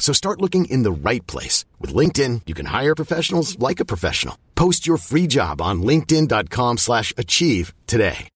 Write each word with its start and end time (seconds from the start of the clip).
So 0.00 0.12
start 0.12 0.40
looking 0.40 0.64
in 0.64 0.82
the 0.82 0.90
right 0.90 1.24
place. 1.28 1.64
With 1.78 1.94
LinkedIn, 1.94 2.42
you 2.46 2.54
can 2.54 2.66
hire 2.66 2.96
professionals 2.96 3.56
like 3.60 3.78
a 3.78 3.84
professional. 3.84 4.36
Post 4.56 4.88
your 4.88 4.96
free 4.96 5.28
job 5.28 5.60
on 5.60 5.82
linkedin.com 5.82 6.78
slash 6.78 7.14
achieve 7.16 7.72
today. 7.86 8.28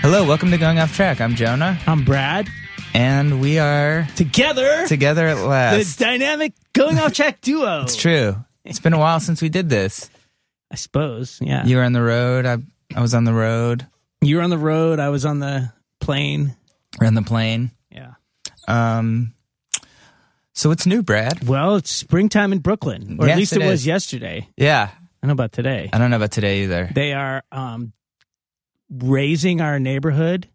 Hello, 0.00 0.26
welcome 0.26 0.50
to 0.50 0.58
Going 0.58 0.78
Off 0.78 0.94
Track. 0.94 1.22
I'm 1.22 1.34
Jonah, 1.34 1.80
I'm 1.86 2.04
Brad. 2.04 2.50
And 2.94 3.40
we 3.40 3.58
are 3.58 4.06
Together, 4.16 4.86
together 4.86 5.26
at 5.26 5.38
last. 5.38 5.98
the 5.98 6.04
dynamic 6.04 6.52
going 6.72 6.98
off 6.98 7.12
track 7.12 7.40
duo. 7.40 7.82
It's 7.82 7.96
true. 7.96 8.36
It's 8.64 8.78
been 8.80 8.92
a 8.92 8.98
while 8.98 9.18
since 9.20 9.42
we 9.42 9.48
did 9.48 9.68
this. 9.68 10.08
I 10.70 10.76
suppose. 10.76 11.38
Yeah. 11.42 11.66
You 11.66 11.76
were 11.76 11.82
on 11.82 11.92
the 11.92 12.02
road. 12.02 12.46
I 12.46 12.58
I 12.94 13.00
was 13.00 13.12
on 13.14 13.24
the 13.24 13.32
road. 13.34 13.86
You 14.22 14.36
were 14.36 14.42
on 14.42 14.50
the 14.50 14.58
road. 14.58 15.00
I 15.00 15.08
was 15.10 15.24
on 15.26 15.38
the 15.40 15.72
plane. 16.00 16.56
We're 17.00 17.06
on 17.08 17.14
the 17.14 17.22
plane. 17.22 17.72
Yeah. 17.90 18.12
Um. 18.68 19.34
So 20.54 20.68
what's 20.68 20.86
new, 20.86 21.02
Brad? 21.02 21.46
Well, 21.48 21.74
it's 21.76 21.90
springtime 21.90 22.52
in 22.52 22.60
Brooklyn, 22.60 23.16
or 23.18 23.26
Yes, 23.26 23.32
at 23.34 23.38
least 23.38 23.52
it 23.54 23.62
it, 23.62 23.66
was 23.66 23.80
is. 23.80 23.86
yesterday. 23.86 24.48
Yeah, 24.56 24.88
I 24.92 24.96
don't 25.20 25.28
know 25.28 25.32
about 25.32 25.50
today. 25.52 25.90
I 25.92 25.98
don't 25.98 26.10
know 26.10 26.16
about 26.16 26.30
today 26.30 26.62
either. 26.62 26.88
They 26.94 27.12
are 27.12 27.42
um, 27.50 27.92
razing 28.88 29.60
our 29.60 29.80
neighborhood. 29.80 30.48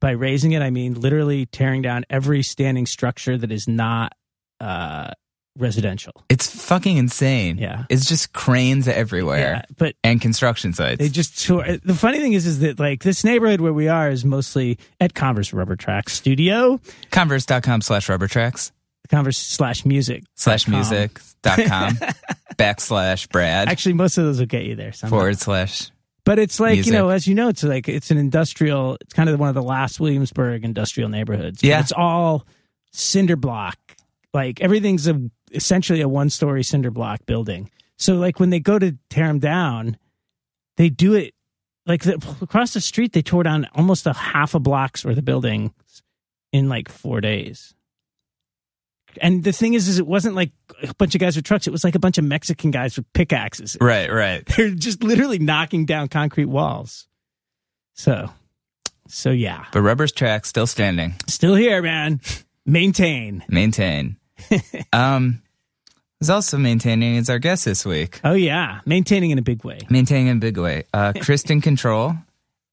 By 0.00 0.10
razing 0.12 0.52
it, 0.52 0.62
I 0.62 0.70
mean 0.70 0.94
literally 0.94 1.46
tearing 1.46 1.82
down 1.82 2.04
every 2.08 2.42
standing 2.42 2.86
structure 2.86 3.36
that 3.36 3.50
is 3.50 3.66
not 3.66 4.12
uh, 4.60 5.10
residential. 5.56 6.12
It's 6.28 6.48
fucking 6.48 6.96
insane. 6.96 7.58
Yeah. 7.58 7.84
It's 7.88 8.06
just 8.06 8.32
cranes 8.32 8.86
everywhere 8.86 9.38
Yeah, 9.38 9.62
but 9.76 9.96
and 10.04 10.20
construction 10.20 10.72
sites. 10.72 11.00
They 11.00 11.08
just 11.08 11.44
tore. 11.44 11.64
The 11.84 11.94
funny 11.94 12.18
thing 12.20 12.32
is, 12.34 12.46
is 12.46 12.60
that 12.60 12.78
like 12.78 13.02
this 13.02 13.24
neighborhood 13.24 13.60
where 13.60 13.72
we 13.72 13.88
are 13.88 14.08
is 14.08 14.24
mostly 14.24 14.78
at 15.00 15.14
Converse 15.14 15.52
Rubber 15.52 15.74
Tracks 15.76 16.12
Studio, 16.12 16.80
Converse.com 17.10 17.80
slash 17.80 18.08
rubber 18.08 18.28
tracks 18.28 18.70
Converse 19.10 19.38
slash 19.38 19.84
music 19.84 20.22
slash 20.36 20.68
music 20.68 21.18
dot 21.42 21.58
com 21.66 21.94
backslash 22.56 23.28
Brad 23.30 23.68
Actually, 23.68 23.94
most 23.94 24.18
of 24.18 24.24
those 24.26 24.38
will 24.38 24.46
get 24.46 24.64
you 24.64 24.76
there. 24.76 24.92
somehow. 24.92 25.16
forward 25.16 25.38
slash. 25.38 25.90
But 26.28 26.38
it's 26.38 26.60
like 26.60 26.74
Music. 26.74 26.92
you 26.92 26.98
know, 26.98 27.08
as 27.08 27.26
you 27.26 27.34
know, 27.34 27.48
it's 27.48 27.62
like 27.62 27.88
it's 27.88 28.10
an 28.10 28.18
industrial. 28.18 28.98
It's 29.00 29.14
kind 29.14 29.30
of 29.30 29.40
one 29.40 29.48
of 29.48 29.54
the 29.54 29.62
last 29.62 29.98
Williamsburg 29.98 30.62
industrial 30.62 31.08
neighborhoods. 31.08 31.62
Yeah. 31.62 31.80
it's 31.80 31.90
all 31.90 32.46
cinder 32.92 33.34
block. 33.34 33.78
Like 34.34 34.60
everything's 34.60 35.08
a 35.08 35.30
essentially 35.52 36.02
a 36.02 36.08
one 36.08 36.28
story 36.28 36.64
cinder 36.64 36.90
block 36.90 37.24
building. 37.24 37.70
So 37.96 38.16
like 38.16 38.38
when 38.40 38.50
they 38.50 38.60
go 38.60 38.78
to 38.78 38.98
tear 39.08 39.28
them 39.28 39.38
down, 39.38 39.96
they 40.76 40.90
do 40.90 41.14
it 41.14 41.32
like 41.86 42.02
the, 42.02 42.16
across 42.42 42.74
the 42.74 42.82
street. 42.82 43.14
They 43.14 43.22
tore 43.22 43.44
down 43.44 43.66
almost 43.74 44.06
a 44.06 44.12
half 44.12 44.54
a 44.54 44.60
block's 44.60 45.06
worth 45.06 45.16
of 45.16 45.24
buildings 45.24 45.72
in 46.52 46.68
like 46.68 46.90
four 46.90 47.22
days. 47.22 47.74
And 49.20 49.42
the 49.42 49.52
thing 49.52 49.74
is, 49.74 49.88
is 49.88 49.98
it 49.98 50.06
wasn't 50.06 50.34
like 50.34 50.52
a 50.82 50.94
bunch 50.94 51.14
of 51.14 51.20
guys 51.20 51.34
with 51.36 51.44
trucks. 51.44 51.66
It 51.66 51.70
was 51.70 51.82
like 51.82 51.94
a 51.94 51.98
bunch 51.98 52.18
of 52.18 52.24
Mexican 52.24 52.70
guys 52.70 52.96
with 52.96 53.10
pickaxes. 53.14 53.76
Right, 53.80 54.12
right. 54.12 54.44
They're 54.56 54.70
just 54.70 55.02
literally 55.02 55.38
knocking 55.38 55.86
down 55.86 56.08
concrete 56.08 56.44
walls. 56.46 57.06
So, 57.94 58.30
so 59.08 59.30
yeah, 59.30 59.64
But 59.72 59.80
rubber's 59.82 60.12
track 60.12 60.46
still 60.46 60.66
standing. 60.66 61.14
still 61.26 61.54
here, 61.54 61.82
man. 61.82 62.20
Maintain. 62.64 63.44
Maintain. 63.48 64.16
um, 64.92 65.42
is 66.20 66.30
also 66.30 66.58
maintaining 66.58 67.16
is 67.16 67.28
our 67.30 67.38
guest 67.38 67.64
this 67.64 67.84
week. 67.86 68.20
Oh 68.22 68.34
yeah, 68.34 68.80
maintaining 68.86 69.30
in 69.30 69.38
a 69.38 69.42
big 69.42 69.64
way. 69.64 69.78
Maintaining 69.90 70.28
in 70.28 70.36
a 70.36 70.40
big 70.40 70.58
way. 70.58 70.84
Uh, 70.92 71.12
Kristin 71.16 71.60
Kontrol. 71.62 72.22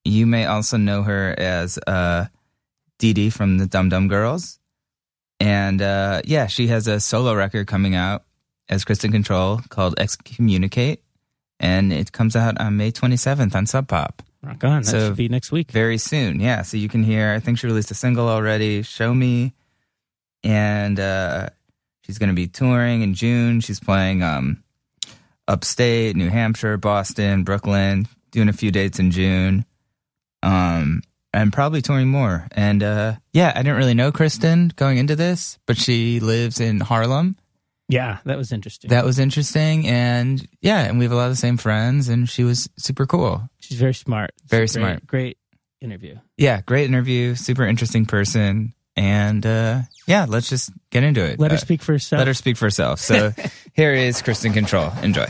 You 0.03 0.28
may 0.28 0.45
also 0.45 0.78
know 0.78 1.01
her 1.03 1.34
as 1.40 1.79
uh, 1.88 2.25
Dee 3.00 3.13
Dee 3.13 3.29
from 3.31 3.57
the 3.57 3.66
Dum 3.66 3.90
Dum 3.90 4.07
Girls. 4.07 4.59
And 5.40 5.81
uh, 5.81 6.22
yeah, 6.25 6.47
she 6.47 6.68
has 6.68 6.88
a 6.88 7.00
solo 7.00 7.34
record 7.35 7.68
coming 7.68 7.96
out 7.96 8.23
as 8.69 8.85
Kristin 8.85 9.12
Kontrol 9.13 9.68
called 9.69 9.96
X-Communicate. 10.00 11.01
And 11.59 11.94
it 11.94 12.12
comes 12.12 12.35
out 12.35 12.59
on 12.59 12.78
May 12.78 12.91
27th 12.91 13.56
on 13.56 13.66
Sub 13.66 13.88
Pop. 13.88 14.22
Rock 14.44 14.63
on. 14.63 14.81
That 14.84 14.88
So- 14.90 15.07
should 15.07 15.18
be 15.18 15.29
next 15.29 15.51
week. 15.51 15.72
very 15.72 15.97
soon. 15.97 16.40
Yeah, 16.40 16.62
so 16.63 16.78
you 16.78 16.90
can 16.90 17.03
hear. 17.03 17.31
I 17.34 17.40
think 17.40 17.57
she 17.59 17.68
released 17.68 17.91
a 17.91 17.95
single 17.95 18.28
already. 18.29 18.81
Show 18.84 19.13
me, 19.13 19.53
and 20.44 21.00
uh, 21.00 21.50
she's 22.01 22.18
going 22.18 22.29
to 22.29 22.35
be 22.35 22.47
touring 22.47 23.01
in 23.01 23.13
June. 23.13 23.59
She's 23.62 23.79
playing 23.79 24.22
um, 24.22 24.63
upstate, 25.47 26.16
New 26.16 26.29
Hampshire, 26.29 26.78
Boston, 26.78 27.44
Brooklyn. 27.44 28.07
Doing 28.31 28.50
a 28.50 28.53
few 28.53 28.69
dates 28.69 29.00
in 29.00 29.12
June, 29.12 29.63
um, 30.44 31.01
and 31.35 31.51
probably 31.53 31.81
touring 31.81 32.07
more. 32.07 32.47
And 32.53 32.81
uh, 32.81 33.16
yeah, 33.34 33.51
I 33.56 33.59
didn't 33.63 33.78
really 33.78 33.94
know 33.94 34.12
Kristin 34.12 34.75
going 34.75 34.97
into 34.97 35.16
this, 35.16 35.59
but 35.66 35.78
she 35.78 36.19
lives 36.19 36.59
in 36.59 36.79
Harlem. 36.79 37.35
Yeah, 37.88 38.18
that 38.25 38.38
was 38.38 38.51
interesting. 38.51 38.90
That 38.90 39.06
was 39.06 39.19
interesting, 39.19 39.85
and 39.88 40.47
yeah, 40.62 40.85
and 40.85 40.97
we 40.97 41.06
have 41.06 41.12
a 41.12 41.16
lot 41.16 41.25
of 41.25 41.31
the 41.34 41.35
same 41.35 41.57
friends, 41.57 42.09
and 42.09 42.28
she 42.28 42.44
was 42.44 42.68
super 42.78 43.06
cool. 43.06 43.47
She's 43.59 43.78
very 43.78 43.94
smart. 43.94 44.31
Very 44.47 44.62
great- 44.62 44.69
smart. 44.72 45.06
Great 45.07 45.38
interview. 45.81 46.16
yeah, 46.38 46.62
great 46.62 46.85
interview, 46.90 47.35
super 47.35 47.63
interesting 47.63 48.07
person, 48.07 48.74
and 48.95 49.45
uh, 49.45 49.81
yeah, 50.07 50.25
let's 50.28 50.50
just 50.50 50.72
get 50.90 51.03
into 51.03 51.24
it. 51.24 51.40
Let 51.40 51.51
her 51.51 51.57
Uh, 51.57 51.59
speak 51.59 51.84
for 51.84 51.91
herself. 51.91 52.18
Let 52.18 52.28
her 52.28 52.34
speak 52.34 52.57
for 52.57 52.66
herself. 52.66 53.00
So 53.01 53.34
here 53.74 53.94
is 53.94 54.19
Kristin 54.24 54.53
Kontrol. 54.53 54.90
Enjoy. 55.03 55.28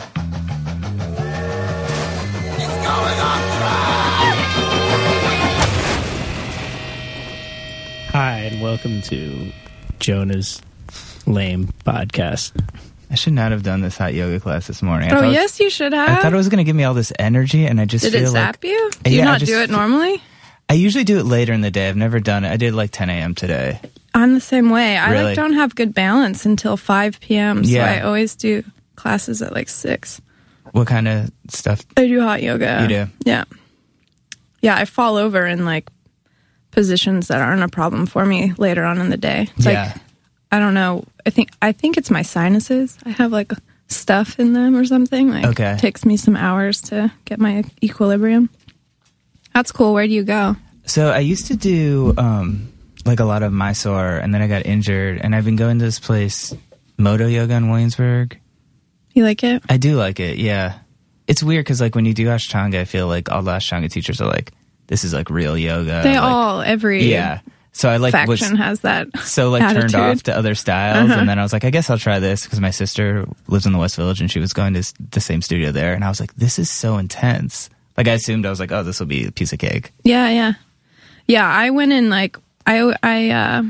Hi, 8.15 8.37
and 8.49 8.61
welcome 8.61 9.01
to 9.01 9.51
Jonah's 9.99 10.61
lame 11.25 11.67
podcast. 11.85 12.53
I 13.11 13.15
should 13.15 13.33
not 13.33 13.51
have 13.51 13.61
done 13.61 13.81
this 13.81 13.97
hot 13.97 14.13
yoga 14.13 14.39
class 14.39 14.67
this 14.67 14.81
morning. 14.81 15.11
I 15.11 15.17
Oh 15.17 15.19
thought, 15.19 15.33
yes, 15.33 15.59
you 15.59 15.69
should 15.69 15.91
have. 15.91 16.07
I 16.07 16.21
thought 16.21 16.31
it 16.31 16.37
was 16.37 16.47
going 16.47 16.59
to 16.59 16.63
give 16.63 16.77
me 16.77 16.85
all 16.85 16.93
this 16.93 17.11
energy, 17.19 17.65
and 17.65 17.81
I 17.81 17.83
just 17.83 18.05
Did 18.05 18.13
feel 18.13 18.23
it 18.23 18.27
zap 18.31 18.55
like 18.55 18.71
you? 18.71 18.91
Do 19.03 19.11
you 19.11 19.17
Yeah, 19.17 19.23
I 19.23 19.25
not 19.25 19.39
just 19.41 19.51
do 19.51 19.59
it 19.59 19.69
normally? 19.69 20.23
I 20.69 20.75
usually 20.75 21.03
do 21.03 21.19
it 21.19 21.25
later 21.25 21.51
in 21.51 21.59
the 21.59 21.71
day. 21.71 21.89
I've 21.89 21.97
never 21.97 22.21
done 22.21 22.45
it. 22.45 22.51
I 22.53 22.55
did 22.55 22.73
like 22.73 22.91
10 22.91 23.09
a.m. 23.09 23.35
today. 23.35 23.81
I'm 24.13 24.33
the 24.33 24.39
same 24.39 24.69
way. 24.69 24.95
I 24.97 25.11
Really? 25.11 25.23
like 25.25 25.35
don't 25.35 25.55
have 25.55 25.75
good 25.75 25.93
balance 25.93 26.45
until 26.45 26.77
5 26.77 27.19
p.m. 27.19 27.65
So 27.65 27.69
Yeah. 27.69 27.83
I 27.85 27.99
always 27.99 28.37
do 28.37 28.63
classes 28.95 29.41
at 29.41 29.51
like 29.51 29.67
6. 29.67 30.21
What 30.71 30.87
kind 30.87 31.09
of 31.09 31.31
stuff? 31.49 31.81
I 31.97 32.07
do 32.07 32.21
hot 32.21 32.41
yoga. 32.41 32.79
You 32.81 32.87
do? 32.87 33.07
Yeah. 33.25 33.43
Yeah, 34.61 34.77
I 34.77 34.85
fall 34.85 35.17
over 35.17 35.45
in 35.45 35.65
like 35.65 35.89
positions 36.75 37.29
that 37.29 37.41
aren't 37.41 37.63
a 37.63 37.67
problem 37.67 38.05
for 38.05 38.25
me 38.25 38.53
later 38.57 38.83
on 38.83 38.99
in 38.99 39.09
the 39.09 39.17
day. 39.17 39.47
It's 39.57 39.65
Yeah. 39.65 39.85
like 39.93 40.01
I 40.51 40.59
don't 40.59 40.73
know. 40.75 41.03
I 41.25 41.31
think 41.31 41.49
I 41.61 41.71
think 41.71 41.97
it's 41.97 42.11
my 42.11 42.21
sinuses. 42.21 42.97
I 43.05 43.09
have 43.09 43.31
like 43.31 43.51
stuff 43.87 44.39
in 44.39 44.53
them 44.53 44.75
or 44.75 44.85
something. 44.85 45.29
Like 45.31 45.45
Okay. 45.45 45.71
it 45.73 45.79
takes 45.79 46.05
me 46.05 46.17
some 46.17 46.35
hours 46.35 46.81
to 46.81 47.11
get 47.25 47.39
my 47.39 47.63
equilibrium. 47.83 48.49
That's 49.53 49.71
cool. 49.71 49.93
Where 49.93 50.05
do 50.05 50.13
you 50.13 50.23
go? 50.23 50.55
So 50.85 51.09
I 51.09 51.19
used 51.19 51.47
to 51.47 51.55
do 51.55 52.13
um, 52.17 52.69
like 53.05 53.19
a 53.19 53.25
lot 53.25 53.41
of 53.41 53.51
Mysore, 53.53 54.17
and 54.17 54.33
then 54.33 54.41
I 54.41 54.47
got 54.47 54.65
injured, 54.65 55.19
and 55.23 55.33
I've 55.35 55.45
been 55.45 55.55
going 55.55 55.79
to 55.79 55.85
this 55.85 55.99
place, 55.99 56.53
Modo 56.97 57.25
Yoga 57.27 57.55
in 57.55 57.69
Williamsburg. 57.69 58.39
You 59.13 59.23
like 59.23 59.43
it? 59.43 59.63
I 59.69 59.77
do 59.77 59.95
like 59.95 60.19
it. 60.19 60.37
Yeah, 60.37 60.73
it's 61.27 61.41
weird 61.41 61.65
because 61.65 61.79
like 61.81 61.95
when 61.95 62.05
you 62.05 62.13
do 62.13 62.27
Ashtanga, 62.27 62.79
I 62.81 62.85
feel 62.85 63.07
like 63.07 63.31
all 63.31 63.41
the 63.41 63.51
Ashtanga 63.51 63.89
teachers 63.89 64.19
are 64.21 64.27
like 64.27 64.51
this 64.87 65.03
is 65.03 65.13
like 65.13 65.29
real 65.29 65.57
yoga. 65.57 66.01
They 66.03 66.13
like, 66.13 66.21
all 66.21 66.61
every 66.61 67.05
yeah. 67.05 67.41
So 67.71 67.89
I 67.89 67.97
like 67.97 68.13
was 68.25 68.39
faction 68.39 68.55
has 68.55 68.79
that. 68.81 69.07
so 69.19 69.49
like 69.49 69.73
turned 69.73 69.95
off 69.95 70.23
to 70.23 70.37
other 70.37 70.55
styles, 70.55 71.11
and 71.11 71.27
then 71.27 71.37
I 71.37 71.43
was 71.43 71.51
like, 71.51 71.65
I 71.65 71.71
guess 71.71 71.89
I'll 71.89 71.97
try 71.97 72.19
this 72.19 72.45
because 72.45 72.61
my 72.61 72.71
sister 72.71 73.25
lives 73.47 73.65
in 73.65 73.73
the 73.73 73.79
West 73.79 73.97
Village 73.97 74.21
and 74.21 74.31
she 74.31 74.39
was 74.39 74.53
going 74.53 74.75
to 74.75 74.93
the 75.11 75.19
same 75.19 75.41
studio 75.41 75.73
there, 75.73 75.93
and 75.93 76.03
I 76.03 76.07
was 76.07 76.21
like, 76.21 76.33
this 76.35 76.57
is 76.57 76.71
so 76.71 76.97
intense. 76.97 77.69
Like 77.97 78.07
I 78.07 78.13
assumed 78.13 78.45
I 78.45 78.49
was 78.49 78.61
like, 78.61 78.71
oh, 78.71 78.83
this 78.83 78.99
will 78.99 79.07
be 79.07 79.27
a 79.27 79.31
piece 79.31 79.51
of 79.51 79.59
cake. 79.59 79.91
Yeah, 80.03 80.29
yeah, 80.29 80.53
yeah. 81.27 81.47
I 81.47 81.69
went 81.71 81.91
in 81.91 82.09
like 82.09 82.37
I 82.65 82.95
I 83.03 83.29
uh, 83.31 83.63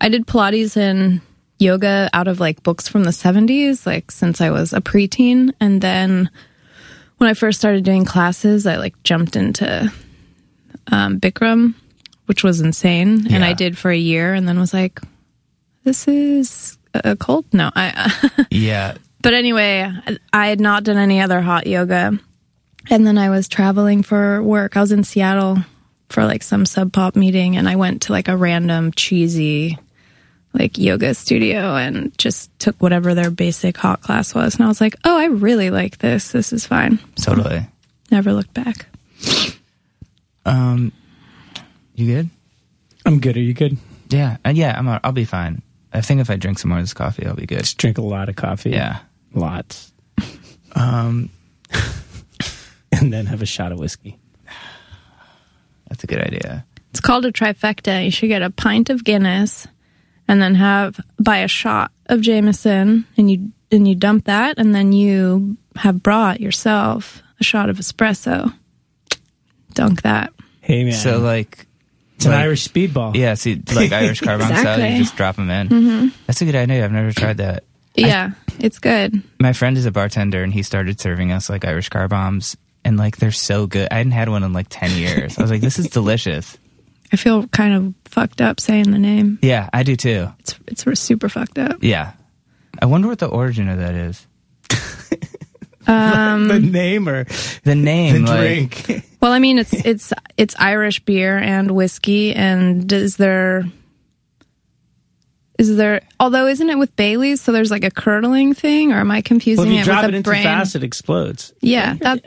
I 0.00 0.08
did 0.08 0.26
Pilates 0.26 0.76
and 0.76 1.20
yoga 1.58 2.08
out 2.12 2.28
of 2.28 2.38
like 2.38 2.62
books 2.62 2.86
from 2.86 3.02
the 3.02 3.12
seventies, 3.12 3.84
like 3.84 4.12
since 4.12 4.40
I 4.40 4.50
was 4.50 4.72
a 4.72 4.80
preteen, 4.80 5.52
and 5.58 5.80
then 5.80 6.30
when 7.18 7.30
I 7.30 7.34
first 7.34 7.58
started 7.58 7.84
doing 7.84 8.04
classes, 8.04 8.66
I 8.66 8.76
like 8.76 9.00
jumped 9.02 9.36
into 9.36 9.92
um, 10.88 11.20
Bikram, 11.20 11.74
which 12.26 12.44
was 12.44 12.60
insane, 12.60 13.32
and 13.32 13.44
I 13.44 13.52
did 13.52 13.78
for 13.78 13.90
a 13.90 13.96
year, 13.96 14.34
and 14.34 14.46
then 14.48 14.58
was 14.58 14.74
like, 14.74 15.00
this 15.84 16.08
is 16.08 16.78
a 16.94 17.12
a 17.12 17.16
cult. 17.16 17.46
No, 17.52 17.70
I. 17.74 18.46
Yeah, 18.50 18.96
But 19.22 19.34
anyway, 19.34 19.92
I 20.32 20.46
had 20.46 20.60
not 20.60 20.84
done 20.84 20.96
any 20.96 21.20
other 21.20 21.40
hot 21.40 21.66
yoga. 21.66 22.18
And 22.88 23.06
then 23.06 23.18
I 23.18 23.30
was 23.30 23.48
traveling 23.48 24.02
for 24.02 24.42
work. 24.42 24.76
I 24.76 24.80
was 24.80 24.92
in 24.92 25.04
Seattle 25.04 25.58
for 26.08 26.24
like 26.24 26.42
some 26.42 26.64
sub 26.64 26.92
pop 26.92 27.16
meeting 27.16 27.56
and 27.56 27.68
I 27.68 27.74
went 27.76 28.02
to 28.02 28.12
like 28.12 28.28
a 28.28 28.36
random 28.36 28.92
cheesy 28.92 29.76
like 30.58 30.78
yoga 30.78 31.14
studio 31.14 31.76
and 31.76 32.16
just 32.18 32.56
took 32.58 32.76
whatever 32.82 33.14
their 33.14 33.30
basic 33.30 33.76
hot 33.76 34.00
class 34.00 34.34
was. 34.34 34.54
And 34.56 34.64
I 34.64 34.68
was 34.68 34.80
like, 34.80 34.96
oh, 35.04 35.16
I 35.16 35.26
really 35.26 35.70
like 35.70 35.98
this. 35.98 36.32
This 36.32 36.52
is 36.52 36.66
fine. 36.66 36.98
totally. 37.20 37.66
Never 38.10 38.32
looked 38.32 38.54
back. 38.54 38.86
Um, 40.44 40.92
you 41.94 42.06
good? 42.06 42.30
I'm 43.04 43.20
good. 43.20 43.36
Are 43.36 43.40
you 43.40 43.54
good? 43.54 43.76
Yeah, 44.08 44.36
uh, 44.44 44.52
yeah. 44.54 44.78
I'm. 44.78 44.88
I'll 45.02 45.12
be 45.12 45.24
fine. 45.24 45.62
I 45.92 46.00
think 46.00 46.20
if 46.20 46.30
I 46.30 46.36
drink 46.36 46.58
some 46.58 46.68
more 46.68 46.78
of 46.78 46.84
this 46.84 46.94
coffee, 46.94 47.26
I'll 47.26 47.34
be 47.34 47.46
good. 47.46 47.60
Just 47.60 47.78
drink 47.78 47.98
a 47.98 48.02
lot 48.02 48.28
of 48.28 48.36
coffee. 48.36 48.70
Yeah. 48.70 48.98
Lots. 49.34 49.92
Um, 50.74 51.30
And 52.92 53.12
then 53.12 53.26
have 53.26 53.42
a 53.42 53.46
shot 53.46 53.72
of 53.72 53.78
whiskey. 53.78 54.18
that's 55.88 56.02
a 56.02 56.06
good 56.06 56.20
idea. 56.20 56.64
It's 56.90 57.00
called 57.00 57.26
a 57.26 57.32
trifecta. 57.32 58.04
You 58.04 58.10
should 58.10 58.28
get 58.28 58.42
a 58.42 58.50
pint 58.50 58.88
of 58.90 59.04
Guinness 59.04 59.66
and 60.28 60.40
then 60.42 60.54
have 60.56 60.98
buy 61.18 61.38
a 61.38 61.48
shot 61.48 61.90
of 62.06 62.20
Jameson 62.20 63.06
and 63.16 63.30
you 63.30 63.50
and 63.70 63.86
you 63.88 63.94
dump 63.94 64.24
that 64.26 64.58
and 64.58 64.74
then 64.74 64.92
you 64.92 65.56
have 65.76 66.02
brought 66.02 66.40
yourself 66.40 67.22
a 67.40 67.44
shot 67.44 67.68
of 67.68 67.78
espresso. 67.78 68.52
Dunk 69.74 70.02
that. 70.02 70.32
Hey 70.60 70.84
man. 70.84 70.92
So 70.94 71.18
like, 71.18 71.66
it's 72.16 72.24
an 72.24 72.32
Irish 72.32 72.66
speedball. 72.68 73.14
yeah. 73.14 73.34
See, 73.34 73.62
like 73.74 73.92
Irish 73.92 74.20
car 74.20 74.38
bomb 74.38 74.48
style, 74.48 74.58
Exactly. 74.58 74.84
Mm-hmm. 74.84 74.96
you 74.96 75.02
just 75.02 75.16
drop 75.16 75.36
them 75.36 75.50
in. 75.50 76.12
That's 76.26 76.40
a 76.40 76.44
good 76.44 76.54
idea. 76.54 76.84
I've 76.84 76.92
never 76.92 77.12
tried 77.12 77.36
that. 77.38 77.64
Yeah, 77.94 78.32
it's 78.58 78.78
good. 78.78 79.22
my 79.40 79.52
friend 79.54 79.76
is 79.78 79.86
a 79.86 79.90
bartender 79.90 80.42
and 80.42 80.52
he 80.52 80.62
started 80.62 81.00
serving 81.00 81.32
us 81.32 81.48
like 81.48 81.64
Irish 81.64 81.88
car 81.88 82.08
bombs 82.08 82.56
and 82.84 82.96
like 82.98 83.16
they're 83.18 83.32
so 83.32 83.66
good. 83.66 83.88
I 83.90 83.96
hadn't 83.96 84.12
had 84.12 84.28
one 84.28 84.42
in 84.42 84.52
like 84.52 84.66
10 84.70 84.90
years. 84.92 85.38
I 85.38 85.42
was 85.42 85.50
like, 85.50 85.60
this 85.62 85.78
is 85.78 85.88
delicious. 85.88 86.56
I 87.12 87.16
feel 87.16 87.46
kind 87.48 87.74
of 87.74 87.94
fucked 88.10 88.40
up 88.40 88.60
saying 88.60 88.90
the 88.90 88.98
name. 88.98 89.38
Yeah, 89.42 89.68
I 89.72 89.82
do 89.82 89.96
too. 89.96 90.28
It's 90.40 90.58
it's 90.66 91.00
super 91.00 91.28
fucked 91.28 91.58
up. 91.58 91.82
Yeah. 91.82 92.12
I 92.80 92.86
wonder 92.86 93.08
what 93.08 93.18
the 93.18 93.26
origin 93.28 93.68
of 93.68 93.78
that 93.78 93.94
is. 93.94 94.26
Um, 95.88 96.48
the 96.48 96.58
name 96.58 97.08
or 97.08 97.24
The 97.24 97.60
the 97.62 97.74
name. 97.76 98.24
like- 98.24 98.84
drink. 98.86 99.02
Well, 99.22 99.32
I 99.32 99.38
mean, 99.38 99.58
it's 99.58 99.72
it's 99.72 100.12
it's 100.36 100.54
Irish 100.58 101.00
beer 101.04 101.36
and 101.38 101.70
whiskey, 101.72 102.32
and 102.34 102.92
is 102.92 103.16
there 103.16 103.64
is 105.58 105.76
there? 105.76 106.02
Although, 106.20 106.46
isn't 106.46 106.68
it 106.68 106.76
with 106.78 106.94
Bailey's? 106.96 107.40
So 107.40 107.50
there's 107.50 107.70
like 107.70 107.82
a 107.82 107.90
curdling 107.90 108.52
thing, 108.54 108.92
or 108.92 108.96
am 108.96 109.10
I 109.10 109.22
confusing 109.22 109.64
well, 109.64 109.72
if 109.72 109.74
you 109.74 109.80
it 109.80 109.84
drop 109.84 110.02
with 110.04 110.10
it 110.10 110.14
a 110.14 110.16
in 110.18 110.22
too 110.22 110.30
brain? 110.30 110.42
fast, 110.42 110.76
it 110.76 110.84
explodes. 110.84 111.52
Yeah, 111.60 111.94
that 111.94 112.24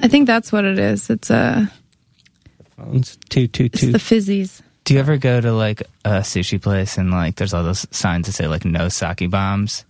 I 0.00 0.08
think 0.08 0.26
that's 0.26 0.50
what 0.50 0.64
it 0.64 0.78
is. 0.78 1.10
It's 1.10 1.30
a 1.30 1.70
Phones. 2.82 3.18
Two, 3.28 3.46
two, 3.46 3.64
it's 3.66 3.80
the 3.80 3.98
fizzies. 3.98 4.60
Do 4.84 4.94
you 4.94 5.00
ever 5.00 5.16
go 5.16 5.40
to 5.40 5.52
like 5.52 5.82
a 6.04 6.20
sushi 6.20 6.60
place 6.60 6.98
and 6.98 7.10
like 7.10 7.36
there's 7.36 7.54
all 7.54 7.62
those 7.62 7.86
signs 7.90 8.26
that 8.26 8.32
say 8.32 8.48
like 8.48 8.64
no 8.64 8.88
sake 8.88 9.30
bombs? 9.30 9.84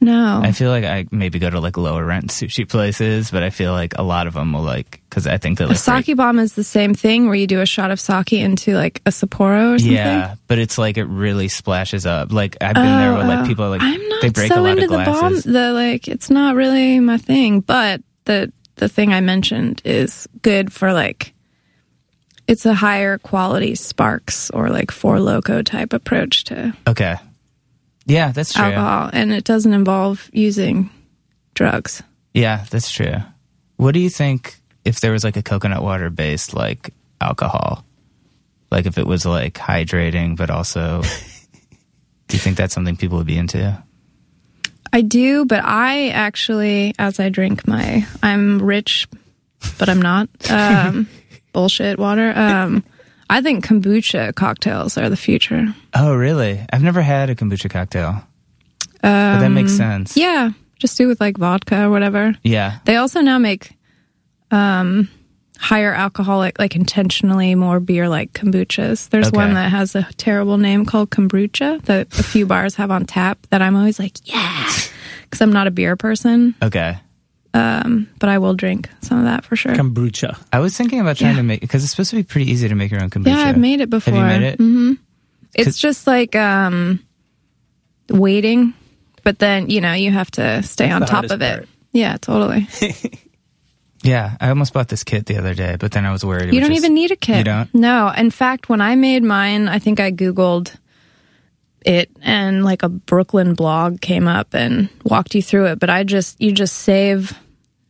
No, 0.00 0.40
I 0.42 0.52
feel 0.52 0.70
like 0.70 0.84
I 0.84 1.06
maybe 1.12 1.38
go 1.38 1.48
to 1.48 1.60
like 1.60 1.76
lower 1.78 2.04
rent 2.04 2.26
sushi 2.30 2.68
places, 2.68 3.30
but 3.30 3.42
I 3.42 3.50
feel 3.50 3.72
like 3.72 3.96
a 3.96 4.02
lot 4.02 4.26
of 4.26 4.34
them 4.34 4.52
will 4.52 4.62
like 4.62 5.00
because 5.08 5.26
I 5.26 5.38
think 5.38 5.58
that 5.58 5.66
a 5.66 5.68
like 5.68 5.78
sake 5.78 6.16
bomb 6.16 6.38
is 6.38 6.54
the 6.54 6.64
same 6.64 6.94
thing 6.94 7.26
where 7.26 7.36
you 7.36 7.46
do 7.46 7.60
a 7.60 7.66
shot 7.66 7.90
of 7.90 8.00
sake 8.00 8.32
into 8.32 8.74
like 8.74 9.00
a 9.06 9.10
Sapporo 9.10 9.76
or 9.76 9.78
something. 9.78 9.96
Yeah, 9.96 10.34
but 10.48 10.58
it's 10.58 10.76
like 10.76 10.98
it 10.98 11.04
really 11.04 11.48
splashes 11.48 12.04
up. 12.04 12.32
Like 12.32 12.56
I've 12.60 12.74
been 12.74 12.84
there 12.84 13.14
where 13.14 13.24
like 13.24 13.44
oh, 13.44 13.46
people 13.46 13.68
like 13.68 13.82
Oh, 13.82 13.86
I'm 13.86 14.08
not 14.08 14.22
they 14.22 14.30
break 14.30 14.52
so 14.52 14.60
a 14.60 14.62
lot 14.62 14.78
into 14.78 14.84
of 14.84 14.90
the 14.90 14.96
bomb. 15.04 15.40
The 15.40 15.72
like, 15.72 16.08
it's 16.08 16.28
not 16.28 16.56
really 16.56 16.98
my 17.00 17.16
thing. 17.16 17.60
But 17.60 18.02
the 18.24 18.52
the 18.76 18.88
thing 18.88 19.12
I 19.12 19.20
mentioned 19.20 19.80
is 19.84 20.28
good 20.42 20.72
for 20.72 20.92
like, 20.92 21.33
it's 22.46 22.66
a 22.66 22.74
higher 22.74 23.18
quality 23.18 23.74
Sparks 23.74 24.50
or 24.50 24.68
like 24.68 24.90
Four 24.90 25.20
Loco 25.20 25.62
type 25.62 25.92
approach 25.92 26.44
to 26.44 26.74
Okay. 26.86 27.16
Yeah, 28.06 28.32
that's 28.32 28.52
true. 28.52 28.64
alcohol, 28.64 29.10
and 29.12 29.32
it 29.32 29.44
doesn't 29.44 29.72
involve 29.72 30.28
using 30.32 30.90
drugs. 31.54 32.02
Yeah, 32.34 32.64
that's 32.70 32.90
true. 32.90 33.16
What 33.76 33.94
do 33.94 34.00
you 34.00 34.10
think 34.10 34.56
if 34.84 35.00
there 35.00 35.12
was 35.12 35.24
like 35.24 35.36
a 35.36 35.42
coconut 35.42 35.82
water 35.82 36.10
based 36.10 36.52
like 36.52 36.92
alcohol? 37.20 37.84
Like 38.70 38.86
if 38.86 38.98
it 38.98 39.06
was 39.06 39.24
like 39.24 39.54
hydrating, 39.54 40.36
but 40.36 40.50
also, 40.50 41.02
do 42.28 42.36
you 42.36 42.40
think 42.40 42.56
that's 42.56 42.74
something 42.74 42.96
people 42.96 43.18
would 43.18 43.26
be 43.26 43.38
into? 43.38 43.82
I 44.92 45.00
do, 45.00 45.44
but 45.44 45.64
I 45.64 46.10
actually, 46.10 46.94
as 46.98 47.18
I 47.18 47.28
drink 47.28 47.66
my, 47.66 48.06
I'm 48.22 48.62
rich, 48.62 49.08
but 49.78 49.88
I'm 49.88 50.02
not. 50.02 50.28
Um, 50.50 51.08
bullshit 51.54 51.98
water. 51.98 52.30
Um, 52.36 52.84
I 53.30 53.40
think 53.40 53.64
kombucha 53.64 54.34
cocktails 54.34 54.98
are 54.98 55.08
the 55.08 55.16
future. 55.16 55.74
Oh, 55.94 56.14
really? 56.14 56.60
I've 56.70 56.82
never 56.82 57.00
had 57.00 57.30
a 57.30 57.34
kombucha 57.34 57.70
cocktail. 57.70 58.22
but 59.00 59.38
that 59.40 59.48
makes 59.48 59.72
sense. 59.74 60.14
Um, 60.16 60.20
Yeah, 60.22 60.50
just 60.78 60.98
do 60.98 61.08
with 61.08 61.20
like 61.22 61.38
vodka 61.38 61.84
or 61.86 61.90
whatever. 61.90 62.34
Yeah. 62.42 62.78
They 62.84 62.96
also 62.96 63.22
now 63.22 63.38
make 63.38 63.72
um, 64.50 65.08
higher 65.58 65.92
alcoholic, 65.94 66.58
like 66.58 66.76
intentionally 66.76 67.54
more 67.54 67.80
beer 67.80 68.08
like 68.08 68.32
kombuchas. 68.34 69.08
There's 69.08 69.28
Okay. 69.28 69.36
one 69.38 69.54
that 69.54 69.70
has 69.70 69.94
a 69.94 70.06
terrible 70.18 70.58
name 70.58 70.84
called 70.84 71.08
Kombrewcha 71.10 71.82
that 71.86 72.18
a 72.18 72.22
few 72.22 72.44
bars 72.46 72.74
have 72.76 72.90
on 72.90 73.06
tap 73.06 73.38
that 73.50 73.62
I'm 73.62 73.74
always 73.74 73.98
like, 73.98 74.18
yeah, 74.24 74.68
because 75.22 75.40
I'm 75.40 75.52
not 75.52 75.66
a 75.66 75.70
beer 75.70 75.96
person, 75.96 76.54
Okay. 76.62 76.98
But 77.54 78.28
I 78.28 78.38
will 78.38 78.54
drink 78.54 78.88
some 79.00 79.18
of 79.18 79.24
that 79.24 79.44
for 79.44 79.54
sure. 79.56 79.72
Kombucha. 79.74 80.36
I 80.52 80.58
was 80.58 80.76
thinking 80.76 81.00
about 81.00 81.16
trying 81.18 81.32
Yeah. 81.32 81.36
to 81.38 81.42
make 81.44 81.58
it 81.58 81.60
because 81.62 81.84
it's 81.84 81.92
supposed 81.92 82.10
to 82.10 82.16
be 82.16 82.24
pretty 82.24 82.50
easy 82.50 82.68
to 82.68 82.74
make 82.74 82.90
your 82.90 83.00
own 83.02 83.10
kombucha. 83.10 83.28
yeah, 83.28 83.48
I've 83.48 83.56
made 83.58 83.80
it 83.80 83.90
before. 83.90 84.12
Have 84.14 84.22
you 84.34 84.40
made 84.40 84.46
it? 84.54 84.58
hmm 84.58 84.92
It's 85.54 85.66
'Cause- 85.66 85.78
just 85.78 86.06
like 86.08 86.34
um, 86.34 86.98
waiting, 88.08 88.74
but 89.22 89.38
then 89.38 89.70
you 89.70 89.80
know 89.80 89.92
you 89.92 90.10
have 90.10 90.30
to 90.32 90.62
stay 90.64 90.90
on 90.90 91.02
top 91.06 91.24
of 91.26 91.40
it. 91.42 91.56
part. 91.58 91.68
Yeah, 91.92 92.16
totally. 92.16 92.66
Yeah, 94.02 94.36
I 94.38 94.50
almost 94.50 94.74
bought 94.74 94.88
this 94.88 95.02
kit 95.02 95.24
the 95.24 95.38
other 95.38 95.54
day, 95.54 95.76
but 95.80 95.90
then 95.92 96.04
I 96.04 96.12
was 96.12 96.22
worried. 96.26 96.48
You 96.52 96.60
would 96.60 96.60
don't 96.60 96.70
just- 96.72 96.84
even 96.84 96.92
need 96.92 97.10
a 97.10 97.16
kit. 97.16 97.38
You 97.38 97.44
don't? 97.44 97.74
No. 97.74 98.10
In 98.14 98.30
fact, 98.30 98.68
when 98.68 98.82
I 98.82 98.96
made 98.96 99.22
mine, 99.22 99.66
I 99.66 99.78
think 99.78 99.98
I 99.98 100.12
Googled 100.12 100.74
it 101.86 102.10
and 102.20 102.62
like 102.66 102.82
a 102.82 102.90
Brooklyn 102.90 103.54
blog 103.54 104.02
came 104.02 104.28
up 104.28 104.52
and 104.52 104.90
walked 105.04 105.34
you 105.34 105.40
through 105.40 105.68
it. 105.68 105.78
But 105.78 105.88
I 105.88 106.04
just, 106.04 106.38
you 106.38 106.52
just 106.52 106.76
save 106.76 107.32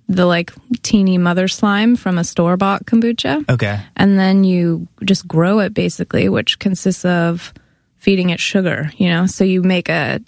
the 0.08 0.26
like 0.26 0.52
teeny 0.82 1.18
mother 1.18 1.48
slime 1.48 1.96
from 1.96 2.18
a 2.18 2.24
store 2.24 2.56
bought 2.56 2.84
kombucha. 2.84 3.48
Okay. 3.48 3.80
And 3.96 4.18
then 4.18 4.44
you 4.44 4.86
just 5.04 5.26
grow 5.26 5.60
it 5.60 5.72
basically, 5.72 6.28
which 6.28 6.58
consists 6.58 7.04
of 7.04 7.52
feeding 7.96 8.30
it 8.30 8.40
sugar, 8.40 8.90
you 8.96 9.08
know? 9.08 9.26
So 9.26 9.44
you 9.44 9.62
make 9.62 9.88
a, 9.88 10.20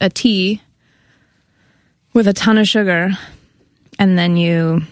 a 0.00 0.10
tea 0.10 0.60
with 2.12 2.26
a 2.26 2.32
ton 2.32 2.58
of 2.58 2.66
sugar 2.66 3.10
and 3.98 4.18
then 4.18 4.36
you 4.36 4.82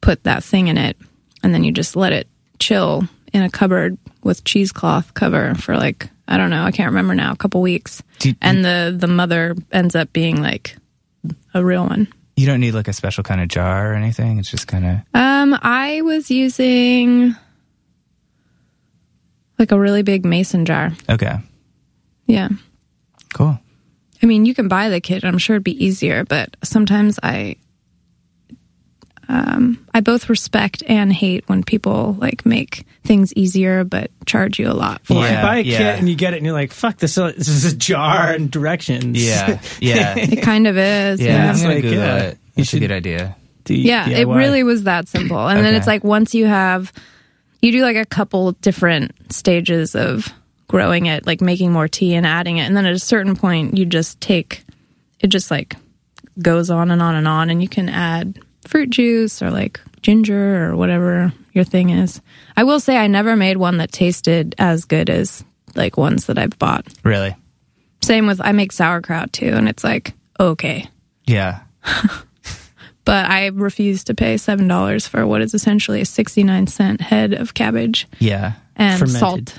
put 0.00 0.24
that 0.24 0.44
thing 0.44 0.68
in 0.68 0.78
it 0.78 0.96
and 1.42 1.52
then 1.52 1.64
you 1.64 1.72
just 1.72 1.96
let 1.96 2.12
it 2.12 2.28
chill 2.60 3.08
in 3.32 3.42
a 3.42 3.50
cupboard 3.50 3.98
with 4.22 4.44
cheesecloth 4.44 5.14
cover 5.14 5.54
for 5.54 5.76
like 5.76 6.08
I 6.30 6.36
don't 6.36 6.50
know, 6.50 6.62
I 6.62 6.72
can't 6.72 6.90
remember 6.90 7.14
now, 7.14 7.32
a 7.32 7.36
couple 7.36 7.62
weeks. 7.62 8.02
You, 8.22 8.34
And 8.42 8.62
the 8.64 8.94
the 8.96 9.06
mother 9.06 9.56
ends 9.72 9.96
up 9.96 10.12
being 10.12 10.42
like 10.42 10.76
a 11.54 11.64
real 11.64 11.86
one. 11.86 12.06
You 12.38 12.46
don't 12.46 12.60
need 12.60 12.72
like 12.72 12.86
a 12.86 12.92
special 12.92 13.24
kind 13.24 13.40
of 13.40 13.48
jar 13.48 13.90
or 13.92 13.94
anything. 13.94 14.38
It's 14.38 14.50
just 14.50 14.68
kind 14.68 14.86
of 14.86 14.96
Um 15.12 15.58
I 15.60 16.02
was 16.02 16.30
using 16.30 17.34
like 19.58 19.72
a 19.72 19.78
really 19.78 20.02
big 20.02 20.24
mason 20.24 20.64
jar. 20.64 20.92
okay. 21.08 21.38
Yeah. 22.26 22.48
Cool. 23.34 23.58
I 24.22 24.26
mean, 24.26 24.44
you 24.44 24.54
can 24.54 24.68
buy 24.68 24.88
the 24.88 25.00
kit. 25.00 25.24
I'm 25.24 25.38
sure 25.38 25.56
it'd 25.56 25.64
be 25.64 25.84
easier, 25.84 26.24
but 26.24 26.56
sometimes 26.62 27.18
I 27.22 27.56
um, 29.28 29.86
I 29.92 30.00
both 30.00 30.28
respect 30.30 30.82
and 30.88 31.12
hate 31.12 31.44
when 31.48 31.62
people 31.62 32.16
like 32.18 32.46
make 32.46 32.86
things 33.04 33.32
easier 33.34 33.84
but 33.84 34.10
charge 34.26 34.58
you 34.58 34.68
a 34.70 34.72
lot 34.72 35.04
for 35.04 35.14
Well, 35.14 35.24
it. 35.24 35.30
you 35.30 35.36
buy 35.42 35.56
a 35.58 35.60
yeah. 35.62 35.78
kit 35.78 35.98
and 35.98 36.08
you 36.08 36.14
get 36.16 36.32
it, 36.34 36.38
and 36.38 36.46
you're 36.46 36.54
like, 36.54 36.72
"Fuck 36.72 36.96
this! 36.98 37.18
uh, 37.18 37.32
This 37.36 37.48
is 37.48 37.64
a 37.72 37.76
jar 37.76 38.32
and 38.32 38.50
directions." 38.50 39.22
Yeah, 39.22 39.60
yeah, 39.80 40.14
It 40.16 40.42
kind 40.42 40.66
of 40.66 40.78
is. 40.78 41.20
yeah. 41.20 41.44
Yeah. 41.44 41.50
I'm 41.52 41.56
gonna 41.58 41.74
like, 41.74 41.82
Google 41.82 41.98
yeah, 41.98 42.16
it. 42.16 42.30
you 42.32 42.38
That's 42.56 42.68
a 42.68 42.70
should- 42.70 42.80
good 42.80 42.92
idea. 42.92 43.36
D- 43.64 43.82
Yeah, 43.82 44.08
it 44.08 44.26
really 44.26 44.62
was 44.62 44.84
that 44.84 45.08
simple. 45.08 45.46
And 45.46 45.64
then 45.64 45.74
it's 45.74 45.86
like 45.86 46.02
once 46.02 46.34
you 46.34 46.46
have, 46.46 46.90
you 47.60 47.70
do 47.70 47.82
like 47.82 47.96
a 47.96 48.06
couple 48.06 48.52
different 48.52 49.12
stages 49.30 49.94
of 49.94 50.32
growing 50.68 51.04
it, 51.04 51.26
like 51.26 51.42
making 51.42 51.70
more 51.72 51.86
tea 51.86 52.14
and 52.14 52.24
adding 52.24 52.56
it. 52.56 52.62
And 52.62 52.74
then 52.74 52.86
at 52.86 52.94
a 52.94 52.98
certain 52.98 53.36
point, 53.36 53.76
you 53.76 53.84
just 53.84 54.20
take, 54.22 54.64
it 55.20 55.26
just 55.26 55.50
like 55.50 55.76
goes 56.40 56.70
on 56.70 56.90
and 56.90 57.02
on 57.02 57.14
and 57.14 57.28
on. 57.28 57.50
And 57.50 57.60
you 57.60 57.68
can 57.68 57.90
add 57.90 58.38
fruit 58.68 58.90
juice 58.90 59.42
or 59.42 59.50
like 59.50 59.80
ginger 60.02 60.64
or 60.70 60.76
whatever 60.76 61.32
your 61.52 61.64
thing 61.64 61.90
is. 61.90 62.20
I 62.56 62.64
will 62.64 62.80
say 62.80 62.96
I 62.96 63.06
never 63.08 63.34
made 63.36 63.56
one 63.56 63.78
that 63.78 63.90
tasted 63.92 64.54
as 64.58 64.84
good 64.84 65.10
as 65.10 65.44
like 65.74 65.96
ones 65.96 66.26
that 66.26 66.38
I've 66.38 66.58
bought. 66.58 66.86
Really? 67.04 67.34
Same 68.02 68.26
with, 68.26 68.40
I 68.40 68.52
make 68.52 68.72
sauerkraut 68.72 69.32
too. 69.32 69.48
And 69.54 69.68
it's 69.68 69.82
like, 69.84 70.14
okay. 70.38 70.88
Yeah. 71.26 71.60
but 73.04 73.26
I 73.30 73.46
refuse 73.48 74.04
to 74.04 74.14
pay 74.14 74.36
seven 74.36 74.68
dollars 74.68 75.06
for 75.06 75.26
what 75.26 75.40
is 75.42 75.54
essentially 75.54 76.00
a 76.00 76.04
sixty-nine 76.04 76.66
cent 76.66 77.00
head 77.00 77.32
of 77.32 77.54
cabbage 77.54 78.06
Yeah. 78.18 78.52
and 78.76 78.98
Fermented. 78.98 79.18
salt. 79.48 79.58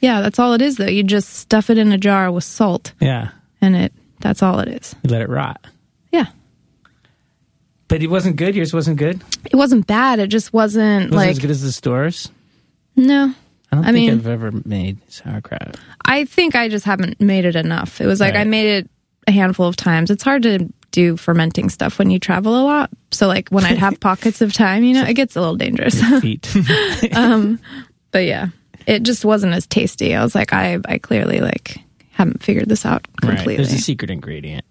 Yeah, 0.00 0.20
that's 0.20 0.38
all 0.38 0.54
it 0.54 0.62
is. 0.62 0.76
Though 0.76 0.86
you 0.86 1.02
just 1.02 1.28
stuff 1.30 1.70
it 1.70 1.78
in 1.78 1.92
a 1.92 1.98
jar 1.98 2.30
with 2.32 2.42
salt, 2.44 2.92
Yeah, 3.00 3.30
and 3.60 3.76
it—that's 3.76 4.42
all 4.42 4.58
it 4.58 4.68
is. 4.68 4.96
you 5.04 5.10
let 5.10 5.22
it 5.22 5.28
rot. 5.28 5.64
But 7.92 8.02
it 8.02 8.06
wasn't 8.08 8.36
good. 8.36 8.54
Yours 8.56 8.72
wasn't 8.72 8.96
good. 8.96 9.22
it 9.44 9.54
wasn't 9.54 9.86
bad. 9.86 10.18
It 10.18 10.28
just 10.28 10.50
wasn't 10.50 11.10
wasn't 11.10 11.12
like 11.12 11.28
as 11.28 11.38
good 11.38 11.50
as 11.50 11.60
the 11.60 11.70
stores. 11.70 12.30
no. 12.96 13.34
I 13.70 13.76
don't 13.76 13.84
I 13.84 13.92
think 13.92 14.10
mean- 14.10 14.18
I've 14.18 14.26
ever 14.26 14.50
made 14.64 14.96
sauerkraut. 15.12 15.76
I 16.06 16.24
think 16.24 16.54
I 16.54 16.70
just 16.70 16.86
haven't 16.86 17.20
made 17.20 17.44
it 17.44 17.54
enough. 17.54 18.00
It 18.00 18.06
was 18.06 18.18
like 18.18 18.34
I 18.34 18.44
made 18.44 18.66
it 18.78 18.90
a 19.26 19.32
handful 19.32 19.66
of 19.66 19.76
times. 19.76 20.10
It's 20.10 20.22
hard 20.22 20.42
to 20.44 20.72
do 20.90 21.18
fermenting 21.18 21.68
stuff 21.68 21.98
when 21.98 22.10
you 22.10 22.18
travel 22.18 22.58
a 22.58 22.64
lot. 22.64 22.88
So 23.10 23.26
like 23.26 23.50
when 23.50 23.66
I'd 23.66 23.76
have 23.76 24.00
pockets 24.00 24.40
of 24.40 24.54
time, 24.54 24.84
you 24.84 24.94
know, 24.94 25.04
it 25.04 25.12
gets 25.12 25.36
a 25.36 25.40
little 25.40 25.56
dangerous. 25.56 26.00
Feet. 26.22 26.50
Um, 27.14 27.58
but 28.10 28.24
yeah, 28.24 28.46
it 28.86 29.02
just 29.02 29.22
wasn't 29.22 29.52
as 29.52 29.66
tasty. 29.66 30.14
I 30.14 30.22
was 30.22 30.34
like, 30.34 30.54
I 30.54 30.78
I 30.86 30.96
clearly 30.96 31.40
like 31.40 31.78
haven't 32.12 32.42
figured 32.42 32.70
this 32.70 32.86
out 32.86 33.06
right. 33.22 33.36
completely. 33.36 33.56
There's 33.56 33.74
a 33.74 33.78
secret 33.78 34.10
ingredient. 34.10 34.64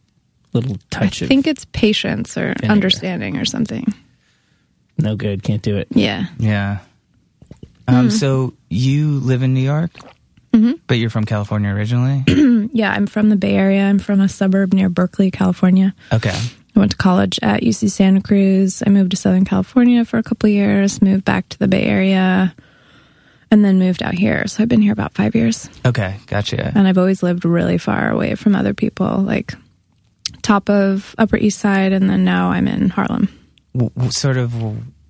Little 0.54 0.74
I 0.76 0.80
touch 1.06 1.22
of 1.22 1.28
think 1.28 1.48
it's 1.48 1.66
patience 1.72 2.38
or 2.38 2.48
Vinegar. 2.60 2.68
understanding 2.72 3.38
or 3.38 3.46
something. 3.46 3.94
no 4.98 5.16
good. 5.16 5.44
Can't 5.44 5.62
do 5.62 5.78
it. 5.78 5.88
Yeah. 5.92 6.26
Yeah. 6.40 6.80
Um. 7.88 8.06
Hmm. 8.06 8.10
So 8.10 8.54
you 8.70 9.12
live 9.20 9.44
in 9.44 9.54
New 9.54 9.62
York, 9.62 9.92
Mm-hmm. 10.54 10.74
but 10.88 10.96
you're 10.98 11.10
from 11.10 11.24
California 11.26 11.70
originally. 11.72 12.24
Yeah, 12.74 12.92
I'm 12.94 13.06
from 13.08 13.28
the 13.30 13.36
Bay 13.36 13.56
Area. 13.56 13.82
I'm 13.84 14.00
from 14.00 14.22
a 14.22 14.30
suburb 14.30 14.72
near 14.74 14.88
Berkeley, 14.88 15.30
California. 15.32 15.94
okay. 16.14 16.30
I 16.76 16.80
went 16.80 16.92
to 16.92 16.98
college 16.98 17.38
at 17.42 17.64
UC 17.64 17.90
Santa 17.92 18.22
Cruz. 18.22 18.82
I 18.86 18.90
moved 18.90 19.12
to 19.12 19.18
Southern 19.18 19.44
California 19.44 20.06
for 20.06 20.18
a 20.20 20.24
couple 20.24 20.48
of 20.48 20.54
years, 20.54 21.02
moved 21.02 21.26
back 21.26 21.50
to 21.50 21.60
the 21.60 21.68
Bay 21.68 21.84
Area, 21.84 22.56
and 23.50 23.66
then 23.66 23.78
moved 23.78 24.02
out 24.04 24.14
here. 24.14 24.48
So 24.48 24.64
I've 24.64 24.70
been 24.70 24.82
here 24.82 24.94
about 24.94 25.14
five 25.14 25.36
years. 25.36 25.70
Okay. 25.86 26.16
Gotcha. 26.28 26.72
And 26.74 26.88
I've 26.88 26.98
always 26.98 27.22
lived 27.22 27.44
really 27.44 27.78
far 27.78 28.10
away 28.10 28.36
from 28.36 28.56
other 28.56 28.74
people, 28.74 29.18
like 29.18 29.54
top 30.52 30.70
of 30.70 31.16
Upper 31.18 31.38
East 31.38 31.60
Side, 31.60 31.94
and 31.94 32.10
then 32.10 32.26
now 32.26 32.52
I'm 32.52 32.68
in 32.68 32.90
Harlem. 32.90 33.30
W- 33.74 33.92
w- 33.92 34.12
sort 34.12 34.38
of. 34.38 34.54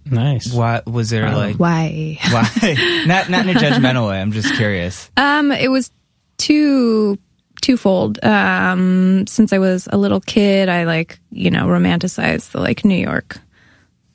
Nice. 0.06 0.54
Why 0.54 0.82
was 0.86 1.10
there 1.10 1.34
like 1.36 1.58
Why? 1.58 2.18
why? 2.32 3.04
not 3.08 3.30
not 3.30 3.48
in 3.48 3.56
a 3.56 3.60
judgmental 3.60 4.08
way. 4.10 4.20
I'm 4.20 4.32
just 4.32 4.54
curious. 4.56 5.10
Um, 5.16 5.52
it 5.52 5.70
was 5.70 5.92
two 6.38 7.18
twofold. 7.62 8.24
Um, 8.24 9.26
since 9.28 9.54
I 9.54 9.60
was 9.60 9.88
a 9.92 9.98
little 9.98 10.20
kid, 10.20 10.70
I 10.70 10.84
like 10.86 11.20
you 11.32 11.50
know 11.52 11.66
romanticized 11.68 12.52
the 12.52 12.60
like 12.60 12.84
New 12.84 12.98
York 12.98 13.38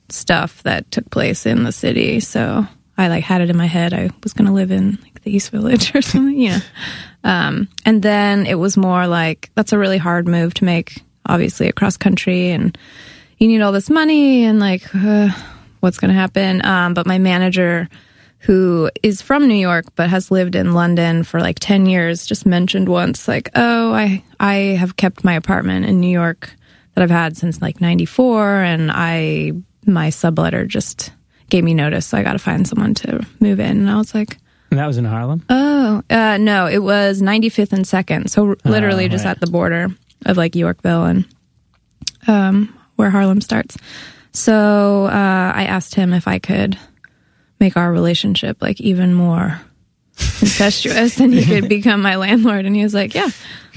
stuff 0.09 0.61
that 0.63 0.89
took 0.91 1.09
place 1.09 1.45
in 1.45 1.63
the 1.63 1.71
city. 1.71 2.19
So 2.19 2.65
I 2.97 3.07
like 3.07 3.23
had 3.23 3.41
it 3.41 3.49
in 3.49 3.57
my 3.57 3.65
head 3.67 3.93
I 3.93 4.09
was 4.23 4.33
going 4.33 4.47
to 4.47 4.53
live 4.53 4.71
in 4.71 4.97
like 5.03 5.21
the 5.23 5.35
East 5.35 5.51
Village 5.51 5.93
or 5.95 6.01
something, 6.11 6.37
you 6.37 6.51
know. 6.51 6.59
Um, 7.23 7.67
and 7.85 8.01
then 8.01 8.45
it 8.45 8.55
was 8.55 8.77
more 8.77 9.07
like 9.07 9.51
that's 9.55 9.73
a 9.73 9.77
really 9.77 9.97
hard 9.97 10.27
move 10.27 10.53
to 10.55 10.65
make, 10.65 11.01
obviously 11.27 11.67
across 11.67 11.97
country, 11.97 12.49
and 12.51 12.77
you 13.37 13.47
need 13.47 13.61
all 13.61 13.71
this 13.71 13.89
money 13.89 14.43
and 14.45 14.59
like 14.59 14.83
uh, 14.95 15.29
what's 15.81 15.99
going 15.99 16.09
to 16.09 16.19
happen. 16.19 16.65
Um, 16.65 16.93
but 16.93 17.05
my 17.05 17.17
manager 17.19 17.87
who 18.41 18.89
is 19.01 19.19
from 19.21 19.47
New 19.47 19.55
York 19.55 19.85
but 19.95 20.09
has 20.11 20.29
lived 20.29 20.53
in 20.55 20.73
London 20.73 21.23
for 21.23 21.39
like 21.39 21.57
10 21.59 21.87
years 21.87 22.23
just 22.25 22.45
mentioned 22.45 22.87
once 22.87 23.27
like 23.27 23.49
oh 23.55 23.91
I 23.93 24.23
I 24.39 24.53
have 24.79 24.95
kept 24.95 25.23
my 25.23 25.33
apartment 25.33 25.87
in 25.87 25.99
New 25.99 26.11
York 26.11 26.51
that 26.93 27.01
I've 27.01 27.09
had 27.09 27.35
since 27.35 27.63
like 27.63 27.81
94 27.81 28.61
and 28.61 28.91
I 28.93 29.53
my 29.87 30.09
subletter 30.09 30.67
just 30.67 31.11
gave 31.49 31.63
me 31.63 31.73
notice 31.73 32.05
so 32.05 32.17
I 32.19 32.23
got 32.23 32.33
to 32.33 32.39
find 32.39 32.67
someone 32.67 32.93
to 32.95 33.25
move 33.39 33.59
in 33.59 33.79
and 33.79 33.89
I 33.89 33.97
was 33.97 34.13
like 34.13 34.37
And 34.69 34.79
that 34.79 34.85
was 34.85 34.97
in 34.99 35.05
Harlem. 35.05 35.43
oh 35.49 36.03
uh, 36.07 36.37
no 36.37 36.67
it 36.67 36.83
was 36.83 37.23
95th 37.23 37.73
and 37.73 37.85
2nd 37.85 38.29
so 38.29 38.55
literally 38.65 39.05
Oh, 39.05 39.09
just 39.09 39.25
right. 39.25 39.31
at 39.31 39.39
the 39.39 39.47
border 39.47 39.87
of 40.25 40.37
like 40.37 40.55
Yorkville 40.55 41.05
and 41.05 41.25
um 42.27 42.73
where 42.95 43.09
Harlem 43.09 43.41
starts. 43.41 43.77
So 44.33 45.05
uh, 45.05 45.51
I 45.55 45.65
asked 45.65 45.95
him 45.95 46.13
if 46.13 46.27
I 46.27 46.39
could 46.39 46.77
make 47.59 47.75
our 47.77 47.91
relationship 47.91 48.57
like 48.61 48.79
even 48.81 49.13
more 49.13 49.59
incestuous 50.41 51.19
and 51.19 51.33
he 51.33 51.45
could 51.45 51.69
become 51.69 52.01
my 52.01 52.15
landlord. 52.15 52.65
And 52.65 52.75
he 52.75 52.83
was 52.83 52.93
like 52.93 53.13
yeah. 53.15 53.29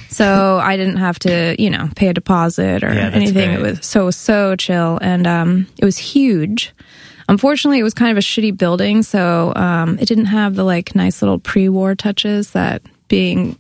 So 0.09 0.59
i 0.61 0.77
didn't 0.77 0.97
have 0.97 1.19
to 1.21 1.55
you 1.59 1.71
know 1.71 1.89
pay 1.97 2.09
a 2.09 2.13
deposit 2.15 2.83
or 2.83 2.93
Yeah, 2.93 3.11
anything. 3.13 3.55
Great. 3.55 3.59
it 3.59 3.63
was 3.63 3.87
so 3.87 4.11
so 4.11 4.57
chill. 4.57 4.99
And 5.01 5.27
um 5.27 5.67
it 5.79 5.85
was 5.85 5.99
huge. 5.99 6.73
Unfortunately 7.29 7.79
it 7.79 7.85
was 7.85 7.95
kind 7.95 8.11
of 8.11 8.17
a 8.19 8.21
shitty 8.21 8.57
building. 8.59 9.03
So 9.03 9.53
um 9.57 9.99
it 9.99 10.07
didn't 10.07 10.27
have 10.27 10.57
the 10.57 10.65
like 10.65 10.95
nice 10.95 11.23
little 11.23 11.39
pre-war 11.39 11.95
touches 11.95 12.51
that 12.53 12.83
being 13.09 13.59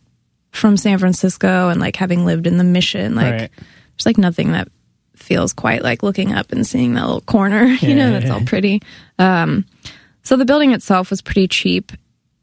from 0.52 0.76
san 0.76 0.98
francisco 0.98 1.68
and 1.68 1.80
like 1.80 1.96
having 1.96 2.24
lived 2.26 2.46
in 2.46 2.56
the 2.58 2.64
mission 2.64 3.14
like 3.14 3.32
Right. 3.32 3.50
there's 3.96 4.06
like 4.06 4.18
nothing 4.18 4.52
that 4.52 4.68
feels 5.16 5.52
quite 5.52 5.82
like 5.82 6.02
looking 6.02 6.32
up 6.32 6.50
and 6.52 6.66
seeing 6.66 6.94
that 6.94 7.04
little 7.04 7.20
corner 7.20 7.64
you 7.80 7.94
know 7.94 8.10
that's 8.12 8.30
all 8.30 8.40
pretty 8.44 8.80
um 9.18 9.64
so 10.22 10.36
the 10.36 10.44
building 10.44 10.72
itself 10.72 11.08
was 11.10 11.22
pretty 11.22 11.48
cheap, 11.48 11.92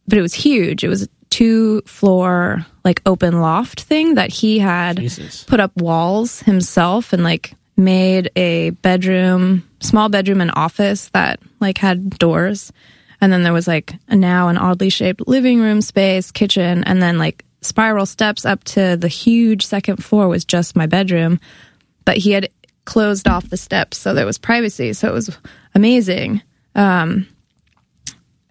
but 0.08 0.18
it 0.18 0.22
was 0.22 0.34
huge. 0.34 0.84
It 0.84 0.88
was 0.90 1.04
a 1.04 1.08
two 1.30 1.82
floor, 1.82 2.66
like 2.84 3.04
open 3.06 3.40
loft 3.40 3.82
thing 3.82 4.16
that 4.16 4.32
he 4.32 4.58
had 4.58 4.98
Jesus. 4.98 5.44
put 5.44 5.60
up 5.60 5.72
walls 5.78 6.40
himself 6.40 7.14
and 7.14 7.24
like 7.24 7.54
made 7.78 8.32
a 8.36 8.72
bedroom, 8.72 9.64
small 9.80 10.10
bedroom 10.10 10.42
and 10.42 10.52
office 10.56 11.10
that 11.10 11.40
like 11.60 11.78
had 11.78 12.10
doors. 12.18 12.74
And 13.22 13.32
then 13.32 13.44
there 13.44 13.54
was 13.54 13.68
like 13.68 13.94
a 14.08 14.16
now 14.16 14.48
an 14.48 14.58
oddly 14.58 14.90
shaped 14.90 15.28
living 15.28 15.62
room 15.62 15.82
space, 15.82 16.32
kitchen, 16.32 16.84
and 16.84 17.00
then 17.02 17.20
like 17.20 17.46
spiral 17.62 18.06
steps 18.06 18.46
up 18.46 18.64
to 18.66 18.98
the 18.98 19.08
huge 19.08 19.66
second 19.66 20.04
floor 20.04 20.28
was 20.28 20.46
just 20.46 20.76
my 20.76 20.86
bedroom. 20.86 21.40
But 22.06 22.18
he 22.18 22.32
had 22.32 22.50
closed 22.86 23.28
off 23.28 23.50
the 23.50 23.58
steps 23.58 23.98
so 23.98 24.14
there 24.14 24.26
was 24.26 24.38
privacy. 24.38 24.94
So 24.94 25.10
it 25.10 25.14
was 25.14 25.38
amazing 25.76 26.42
um, 26.78 27.28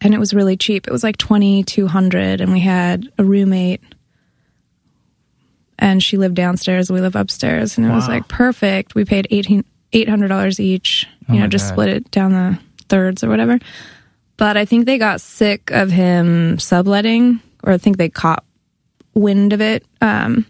and 0.01 0.13
it 0.13 0.19
was 0.19 0.35
really 0.35 0.57
cheap. 0.57 0.87
It 0.87 0.93
was 0.93 1.05
like 1.05 1.17
twenty 1.17 1.63
two 1.63 1.87
hundred, 1.87 2.41
and 2.43 2.53
we 2.53 2.61
had 2.61 3.11
a 3.17 3.25
roommate, 3.25 3.83
and 5.79 6.03
she 6.03 6.19
lived 6.19 6.35
downstairs. 6.35 6.91
We 6.91 7.01
live 7.01 7.17
upstairs, 7.17 7.79
and 7.79 7.87
it 7.87 7.91
was 7.91 8.09
like 8.09 8.29
perfect. 8.29 8.95
We 8.95 9.05
paid 9.05 9.29
eighteen 9.31 9.65
eight 9.93 10.09
hundred 10.09 10.29
dollars 10.29 10.61
each. 10.61 11.07
Oh 11.29 11.35
you 11.35 11.41
know, 11.41 11.47
just 11.47 11.67
God. 11.67 11.73
split 11.75 11.89
it 11.89 12.11
down 12.11 12.33
the 12.33 12.59
thirds 12.89 13.25
or 13.25 13.29
whatever. 13.29 13.59
But 14.37 14.59
I 14.59 14.67
think 14.67 14.85
they 14.85 14.99
got 14.99 15.21
sick 15.23 15.71
of 15.71 15.91
him 15.91 16.59
subletting, 16.59 17.41
or 17.63 17.73
I 17.73 17.79
think 17.79 17.97
they 17.97 18.11
caught 18.11 18.45
wind 19.17 19.53
of 19.53 19.61
it. 19.61 19.85
Um, 20.01 20.47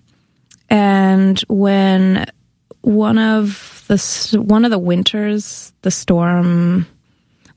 and 0.69 1.39
when 1.49 2.27
one 2.83 3.19
of 3.19 3.85
the 3.89 4.43
one 4.43 4.65
of 4.65 4.71
the 4.71 4.79
winters, 4.79 5.73
the 5.83 5.91
storm 5.91 6.87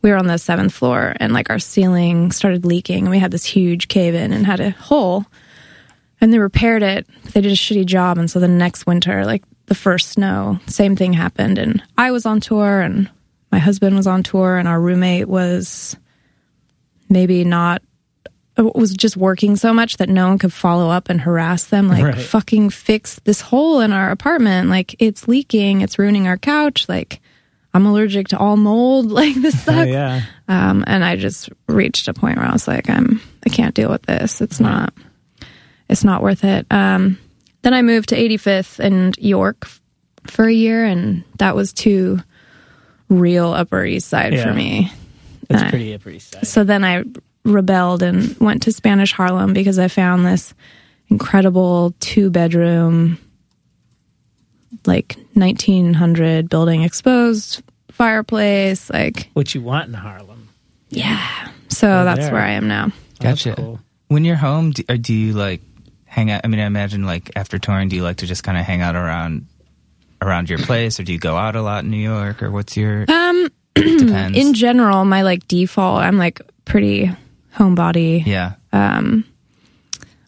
we 0.01 0.11
were 0.11 0.17
on 0.17 0.27
the 0.27 0.37
seventh 0.37 0.73
floor 0.73 1.15
and 1.19 1.33
like 1.33 1.49
our 1.49 1.59
ceiling 1.59 2.31
started 2.31 2.65
leaking 2.65 2.99
and 2.99 3.09
we 3.09 3.19
had 3.19 3.31
this 3.31 3.45
huge 3.45 3.87
cave 3.87 4.15
in 4.15 4.31
and 4.31 4.45
had 4.45 4.59
a 4.59 4.69
hole 4.71 5.25
and 6.21 6.31
they 6.31 6.39
repaired 6.39 6.83
it 6.83 7.05
they 7.33 7.41
did 7.41 7.51
a 7.51 7.55
shitty 7.55 7.85
job 7.85 8.17
and 8.17 8.31
so 8.31 8.39
the 8.39 8.47
next 8.47 8.87
winter 8.87 9.25
like 9.25 9.43
the 9.65 9.75
first 9.75 10.09
snow 10.09 10.59
same 10.67 10.95
thing 10.95 11.13
happened 11.13 11.57
and 11.57 11.83
i 11.97 12.11
was 12.11 12.25
on 12.25 12.39
tour 12.39 12.79
and 12.81 13.09
my 13.51 13.59
husband 13.59 13.95
was 13.95 14.07
on 14.07 14.23
tour 14.23 14.57
and 14.57 14.67
our 14.67 14.79
roommate 14.79 15.27
was 15.27 15.97
maybe 17.09 17.43
not 17.43 17.81
was 18.61 18.93
just 18.93 19.15
working 19.17 19.55
so 19.55 19.73
much 19.73 19.97
that 19.97 20.09
no 20.09 20.27
one 20.29 20.37
could 20.37 20.53
follow 20.53 20.89
up 20.89 21.09
and 21.09 21.21
harass 21.21 21.65
them 21.65 21.87
like 21.87 22.03
Right. 22.03 22.17
fucking 22.21 22.69
fix 22.71 23.19
this 23.23 23.41
hole 23.41 23.79
in 23.79 23.91
our 23.93 24.11
apartment 24.11 24.69
like 24.69 24.95
it's 24.99 25.27
leaking 25.27 25.81
it's 25.81 25.97
ruining 25.99 26.27
our 26.27 26.37
couch 26.37 26.87
like 26.89 27.21
I'm 27.73 27.85
allergic 27.85 28.29
to 28.29 28.37
all 28.39 28.57
mold. 28.57 29.11
Like 29.11 29.35
this 29.35 29.53
Oh, 29.67 29.71
sucks. 29.73 29.89
yeah. 29.89 30.23
Um, 30.47 30.83
and 30.87 31.05
I 31.05 31.15
just 31.17 31.49
reached 31.67 32.07
a 32.07 32.13
point 32.15 32.37
where 32.37 32.47
I 32.47 32.51
was 32.51 32.67
like, 32.67 32.89
I'm, 32.89 33.21
I 33.45 33.49
can't 33.49 33.75
deal 33.75 33.91
with 33.91 34.01
this. 34.01 34.41
It's 34.41 34.59
not, 34.59 34.91
it's 35.87 36.03
not 36.03 36.23
worth 36.23 36.43
it. 36.43 36.65
Um, 36.71 37.19
then 37.61 37.75
I 37.75 37.83
moved 37.83 38.09
to 38.09 38.15
85th 38.15 38.79
and 38.79 39.15
York 39.19 39.67
for 40.25 40.45
a 40.45 40.51
year, 40.51 40.83
and 40.83 41.23
that 41.37 41.55
was 41.55 41.71
too 41.71 42.19
real 43.07 43.53
Upper 43.53 43.85
East 43.85 44.07
Side 44.07 44.33
Yeah. 44.33 44.45
for 44.45 44.53
me. 44.53 44.91
That's 45.47 45.69
pretty 45.69 45.93
Upper 45.93 46.09
East 46.09 46.31
Side. 46.33 46.47
So 46.47 46.63
then 46.63 46.83
I 46.83 47.03
rebelled 47.43 48.03
and 48.03 48.35
went 48.39 48.63
to 48.63 48.71
Spanish 48.71 49.13
Harlem 49.13 49.53
because 49.53 49.79
I 49.79 49.87
found 49.87 50.25
this 50.25 50.53
incredible 51.09 51.93
two 51.99 52.29
bedroom, 52.29 53.17
like 54.85 55.15
1900 55.33 56.49
building 56.49 56.83
exposed 56.83 57.61
fireplace. 57.91 58.89
Like, 58.89 59.29
What 59.33 59.53
you 59.55 59.61
want 59.61 59.87
in 59.87 59.93
Harlem. 59.93 60.49
yeah. 60.89 61.49
So 61.69 61.87
Oh, 61.87 62.05
that's 62.05 62.21
there. 62.21 62.33
where 62.33 62.41
I 62.41 62.51
am 62.51 62.67
now. 62.67 62.91
Gotcha. 63.19 63.53
cool. 63.55 63.79
When 64.07 64.25
you're 64.25 64.35
home, 64.35 64.71
do, 64.71 64.83
do 64.97 65.13
you 65.13 65.33
like 65.33 65.61
hang 66.05 66.31
out? 66.31 66.41
I 66.43 66.47
mean, 66.47 66.59
I 66.59 66.65
imagine 66.65 67.05
like 67.05 67.31
after 67.35 67.59
touring, 67.59 67.89
do 67.89 67.95
you 67.95 68.03
like 68.03 68.17
to 68.17 68.25
just 68.27 68.43
kind 68.43 68.57
of 68.57 68.65
hang 68.65 68.81
out 68.81 68.95
around 68.95 69.45
around 70.21 70.49
your 70.49 70.57
place, 70.59 70.99
or 70.99 71.03
do 71.03 71.13
you 71.13 71.19
go 71.19 71.37
out 71.37 71.55
a 71.55 71.61
lot 71.61 71.83
in 71.83 71.91
New 71.91 71.97
York, 71.97 72.41
or 72.43 72.49
what's 72.51 72.75
your? 72.75 73.05
Um, 73.07 73.47
depends. 73.75 74.37
in 74.37 74.53
general, 74.55 75.05
my 75.05 75.21
like 75.21 75.47
default, 75.47 76.01
I'm 76.01 76.17
like 76.17 76.41
pretty 76.65 77.11
homebody. 77.59 78.25
yeah. 78.25 78.53
um 78.71 79.23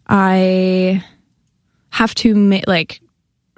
i 0.08 1.02
have 1.90 2.14
to 2.16 2.36
ma- 2.36 2.60
like 2.68 3.00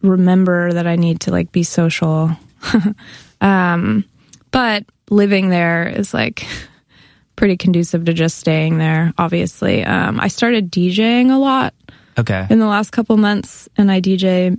remember 0.01 0.71
that 0.73 0.85
i 0.87 0.95
need 0.95 1.19
to 1.21 1.31
like 1.31 1.51
be 1.51 1.63
social 1.63 2.29
um 3.41 4.05
but 4.51 4.85
living 5.09 5.49
there 5.49 5.87
is 5.87 6.13
like 6.13 6.45
pretty 7.35 7.57
conducive 7.57 8.05
to 8.05 8.13
just 8.13 8.37
staying 8.37 8.77
there 8.77 9.11
obviously 9.17 9.83
um 9.83 10.19
i 10.19 10.27
started 10.27 10.71
djing 10.71 11.31
a 11.31 11.37
lot 11.37 11.73
Okay. 12.15 12.45
in 12.51 12.59
the 12.59 12.67
last 12.67 12.91
couple 12.91 13.17
months 13.17 13.67
and 13.75 13.91
i 13.91 13.99
dj 13.99 14.55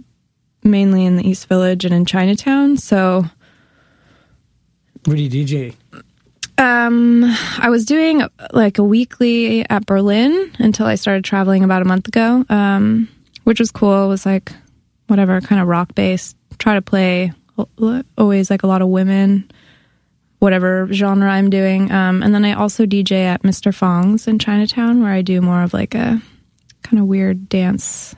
mainly 0.65 1.05
in 1.05 1.17
the 1.17 1.29
east 1.29 1.47
village 1.47 1.85
and 1.85 1.95
in 1.95 2.05
chinatown 2.05 2.77
so 2.77 3.25
Where 5.05 5.17
do 5.17 5.23
you 5.23 5.31
DJ? 5.31 5.75
Um, 6.57 7.25
I 7.59 7.69
was 7.71 7.85
doing 7.85 8.23
like 8.53 8.79
a 8.79 8.85
weekly 8.85 9.69
at 9.69 9.87
Berlin 9.87 10.53
until 10.59 10.87
I 10.87 10.95
started 10.95 11.25
traveling 11.25 11.65
about 11.65 11.83
a 11.83 11.85
month 11.85 12.09
ago. 12.09 12.45
Um, 12.49 13.09
which 13.45 13.59
was 13.61 13.71
cool. 13.71 14.05
It 14.05 14.09
was 14.09 14.25
like 14.25 14.53
whatever 15.09 15.41
kind 15.41 15.61
of 15.61 15.69
rock 15.69 15.95
based. 15.95 16.37
Try 16.59 16.75
to 16.75 16.83
play 16.83 17.33
always 18.17 18.51
like 18.51 18.63
a 18.63 18.67
lot 18.67 18.81
of 18.83 18.89
women, 18.89 19.51
whatever 20.39 20.89
genre 20.93 21.31
I'm 21.31 21.51
doing. 21.51 21.91
Um, 21.93 22.23
and 22.23 22.35
then 22.35 22.45
I 22.45 22.55
also 22.55 22.87
DJ 22.87 23.25
at 23.25 23.43
Mr. 23.43 23.75
Fong's 23.75 24.27
in 24.27 24.39
Chinatown, 24.39 25.03
where 25.03 25.13
I 25.13 25.23
do 25.23 25.41
more 25.41 25.63
of 25.63 25.75
like 25.75 25.95
a 25.95 26.21
kind 26.83 27.01
of 27.01 27.07
weird 27.07 27.49
dance 27.49 28.15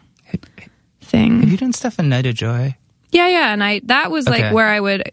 thing. 1.00 1.40
Have 1.40 1.50
you 1.50 1.56
done 1.56 1.72
stuff 1.72 1.98
in 1.98 2.08
Night 2.08 2.26
of 2.26 2.34
Joy? 2.34 2.76
Yeah, 3.12 3.28
yeah, 3.28 3.52
and 3.52 3.62
I 3.64 3.80
that 3.84 4.10
was 4.10 4.26
like 4.28 4.44
Okay. 4.44 4.52
where 4.52 4.68
I 4.68 4.78
would 4.80 5.10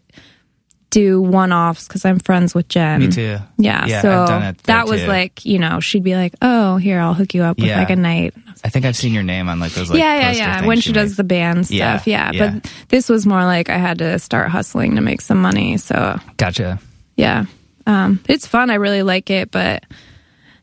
do 0.94 1.20
one 1.20 1.52
offs 1.52 1.86
because 1.88 2.04
I'm 2.04 2.18
friends 2.20 2.54
with 2.54 2.68
Jen. 2.68 3.00
Me 3.00 3.08
too. 3.08 3.36
Yeah, 3.58 3.84
Yeah, 3.86 4.00
so 4.00 4.22
I've 4.22 4.28
done 4.28 4.42
it 4.44 4.58
there 4.62 4.76
that 4.76 4.86
was 4.86 5.00
too. 5.02 5.06
like 5.08 5.44
you 5.44 5.58
know 5.58 5.80
she'd 5.80 6.04
be 6.04 6.14
like, 6.14 6.34
oh, 6.40 6.76
here 6.76 7.00
I'll 7.00 7.14
hook 7.14 7.34
you 7.34 7.42
up 7.42 7.58
with 7.58 7.66
Yeah. 7.66 7.78
like 7.80 7.90
a 7.90 7.96
night. 7.96 8.34
I 8.64 8.68
think 8.70 8.86
I've 8.86 8.96
seen 8.96 9.12
your 9.12 9.22
name 9.24 9.48
on 9.48 9.58
like 9.60 9.72
those 9.72 9.90
like 9.90 9.98
yeah, 9.98 10.30
yeah, 10.30 10.32
yeah. 10.32 10.66
When 10.66 10.80
she 10.80 10.92
does 10.92 11.16
the 11.16 11.24
band 11.24 11.66
stuff, 11.66 12.06
yeah, 12.06 12.30
yeah. 12.32 12.50
But 12.60 12.72
this 12.88 13.08
was 13.08 13.26
more 13.26 13.44
like 13.44 13.68
I 13.68 13.76
had 13.78 13.98
to 13.98 14.18
start 14.18 14.50
hustling 14.50 14.94
to 14.96 15.02
make 15.02 15.20
some 15.20 15.42
money. 15.42 15.76
So 15.76 16.18
Gotcha. 16.36 16.78
yeah, 17.16 17.44
um, 17.86 18.20
it's 18.28 18.46
fun. 18.46 18.70
I 18.70 18.74
really 18.76 19.02
like 19.02 19.28
it, 19.30 19.50
but 19.50 19.84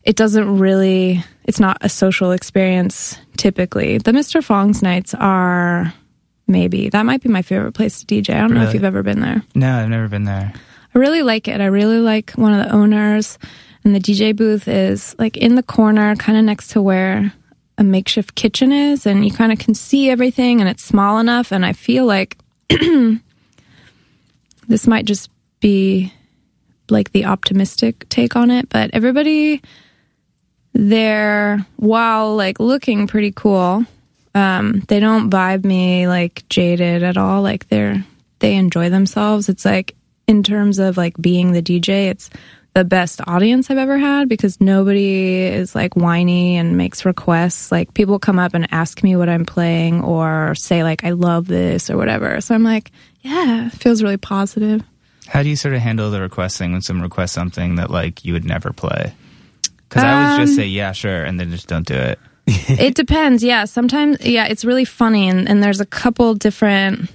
it 0.03 0.15
doesn't 0.15 0.57
really. 0.59 1.23
It's 1.43 1.59
not 1.59 1.77
a 1.81 1.89
social 1.89 2.31
experience 2.31 3.17
typically. 3.37 3.97
The 3.97 4.11
Mr. 4.11 4.43
Fong's 4.43 4.81
nights 4.81 5.13
are 5.13 5.93
maybe 6.51 6.89
that 6.89 7.03
might 7.03 7.21
be 7.21 7.29
my 7.29 7.41
favorite 7.41 7.73
place 7.73 8.03
to 8.03 8.05
DJ. 8.05 8.35
I 8.35 8.41
don't 8.41 8.53
know 8.53 8.63
if 8.63 8.73
you've 8.73 8.83
ever 8.83 9.03
been 9.03 9.21
there. 9.21 9.41
No, 9.55 9.79
I've 9.79 9.89
never 9.89 10.07
been 10.07 10.25
there. 10.25 10.53
I 10.93 10.97
really 10.99 11.23
like 11.23 11.47
it. 11.47 11.61
I 11.61 11.65
really 11.67 11.99
like 11.99 12.31
one 12.31 12.53
of 12.53 12.65
the 12.65 12.73
owners, 12.73 13.39
and 13.83 13.95
the 13.95 13.99
DJ 13.99 14.35
booth 14.35 14.67
is 14.67 15.15
like 15.17 15.37
in 15.37 15.55
the 15.55 15.63
corner, 15.63 16.15
kind 16.15 16.37
of 16.37 16.43
next 16.43 16.69
to 16.71 16.81
where 16.81 17.33
a 17.77 17.83
makeshift 17.83 18.35
kitchen 18.35 18.71
is, 18.71 19.05
and 19.05 19.25
you 19.25 19.31
kind 19.31 19.51
of 19.51 19.59
can 19.59 19.73
see 19.73 20.09
everything, 20.09 20.59
and 20.59 20.69
it's 20.69 20.83
small 20.83 21.17
enough. 21.19 21.51
And 21.51 21.65
I 21.65 21.73
feel 21.73 22.05
like 22.05 22.37
this 24.67 24.85
might 24.85 25.05
just 25.05 25.29
be 25.61 26.13
like 26.89 27.11
the 27.13 27.25
optimistic 27.25 28.07
take 28.09 28.35
on 28.35 28.51
it, 28.51 28.67
but 28.69 28.89
everybody 28.93 29.61
there, 30.73 31.65
while 31.77 32.35
like 32.35 32.59
looking 32.59 33.07
pretty 33.07 33.31
cool, 33.31 33.85
um, 34.33 34.81
they 34.87 34.99
don't 34.99 35.29
vibe 35.29 35.65
me 35.65 36.07
like 36.07 36.47
jaded 36.49 37.03
at 37.03 37.17
all. 37.17 37.41
Like 37.41 37.67
they're 37.67 38.05
they 38.39 38.55
enjoy 38.55 38.89
themselves. 38.89 39.49
It's 39.49 39.65
like 39.65 39.95
in 40.27 40.43
terms 40.43 40.79
of 40.79 40.97
like 40.97 41.15
being 41.19 41.51
the 41.51 41.61
DJ, 41.61 42.09
it's 42.09 42.29
the 42.73 42.85
best 42.85 43.19
audience 43.27 43.69
I've 43.69 43.77
ever 43.77 43.97
had 43.97 44.29
because 44.29 44.61
nobody 44.61 45.43
is 45.43 45.75
like 45.75 45.95
whiny 45.95 46.55
and 46.55 46.77
makes 46.77 47.03
requests. 47.03 47.71
Like 47.71 47.93
people 47.93 48.17
come 48.17 48.39
up 48.39 48.53
and 48.53 48.67
ask 48.71 49.03
me 49.03 49.15
what 49.17 49.27
I'm 49.27 49.45
playing 49.45 50.01
or 50.01 50.55
say 50.55 50.83
like 50.83 51.03
I 51.03 51.09
love 51.09 51.47
this 51.47 51.89
or 51.89 51.97
whatever. 51.97 52.39
So 52.39 52.55
I'm 52.55 52.63
like, 52.63 52.91
yeah, 53.21 53.67
it 53.67 53.73
feels 53.73 54.01
really 54.01 54.17
positive. 54.17 54.81
How 55.27 55.43
do 55.43 55.49
you 55.49 55.55
sort 55.57 55.73
of 55.75 55.81
handle 55.81 56.09
the 56.11 56.21
requesting 56.21 56.71
when 56.71 56.81
someone 56.81 57.03
requests 57.03 57.33
something 57.33 57.75
that 57.75 57.89
like 57.91 58.23
you 58.23 58.33
would 58.33 58.45
never 58.45 58.71
play? 58.71 59.13
Because 59.89 60.03
I 60.03 60.37
would 60.37 60.41
just 60.45 60.51
Um, 60.51 60.55
say 60.55 60.67
yeah, 60.67 60.93
sure, 60.93 61.23
and 61.25 61.37
then 61.39 61.51
just 61.51 61.67
don't 61.67 61.85
do 61.85 61.95
it. 61.95 62.19
it 62.47 62.95
depends. 62.95 63.43
Yeah, 63.43 63.65
sometimes 63.65 64.25
yeah, 64.25 64.45
it's 64.45 64.65
really 64.65 64.85
funny 64.85 65.29
and, 65.29 65.47
and 65.47 65.63
there's 65.63 65.79
a 65.79 65.85
couple 65.85 66.33
different 66.33 67.09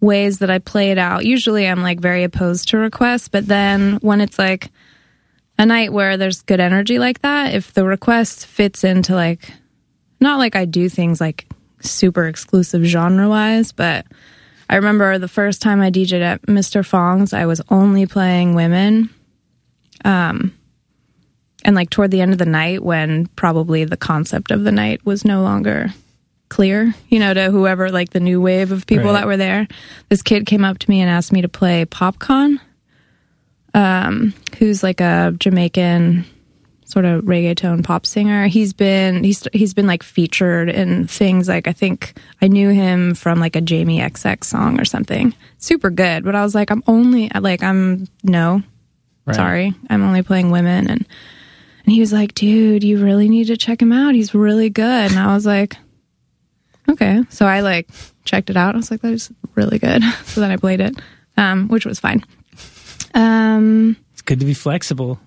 ways 0.00 0.38
that 0.38 0.50
I 0.50 0.58
play 0.58 0.90
it 0.90 0.98
out. 0.98 1.24
Usually 1.24 1.68
I'm 1.68 1.82
like 1.82 2.00
very 2.00 2.24
opposed 2.24 2.68
to 2.68 2.78
requests, 2.78 3.28
but 3.28 3.46
then 3.46 3.98
when 4.00 4.20
it's 4.20 4.38
like 4.38 4.70
a 5.58 5.66
night 5.66 5.92
where 5.92 6.16
there's 6.16 6.42
good 6.42 6.60
energy 6.60 6.98
like 6.98 7.20
that, 7.20 7.54
if 7.54 7.74
the 7.74 7.84
request 7.84 8.46
fits 8.46 8.82
into 8.82 9.14
like 9.14 9.52
not 10.20 10.38
like 10.38 10.56
I 10.56 10.64
do 10.64 10.88
things 10.88 11.20
like 11.20 11.46
super 11.80 12.26
exclusive 12.26 12.82
genre 12.84 13.28
wise, 13.28 13.72
but 13.72 14.06
I 14.68 14.76
remember 14.76 15.18
the 15.18 15.28
first 15.28 15.60
time 15.60 15.80
I 15.80 15.90
DJed 15.90 16.20
at 16.20 16.42
Mr. 16.42 16.84
Fong's, 16.84 17.32
I 17.32 17.46
was 17.46 17.60
only 17.68 18.06
playing 18.06 18.54
women. 18.54 19.10
Um 20.04 20.54
and 21.64 21.76
like 21.76 21.90
toward 21.90 22.10
the 22.10 22.20
end 22.20 22.32
of 22.32 22.38
the 22.38 22.46
night 22.46 22.82
when 22.82 23.26
probably 23.36 23.84
the 23.84 23.96
concept 23.96 24.50
of 24.50 24.64
the 24.64 24.72
night 24.72 25.04
was 25.04 25.24
no 25.24 25.42
longer 25.42 25.92
clear, 26.48 26.94
you 27.08 27.18
know, 27.18 27.32
to 27.32 27.50
whoever 27.50 27.90
like 27.90 28.10
the 28.10 28.20
new 28.20 28.40
wave 28.40 28.72
of 28.72 28.86
people 28.86 29.06
Right. 29.06 29.12
that 29.20 29.26
were 29.26 29.36
there. 29.36 29.68
This 30.08 30.22
kid 30.22 30.46
came 30.46 30.64
up 30.64 30.78
to 30.78 30.90
me 30.90 31.00
and 31.00 31.08
asked 31.10 31.32
me 31.32 31.42
to 31.42 31.48
play 31.48 31.84
Popcaan, 31.84 32.58
um, 33.74 34.34
who's 34.58 34.82
like 34.82 35.00
a 35.00 35.34
Jamaican 35.38 36.24
sort 36.84 37.04
of 37.04 37.22
reggaeton 37.22 37.84
pop 37.84 38.04
singer. 38.04 38.48
He's 38.48 38.72
been 38.72 39.22
he's 39.22 39.46
he's 39.52 39.74
been 39.74 39.86
like 39.86 40.02
featured 40.02 40.68
in 40.68 41.06
things 41.06 41.46
like 41.46 41.68
I 41.68 41.72
think 41.72 42.14
I 42.42 42.48
knew 42.48 42.70
him 42.70 43.14
from 43.14 43.38
like 43.38 43.54
a 43.54 43.60
Jamie 43.60 44.00
XX 44.00 44.42
song 44.42 44.80
or 44.80 44.84
something. 44.84 45.32
Super 45.58 45.90
good, 45.90 46.24
but 46.24 46.34
I 46.34 46.42
was 46.42 46.54
like 46.54 46.70
I'm 46.72 46.82
only 46.88 47.30
like 47.38 47.62
I'm 47.62 48.08
no. 48.24 48.62
Right. 49.26 49.36
Sorry. 49.36 49.74
I'm 49.88 50.02
only 50.02 50.22
playing 50.22 50.50
women 50.50 50.88
and 50.90 51.06
and 51.90 51.94
he 51.96 51.98
was 52.00 52.12
like, 52.12 52.34
"Dude, 52.34 52.84
you 52.84 53.02
really 53.02 53.28
need 53.28 53.48
to 53.48 53.56
check 53.56 53.82
him 53.82 53.90
out. 53.90 54.14
He's 54.14 54.32
really 54.32 54.70
good." 54.70 55.10
And 55.10 55.18
I 55.18 55.34
was 55.34 55.44
like, 55.44 55.76
"Okay." 56.88 57.24
So 57.30 57.46
I 57.46 57.62
like 57.62 57.88
checked 58.24 58.48
it 58.48 58.56
out. 58.56 58.76
I 58.76 58.78
was 58.78 58.92
like, 58.92 59.00
"That 59.00 59.12
is 59.12 59.28
really 59.56 59.80
good." 59.80 60.00
So 60.24 60.40
then 60.40 60.52
I 60.52 60.56
played 60.56 60.80
it, 60.80 60.94
um, 61.36 61.66
which 61.66 61.84
was 61.84 61.98
fine. 61.98 62.24
Um, 63.12 63.96
It's 64.12 64.22
good 64.22 64.38
to 64.38 64.46
be 64.46 64.54
flexible. 64.54 65.18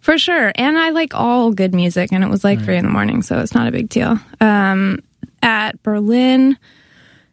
for 0.00 0.16
sure. 0.16 0.52
And 0.54 0.78
I 0.78 0.90
like 0.90 1.12
all 1.14 1.50
good 1.50 1.74
music, 1.74 2.12
and 2.12 2.22
it 2.22 2.30
was 2.30 2.44
like 2.44 2.62
three 2.62 2.76
in 2.76 2.84
the 2.84 2.90
morning, 2.92 3.22
so 3.22 3.40
it's 3.40 3.52
not 3.54 3.66
a 3.66 3.72
big 3.72 3.88
deal. 3.88 4.20
Um, 4.40 5.00
at 5.42 5.82
Berlin, 5.82 6.56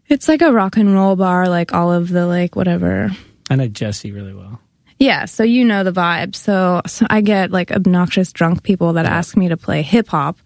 it's 0.08 0.28
like 0.28 0.42
a 0.42 0.52
rock 0.52 0.78
and 0.78 0.92
roll 0.96 1.16
bar, 1.16 1.48
like 1.48 1.76
all 1.76 1.94
of 1.94 2.10
the 2.10 2.26
like 2.26 2.56
whatever. 2.56 3.12
I 3.52 3.56
know 3.56 3.68
Jesse 3.68 4.12
really 4.12 4.34
well. 4.34 4.60
Yeah, 5.04 5.26
so 5.26 5.44
you 5.44 5.66
know 5.66 5.84
the 5.84 5.92
vibe. 5.92 6.34
So, 6.34 6.82
so 6.86 7.06
I 7.10 7.20
get 7.20 7.52
like 7.52 7.72
obnoxious 7.72 8.32
drunk 8.32 8.64
people 8.64 8.94
that 8.94 9.06
ask 9.06 9.36
me 9.36 9.50
to 9.50 9.58
play 9.58 9.82
hip 9.82 10.08
hop, 10.08 10.38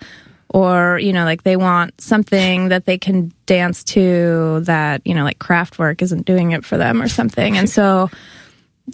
or 0.50 0.98
you 0.98 1.14
know, 1.14 1.26
like 1.26 1.44
they 1.44 1.56
want 1.56 2.02
something 2.02 2.70
that 2.70 2.86
they 2.86 2.98
can 2.98 3.32
dance 3.46 3.84
to 3.84 4.62
that 4.62 5.06
you 5.06 5.14
know, 5.14 5.24
like 5.24 5.38
Kraftwerk 5.38 6.02
isn't 6.02 6.26
doing 6.26 6.54
it 6.54 6.66
for 6.66 6.76
them 6.76 7.04
or 7.04 7.08
something. 7.08 7.56
And 7.56 7.70
so, 7.70 8.10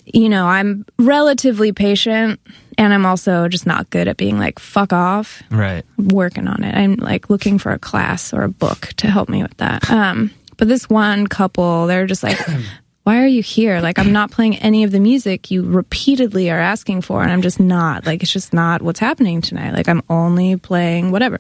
you 0.04 0.28
know, 0.28 0.47
I'm 0.47 0.86
relatively 0.99 1.71
patient, 1.71 2.41
and 2.78 2.93
I'm 2.93 3.06
also 3.06 3.47
just 3.47 3.65
not 3.65 3.89
good 3.89 4.10
at 4.10 4.17
being 4.17 4.38
like 4.38 4.60
fuck 4.60 4.91
off. 4.91 5.41
Right. 5.49 5.86
I'm 5.97 6.10
working 6.10 6.49
on 6.49 6.65
it. 6.65 6.76
I'm 6.76 6.95
like 6.95 7.30
looking 7.30 7.58
for 7.58 7.71
a 7.71 7.80
class 7.80 8.34
or 8.34 8.41
a 8.41 8.49
book 8.49 8.89
to 8.97 9.10
help 9.10 9.30
me 9.30 9.41
with 9.41 9.56
that. 9.58 9.89
Um, 9.89 10.32
but 10.58 10.67
this 10.67 10.89
one 10.89 11.26
couple, 11.26 11.88
they're 11.88 12.06
just 12.06 12.21
like 12.21 12.38
why 13.04 13.22
are 13.22 13.28
you 13.28 13.42
here? 13.42 13.82
Like, 13.82 14.00
I'm 14.00 14.13
not 14.13 14.32
playing 14.32 14.58
any 14.58 14.86
of 14.86 14.92
the 14.92 15.00
music 15.00 15.52
you 15.52 15.63
repeatedly 15.63 16.50
are 16.50 16.60
asking 16.60 17.02
for, 17.02 17.22
and 17.22 17.32
I'm 17.32 17.42
just 17.42 17.60
not. 17.60 18.06
Like, 18.06 18.24
it's 18.24 18.32
just 18.32 18.54
not 18.54 18.82
what's 18.82 19.00
happening 19.00 19.42
tonight. 19.42 19.74
Like, 19.74 19.89
I'm 19.89 20.02
only 20.10 20.56
playing 20.56 21.12
whatever. 21.12 21.39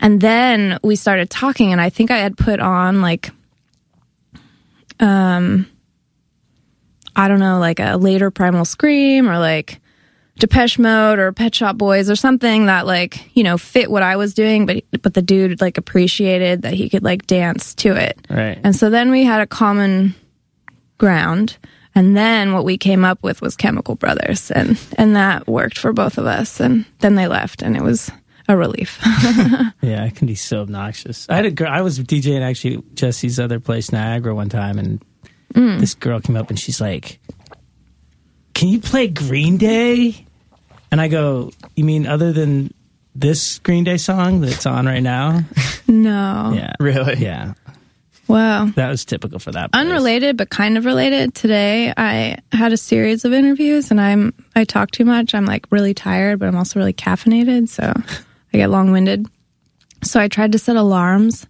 And 0.00 0.20
then 0.20 0.78
we 0.82 0.96
started 0.96 1.28
talking, 1.28 1.72
and 1.72 1.80
I 1.80 1.90
think 1.90 2.10
I 2.10 2.18
had 2.18 2.38
put 2.38 2.58
on 2.58 3.02
like, 3.02 3.30
um, 4.98 5.66
I 7.14 7.28
don't 7.28 7.38
know, 7.40 7.58
like 7.58 7.78
a 7.78 7.96
later 7.96 8.30
Primal 8.30 8.64
Scream 8.64 9.28
or 9.28 9.38
like 9.38 9.78
Depeche 10.38 10.78
Mode 10.78 11.18
or 11.18 11.32
Pet 11.32 11.54
Shop 11.54 11.76
Boys 11.76 12.08
or 12.08 12.16
something 12.16 12.66
that 12.66 12.86
like 12.86 13.36
you 13.36 13.44
know 13.44 13.58
fit 13.58 13.90
what 13.90 14.02
I 14.02 14.16
was 14.16 14.32
doing, 14.32 14.64
but 14.64 14.82
but 15.02 15.12
the 15.14 15.22
dude 15.22 15.60
like 15.60 15.76
appreciated 15.76 16.62
that 16.62 16.72
he 16.72 16.88
could 16.88 17.04
like 17.04 17.26
dance 17.26 17.74
to 17.76 17.94
it. 17.94 18.18
Right. 18.30 18.58
And 18.64 18.74
so 18.74 18.88
then 18.88 19.10
we 19.10 19.24
had 19.24 19.42
a 19.42 19.46
common 19.46 20.14
ground. 21.02 21.58
And 21.96 22.16
then 22.16 22.52
what 22.52 22.64
we 22.64 22.78
came 22.78 23.04
up 23.04 23.20
with 23.24 23.42
was 23.42 23.56
Chemical 23.56 23.96
Brothers, 23.96 24.50
and 24.52 24.80
and 24.96 25.16
that 25.16 25.48
worked 25.48 25.76
for 25.76 25.92
both 25.92 26.16
of 26.16 26.26
us. 26.26 26.60
And 26.60 26.86
then 27.00 27.16
they 27.16 27.26
left, 27.26 27.60
and 27.60 27.76
it 27.76 27.82
was 27.82 28.10
a 28.48 28.56
relief. 28.56 29.00
Yeah, 29.82 30.04
it 30.04 30.14
can 30.14 30.28
be 30.28 30.36
so 30.36 30.60
obnoxious. 30.60 31.28
I 31.28 31.34
had 31.34 31.44
a 31.44 31.50
girl. 31.50 31.68
I 31.68 31.80
was 31.82 31.98
DJing 31.98 32.40
actually 32.40 32.84
Jesse's 32.94 33.40
other 33.40 33.58
place, 33.58 33.90
Niagara, 33.90 34.32
one 34.32 34.48
time, 34.48 34.78
and 34.78 35.02
mm. 35.52 35.80
this 35.80 35.94
girl 35.94 36.20
came 36.20 36.36
up 36.36 36.50
and 36.50 36.58
she's 36.58 36.80
like, 36.80 37.18
"Can 38.54 38.68
you 38.68 38.80
play 38.80 39.08
Green 39.08 39.56
Day?" 39.56 40.24
And 40.92 41.00
I 41.00 41.08
go, 41.08 41.50
"You 41.74 41.84
mean 41.84 42.06
other 42.06 42.32
than 42.32 42.72
this 43.16 43.58
Green 43.58 43.82
Day 43.82 43.96
song 43.96 44.40
that's 44.40 44.66
on 44.66 44.86
right 44.86 45.02
now?" 45.02 45.42
no, 45.88 46.52
Yeah, 46.54 46.74
Really? 46.78 47.16
Yeah, 47.16 47.54
wow. 48.32 48.66
that 48.74 48.88
was 48.88 49.04
typical 49.04 49.38
for 49.38 49.52
that. 49.52 49.72
place. 49.72 49.80
Unrelated, 49.80 50.36
but 50.36 50.50
kind 50.50 50.76
of 50.76 50.84
related. 50.84 51.34
Today, 51.34 51.92
I 51.96 52.38
had 52.52 52.72
a 52.72 52.76
series 52.76 53.24
of 53.24 53.32
interviews, 53.32 53.90
and 53.90 54.00
I'm 54.00 54.34
I 54.56 54.64
talk 54.64 54.90
too 54.90 55.04
much. 55.04 55.34
I'm 55.34 55.44
like 55.44 55.66
really 55.70 55.94
tired, 55.94 56.38
but 56.38 56.48
I'm 56.48 56.56
also 56.56 56.78
really 56.78 56.92
caffeinated, 56.92 57.68
so 57.68 57.92
I 58.52 58.56
get 58.56 58.70
long 58.70 58.92
winded. 58.92 59.26
So 60.02 60.20
I 60.20 60.28
tried 60.28 60.52
to 60.52 60.58
set 60.58 60.76
alarms 60.76 61.46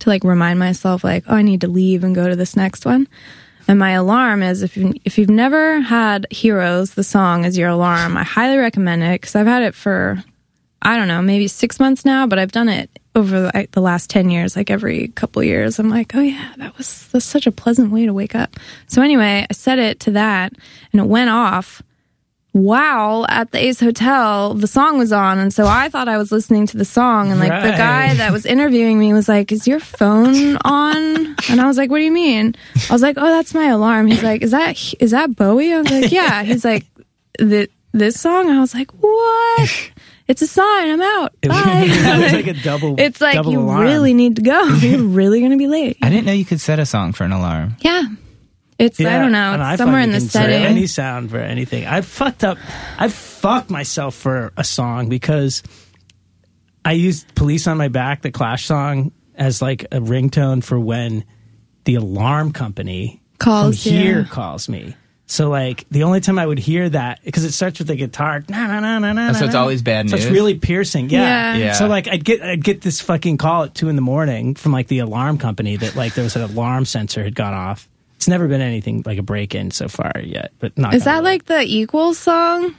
to 0.00 0.08
like 0.08 0.24
remind 0.24 0.58
myself, 0.58 1.04
like, 1.04 1.24
oh, 1.28 1.36
I 1.36 1.42
need 1.42 1.62
to 1.62 1.68
leave 1.68 2.04
and 2.04 2.14
go 2.14 2.28
to 2.28 2.36
this 2.36 2.56
next 2.56 2.84
one. 2.84 3.08
And 3.66 3.78
my 3.78 3.92
alarm 3.92 4.42
is 4.42 4.62
if 4.62 4.76
you 4.76 4.92
if 5.04 5.16
you've 5.16 5.30
never 5.30 5.80
had 5.80 6.26
Heroes, 6.30 6.94
the 6.94 7.04
song 7.04 7.44
as 7.44 7.56
your 7.56 7.70
alarm, 7.70 8.16
I 8.16 8.22
highly 8.22 8.58
recommend 8.58 9.02
it 9.02 9.20
because 9.20 9.34
I've 9.34 9.46
had 9.46 9.62
it 9.62 9.74
for 9.74 10.22
I 10.82 10.96
don't 10.96 11.08
know, 11.08 11.22
maybe 11.22 11.48
six 11.48 11.80
months 11.80 12.04
now, 12.04 12.26
but 12.26 12.38
I've 12.38 12.52
done 12.52 12.68
it 12.68 12.90
over 13.14 13.40
the, 13.42 13.68
the 13.72 13.80
last 13.80 14.10
10 14.10 14.30
years, 14.30 14.56
like 14.56 14.70
every 14.70 15.08
couple 15.08 15.42
years. 15.42 15.78
I'm 15.78 15.88
like, 15.88 16.14
oh 16.14 16.20
yeah, 16.20 16.52
that 16.58 16.76
was, 16.76 17.08
that's 17.08 17.24
such 17.24 17.46
a 17.46 17.52
pleasant 17.52 17.90
way 17.90 18.06
to 18.06 18.12
wake 18.12 18.34
up. 18.34 18.56
So 18.88 19.02
anyway, 19.02 19.46
I 19.48 19.52
set 19.52 19.78
it 19.78 20.00
to 20.00 20.12
that 20.12 20.52
and 20.92 21.00
it 21.00 21.06
went 21.06 21.30
off 21.30 21.82
while 22.54 23.26
at 23.28 23.50
the 23.50 23.58
Ace 23.58 23.80
Hotel, 23.80 24.54
the 24.54 24.68
song 24.68 24.96
was 24.96 25.12
on. 25.12 25.38
And 25.38 25.52
so 25.52 25.66
I 25.66 25.88
thought 25.88 26.08
I 26.08 26.18
was 26.18 26.30
listening 26.30 26.68
to 26.68 26.76
the 26.76 26.84
song. 26.84 27.32
And 27.32 27.40
like 27.40 27.50
the 27.50 27.76
guy 27.76 28.14
that 28.14 28.30
was 28.32 28.46
interviewing 28.46 28.96
me 28.96 29.12
was 29.12 29.28
like, 29.28 29.50
is 29.50 29.66
your 29.66 29.80
phone 29.80 30.56
on? 30.64 31.34
And 31.50 31.60
I 31.60 31.66
was 31.66 31.76
like, 31.76 31.90
what 31.90 31.98
do 31.98 32.04
you 32.04 32.12
mean? 32.12 32.54
I 32.88 32.92
was 32.92 33.02
like, 33.02 33.16
oh, 33.18 33.26
that's 33.26 33.54
my 33.54 33.66
alarm. 33.66 34.06
He's 34.06 34.22
like, 34.22 34.42
is 34.42 34.52
that, 34.52 34.94
is 35.00 35.10
that 35.10 35.34
Bowie? 35.34 35.72
I 35.72 35.80
was 35.80 35.90
like, 35.90 36.12
yeah. 36.12 36.44
He's 36.44 36.64
like, 36.64 36.86
"Th- 37.38 37.70
this 37.92 38.20
song? 38.20 38.48
I 38.48 38.60
was 38.60 38.72
like, 38.72 38.92
what? 38.92 39.90
It's 40.26 40.40
a 40.40 40.46
sign. 40.46 40.90
I'm 40.90 41.02
out. 41.02 41.34
It 41.42 41.48
Bye. 41.48 41.62
it 41.86 42.22
was 42.22 42.32
like 42.32 42.46
a 42.46 42.54
double. 42.62 42.98
It's 42.98 43.20
like 43.20 43.34
double 43.34 43.52
you 43.52 43.60
alarm. 43.60 43.82
really 43.82 44.14
need 44.14 44.36
to 44.36 44.42
go. 44.42 44.64
You're 44.80 45.02
really 45.02 45.40
going 45.40 45.52
to 45.52 45.58
be 45.58 45.66
late. 45.66 45.98
I 46.02 46.08
didn't 46.08 46.24
know 46.24 46.32
you 46.32 46.44
could 46.44 46.60
set 46.60 46.78
a 46.78 46.86
song 46.86 47.12
for 47.12 47.24
an 47.24 47.32
alarm. 47.32 47.76
Yeah. 47.80 48.04
It's 48.78 49.00
I 49.00 49.18
don't 49.18 49.32
know. 49.32 49.54
It's 49.54 49.62
iPhone 49.62 49.76
somewhere 49.76 50.00
in 50.00 50.10
the 50.10 50.18
can 50.18 50.28
setting. 50.28 50.62
Any 50.62 50.86
sound 50.88 51.30
for 51.30 51.38
anything. 51.38 51.86
I 51.86 52.00
fucked 52.00 52.42
up. 52.42 52.58
I 52.98 53.08
fucked 53.08 53.70
myself 53.70 54.16
for 54.16 54.52
a 54.56 54.64
song 54.64 55.08
because 55.08 55.62
I 56.84 56.92
used 56.92 57.32
"Police 57.36 57.68
on 57.68 57.76
My 57.76 57.86
Back," 57.86 58.22
the 58.22 58.32
Clash 58.32 58.66
song, 58.66 59.12
as 59.36 59.62
like 59.62 59.84
a 59.84 60.00
ringtone 60.00 60.64
for 60.64 60.78
when 60.80 61.24
the 61.84 61.94
alarm 61.94 62.52
company 62.52 63.22
Calls 63.38 63.82
from 63.82 63.92
here 63.92 64.24
calls 64.24 64.68
me. 64.68 64.96
So 65.26 65.48
like 65.48 65.86
the 65.90 66.02
only 66.02 66.20
time 66.20 66.38
I 66.38 66.46
would 66.46 66.58
hear 66.58 66.88
that 66.88 67.20
because 67.24 67.44
it 67.44 67.52
starts 67.52 67.78
with 67.78 67.88
the 67.88 67.96
guitar, 67.96 68.42
na 68.48 68.66
na 68.66 68.80
na 68.80 68.98
na 68.98 69.12
na. 69.12 69.32
So 69.32 69.46
it's 69.46 69.54
always 69.54 69.82
bad 69.82 70.10
So 70.10 70.16
it's 70.16 70.26
really 70.26 70.54
piercing. 70.54 71.08
Yeah. 71.10 71.56
Yeah. 71.56 71.56
Yeah. 71.56 71.72
So 71.74 71.86
like 71.86 72.08
I'd 72.08 72.24
get 72.24 72.42
I'd 72.42 72.62
get 72.62 72.82
this 72.82 73.00
fucking 73.00 73.38
call 73.38 73.64
at 73.64 73.74
two 73.74 73.88
in 73.88 73.96
the 73.96 74.02
morning 74.02 74.54
from 74.54 74.72
like 74.72 74.88
the 74.88 74.98
alarm 74.98 75.38
company 75.38 75.76
that 75.76 75.96
like 75.96 76.14
there 76.14 76.24
was 76.24 76.36
an 76.36 76.42
alarm 76.42 76.84
sensor 76.84 77.24
had 77.24 77.34
gone 77.34 77.54
off. 77.54 77.88
It's 78.16 78.28
never 78.28 78.48
been 78.48 78.60
anything 78.60 79.02
like 79.04 79.18
a 79.18 79.22
break 79.22 79.54
in 79.54 79.70
so 79.70 79.88
far 79.88 80.12
yet, 80.22 80.52
but 80.58 80.76
not. 80.78 80.94
Is 80.94 81.04
that 81.04 81.24
like 81.24 81.46
the 81.46 81.62
Equals 81.62 82.18
song? 82.18 82.74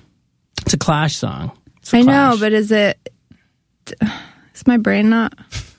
it's 0.61 0.73
a 0.73 0.77
Clash 0.77 1.15
song? 1.15 1.51
It's 1.77 1.93
a 1.93 1.97
I 1.97 2.01
know, 2.01 2.37
but 2.39 2.53
is 2.53 2.71
it? 2.71 2.97
Is 4.55 4.65
my 4.65 4.77
brain 4.77 5.09
not? 5.09 5.33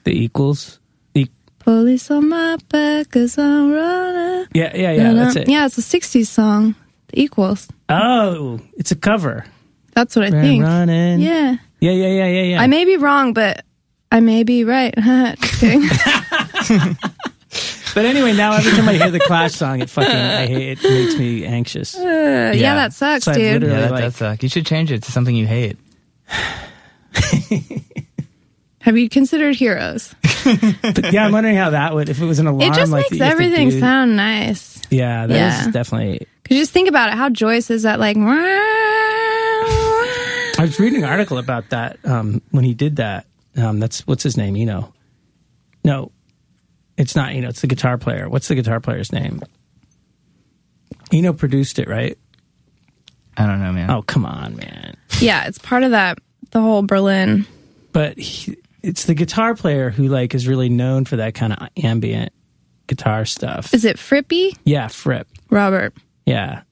the 0.04 0.12
equals. 0.12 0.78
The, 1.66 1.72
Police 1.72 2.10
on 2.12 2.28
my 2.28 2.56
back 2.68 3.10
'cause 3.10 3.36
I'm 3.38 3.72
running. 3.72 4.46
yeah, 4.54 4.74
yeah, 4.76 4.92
yeah. 4.92 5.12
That's 5.12 5.36
it. 5.36 5.48
Yeah, 5.48 5.66
it's 5.66 5.76
a 5.78 5.82
'60s 5.82 6.28
song. 6.28 6.74
The 7.08 7.22
Equals. 7.22 7.68
Oh, 7.88 8.60
it's 8.76 8.92
a 8.92 8.96
cover. 8.96 9.44
That's 9.94 10.14
what 10.16 10.26
I 10.26 10.30
We're 10.30 10.42
think. 10.42 10.62
running. 10.64 11.20
Yeah, 11.20 11.56
yeah, 11.80 11.90
yeah, 11.90 12.06
yeah, 12.08 12.26
yeah, 12.26 12.42
yeah. 12.42 12.60
I 12.62 12.66
may 12.68 12.84
be 12.84 12.96
wrong, 12.96 13.32
but 13.32 13.64
I 14.12 14.20
may 14.20 14.42
be 14.44 14.62
right. 14.64 14.94
Just 15.00 15.60
but 17.94 18.04
anyway, 18.04 18.32
now 18.34 18.52
every 18.52 18.72
time 18.72 18.88
I 18.88 18.94
hear 18.94 19.10
the 19.10 19.20
Clash 19.20 19.54
song, 19.54 19.80
it 19.80 19.90
fucking 19.90 20.10
I 20.14 20.46
hate 20.46 20.78
it. 20.78 20.82
Makes 20.84 21.18
me 21.18 21.44
anxious. 21.46 21.96
Uh, 21.96 22.52
yeah. 22.54 22.74
that 22.76 22.92
sucks, 22.92 23.24
So 23.24 23.32
dude. 23.34 23.62
Yeah, 23.62 23.68
that 23.68 23.90
like- 23.90 24.04
does 24.04 24.16
suck. 24.16 24.42
You 24.42 24.48
should 24.48 24.66
change 24.66 24.92
it 24.92 25.02
to 25.04 25.12
something 25.12 25.34
you 25.34 25.46
hate. 25.46 25.78
Have 28.86 28.96
you 28.96 29.08
considered 29.10 29.54
Heroes? 29.56 30.14
But 30.44 31.12
yeah, 31.12 31.26
I'm 31.26 31.32
wondering 31.32 31.56
how 31.56 31.70
that 31.70 31.92
would 31.92 32.08
if 32.08 32.20
it 32.20 32.24
was 32.24 32.38
an 32.38 32.46
alarm. 32.46 32.72
It 32.72 32.74
just 32.76 32.90
like 32.92 33.00
makes 33.10 33.10
that 33.10 33.16
you 33.16 33.22
have 33.24 33.30
to 33.36 33.44
everything 33.44 33.68
do- 33.70 33.80
sound 33.80 34.16
nice. 34.16 34.80
Yeah, 34.90 35.26
that 35.26 35.34
is 35.34 35.66
Yeah. 35.66 35.70
definitely. 35.72 36.18
Cause 36.48 36.56
just 36.56 36.70
think 36.70 36.88
about 36.88 37.08
it. 37.10 37.16
How 37.16 37.28
joyous 37.28 37.68
is 37.70 37.82
that 37.82 37.98
like? 37.98 38.16
I 40.58 40.62
was 40.62 40.78
reading 40.80 41.02
an 41.02 41.08
article 41.10 41.38
about 41.38 41.68
that 41.70 41.98
um, 42.04 42.40
when 42.52 42.64
he 42.64 42.72
did 42.74 42.96
that. 42.96 43.26
Um, 43.56 43.78
that's 43.80 44.06
what's 44.06 44.22
his 44.22 44.36
name? 44.36 44.56
Eno. 44.56 44.92
No, 45.84 46.12
it's 46.96 47.14
not 47.16 47.32
Eno. 47.32 47.48
It's 47.48 47.60
the 47.60 47.66
guitar 47.66 47.98
player. 47.98 48.28
What's 48.28 48.48
the 48.48 48.54
guitar 48.54 48.80
player's 48.80 49.12
name? 49.12 49.40
Eno 51.12 51.32
produced 51.32 51.78
it, 51.78 51.88
right? 51.88 52.16
I 53.36 53.46
don't 53.46 53.60
know, 53.60 53.72
man. 53.72 53.90
Oh, 53.90 54.02
come 54.02 54.24
on, 54.24 54.56
man. 54.56 54.96
Yeah, 55.20 55.46
it's 55.46 55.58
part 55.58 55.82
of 55.82 55.90
that. 55.90 56.18
The 56.52 56.60
whole 56.60 56.82
Berlin. 56.82 57.46
But 57.92 58.18
he, 58.18 58.56
it's 58.86 59.04
the 59.04 59.14
guitar 59.14 59.54
player 59.54 59.90
who 59.90 60.06
like 60.08 60.34
is 60.34 60.46
really 60.46 60.68
known 60.68 61.04
for 61.04 61.16
that 61.16 61.34
kind 61.34 61.52
of 61.52 61.68
ambient 61.82 62.32
guitar 62.86 63.24
stuff. 63.24 63.74
Is 63.74 63.84
it 63.84 63.96
Frippy? 63.96 64.56
Yeah, 64.64 64.86
Fripp. 64.88 65.26
Robert. 65.50 65.92
Yeah. 66.24 66.62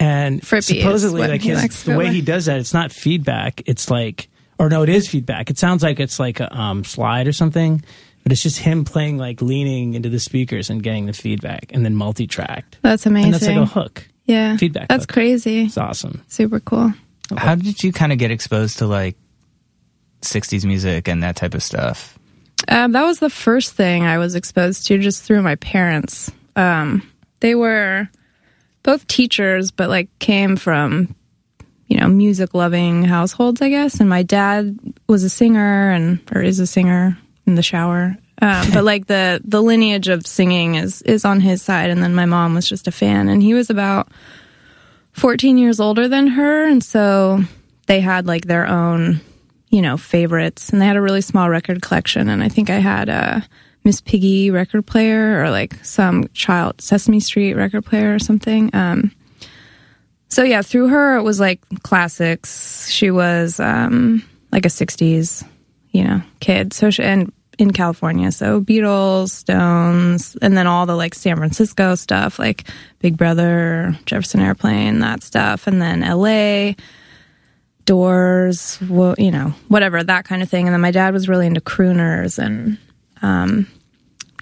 And 0.00 0.40
Frippy 0.42 0.80
supposedly, 0.80 1.26
like 1.26 1.42
his, 1.42 1.84
the 1.84 1.96
way 1.96 2.06
by. 2.06 2.12
he 2.12 2.22
does 2.22 2.46
that, 2.46 2.58
it's 2.58 2.74
not 2.74 2.92
feedback. 2.92 3.62
It's 3.66 3.90
like, 3.90 4.28
or 4.58 4.68
no, 4.68 4.82
it 4.82 4.88
is 4.88 5.08
feedback. 5.08 5.48
It 5.50 5.58
sounds 5.58 5.82
like 5.82 6.00
it's 6.00 6.18
like 6.18 6.40
a 6.40 6.52
um, 6.56 6.84
slide 6.84 7.28
or 7.28 7.32
something, 7.32 7.84
but 8.24 8.32
it's 8.32 8.42
just 8.42 8.58
him 8.58 8.84
playing 8.84 9.18
like 9.18 9.40
leaning 9.40 9.94
into 9.94 10.08
the 10.08 10.18
speakers 10.20 10.70
and 10.70 10.82
getting 10.82 11.06
the 11.06 11.12
feedback, 11.12 11.70
and 11.72 11.84
then 11.84 11.94
multi-tracked. 11.94 12.78
That's 12.82 13.06
amazing. 13.06 13.26
And 13.26 13.34
that's 13.34 13.46
like 13.46 13.56
a 13.56 13.64
hook. 13.66 14.08
yeah, 14.24 14.56
feedback 14.56 14.88
That's 14.88 15.04
hook. 15.04 15.12
crazy. 15.12 15.66
It's 15.66 15.78
awesome. 15.78 16.22
Super 16.28 16.60
cool. 16.60 16.92
How 17.36 17.54
did 17.54 17.82
you 17.82 17.92
kind 17.92 18.12
of 18.12 18.18
get 18.18 18.30
exposed 18.30 18.78
to 18.78 18.86
like 18.86 19.16
60s 20.22 20.64
music 20.64 21.08
and 21.08 21.22
that 21.22 21.36
type 21.36 21.54
of 21.54 21.62
stuff? 21.62 22.18
Um, 22.66 22.92
that 22.92 23.04
was 23.04 23.20
the 23.20 23.30
first 23.30 23.74
thing 23.74 24.04
I 24.04 24.18
was 24.18 24.34
exposed 24.34 24.86
to 24.86 24.98
just 24.98 25.22
through 25.22 25.42
my 25.42 25.54
parents. 25.56 26.30
Um, 26.56 27.08
they 27.40 27.54
were 27.54 28.08
both 28.82 29.06
teachers, 29.06 29.70
but 29.70 29.88
like 29.88 30.08
came 30.18 30.56
from, 30.56 31.14
you 31.86 31.98
know, 31.98 32.08
music 32.08 32.54
loving 32.54 33.04
households, 33.04 33.62
I 33.62 33.68
guess. 33.68 34.00
And 34.00 34.08
my 34.08 34.22
dad 34.22 34.78
was 35.06 35.22
a 35.24 35.30
singer 35.30 35.90
and, 35.90 36.20
or 36.34 36.42
is 36.42 36.58
a 36.58 36.66
singer 36.66 37.16
in 37.46 37.54
the 37.54 37.62
shower. 37.62 38.16
Um, 38.40 38.70
but 38.72 38.84
like 38.84 39.06
the, 39.06 39.40
the 39.44 39.62
lineage 39.62 40.08
of 40.08 40.26
singing 40.26 40.74
is, 40.74 41.02
is 41.02 41.24
on 41.24 41.40
his 41.40 41.62
side. 41.62 41.90
And 41.90 42.02
then 42.02 42.14
my 42.14 42.26
mom 42.26 42.54
was 42.54 42.68
just 42.68 42.88
a 42.88 42.92
fan 42.92 43.28
and 43.28 43.42
he 43.42 43.54
was 43.54 43.70
about 43.70 44.08
14 45.12 45.58
years 45.58 45.80
older 45.80 46.08
than 46.08 46.28
her. 46.28 46.66
And 46.66 46.82
so 46.82 47.40
they 47.86 48.00
had 48.00 48.26
like 48.26 48.46
their 48.46 48.66
own, 48.66 49.20
you 49.70 49.82
know, 49.82 49.96
favorites. 49.96 50.70
And 50.70 50.80
they 50.80 50.86
had 50.86 50.96
a 50.96 51.02
really 51.02 51.20
small 51.20 51.50
record 51.50 51.82
collection. 51.82 52.28
And 52.28 52.42
I 52.42 52.48
think 52.48 52.70
I 52.70 52.78
had 52.78 53.08
a 53.08 53.46
Miss 53.84 54.00
Piggy 54.00 54.50
record 54.50 54.86
player 54.86 55.42
or 55.42 55.50
like 55.50 55.84
some 55.84 56.28
child 56.34 56.80
Sesame 56.80 57.20
Street 57.20 57.54
record 57.54 57.84
player 57.84 58.14
or 58.14 58.18
something. 58.18 58.70
Um, 58.74 59.12
so 60.28 60.42
yeah, 60.42 60.62
through 60.62 60.88
her, 60.88 61.16
it 61.16 61.22
was 61.22 61.40
like 61.40 61.60
classics. 61.82 62.88
She 62.90 63.10
was 63.10 63.60
um, 63.60 64.22
like 64.52 64.66
a 64.66 64.68
60s, 64.68 65.46
you 65.90 66.04
know, 66.04 66.22
kid. 66.40 66.72
So 66.72 66.90
she, 66.90 67.02
and 67.02 67.32
in 67.58 67.72
California. 67.72 68.30
So 68.32 68.60
Beatles, 68.60 69.30
Stones, 69.30 70.36
and 70.40 70.56
then 70.56 70.66
all 70.66 70.86
the 70.86 70.94
like 70.94 71.14
San 71.14 71.36
Francisco 71.36 71.96
stuff, 71.96 72.38
like 72.38 72.68
Big 73.00 73.16
Brother, 73.16 73.98
Jefferson 74.06 74.40
Airplane, 74.40 75.00
that 75.00 75.22
stuff, 75.22 75.66
and 75.66 75.82
then 75.82 76.00
LA, 76.00 76.74
Doors, 77.88 78.78
well, 78.86 79.14
you 79.16 79.30
know, 79.30 79.54
whatever 79.68 80.04
that 80.04 80.26
kind 80.26 80.42
of 80.42 80.50
thing. 80.50 80.66
And 80.66 80.74
then 80.74 80.80
my 80.82 80.90
dad 80.90 81.14
was 81.14 81.26
really 81.26 81.46
into 81.46 81.62
crooners 81.62 82.38
and 82.38 82.76
um, 83.22 83.66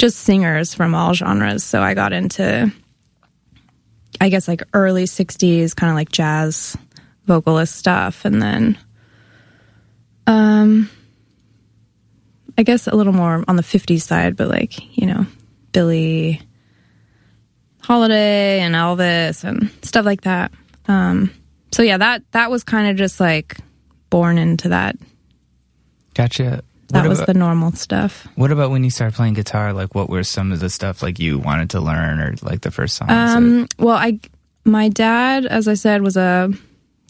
just 0.00 0.18
singers 0.18 0.74
from 0.74 0.96
all 0.96 1.14
genres. 1.14 1.62
So 1.62 1.80
I 1.80 1.94
got 1.94 2.12
into, 2.12 2.72
I 4.20 4.30
guess, 4.30 4.48
like 4.48 4.64
early 4.74 5.04
'60s, 5.04 5.76
kind 5.76 5.90
of 5.90 5.94
like 5.94 6.10
jazz 6.10 6.76
vocalist 7.26 7.76
stuff, 7.76 8.24
and 8.24 8.42
then 8.42 8.76
um, 10.26 10.90
I 12.58 12.64
guess 12.64 12.88
a 12.88 12.96
little 12.96 13.12
more 13.12 13.44
on 13.46 13.54
the 13.54 13.62
50s 13.62 14.02
side, 14.02 14.36
but 14.36 14.48
like, 14.48 14.98
you 14.98 15.06
know, 15.06 15.26
Billie 15.72 16.40
Holiday 17.82 18.60
and 18.60 18.74
Elvis 18.74 19.44
and 19.44 19.70
stuff 19.82 20.04
like 20.04 20.22
that. 20.22 20.52
Um, 20.88 21.30
so 21.76 21.82
yeah, 21.82 21.98
that 21.98 22.22
that 22.32 22.50
was 22.50 22.64
kind 22.64 22.88
of 22.90 22.96
just 22.96 23.20
like 23.20 23.58
born 24.08 24.38
into 24.38 24.70
that. 24.70 24.96
Gotcha. 26.14 26.62
That 26.88 27.00
What 27.02 27.08
was 27.08 27.18
about- 27.18 27.26
the 27.26 27.34
normal 27.34 27.72
stuff. 27.72 28.26
What 28.36 28.50
about 28.50 28.70
when 28.70 28.82
you 28.84 28.90
started 28.90 29.14
playing 29.16 29.34
guitar? 29.34 29.72
Like, 29.72 29.94
what 29.94 30.08
were 30.08 30.22
some 30.24 30.52
of 30.52 30.60
the 30.60 30.70
stuff 30.70 31.02
like 31.02 31.18
you 31.18 31.38
wanted 31.38 31.70
to 31.70 31.80
learn, 31.80 32.20
or 32.20 32.34
like 32.42 32.62
the 32.62 32.70
first 32.70 32.96
songs? 32.96 33.08
that- 33.10 33.36
Um, 33.36 33.66
well, 33.78 33.96
I 33.96 34.18
my 34.64 34.88
dad, 34.88 35.44
as 35.46 35.68
I 35.68 35.74
said, 35.74 36.00
was 36.02 36.16
a 36.16 36.50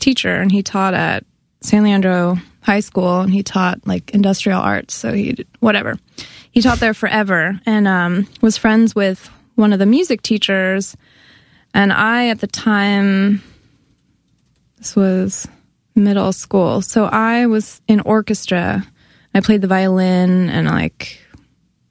teacher, 0.00 0.34
and 0.34 0.50
he 0.50 0.62
taught 0.62 0.94
at 0.94 1.24
San 1.60 1.84
Leandro 1.84 2.38
High 2.62 2.80
School, 2.80 3.20
and 3.20 3.32
he 3.32 3.42
taught 3.42 3.86
like 3.86 4.10
industrial 4.10 4.60
arts. 4.60 4.94
So 4.94 5.12
he 5.12 5.46
whatever 5.60 5.96
he 6.50 6.60
taught 6.62 6.80
there 6.80 6.94
forever, 6.94 7.60
and 7.66 7.86
um, 7.86 8.26
was 8.40 8.56
friends 8.56 8.94
with 8.96 9.30
one 9.54 9.72
of 9.72 9.78
the 9.78 9.86
music 9.86 10.22
teachers. 10.22 10.96
And 11.74 11.92
I, 11.92 12.28
at 12.28 12.40
the 12.40 12.46
time, 12.46 13.42
this 14.78 14.94
was 14.94 15.48
middle 15.94 16.32
school, 16.32 16.82
so 16.82 17.06
I 17.06 17.46
was 17.46 17.80
in 17.88 18.00
orchestra. 18.00 18.86
I 19.34 19.40
played 19.40 19.62
the 19.62 19.68
violin, 19.68 20.48
and 20.48 20.66
like, 20.68 21.20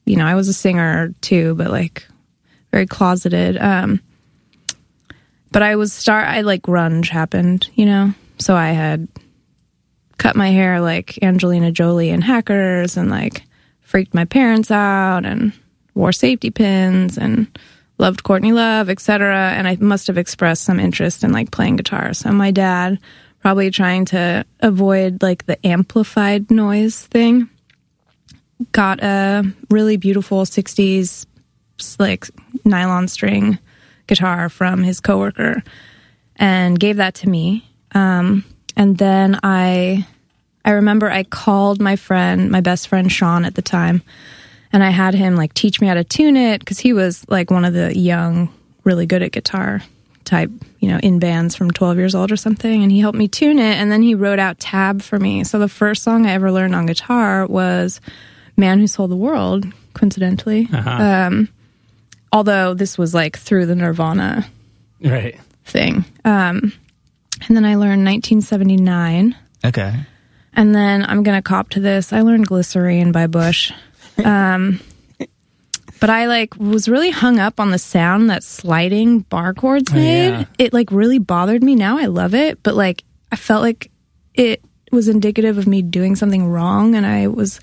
you 0.06 0.16
know, 0.16 0.26
I 0.26 0.36
was 0.36 0.48
a 0.48 0.54
singer 0.54 1.14
too, 1.22 1.56
but 1.56 1.70
like 1.70 2.08
very 2.72 2.86
closeted. 2.86 3.58
Um, 3.58 4.02
but 5.52 5.64
I 5.64 5.76
was 5.76 5.94
start. 5.94 6.28
I 6.28 6.42
like 6.42 6.62
grunge 6.62 7.10
happened, 7.10 7.70
you 7.76 7.86
know. 7.86 8.14
So 8.38 8.56
I 8.56 8.70
had 8.70 9.08
cut 10.18 10.36
my 10.36 10.50
hair 10.50 10.82
like 10.82 11.18
Angelina 11.22 11.72
Jolie 11.72 12.12
and 12.12 12.24
Hackers, 12.24 12.98
and 12.98 13.10
like 13.10 13.44
freaked 13.82 14.14
my 14.14 14.26
parents 14.26 14.70
out, 14.72 15.26
and 15.26 15.54
wore 15.94 16.12
safety 16.12 16.52
pins, 16.52 17.18
and 17.18 17.48
loved 17.98 18.24
Courtney 18.24 18.52
Love, 18.52 18.90
etc. 18.90 19.52
And 19.52 19.68
I 19.68 19.78
must 19.78 20.08
have 20.08 20.18
expressed 20.18 20.64
some 20.64 20.80
interest 20.80 21.24
in 21.24 21.32
like 21.32 21.52
playing 21.52 21.78
guitar. 21.78 22.14
So 22.14 22.32
my 22.32 22.52
dad, 22.52 23.00
probably 23.42 23.72
trying 23.72 24.06
to 24.06 24.46
avoid 24.60 25.22
like 25.22 25.46
the 25.46 25.66
amplified 25.66 26.52
noise 26.52 27.00
thing, 27.00 27.50
got 28.72 29.04
a 29.04 29.44
really 29.70 29.98
beautiful 29.98 30.44
'60s 30.44 31.26
like 32.00 32.28
nylon 32.64 33.08
string 33.08 33.60
guitar 34.08 34.50
from 34.50 34.84
his 34.84 35.00
coworker 35.00 35.64
and 36.36 36.80
gave 36.80 36.98
that 36.98 37.16
to 37.16 37.30
me. 37.30 37.68
Um, 37.94 38.44
and 38.76 38.98
then 38.98 39.40
I, 39.44 40.06
I 40.64 40.72
remember 40.72 41.10
I 41.10 41.24
called 41.24 41.80
my 41.80 41.96
friend, 41.96 42.52
my 42.52 42.62
best 42.62 42.88
friend 42.88 43.12
Sean 43.12 43.46
at 43.46 43.56
the 43.56 43.62
time, 43.62 44.02
and 44.74 44.84
I 44.84 44.90
had 44.90 45.14
him 45.14 45.36
like 45.36 45.54
teach 45.54 45.80
me 45.82 45.88
how 45.88 45.94
to 45.96 46.04
tune 46.04 46.36
it 46.38 46.60
because 46.60 46.80
he 46.80 46.94
was 46.94 47.26
like 47.30 47.50
one 47.52 47.66
of 47.66 47.74
the 47.74 47.98
young, 47.98 48.54
really 48.84 49.06
good 49.06 49.22
at 49.24 49.32
guitar 49.32 49.82
type, 50.26 50.50
you 50.80 50.88
know, 50.90 50.98
in 51.04 51.20
bands 51.20 51.56
from 51.56 51.70
12 51.72 51.98
years 51.98 52.16
old 52.16 52.32
or 52.32 52.36
something. 52.36 52.82
And 52.84 52.92
he 52.92 53.00
helped 53.00 53.18
me 53.18 53.28
tune 53.28 53.60
it. 53.60 53.76
And 53.78 53.92
then 53.92 54.02
he 54.02 54.16
wrote 54.16 54.40
out 54.40 54.60
tab 54.60 55.02
for 55.02 55.20
me. 55.20 55.44
So 55.44 55.60
the 55.60 55.70
first 55.70 56.02
song 56.04 56.26
I 56.26 56.32
ever 56.32 56.52
learned 56.52 56.74
on 56.76 56.88
guitar 56.88 57.46
was 57.46 58.02
Man 58.58 58.80
Who 58.80 58.88
Sold 58.88 59.12
the 59.12 59.16
World, 59.16 59.66
coincidentally. 59.94 60.68
Um, 60.74 61.48
although 62.32 62.74
this 62.74 62.98
was 62.98 63.14
like 63.14 63.38
through 63.38 63.68
the 63.68 63.76
Nirvana 63.76 64.46
Right. 65.02 65.40
thing. 65.66 66.06
Um, 66.26 66.74
and 67.48 67.56
then 67.56 67.66
I 67.66 67.76
learned 67.76 68.04
1979. 68.06 69.36
okay. 69.64 69.94
And 70.58 70.74
then 70.74 71.04
I'm 71.04 71.22
going 71.24 71.38
to 71.38 71.42
cop 71.42 71.70
to 71.72 71.82
this. 71.82 72.14
I 72.14 72.22
learned 72.22 72.48
Glycerine 72.48 73.12
by 73.12 73.28
Bush. 73.28 73.74
Um, 74.24 74.80
but 76.00 76.10
I 76.10 76.28
like 76.28 76.56
was 76.58 76.88
really 76.88 77.10
hung 77.10 77.40
up 77.40 77.60
on 77.60 77.72
the 77.72 77.80
sound 77.80 78.30
that 78.30 78.44
sliding 78.44 79.22
bar 79.22 79.54
chords 79.54 79.92
made. 79.94 80.30
yeah. 80.30 80.46
It 80.58 80.74
like 80.74 80.92
really 80.92 81.20
bothered 81.20 81.64
me. 81.64 81.76
Now 81.76 81.98
I 81.98 82.06
love 82.06 82.36
it, 82.36 82.62
but 82.64 82.76
like 82.76 83.04
I 83.32 83.36
felt 83.36 83.62
like 83.62 83.92
it 84.34 84.64
was 84.92 85.08
indicative 85.08 85.58
of 85.58 85.68
me 85.68 85.82
doing 85.82 86.16
something 86.16 86.48
wrong 86.48 86.96
and 86.96 87.06
I 87.06 87.28
was 87.28 87.60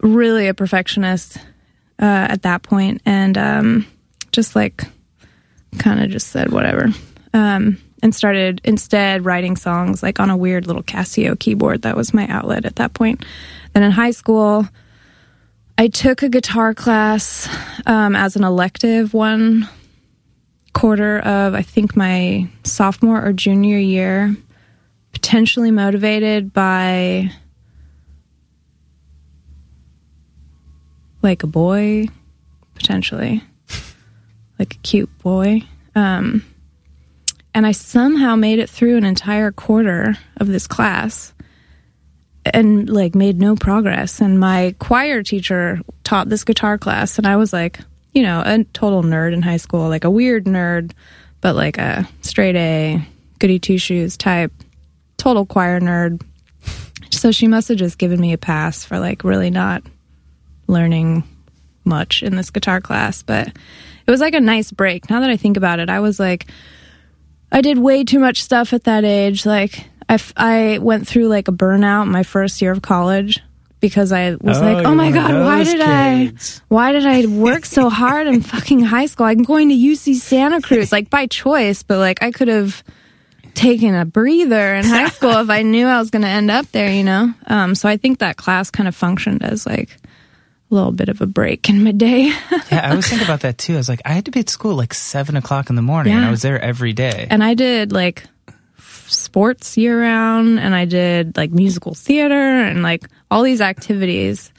really 0.00 0.48
a 0.48 0.54
perfectionist 0.54 1.38
uh, 2.00 2.26
at 2.30 2.42
that 2.42 2.62
point 2.62 3.02
and 3.06 3.36
um, 3.38 3.86
just 4.32 4.54
like 4.54 4.84
kind 5.78 6.02
of 6.02 6.10
just 6.10 6.28
said 6.28 6.50
whatever 6.52 6.88
um, 7.34 7.78
and 8.02 8.14
started 8.14 8.60
instead 8.64 9.24
writing 9.24 9.56
songs 9.56 10.02
like 10.02 10.20
on 10.20 10.30
a 10.30 10.36
weird 10.36 10.66
little 10.66 10.82
casio 10.82 11.38
keyboard 11.38 11.82
that 11.82 11.96
was 11.96 12.14
my 12.14 12.26
outlet 12.28 12.64
at 12.64 12.76
that 12.76 12.94
point 12.94 13.24
then 13.72 13.82
in 13.82 13.90
high 13.90 14.10
school 14.10 14.66
i 15.78 15.88
took 15.88 16.22
a 16.22 16.28
guitar 16.28 16.74
class 16.74 17.48
um, 17.86 18.16
as 18.16 18.36
an 18.36 18.44
elective 18.44 19.14
one 19.14 19.68
quarter 20.72 21.18
of 21.20 21.54
i 21.54 21.62
think 21.62 21.96
my 21.96 22.48
sophomore 22.64 23.24
or 23.24 23.32
junior 23.32 23.78
year 23.78 24.34
potentially 25.12 25.70
motivated 25.70 26.52
by 26.52 27.30
like 31.22 31.42
a 31.42 31.46
boy 31.46 32.06
potentially 32.74 33.42
like 34.58 34.74
a 34.74 34.78
cute 34.78 35.18
boy. 35.18 35.62
Um, 35.94 36.44
and 37.54 37.66
I 37.66 37.72
somehow 37.72 38.36
made 38.36 38.58
it 38.58 38.68
through 38.68 38.96
an 38.96 39.04
entire 39.04 39.50
quarter 39.50 40.16
of 40.36 40.48
this 40.48 40.66
class 40.66 41.32
and 42.54 42.88
like 42.88 43.14
made 43.14 43.40
no 43.40 43.56
progress. 43.56 44.20
And 44.20 44.38
my 44.40 44.74
choir 44.78 45.22
teacher 45.22 45.80
taught 46.04 46.28
this 46.28 46.44
guitar 46.44 46.78
class, 46.78 47.18
and 47.18 47.26
I 47.26 47.36
was 47.36 47.52
like, 47.52 47.80
you 48.12 48.22
know, 48.22 48.42
a 48.44 48.64
total 48.72 49.02
nerd 49.02 49.32
in 49.32 49.42
high 49.42 49.56
school, 49.58 49.88
like 49.88 50.04
a 50.04 50.10
weird 50.10 50.44
nerd, 50.44 50.92
but 51.40 51.54
like 51.54 51.78
a 51.78 52.08
straight 52.22 52.56
A, 52.56 53.06
goody 53.38 53.58
two 53.58 53.78
shoes 53.78 54.16
type, 54.16 54.52
total 55.16 55.44
choir 55.44 55.80
nerd. 55.80 56.22
So 57.10 57.30
she 57.30 57.46
must 57.46 57.68
have 57.68 57.78
just 57.78 57.98
given 57.98 58.20
me 58.20 58.32
a 58.32 58.38
pass 58.38 58.84
for 58.84 58.98
like 58.98 59.24
really 59.24 59.50
not 59.50 59.82
learning 60.66 61.24
much 61.84 62.22
in 62.22 62.36
this 62.36 62.50
guitar 62.50 62.80
class, 62.80 63.22
but 63.22 63.48
it 63.48 64.10
was 64.10 64.20
like 64.20 64.34
a 64.34 64.40
nice 64.40 64.70
break. 64.70 65.08
Now 65.08 65.20
that 65.20 65.30
I 65.30 65.36
think 65.36 65.56
about 65.56 65.78
it, 65.78 65.88
I 65.88 66.00
was 66.00 66.18
like, 66.20 66.46
I 67.50 67.60
did 67.60 67.78
way 67.78 68.04
too 68.04 68.18
much 68.18 68.42
stuff 68.42 68.72
at 68.72 68.84
that 68.84 69.04
age. 69.04 69.46
Like, 69.46 69.86
I, 70.08 70.14
f- 70.14 70.32
I 70.36 70.78
went 70.78 71.06
through 71.08 71.28
like 71.28 71.48
a 71.48 71.52
burnout 71.52 72.06
my 72.08 72.22
first 72.22 72.62
year 72.62 72.72
of 72.72 72.80
college 72.82 73.40
because 73.80 74.12
I 74.12 74.36
was 74.40 74.58
Oh, 74.58 74.60
like, 74.62 74.86
oh 74.86 74.94
my 74.94 75.10
God, 75.10 75.32
why 75.44 75.64
did 75.64 75.80
kids. 75.80 76.60
I, 76.60 76.64
why 76.74 76.92
did 76.92 77.04
I 77.06 77.26
work 77.26 77.64
so 77.66 77.90
hard 77.90 78.26
in 78.26 78.40
fucking 78.40 78.80
high 78.80 79.06
school? 79.06 79.26
I'm 79.26 79.42
going 79.42 79.68
to 79.68 79.74
UC 79.74 80.14
Santa 80.16 80.60
Cruz, 80.62 80.92
like 80.92 81.10
by 81.10 81.26
choice, 81.26 81.82
but 81.82 81.98
like 81.98 82.22
I 82.22 82.30
could 82.30 82.48
have 82.48 82.82
taken 83.54 83.94
a 83.94 84.04
breather 84.04 84.74
in 84.74 84.84
high 84.84 85.08
school 85.16 85.32
if 85.38 85.50
I 85.50 85.62
knew 85.62 85.86
I 85.86 85.98
was 85.98 86.10
going 86.10 86.22
to 86.22 86.28
end 86.28 86.50
up 86.50 86.66
there, 86.72 86.90
you 86.92 87.04
know? 87.04 87.32
Um, 87.46 87.74
so 87.74 87.88
I 87.88 87.96
think 87.96 88.18
that 88.20 88.36
class 88.36 88.70
kind 88.70 88.86
of 88.88 88.94
functioned 88.94 89.42
as 89.42 89.66
like 89.66 89.90
a 90.70 90.74
little 90.74 90.92
bit 90.92 91.08
of 91.08 91.20
a 91.20 91.26
break 91.26 91.68
in 91.68 91.82
my 91.84 91.92
day. 91.92 92.32
Yeah, 92.70 92.86
I 92.86 92.90
always 92.90 93.06
think 93.08 93.22
about 93.22 93.40
that 93.40 93.58
too. 93.58 93.74
I 93.74 93.76
was 93.76 93.88
like, 93.88 94.02
I 94.04 94.10
had 94.12 94.24
to 94.24 94.30
be 94.32 94.40
at 94.40 94.48
school 94.50 94.72
at 94.72 94.76
like 94.78 94.92
seven 94.94 95.36
o'clock 95.36 95.70
in 95.70 95.76
the 95.76 95.82
morning, 95.82 96.12
and 96.14 96.24
I 96.24 96.30
was 96.30 96.42
there 96.42 96.60
every 96.60 96.92
day. 96.92 97.26
and 97.30 97.42
I 97.44 97.54
did 97.54 97.92
like 97.92 98.24
sports 99.10 99.76
year 99.76 100.00
round 100.00 100.58
and 100.60 100.74
I 100.74 100.84
did 100.84 101.36
like 101.36 101.50
musical 101.50 101.94
theater 101.94 102.34
and 102.34 102.82
like 102.82 103.04
all 103.30 103.42
these 103.42 103.60
activities. 103.60 104.52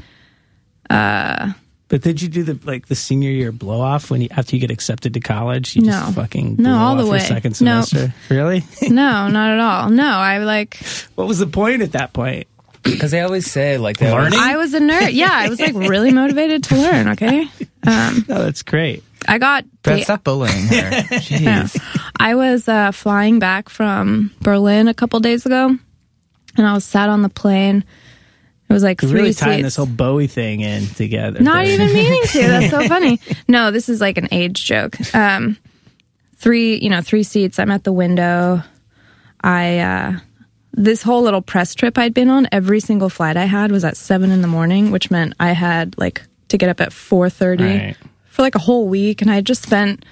But 1.89 2.01
did 2.01 2.21
you 2.21 2.27
do 2.27 2.43
the 2.43 2.59
like 2.69 2.87
the 2.87 2.95
senior 2.95 3.29
year 3.29 3.53
blow 3.53 3.79
off 3.79 4.11
when 4.11 4.21
you 4.21 4.27
after 4.31 4.55
you 4.55 4.59
get 4.59 4.71
accepted 4.71 5.13
to 5.13 5.21
college? 5.21 5.75
You 5.75 5.83
No. 5.83 5.91
just 5.91 6.15
fucking 6.15 6.57
No, 6.59 6.77
all 6.77 6.95
the 6.97 7.03
off 7.03 7.05
your 7.07 7.13
way. 7.13 7.19
second 7.19 7.61
No. 7.61 7.81
semester. 7.81 8.13
Really? 8.29 8.65
No, 8.89 9.29
not 9.29 9.51
at 9.51 9.59
all. 9.59 9.89
No, 9.89 10.05
I 10.09 10.39
like 10.39 10.77
what 11.15 11.27
was 11.27 11.39
the 11.39 11.47
point 11.47 11.81
at 11.81 11.93
that 11.93 12.11
point? 12.11 12.47
Because 12.83 13.11
they 13.11 13.21
always 13.21 13.49
say 13.49 13.77
like 13.77 13.97
they 13.97 14.11
Learning? 14.11 14.37
I 14.39 14.57
was 14.57 14.73
a 14.73 14.79
nerd. 14.79 15.13
Yeah, 15.13 15.29
I 15.31 15.47
was 15.49 15.59
like 15.61 15.75
really 15.75 16.11
motivated 16.11 16.63
to 16.65 16.75
learn, 16.75 17.07
okay? 17.09 17.47
Um 17.85 18.25
No, 18.29 18.43
that's 18.43 18.63
great. 18.63 19.03
I 19.27 19.37
got 19.37 19.65
Brett, 19.83 20.03
stop 20.03 20.23
bullying 20.23 20.67
her. 20.67 20.89
Jeez. 21.19 21.79
I 22.19 22.35
was 22.35 22.67
uh, 22.67 22.91
flying 22.91 23.39
back 23.39 23.69
from 23.69 24.31
Berlin 24.41 24.87
a 24.87 24.93
couple 24.93 25.19
days 25.19 25.45
ago, 25.45 25.75
and 26.57 26.67
I 26.67 26.73
was 26.73 26.83
sat 26.85 27.09
on 27.09 27.21
the 27.21 27.29
plane, 27.29 27.83
It 28.69 28.73
was 28.73 28.83
like 28.83 29.01
You're 29.01 29.11
three 29.11 29.19
really 29.21 29.33
tying 29.33 29.57
seats. 29.59 29.63
this 29.65 29.75
whole 29.75 29.85
Bowie 29.85 30.27
thing 30.27 30.61
in 30.61 30.87
together. 30.87 31.39
Not 31.39 31.65
there. 31.65 31.73
even 31.73 31.93
meaning 31.93 32.21
to. 32.27 32.39
That's 32.39 32.69
so 32.71 32.87
funny. 32.87 33.19
No, 33.47 33.71
this 33.71 33.89
is 33.89 34.01
like 34.01 34.17
an 34.17 34.27
age 34.31 34.65
joke. 34.65 34.95
Um, 35.15 35.57
three, 36.37 36.77
you 36.77 36.89
know, 36.89 37.01
three 37.01 37.23
seats. 37.23 37.59
I'm 37.59 37.71
at 37.71 37.83
the 37.83 37.93
window. 37.93 38.61
I 39.41 39.79
uh, 39.79 40.13
this 40.73 41.01
whole 41.03 41.21
little 41.23 41.41
press 41.41 41.75
trip 41.75 41.97
I'd 41.97 42.13
been 42.13 42.29
on. 42.29 42.47
Every 42.51 42.79
single 42.79 43.09
flight 43.09 43.37
I 43.37 43.45
had 43.45 43.71
was 43.71 43.83
at 43.85 43.97
seven 43.97 44.31
in 44.31 44.41
the 44.41 44.47
morning, 44.47 44.91
which 44.91 45.09
meant 45.11 45.33
I 45.39 45.51
had 45.51 45.97
like 45.97 46.21
to 46.49 46.57
get 46.57 46.69
up 46.69 46.81
at 46.81 46.91
four 46.93 47.29
thirty 47.29 47.63
Right. 47.63 47.97
For 48.37 48.43
like 48.43 48.53
a 48.53 48.59
whole 48.59 48.87
week, 48.87 49.23
and 49.23 49.31
I 49.31 49.41
just 49.41 49.63
spent 49.63 50.05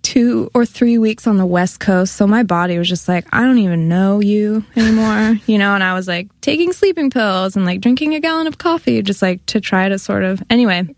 two 0.00 0.50
or 0.54 0.64
three 0.64 0.96
weeks 0.96 1.26
on 1.26 1.36
the 1.36 1.44
West 1.44 1.78
Coast. 1.78 2.16
So 2.16 2.26
my 2.26 2.42
body 2.42 2.78
was 2.78 2.88
just 2.88 3.06
like, 3.06 3.26
I 3.34 3.42
don't 3.42 3.58
even 3.58 3.86
know 3.86 4.18
you 4.20 4.64
anymore, 4.76 5.38
you 5.46 5.58
know. 5.58 5.74
And 5.74 5.84
I 5.84 5.92
was 5.92 6.08
like 6.08 6.28
taking 6.40 6.72
sleeping 6.72 7.10
pills 7.10 7.56
and 7.56 7.66
like 7.66 7.82
drinking 7.82 8.14
a 8.14 8.20
gallon 8.20 8.46
of 8.46 8.56
coffee, 8.56 9.02
just 9.02 9.20
like 9.20 9.44
to 9.46 9.60
try 9.60 9.90
to 9.90 9.98
sort 9.98 10.24
of. 10.24 10.42
Anyway, 10.48 10.88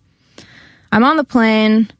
I'm 0.92 1.02
on 1.02 1.16
the 1.16 1.24
plane, 1.24 1.90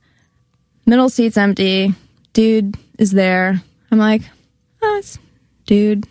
middle 0.86 1.08
seat's 1.08 1.36
empty, 1.36 1.92
dude 2.32 2.76
is 2.98 3.10
there. 3.10 3.60
I'm 3.90 3.98
like, 3.98 4.22
oh, 4.80 5.02
dude. 5.66 6.06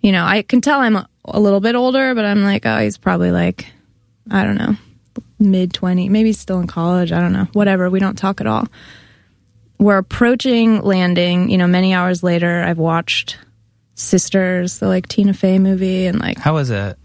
You 0.00 0.12
know, 0.12 0.24
I 0.24 0.40
can 0.40 0.62
tell 0.62 0.80
I'm 0.80 0.96
a 0.96 1.38
little 1.38 1.60
bit 1.60 1.74
older, 1.74 2.14
but 2.14 2.24
I'm 2.24 2.42
like, 2.42 2.64
oh, 2.64 2.78
he's 2.78 2.96
probably 2.96 3.32
like, 3.32 3.66
I 4.30 4.44
don't 4.44 4.56
know, 4.56 4.76
mid 5.40 5.72
20, 5.72 6.08
maybe 6.08 6.32
still 6.32 6.60
in 6.60 6.66
college. 6.66 7.12
I 7.12 7.20
don't 7.20 7.32
know, 7.32 7.48
whatever. 7.52 7.90
We 7.90 7.98
don't 7.98 8.16
talk 8.16 8.40
at 8.40 8.46
all. 8.46 8.66
We're 9.78 9.98
approaching 9.98 10.82
landing. 10.82 11.50
You 11.50 11.58
know, 11.58 11.66
many 11.66 11.94
hours 11.94 12.22
later, 12.22 12.62
I've 12.62 12.78
watched 12.78 13.38
Sisters, 13.94 14.78
the 14.78 14.88
like 14.88 15.08
Tina 15.08 15.34
Fey 15.34 15.58
movie, 15.58 16.06
and 16.06 16.20
like 16.20 16.38
How 16.38 16.54
was 16.54 16.70
it? 16.70 16.98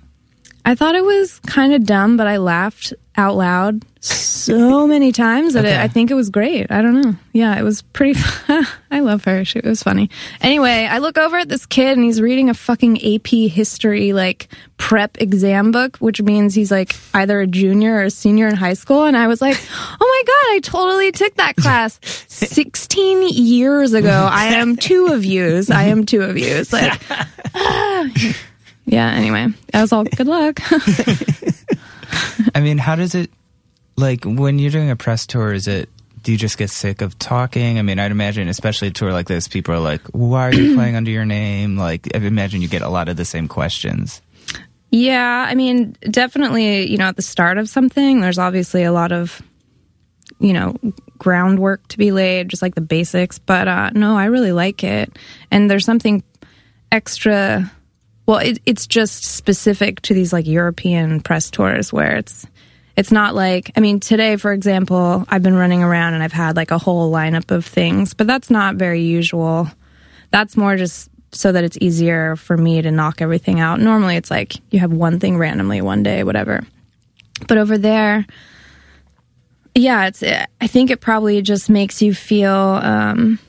I 0.65 0.73
thought 0.73 0.95
it 0.95 1.05
was 1.05 1.39
kind 1.45 1.73
of 1.73 1.85
dumb, 1.85 2.17
but 2.17 2.25
I 2.25 2.37
laughed 2.37 2.91
out 3.15 3.35
loud 3.35 3.85
so 4.01 4.85
many 4.87 5.11
times 5.11 5.53
that 5.53 5.63
it, 5.63 5.77
I 5.79 5.87
think 5.87 6.11
it 6.11 6.15
was 6.15 6.29
great. 6.29 6.71
I 6.71 6.81
don't 6.81 7.01
know. 7.01 7.15
Yeah, 7.33 7.57
it 7.57 7.61
was 7.63 7.83
pretty. 7.83 8.19
I 8.91 8.99
love 8.99 9.23
her. 9.25 9.45
She 9.45 9.59
it 9.59 9.65
was 9.65 9.83
funny. 9.83 10.09
Anyway, 10.41 10.87
I 10.89 10.97
look 10.97 11.17
over 11.17 11.37
at 11.37 11.49
this 11.49 11.67
kid 11.67 11.97
and 11.97 12.03
he's 12.03 12.19
reading 12.19 12.49
a 12.49 12.55
fucking 12.55 12.97
AP 12.97 13.27
history 13.27 14.11
like 14.11 14.47
prep 14.77 15.21
exam 15.21 15.71
book, 15.71 15.97
which 15.97 16.21
means 16.21 16.55
he's 16.55 16.71
like 16.71 16.95
either 17.13 17.41
a 17.41 17.47
junior 17.47 17.95
or 17.95 18.03
a 18.03 18.11
senior 18.11 18.47
in 18.47 18.55
high 18.55 18.73
school. 18.73 19.05
And 19.05 19.15
I 19.15 19.27
was 19.27 19.41
like, 19.41 19.57
oh 19.71 19.97
my 19.99 20.23
god, 20.25 20.55
I 20.55 20.59
totally 20.63 21.11
took 21.11 21.35
that 21.35 21.55
class 21.55 21.99
sixteen 22.27 23.21
years 23.21 23.93
ago. 23.93 24.27
I 24.31 24.55
am 24.55 24.77
two 24.77 25.07
of 25.07 25.23
yous. 25.23 25.69
I 25.69 25.83
am 25.83 26.05
two 26.05 26.21
of 26.21 26.37
yous. 26.37 26.73
Like. 26.73 26.99
Ah. 27.57 28.09
Yeah, 28.85 29.09
anyway, 29.11 29.47
that 29.71 29.81
was 29.81 29.91
all 29.91 30.03
good 30.03 30.27
luck. 30.27 30.59
I 32.55 32.61
mean, 32.61 32.77
how 32.77 32.95
does 32.95 33.15
it 33.15 33.31
like 33.97 34.23
when 34.25 34.59
you're 34.59 34.71
doing 34.71 34.91
a 34.91 34.95
press 34.95 35.25
tour? 35.25 35.53
Is 35.53 35.67
it 35.67 35.89
do 36.21 36.31
you 36.31 36.37
just 36.39 36.57
get 36.57 36.71
sick 36.71 37.01
of 37.01 37.17
talking? 37.19 37.77
I 37.77 37.83
mean, 37.83 37.99
I'd 37.99 38.11
imagine, 38.11 38.47
especially 38.47 38.87
a 38.87 38.91
tour 38.91 39.11
like 39.11 39.27
this, 39.27 39.47
people 39.47 39.75
are 39.75 39.79
like, 39.79 40.01
"Why 40.07 40.47
are 40.49 40.53
you 40.53 40.75
playing 40.75 40.95
under 40.95 41.11
your 41.11 41.25
name?" 41.25 41.77
Like, 41.77 42.09
I 42.15 42.17
imagine 42.17 42.61
you 42.61 42.67
get 42.67 42.81
a 42.81 42.89
lot 42.89 43.09
of 43.09 43.17
the 43.17 43.25
same 43.25 43.47
questions. 43.47 44.21
yeah, 44.91 45.45
I 45.47 45.55
mean, 45.55 45.95
definitely, 46.09 46.89
you 46.89 46.97
know, 46.97 47.05
at 47.05 47.15
the 47.15 47.21
start 47.21 47.57
of 47.57 47.69
something, 47.69 48.21
there's 48.21 48.39
obviously 48.39 48.83
a 48.83 48.91
lot 48.91 49.11
of, 49.11 49.41
you 50.39 50.53
know, 50.53 50.75
groundwork 51.17 51.87
to 51.89 51.97
be 51.97 52.11
laid, 52.11 52.49
just 52.49 52.61
like 52.61 52.75
the 52.75 52.81
basics. 52.81 53.37
But 53.39 53.67
uh, 53.67 53.89
no, 53.93 54.17
I 54.17 54.25
really 54.25 54.51
like 54.51 54.83
it. 54.83 55.17
And 55.51 55.69
there's 55.69 55.85
something 55.85 56.23
extra. 56.91 57.71
Well, 58.25 58.39
it, 58.39 58.59
it's 58.65 58.87
just 58.87 59.23
specific 59.23 60.01
to 60.01 60.13
these 60.13 60.33
like 60.33 60.47
European 60.47 61.21
press 61.21 61.51
tours 61.51 61.93
where 61.93 62.15
it's 62.17 62.45
it's 62.95 63.11
not 63.11 63.35
like 63.35 63.71
I 63.75 63.81
mean 63.81 63.99
today 63.99 64.37
for 64.37 64.53
example 64.53 65.25
I've 65.29 65.43
been 65.43 65.55
running 65.55 65.83
around 65.83 66.13
and 66.13 66.23
I've 66.23 66.31
had 66.31 66.55
like 66.55 66.71
a 66.71 66.77
whole 66.77 67.11
lineup 67.11 67.51
of 67.51 67.65
things 67.65 68.13
but 68.13 68.25
that's 68.25 68.49
not 68.49 68.75
very 68.75 69.01
usual. 69.01 69.69
That's 70.31 70.57
more 70.57 70.75
just 70.75 71.09
so 71.31 71.51
that 71.51 71.63
it's 71.63 71.77
easier 71.81 72.35
for 72.35 72.57
me 72.57 72.81
to 72.81 72.91
knock 72.91 73.21
everything 73.21 73.59
out. 73.59 73.79
Normally 73.79 74.15
it's 74.15 74.31
like 74.31 74.55
you 74.71 74.79
have 74.79 74.91
one 74.91 75.19
thing 75.19 75.37
randomly 75.37 75.81
one 75.81 76.01
day 76.01 76.23
whatever. 76.23 76.65
But 77.47 77.57
over 77.57 77.77
there 77.77 78.25
yeah 79.75 80.07
it's 80.07 80.23
I 80.23 80.67
think 80.67 80.89
it 80.89 81.01
probably 81.01 81.41
just 81.41 81.69
makes 81.69 82.01
you 82.01 82.15
feel 82.15 82.49
um 82.51 83.39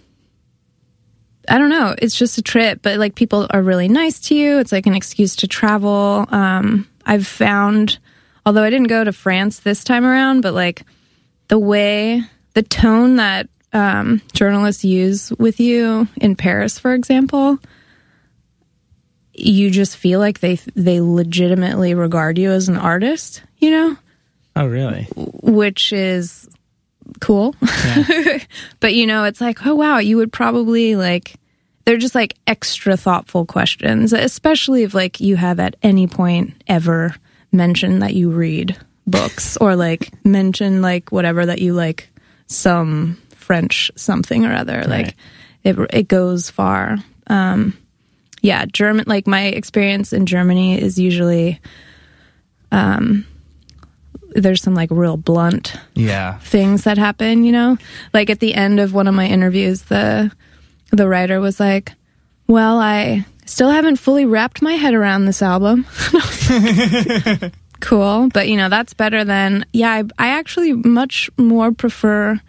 I 1.48 1.59
don't 1.59 1.70
know. 1.70 1.94
It's 1.98 2.16
just 2.16 2.38
a 2.38 2.42
trip, 2.42 2.80
but 2.82 2.98
like 2.98 3.14
people 3.14 3.46
are 3.50 3.62
really 3.62 3.88
nice 3.88 4.20
to 4.28 4.35
you. 4.35 4.59
It's 4.59 4.72
like 4.72 4.87
an 4.87 4.94
excuse 4.94 5.37
to 5.37 5.46
travel. 5.48 6.26
Um, 6.28 6.88
I've 7.04 7.26
found, 7.26 7.98
although 8.44 8.62
I 8.64 8.70
didn't 8.70 8.88
go 8.88 9.04
to 9.04 9.12
France 9.12 9.61
this 9.61 9.85
time 9.85 10.04
around, 10.04 10.40
but 10.42 10.54
like 10.54 10.82
the 11.48 11.59
way, 11.59 12.22
the 12.54 12.62
tone 12.62 13.16
that 13.16 13.48
um, 13.72 14.20
journalists 14.32 14.85
use 14.85 15.30
with 15.38 15.61
you 15.61 16.09
in 16.16 16.35
Paris, 16.37 16.78
for 16.78 16.94
example, 16.94 17.59
you 19.35 19.70
just 19.70 19.96
feel 19.96 20.18
like 20.18 20.40
they 20.40 20.54
they 20.74 21.00
legitimately 21.00 21.94
regard 21.94 22.38
you 22.38 22.50
as 22.50 22.68
an 22.68 22.76
artist. 22.76 23.42
You 23.59 23.70
know, 23.70 23.96
Oh, 24.56 24.66
really? 24.66 25.04
which 25.14 25.92
is 25.92 26.48
cool. 27.21 27.55
but 28.81 28.95
you 28.95 29.07
know, 29.07 29.25
it's 29.25 29.40
like, 29.40 29.64
oh 29.66 29.75
wow, 29.75 29.99
you 29.99 30.16
would 30.16 30.33
probably 30.33 30.97
like 30.97 31.37
they're 31.85 31.97
just 31.97 32.14
like 32.14 32.35
extra 32.47 32.97
thoughtful 32.97 33.47
questions, 33.47 34.12
especially 34.12 34.83
if 34.83 34.92
like 34.92 35.21
you 35.21 35.37
have 35.37 35.61
at 35.61 35.77
any 35.83 36.07
point 36.07 36.55
ever 36.66 37.14
mentioned 37.53 38.03
that 38.03 38.14
you 38.14 38.31
read 38.31 38.77
books 39.07 39.57
or 39.57 39.77
like 39.77 40.12
mention 40.25 40.83
like 40.83 41.12
whatever 41.12 41.47
that 41.47 41.61
you 41.61 41.73
like 41.73 42.09
some 42.49 43.21
French 43.37 43.90
something 43.97 44.45
or 44.45 44.53
other. 44.53 44.83
Like 44.87 45.14
it 45.62 45.77
it 45.92 46.09
goes 46.09 46.51
far. 46.51 46.99
Um 47.29 47.77
yeah, 48.42 48.64
German 48.66 49.05
like 49.07 49.27
my 49.27 49.45
experience 49.47 50.12
in 50.12 50.27
Germany 50.27 50.81
is 50.81 50.99
usually 50.99 51.61
um 52.73 53.27
there's 54.37 54.62
some 54.62 54.75
like 54.75 54.90
real 54.90 55.16
blunt 55.16 55.75
Yeah, 55.94 56.38
things 56.38 56.85
that 56.85 56.99
happen, 56.99 57.44
you 57.44 57.53
know? 57.53 57.79
Like 58.12 58.31
at 58.31 58.40
the 58.40 58.55
end 58.55 58.81
of 58.81 58.92
one 58.94 59.09
of 59.09 59.14
my 59.14 59.27
interviews, 59.27 59.83
the 59.83 60.31
the 60.92 61.09
writer 61.09 61.40
was 61.40 61.59
like, 61.59 61.92
"Well, 62.46 62.79
I 62.79 63.27
still 63.46 63.70
haven't 63.70 63.96
fully 63.96 64.25
wrapped 64.25 64.62
my 64.62 64.75
head 64.75 64.94
around 64.94 65.25
this 65.25 65.42
album." 65.42 65.87
cool, 67.81 68.29
but 68.33 68.49
you 68.49 68.57
know, 68.57 68.68
that's 68.68 68.94
better 68.94 69.25
than 69.25 69.66
yeah, 69.72 69.90
I, 69.92 70.05
I 70.18 70.29
actually 70.29 70.72
much 70.72 71.31
more 71.37 71.72
prefer 71.72 72.40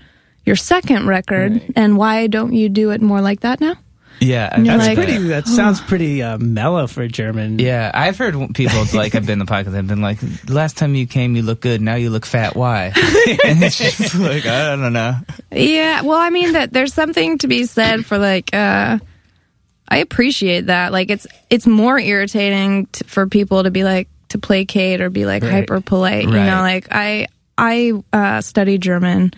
your 0.46 0.56
second 0.56 1.08
record 1.08 1.62
and 1.76 1.98
why 1.98 2.28
don't 2.28 2.54
you 2.54 2.70
do 2.70 2.92
it 2.92 3.02
more 3.02 3.20
like 3.22 3.42
that 3.42 3.60
now? 3.60 3.76
Yeah. 4.20 4.58
you're 4.60 4.78
That's 4.78 4.88
like- 4.88 4.98
pretty. 4.98 5.18
that. 5.18 5.46
That 5.46 5.48
sounds 5.48 5.82
pretty 5.82 6.24
uh, 6.24 6.38
mellow 6.38 6.88
for 6.88 7.08
German. 7.08 7.60
Yeah, 7.60 7.92
I've 7.94 8.18
heard 8.18 8.34
people 8.56 8.84
like 8.94 9.16
I've 9.16 9.26
been 9.26 9.40
in 9.40 9.46
the 9.46 9.52
podcast. 9.52 9.76
I've 9.78 9.88
been 9.88 10.02
like, 10.02 10.20
last 10.50 10.78
time 10.78 10.96
you 10.96 11.08
came, 11.08 11.36
you 11.36 11.42
look 11.44 11.62
good. 11.62 11.82
Now 11.82 11.96
you 11.96 12.10
look 12.10 12.26
fat. 12.26 12.56
Why? 12.56 12.86
and 12.96 13.64
it's 13.64 13.78
just 13.78 14.16
like 14.16 14.46
I 14.46 14.76
don't 14.76 14.94
know. 14.94 15.16
Yeah, 15.52 16.02
well, 16.02 16.18
I 16.18 16.30
mean 16.30 16.54
that 16.54 16.74
there's 16.74 16.94
something 16.94 17.38
to 17.40 17.48
be 17.48 17.66
said 17.66 18.06
for 18.06 18.18
like 18.18 18.54
uh 18.54 19.00
I 19.90 19.98
appreciate 20.00 20.66
that. 20.68 20.92
Like 20.92 21.10
it's 21.10 21.28
it's 21.50 21.66
more 21.68 21.98
irritating 22.00 22.88
t- 22.88 23.06
for 23.08 23.28
people 23.28 23.64
to 23.64 23.72
be 23.72 23.84
like 23.84 24.10
to 24.30 24.38
placate 24.38 25.00
or 25.02 25.10
be 25.10 25.26
like 25.26 25.44
Right. 25.44 25.52
hyper 25.52 25.80
polite, 25.80 26.24
you 26.26 26.32
know, 26.32 26.62
like 26.62 26.88
I 26.92 27.28
I 27.58 27.94
uh 28.12 28.42
studied 28.42 28.82
German. 28.82 29.32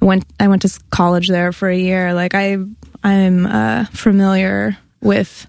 Went 0.00 0.26
I 0.38 0.48
went 0.48 0.62
to 0.62 0.80
college 0.90 1.28
there 1.28 1.52
for 1.52 1.70
a 1.70 1.76
year. 1.76 2.12
Like 2.12 2.34
I 2.34 2.58
I'm 3.06 3.46
uh 3.46 3.84
familiar 3.92 4.76
with 5.00 5.46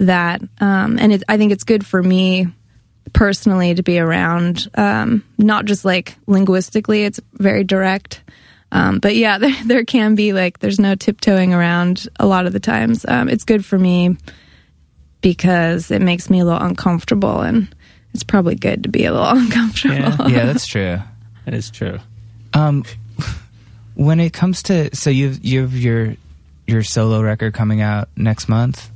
that 0.00 0.42
um 0.60 0.98
and 0.98 1.12
it, 1.12 1.22
I 1.28 1.36
think 1.36 1.52
it's 1.52 1.64
good 1.64 1.86
for 1.86 2.02
me 2.02 2.46
personally 3.12 3.74
to 3.74 3.82
be 3.82 3.98
around 3.98 4.68
um 4.74 5.24
not 5.38 5.64
just 5.64 5.84
like 5.84 6.16
linguistically 6.26 7.04
it's 7.04 7.20
very 7.34 7.64
direct 7.64 8.22
um 8.72 8.98
but 8.98 9.16
yeah 9.16 9.38
there, 9.42 9.54
there 9.64 9.84
can 9.84 10.14
be 10.14 10.32
like 10.32 10.58
there's 10.58 10.78
no 10.80 10.94
tiptoeing 10.94 11.54
around 11.54 12.08
a 12.18 12.26
lot 12.26 12.46
of 12.46 12.52
the 12.52 12.60
times 12.60 13.04
um 13.08 13.28
it's 13.28 13.44
good 13.44 13.64
for 13.64 13.78
me 13.78 14.16
because 15.20 15.90
it 15.90 16.00
makes 16.02 16.30
me 16.30 16.40
a 16.40 16.44
little 16.44 16.60
uncomfortable 16.60 17.40
and 17.40 17.74
it's 18.14 18.22
probably 18.24 18.54
good 18.54 18.82
to 18.84 18.88
be 18.88 19.04
a 19.04 19.12
little 19.12 19.28
uncomfortable 19.38 19.94
Yeah. 19.94 20.28
Yeah, 20.28 20.44
that's 20.46 20.66
true. 20.66 20.98
that 21.44 21.54
is 21.54 21.70
true. 21.70 21.98
Um, 22.54 22.84
when 23.94 24.20
it 24.20 24.32
comes 24.32 24.62
to 24.64 24.94
so 24.96 25.10
you've 25.10 25.44
you've 25.44 25.76
your 25.78 26.14
your 26.68 26.82
solo 26.82 27.20
record 27.22 27.54
coming 27.54 27.80
out 27.80 28.08
next 28.16 28.48
month 28.48 28.90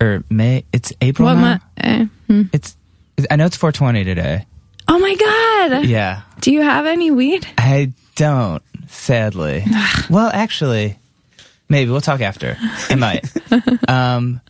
or 0.00 0.24
May? 0.30 0.64
It's 0.72 0.92
April 1.00 1.26
what 1.28 1.34
my, 1.36 1.60
eh, 1.78 2.06
hmm. 2.26 2.42
It's 2.52 2.76
I 3.30 3.36
know 3.36 3.46
it's 3.46 3.56
420 3.56 4.04
today. 4.04 4.46
oh 4.88 4.98
my 4.98 5.14
god 5.14 5.84
Yeah, 5.86 6.22
do 6.40 6.52
you 6.52 6.62
have 6.62 6.86
any 6.86 7.10
weed 7.10 7.46
I 7.58 7.92
don't. 8.16 8.62
Sadly, 8.88 9.64
well, 10.10 10.30
actually, 10.32 10.96
maybe 11.68 11.90
we'll 11.90 12.00
talk 12.00 12.20
after. 12.20 12.56
I 12.88 12.94
might. 12.96 13.30
um, 13.88 14.40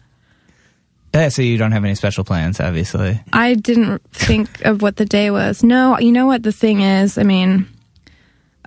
Yeah, 1.12 1.28
so 1.28 1.42
you 1.42 1.58
don't 1.58 1.72
have 1.72 1.84
any 1.84 1.94
special 1.94 2.24
plans, 2.24 2.58
obviously. 2.58 3.20
I 3.32 3.54
didn't 3.54 4.02
think 4.12 4.62
of 4.64 4.80
what 4.80 4.96
the 4.96 5.04
day 5.04 5.30
was. 5.30 5.62
No, 5.62 5.98
you 5.98 6.10
know 6.12 6.26
what 6.26 6.42
the 6.42 6.52
thing 6.52 6.80
is? 6.80 7.18
I 7.18 7.22
mean, 7.22 7.66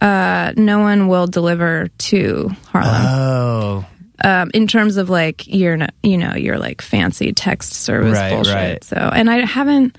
uh, 0.01 0.53
no 0.57 0.79
one 0.79 1.07
will 1.07 1.27
deliver 1.27 1.87
to 1.87 2.49
Harlem. 2.67 3.05
Oh, 3.05 3.85
um, 4.23 4.51
in 4.53 4.67
terms 4.67 4.97
of 4.97 5.09
like 5.09 5.47
your 5.47 5.77
you 6.01 6.17
know 6.17 6.35
your 6.35 6.57
like 6.57 6.81
fancy 6.81 7.33
text 7.33 7.73
service 7.73 8.17
Right, 8.17 8.31
bullshit. 8.33 8.53
right. 8.55 8.83
So 8.83 8.95
and 8.95 9.29
I 9.29 9.45
haven't 9.45 9.97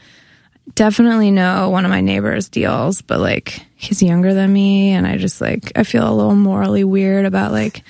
definitely 0.74 1.30
know 1.30 1.70
one 1.70 1.84
of 1.84 1.90
my 1.90 2.00
neighbors 2.00 2.48
deals, 2.48 3.02
but 3.02 3.20
like 3.20 3.60
he's 3.76 4.02
younger 4.02 4.32
than 4.34 4.52
me, 4.52 4.90
and 4.90 5.06
I 5.06 5.16
just 5.18 5.40
like 5.40 5.72
I 5.76 5.84
feel 5.84 6.08
a 6.08 6.14
little 6.14 6.34
morally 6.36 6.84
weird 6.84 7.26
about 7.26 7.52
like 7.52 7.82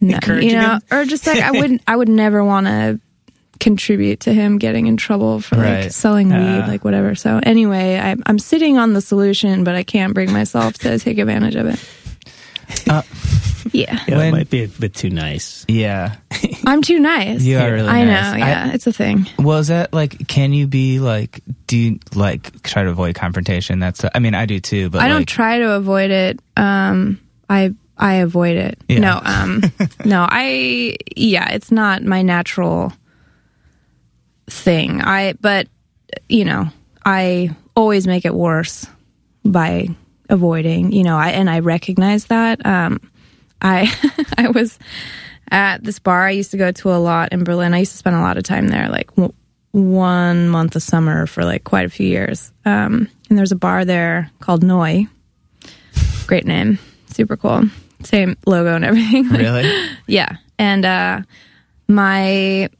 no, 0.00 0.18
you 0.26 0.52
know 0.54 0.74
him? 0.74 0.80
or 0.90 1.04
just 1.04 1.26
like 1.26 1.38
I 1.40 1.50
wouldn't, 1.58 1.82
I 1.86 1.94
would 1.96 2.08
never 2.08 2.44
want 2.44 2.66
to 2.66 3.00
contribute 3.62 4.20
to 4.20 4.32
him 4.34 4.58
getting 4.58 4.86
in 4.86 4.96
trouble 4.96 5.40
for 5.40 5.56
like 5.56 5.64
Right. 5.84 5.92
selling 5.92 6.32
Uh. 6.32 6.38
weed 6.38 6.68
like 6.68 6.84
whatever 6.84 7.14
so 7.14 7.38
anyway 7.42 7.96
I, 7.98 8.16
i'm 8.26 8.38
sitting 8.38 8.76
on 8.76 8.92
the 8.92 9.00
solution 9.00 9.62
but 9.64 9.74
i 9.76 9.82
can't 9.84 10.14
bring 10.14 10.32
myself 10.32 10.74
to 10.78 10.98
take 10.98 11.18
advantage 11.18 11.54
of 11.54 11.66
it 11.66 11.80
Uh, 12.90 13.02
yeah 13.72 14.00
Yeah, 14.08 14.16
When- 14.18 14.28
it 14.28 14.32
might 14.32 14.50
be 14.50 14.64
a 14.64 14.68
bit 14.68 14.94
too 14.94 15.10
nice. 15.10 15.64
yeah. 15.68 16.16
i'm 16.66 16.82
too 16.82 16.98
nice 16.98 17.42
You 17.42 17.58
are 17.58 17.70
really 17.72 17.88
i 17.88 18.04
nice. 18.04 18.32
know 18.32 18.38
yeah 18.38 18.72
it's 18.74 18.86
a 18.86 18.92
thing 18.92 19.26
Well, 19.38 19.58
is 19.58 19.68
that 19.68 19.92
like? 19.94 20.26
Can 20.28 20.52
you 20.52 20.66
be 20.66 20.98
like? 21.00 21.40
Do 21.66 21.76
you 21.78 21.98
like 22.14 22.62
try 22.62 22.82
to 22.84 22.90
avoid 22.90 23.14
confrontation? 23.14 23.78
That's. 23.78 24.04
I 24.14 24.18
mean, 24.18 24.34
I 24.34 24.44
do 24.46 24.60
too. 24.60 24.90
But 24.90 25.00
I 25.02 25.08
don't 25.08 25.26
try 25.26 25.58
to 25.58 25.70
avoid 25.72 26.10
it. 26.10 26.40
Um, 26.56 27.18
I 27.48 27.72
I 27.96 28.14
avoid 28.26 28.56
it. 28.56 28.78
Yeah. 28.88 28.98
No, 29.00 29.20
um, 29.24 29.62
no, 30.04 30.26
I 30.28 30.96
yeah, 31.16 31.50
it's 31.52 31.70
not 31.72 32.02
my 32.04 32.22
natural 32.22 32.92
thing. 34.48 35.00
I 35.00 35.34
but 35.40 35.68
you 36.28 36.44
know, 36.44 36.68
I 37.04 37.54
always 37.74 38.06
make 38.06 38.24
it 38.24 38.34
worse 38.34 38.86
by 39.44 39.88
avoiding. 40.28 40.92
You 40.92 41.04
know, 41.04 41.16
I 41.16 41.30
and 41.30 41.48
I 41.48 41.60
recognize 41.60 42.26
that. 42.26 42.64
Um, 42.64 43.00
I 43.60 43.92
I 44.38 44.48
was 44.48 44.78
at 45.50 45.84
this 45.84 45.98
bar 45.98 46.26
I 46.26 46.30
used 46.30 46.50
to 46.52 46.56
go 46.56 46.72
to 46.72 46.90
a 46.92 46.96
lot 46.98 47.32
in 47.32 47.44
Berlin. 47.44 47.74
I 47.74 47.80
used 47.80 47.92
to 47.92 47.98
spend 47.98 48.16
a 48.16 48.20
lot 48.20 48.38
of 48.38 48.44
time 48.44 48.68
there, 48.68 48.88
like 48.88 49.14
w- 49.16 49.34
one 49.72 50.48
month 50.48 50.76
of 50.76 50.82
summer 50.82 51.26
for 51.26 51.44
like 51.44 51.64
quite 51.64 51.86
a 51.86 51.90
few 51.90 52.06
years. 52.06 52.52
Um, 52.64 53.08
and 53.28 53.38
there's 53.38 53.52
a 53.52 53.56
bar 53.56 53.84
there 53.84 54.30
called 54.40 54.62
Noi. 54.62 55.06
Great 56.26 56.46
name, 56.46 56.78
super 57.08 57.36
cool. 57.36 57.64
Same 58.02 58.36
logo 58.46 58.74
and 58.74 58.84
everything. 58.84 59.28
really. 59.28 59.70
Yeah. 60.06 60.36
And 60.58 60.84
uh, 60.84 61.22
my 61.88 62.70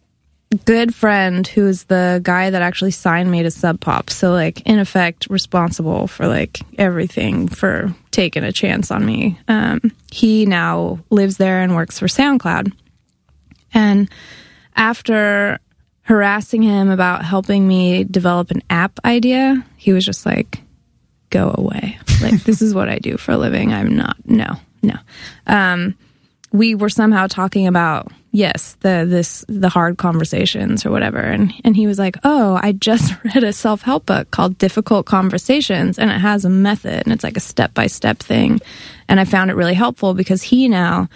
good 0.55 0.95
friend, 0.95 1.47
who's 1.47 1.85
the 1.85 2.21
guy 2.23 2.51
that 2.51 2.63
actually 2.63 2.91
signed 2.91 3.31
me 3.31 3.43
to 3.43 3.51
Sub 3.51 3.81
Pop, 3.81 4.11
so 4.11 4.33
like 4.33 4.61
in 4.63 4.79
effect 4.79 5.27
responsible 5.31 6.07
for 6.07 6.27
like 6.27 6.61
everything 6.79 7.49
for 7.49 7.95
taking 8.11 8.45
a 8.45 8.53
chance 8.53 8.91
on 8.91 9.05
me. 9.05 9.39
Um, 9.49 9.81
he 10.11 10.47
now 10.47 11.01
lives 11.11 11.37
there 11.37 11.61
and 11.61 11.75
works 11.75 11.99
for 11.99 12.07
SoundCloud. 12.07 12.73
And 13.75 14.11
after 14.77 15.59
harassing 16.03 16.63
him 16.63 16.91
about 16.91 17.25
helping 17.25 17.67
me 17.67 18.05
develop 18.05 18.51
an 18.51 18.63
app 18.69 18.99
idea, 19.05 19.65
he 19.77 19.93
was 19.93 20.05
just 20.05 20.27
like, 20.27 20.61
go 21.31 21.55
away. 21.57 21.99
Like, 22.21 22.43
this 22.45 22.61
is 22.61 22.75
what 22.75 22.89
I 22.89 22.99
do 22.99 23.17
for 23.17 23.33
a 23.33 23.39
living. 23.39 23.73
I'm 23.73 23.97
not, 23.97 24.17
no, 24.27 24.57
no. 24.83 24.97
Um, 25.47 25.97
we 26.53 26.75
were 26.75 26.91
somehow 26.91 27.27
talking 27.27 27.67
about 27.67 28.13
yes 28.33 28.77
the 28.81 29.07
this 29.09 29.45
the 29.49 29.69
hard 29.69 29.99
conversations 29.99 30.85
or 30.85 30.91
whatever. 30.91 31.21
And 31.21 31.53
and 31.65 31.77
he 31.77 31.87
was 31.87 31.99
like 31.99 32.17
oh 32.25 32.59
i 32.63 32.73
just 32.73 33.15
read 33.25 33.45
a 33.45 33.53
self-help 33.53 34.07
book 34.07 34.31
called 34.31 34.59
difficult 34.59 35.07
conversations 35.07 35.99
and 35.99 36.11
it 36.11 36.19
has 36.19 36.45
a 36.45 36.51
method 36.51 37.05
and 37.05 37.13
it's 37.13 37.25
like 37.25 37.37
a 37.37 37.41
step-by-step 37.41 38.19
thing. 38.19 38.61
And 39.09 39.21
i 39.21 39.25
found 39.25 39.51
it 39.51 39.55
really 39.55 39.75
helpful 39.75 40.15
because 40.15 40.43
he 40.43 40.69
now 40.69 41.09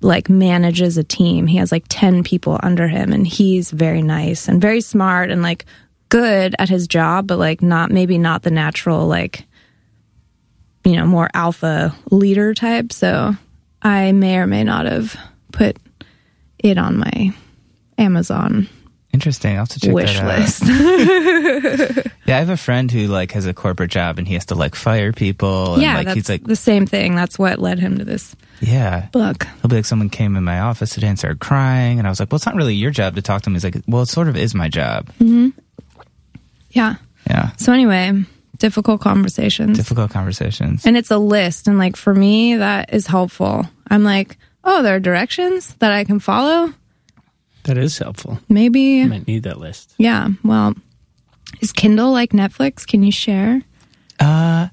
like 0.00 0.28
manages 0.28 0.98
a 0.98 1.04
team. 1.04 1.46
He 1.46 1.56
has 1.56 1.72
like 1.72 1.84
10 1.88 2.24
people 2.24 2.58
under 2.62 2.88
him 2.88 3.12
and 3.12 3.26
he's 3.26 3.70
very 3.70 4.02
nice 4.02 4.48
and 4.48 4.60
very 4.60 4.80
smart 4.80 5.30
and 5.30 5.42
like 5.42 5.64
good 6.10 6.54
at 6.58 6.68
his 6.68 6.86
job 6.86 7.26
but 7.26 7.38
like 7.38 7.62
not 7.62 7.90
maybe 7.90 8.18
not 8.18 8.42
the 8.42 8.50
natural 8.50 9.06
like 9.06 9.46
you 10.84 10.96
know, 10.96 11.06
more 11.06 11.28
alpha 11.34 11.94
leader 12.10 12.54
type. 12.54 12.92
So 12.92 13.34
I 13.82 14.12
may 14.12 14.38
or 14.38 14.46
may 14.46 14.64
not 14.64 14.86
have 14.86 15.16
put 15.52 15.78
it 16.64 16.78
on 16.78 16.98
my 16.98 17.34
Amazon 17.98 18.68
Interesting. 19.14 19.52
I'll 19.52 19.58
have 19.58 19.68
to 19.68 19.80
check 19.80 19.92
wish 19.92 20.20
list. 20.20 20.64
Yeah, 22.26 22.36
I 22.36 22.38
have 22.38 22.48
a 22.48 22.56
friend 22.56 22.90
who 22.90 23.06
like 23.06 23.32
has 23.32 23.46
a 23.46 23.52
corporate 23.52 23.90
job 23.90 24.18
and 24.18 24.26
he 24.26 24.32
has 24.32 24.46
to 24.46 24.54
like 24.54 24.74
fire 24.74 25.12
people. 25.12 25.74
And, 25.74 25.82
yeah, 25.82 25.94
like 25.96 26.06
that's 26.06 26.14
he's 26.16 26.28
like, 26.28 26.42
the 26.42 26.56
same 26.56 26.86
thing. 26.86 27.14
That's 27.14 27.38
what 27.38 27.58
led 27.58 27.78
him 27.78 27.98
to 27.98 28.04
this 28.04 28.34
yeah. 28.60 29.08
book. 29.12 29.44
He'll 29.60 29.68
be 29.68 29.76
like, 29.76 29.84
someone 29.84 30.08
came 30.08 30.34
in 30.34 30.42
my 30.42 30.60
office 30.60 30.90
today 30.90 31.08
and 31.08 31.18
started 31.18 31.38
crying, 31.38 31.98
and 31.98 32.08
I 32.08 32.10
was 32.10 32.18
like, 32.18 32.32
well, 32.32 32.36
it's 32.36 32.46
not 32.46 32.54
really 32.54 32.74
your 32.74 32.90
job 32.90 33.14
to 33.16 33.22
talk 33.22 33.42
to 33.42 33.50
him. 33.50 33.54
He's 33.54 33.62
like, 33.62 33.76
well, 33.86 34.02
it 34.02 34.08
sort 34.08 34.28
of 34.28 34.36
is 34.38 34.54
my 34.54 34.68
job. 34.68 35.12
Hmm. 35.18 35.50
Yeah. 36.70 36.96
Yeah, 37.28 37.52
So 37.56 37.72
anyway, 37.72 38.24
difficult 38.58 39.02
conversations. 39.02 39.76
difficult 39.76 40.10
conversations. 40.10 40.86
and 40.86 40.96
it's 40.96 41.10
a 41.10 41.18
list. 41.18 41.68
And 41.68 41.78
like 41.78 41.96
for 41.96 42.14
me, 42.14 42.56
that 42.56 42.92
is 42.92 43.06
helpful. 43.06 43.66
I'm 43.88 44.02
like, 44.02 44.38
oh, 44.64 44.82
there 44.82 44.96
are 44.96 45.00
directions 45.00 45.74
that 45.80 45.92
I 45.92 46.04
can 46.04 46.18
follow. 46.20 46.72
That 47.64 47.78
is 47.78 47.96
helpful. 47.98 48.38
Maybe. 48.48 49.02
I 49.02 49.06
might 49.06 49.26
need 49.26 49.44
that 49.44 49.58
list. 49.58 49.94
Yeah. 49.98 50.28
Well, 50.42 50.74
is 51.60 51.72
Kindle 51.72 52.12
like 52.12 52.30
Netflix? 52.30 52.86
Can 52.86 53.02
you 53.02 53.12
share? 53.12 53.62
Uh, 54.20 54.68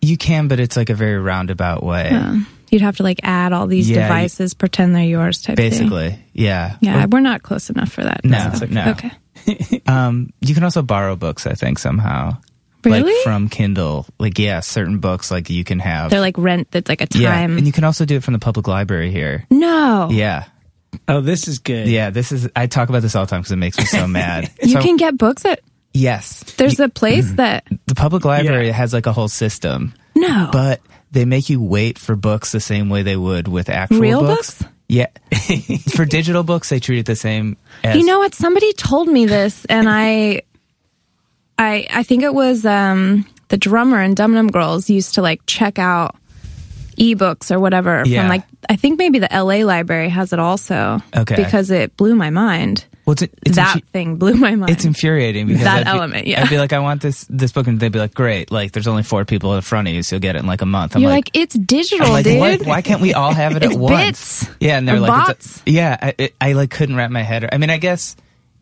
you 0.00 0.16
can, 0.16 0.48
but 0.48 0.58
it's 0.60 0.76
like 0.76 0.90
a 0.90 0.94
very 0.94 1.18
roundabout 1.18 1.82
way. 1.84 2.10
Uh, 2.10 2.36
you'd 2.70 2.82
have 2.82 2.96
to 2.96 3.02
like 3.04 3.20
add 3.22 3.52
all 3.52 3.66
these 3.68 3.88
Yeah, 3.88 3.96
you- 3.96 4.02
devices, 4.02 4.54
pretend 4.54 4.94
they're 4.94 5.04
yours 5.04 5.40
type 5.42 5.56
thing. 5.56 5.70
Basically, 5.70 6.18
yeah. 6.32 6.76
Yeah, 6.80 7.04
Or- 7.04 7.08
we're 7.08 7.20
not 7.20 7.42
close 7.42 7.70
enough 7.70 7.92
for 7.92 8.02
that. 8.02 8.24
no, 8.24 8.52
So- 8.54 8.66
no. 8.66 8.90
Okay. 8.90 9.12
Um, 9.86 10.32
you 10.40 10.54
can 10.54 10.64
also 10.64 10.82
borrow 10.82 11.14
books. 11.14 11.46
I 11.46 11.52
think 11.54 11.78
somehow, 11.78 12.38
Really? 12.84 13.12
like 13.14 13.22
from 13.24 13.48
Kindle. 13.48 14.06
Like, 14.18 14.38
yeah, 14.38 14.60
certain 14.60 14.98
books 14.98 15.30
like 15.30 15.50
you 15.50 15.64
can 15.64 15.78
have. 15.80 16.10
They're 16.10 16.20
like 16.20 16.38
rent 16.38 16.70
that's 16.70 16.88
like 16.88 17.00
a 17.00 17.08
yeah, 17.14 17.32
time. 17.34 17.58
and 17.58 17.66
you 17.66 17.72
can 17.72 17.84
also 17.84 18.04
do 18.04 18.16
it 18.16 18.22
from 18.22 18.32
the 18.34 18.38
public 18.40 18.68
library 18.68 19.10
here. 19.10 19.44
no. 19.50 20.08
Yeah, 20.10 20.44
Oh, 21.08 21.20
this 21.20 21.46
is 21.48 21.58
good. 21.58 21.88
yeah. 21.88 22.10
This 22.10 22.32
is. 22.32 22.48
I 22.56 22.66
talk 22.68 22.88
about 22.88 23.02
this 23.02 23.14
all 23.14 23.26
the 23.26 23.30
time 23.30 23.40
because 23.40 23.52
it 23.52 23.56
makes 23.56 23.76
me 23.78 23.84
so 23.84 24.06
mad. 24.08 24.50
You 24.62 24.70
So- 24.74 24.82
can 24.82 24.96
get 24.96 25.16
books 25.18 25.44
at 25.44 25.60
Yes, 25.92 26.42
there's 26.58 26.78
a 26.78 26.88
place 26.90 27.30
that 27.36 27.66
the 27.86 27.94
public 27.94 28.24
library 28.24 28.66
Yeah. 28.66 28.72
has 28.74 28.92
like 28.92 29.06
a 29.06 29.12
whole 29.12 29.28
system, 29.28 29.94
no. 30.14 30.50
but 30.52 30.80
they 31.10 31.24
make 31.24 31.48
you 31.48 31.62
wait 31.62 31.98
for 31.98 32.14
books 32.16 32.52
the 32.52 32.60
same 32.60 32.90
way 32.90 33.02
they 33.02 33.16
would 33.16 33.48
with 33.48 33.68
actual 33.70 34.00
Real 34.00 34.20
books. 34.20 34.58
books? 34.62 34.72
Yeah, 34.88 35.06
for 35.96 36.04
digital 36.04 36.42
books, 36.44 36.68
they 36.68 36.80
treat 36.80 36.98
it 37.00 37.06
the 37.06 37.16
same. 37.16 37.56
as... 37.82 37.96
You 37.96 38.04
know 38.04 38.18
what? 38.18 38.34
Somebody 38.34 38.72
told 38.74 39.08
me 39.08 39.24
this, 39.26 39.64
and 39.64 39.88
I, 39.88 40.42
I, 41.58 41.86
I 41.92 42.02
think 42.02 42.22
it 42.22 42.34
was 42.34 42.64
um, 42.66 43.26
the 43.48 43.56
drummer 43.56 44.02
in 44.02 44.14
Dum 44.14 44.34
Dum 44.34 44.48
Girls 44.48 44.90
used 44.90 45.14
to 45.14 45.22
like 45.22 45.40
check 45.46 45.78
out 45.78 46.16
ebooks 46.98 47.50
or 47.54 47.60
whatever 47.60 48.02
Yeah. 48.06 48.22
from 48.22 48.28
like 48.30 48.42
I 48.68 48.76
think 48.76 48.98
maybe 48.98 49.18
the 49.20 49.32
L.A. 49.32 49.64
library 49.64 50.08
has 50.08 50.32
it 50.32 50.38
also. 50.40 51.00
Okay. 51.16 51.36
because 51.36 51.70
it 51.70 51.96
blew 51.96 52.16
my 52.16 52.30
mind. 52.30 52.84
Well, 53.04 53.12
it's, 53.12 53.22
it's 53.22 53.54
that 53.54 53.76
infu- 53.76 53.84
thing 53.90 54.16
blew 54.16 54.34
my 54.34 54.56
mind. 54.56 54.70
it's 54.72 54.84
infuriating 54.84 55.46
because 55.46 55.62
That 55.62 55.86
I'd 55.86 55.92
be, 55.92 55.96
element, 55.96 56.26
yeah. 56.26 56.42
I'd 56.42 56.50
be 56.50 56.58
like, 56.58 56.72
I 56.72 56.80
want 56.80 57.00
this 57.02 57.24
this 57.30 57.52
book, 57.52 57.68
and 57.68 57.78
they'd 57.78 57.92
be 57.92 58.00
like, 58.00 58.14
Great, 58.14 58.50
like 58.50 58.72
there's 58.72 58.88
only 58.88 59.04
four 59.04 59.24
people 59.24 59.54
in 59.54 59.60
front 59.60 59.86
of 59.86 59.94
you, 59.94 60.02
so 60.02 60.16
you'll 60.16 60.20
get 60.22 60.34
it 60.34 60.40
in 60.40 60.46
like 60.46 60.60
a 60.62 60.66
month. 60.66 60.96
I'm 60.96 61.02
You're 61.02 61.12
like, 61.12 61.30
it's 61.32 61.54
digital, 61.56 62.08
like, 62.08 62.24
dude. 62.24 62.40
what? 62.40 62.62
Why 62.66 62.82
can't 62.82 63.00
we 63.00 63.14
all 63.14 63.32
have 63.32 63.54
it 63.54 63.62
at 63.62 63.74
once? 63.74 64.42
bits 64.42 64.56
Yeah, 64.58 64.76
and 64.78 64.88
they're 64.88 64.98
like, 64.98 65.28
a, 65.28 65.36
yeah, 65.70 65.96
I, 66.02 66.14
it, 66.18 66.34
I 66.40 66.52
like 66.54 66.70
couldn't 66.70 66.96
wrap 66.96 67.12
my 67.12 67.22
head. 67.22 67.44
Around 67.44 67.50
I 67.54 67.58
mean, 67.58 67.70
I 67.70 67.76
guess 67.78 68.16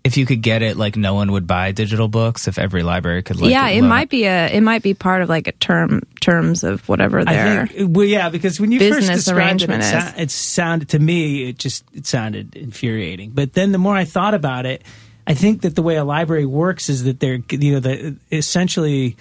if 0.05 0.19
you 0.19 0.27
could 0.27 0.43
get 0.43 0.61
it, 0.61 0.77
like 0.77 0.97
no 0.97 1.15
one 1.15 1.33
would 1.33 1.47
buy 1.47 1.73
digital 1.73 2.09
books 2.09 2.47
if 2.47 2.59
every 2.59 2.83
library 2.83 3.23
could. 3.23 3.41
Like, 3.41 3.51
yeah, 3.51 3.69
it 3.69 3.81
loan 3.81 3.89
might 3.89 4.11
be 4.11 4.25
a 4.25 4.49
it 4.53 4.61
might 4.61 4.83
be 4.83 4.93
part 4.93 5.23
of 5.23 5.31
like 5.31 5.49
a 5.49 5.53
term 5.53 6.03
terms 6.21 6.63
of 6.63 6.87
whatever 6.89 7.25
their 7.25 7.63
I 7.63 7.67
think, 7.67 7.97
well, 7.97 8.05
yeah, 8.05 8.29
because 8.29 8.61
when 8.61 8.71
you 8.71 8.79
first 8.79 9.01
business 9.01 9.25
described 9.25 9.63
it, 9.63 9.65
it, 9.65 9.71
arrangement 9.71 9.83
sou- 9.83 10.23
it 10.23 10.31
sounded 10.31 10.89
to 10.91 10.99
me, 10.99 11.49
it 11.49 11.59
just 11.59 11.85
it 11.95 12.07
sounded 12.07 12.55
infuriating. 12.55 13.31
But 13.31 13.55
then 13.55 13.73
the 13.73 13.79
more 13.79 13.97
I 13.97 14.05
thought 14.05 14.35
about 14.35 14.67
it, 14.67 14.83
I 15.27 15.33
think 15.33 15.63
that 15.63 15.75
the 15.75 15.83
way 15.83 15.97
a 15.97 16.05
library 16.05 16.47
works 16.47 16.91
is 16.91 17.05
that 17.05 17.19
they're, 17.19 17.41
you 17.51 17.73
know, 17.73 17.81
the 17.81 18.17
essentially 18.31 19.17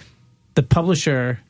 the 0.52 0.62
publisher 0.62 1.40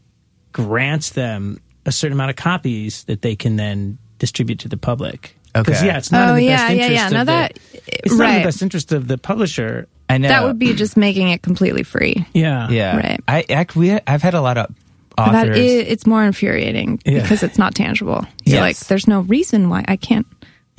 grants 0.53 1.11
them 1.11 1.61
a 1.85 1.91
certain 1.93 2.13
amount 2.13 2.31
of 2.31 2.37
copies 2.37 3.03
that 3.05 3.21
they 3.23 3.35
can 3.35 3.57
then 3.57 3.99
distribute 4.21 4.61
to 4.61 4.69
the 4.69 4.77
public. 4.77 5.37
Because 5.55 5.79
Okay. 5.79 5.87
yeah, 5.87 5.99
it's 5.99 6.11
not 6.13 6.29
Oh, 6.29 6.33
in 6.35 6.37
the 6.41 6.43
yeah, 6.45 6.57
best 6.57 6.75
yeah, 6.77 6.83
interest 6.85 6.93
yeah. 7.01 7.07
of 7.07 7.13
Now 7.13 7.21
the, 7.21 7.25
that- 7.27 7.59
it's 7.87 8.15
not 8.15 8.29
in 8.31 8.35
the 8.41 8.45
best 8.45 8.63
interest 8.63 8.93
of 8.93 9.09
the 9.09 9.17
publisher. 9.19 9.87
I 10.09 10.19
know 10.19 10.29
that 10.29 10.45
would 10.45 10.59
be 10.59 10.75
just 10.75 10.97
making 10.97 11.31
it 11.31 11.43
completely 11.43 11.83
free. 11.83 12.27
Yeah, 12.35 12.69
Yeah, 12.69 12.97
Right. 12.97 13.21
I 13.27 13.45
act, 13.49 13.75
we 13.77 13.93
I've 14.07 14.21
had 14.23 14.35
a 14.35 14.41
lot 14.43 14.59
of 14.59 14.75
That 15.17 15.29
authors. 15.29 15.57
i 15.57 15.61
it's 15.61 16.07
more 16.07 16.25
infuriating 16.25 17.01
Yeah. 17.07 17.23
because 17.23 17.43
it's 17.43 17.57
not 17.59 17.75
tangible. 17.75 18.27
You're 18.45 18.57
Yes. 18.57 18.61
like, 18.61 18.79
there's 18.89 19.07
no 19.09 19.21
reason 19.21 19.69
why 19.71 19.85
I 19.89 19.97
can't 19.97 20.27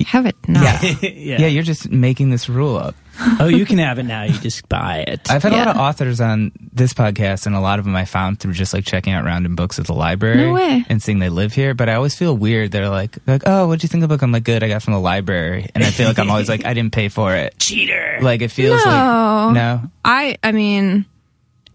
have 0.06 0.26
it 0.26 0.36
now. 0.46 0.62
Yeah. 1.02 1.38
yeah, 1.40 1.46
you're 1.46 1.62
just 1.64 1.90
making 1.90 2.30
this 2.30 2.48
rule 2.48 2.76
up. 2.76 2.94
oh, 3.40 3.46
you 3.48 3.64
can 3.66 3.78
have 3.78 3.98
it 3.98 4.04
now. 4.04 4.22
You 4.24 4.32
just 4.38 4.68
buy 4.68 5.04
it. 5.06 5.30
I've 5.30 5.42
had 5.42 5.52
a 5.52 5.56
lot 5.56 5.68
of 5.68 5.76
authors 5.76 6.20
on 6.20 6.52
this 6.72 6.92
podcast, 6.94 7.46
and 7.46 7.54
a 7.54 7.60
lot 7.60 7.78
of 7.78 7.84
them 7.84 7.96
I 7.96 8.04
found 8.04 8.40
through 8.40 8.52
just 8.52 8.74
like 8.74 8.84
checking 8.84 9.12
out 9.12 9.24
random 9.24 9.56
books 9.56 9.78
at 9.78 9.86
the 9.86 9.92
library 9.94 10.38
No 10.46 10.52
way. 10.52 10.84
and 10.88 11.02
seeing 11.02 11.18
they 11.18 11.28
live 11.28 11.52
here. 11.52 11.74
But 11.74 11.88
I 11.88 11.94
always 11.94 12.14
feel 12.14 12.36
weird. 12.36 12.72
They're 12.72 12.88
like, 12.88 13.16
like, 13.26 13.42
oh, 13.46 13.66
what'd 13.68 13.82
you 13.82 13.88
think 13.88 14.02
of 14.04 14.08
the 14.08 14.14
book? 14.14 14.22
I'm 14.22 14.32
like, 14.32 14.44
good. 14.44 14.62
I 14.62 14.68
got 14.68 14.76
it 14.76 14.82
from 14.82 14.94
the 14.94 15.00
library, 15.00 15.68
and 15.74 15.82
I 15.84 15.90
feel 15.90 16.08
like 16.08 16.18
I'm 16.18 16.30
always 16.30 16.48
like, 16.48 16.64
I 16.66 16.74
didn't 16.74 16.92
pay 16.92 17.08
for 17.08 17.34
it. 17.34 17.58
Cheater. 17.58 18.18
Like 18.20 18.42
it 18.42 18.48
feels 18.50 18.84
No. 18.84 18.90
like 18.90 19.54
no. 19.54 19.82
I 20.04 20.36
I 20.42 20.52
mean, 20.52 21.04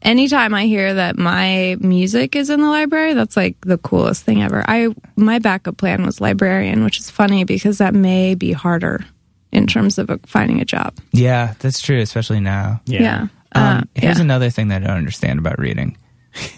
anytime 0.02 0.54
I 0.54 0.66
hear 0.66 0.94
that 0.96 1.18
my 1.18 1.78
music 1.80 2.36
is 2.36 2.50
in 2.50 2.60
the 2.62 2.68
library, 2.68 3.14
that's 3.14 3.36
like 3.38 3.56
the 3.62 3.78
coolest 3.78 4.24
thing 4.24 4.42
ever. 4.42 4.64
I 4.68 4.89
my 5.16 5.39
backup 5.39 5.78
plan 5.78 6.06
was 6.06 6.22
librarian, 6.22 6.84
which 6.84 7.00
is 7.00 7.10
funny 7.10 7.44
because 7.44 7.78
that 7.80 7.94
may 7.94 8.36
be 8.36 8.52
harder 8.52 9.06
in 9.52 9.68
terms 9.68 9.97
of 9.97 10.10
finding 10.26 10.62
a 10.62 10.66
job. 10.66 10.93
Yeah, 11.12 11.54
that's 11.60 11.82
true, 11.82 11.99
especially 11.99 12.39
now. 12.39 12.82
Yeah. 12.86 13.28
Um, 13.54 13.64
Uh, 13.64 13.82
here's 13.95 14.18
yeah. 14.18 14.24
another 14.24 14.49
thing 14.49 14.70
that 14.70 14.84
I 14.84 14.88
don't 14.88 14.97
understand 14.97 15.39
about 15.39 15.60
reading. 15.60 15.97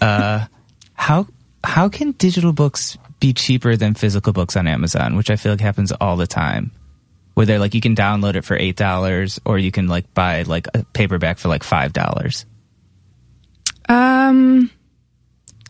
Uh, 0.00 0.46
how 0.94 1.26
how 1.64 1.88
can 1.88 2.12
digital 2.12 2.52
books 2.52 2.96
be 3.20 3.32
cheaper 3.32 3.74
than 3.76 3.94
physical 3.94 4.32
books 4.32 4.56
on 4.56 4.66
Amazon, 4.68 5.16
which 5.16 5.30
I 5.30 5.36
feel 5.36 5.52
like 5.52 5.60
happens 5.60 5.92
all 5.92 6.16
the 6.16 6.26
time? 6.26 6.70
Where 7.34 7.46
they're 7.46 7.58
like 7.58 7.74
you 7.74 7.80
can 7.80 7.96
download 7.96 8.36
it 8.36 8.44
for 8.44 8.56
eight 8.56 8.76
dollars, 8.76 9.40
or 9.44 9.58
you 9.58 9.72
can 9.72 9.88
like 9.88 10.12
buy 10.14 10.42
like 10.42 10.68
a 10.74 10.84
paperback 10.92 11.38
for 11.38 11.48
like 11.48 11.64
five 11.64 11.92
dollars. 11.92 12.46
Um, 13.88 14.70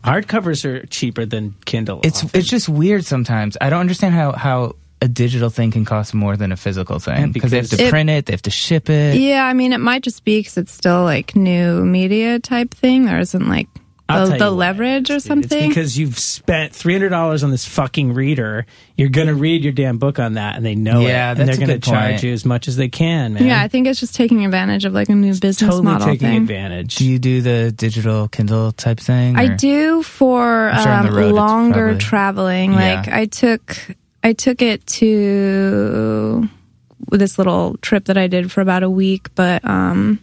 Hardcovers 0.03 0.63
are 0.65 0.85
cheaper 0.85 1.25
than 1.25 1.55
Kindle. 1.65 2.01
It's 2.03 2.23
it's 2.35 2.47
just 2.47 2.69
weird 2.69 3.03
sometimes. 3.05 3.57
I 3.59 3.69
don't 3.71 3.79
understand 3.79 4.13
how 4.13 4.33
how 4.33 4.75
a 5.01 5.07
digital 5.07 5.49
thing 5.49 5.71
can 5.71 5.85
cost 5.85 6.13
more 6.13 6.37
than 6.37 6.51
a 6.51 6.57
physical 6.57 6.99
thing 6.99 7.19
Yeah, 7.19 7.25
because 7.27 7.51
they 7.51 7.57
have 7.57 7.65
to 7.67 7.71
because- 7.75 7.87
It- 7.87 7.91
print 7.91 8.09
it, 8.09 8.25
they 8.25 8.33
have 8.33 8.41
to 8.43 8.49
ship 8.49 8.89
it. 8.89 9.17
yeah, 9.19 9.45
I 9.45 9.53
mean, 9.53 9.73
it 9.73 9.79
might 9.79 10.03
just 10.03 10.23
be 10.23 10.39
because 10.39 10.57
it's 10.57 10.71
still 10.71 11.03
like 11.03 11.35
new 11.35 11.83
media 11.83 12.39
type 12.39 12.73
thing. 12.73 13.05
There 13.05 13.19
isn't 13.19 13.47
like 13.47 13.67
I'll 14.07 14.25
the, 14.27 14.37
tell 14.37 14.39
the 14.39 14.45
you 14.45 14.51
why, 14.51 14.57
leverage 14.67 15.09
or 15.09 15.15
It's 15.15 15.25
something. 15.25 15.67
because 15.67 15.97
you've 15.97 16.19
spent 16.19 16.73
three 16.75 16.93
hundred 16.93 17.09
dollars 17.09 17.43
on 17.43 17.49
this 17.49 17.65
fucking 17.65 18.13
reader. 18.13 18.67
You're 18.95 19.09
gonna 19.09 19.33
read 19.33 19.63
your 19.63 19.73
damn 19.73 19.97
book 19.97 20.19
on 20.19 20.35
that, 20.35 20.55
and 20.55 20.63
they 20.65 20.75
know 20.75 21.01
Yeah, 21.01 21.31
it, 21.31 21.39
and 21.39 21.49
that's 21.49 21.57
they're 21.57 21.67
gonna 21.67 21.79
charge 21.79 22.23
you 22.23 22.31
as 22.31 22.45
much 22.45 22.67
as 22.67 22.77
they 22.77 22.87
can, 22.87 23.33
man. 23.33 23.45
yeah, 23.47 23.61
I 23.63 23.67
think 23.67 23.87
it's 23.87 23.99
just 23.99 24.13
taking 24.13 24.45
advantage 24.45 24.85
of 24.85 24.93
like 24.93 25.09
a 25.09 25.15
new 25.15 25.31
business 25.33 25.57
totally 25.57 25.81
model 25.85 26.05
taking 26.07 26.27
thing. 26.29 26.37
advantage. 26.43 26.95
Do 26.97 27.05
you 27.09 27.17
do 27.17 27.41
the 27.41 27.71
digital 27.71 28.27
Kindle 28.27 28.71
type 28.73 28.99
thing? 28.99 29.37
I 29.37 29.55
do 29.55 30.03
for 30.03 30.69
I'm 30.69 30.83
sure 30.83 30.91
on 30.91 31.05
um, 31.07 31.11
the 31.11 31.19
road 31.19 31.33
longer 31.33 31.85
probably- 31.85 31.99
traveling. 31.99 32.73
Yeah. 32.73 32.77
Like 33.01 33.07
I 33.07 33.25
took 33.25 33.75
I 34.25 34.33
took 34.33 34.63
it 34.63 34.83
to 34.87 36.49
this 37.11 37.37
little 37.37 37.77
trip 37.77 38.05
that 38.05 38.17
I 38.17 38.25
did 38.25 38.51
for 38.51 38.61
about 38.61 38.81
a 38.81 38.89
week, 38.89 39.33
but 39.35 39.63
um 39.63 40.19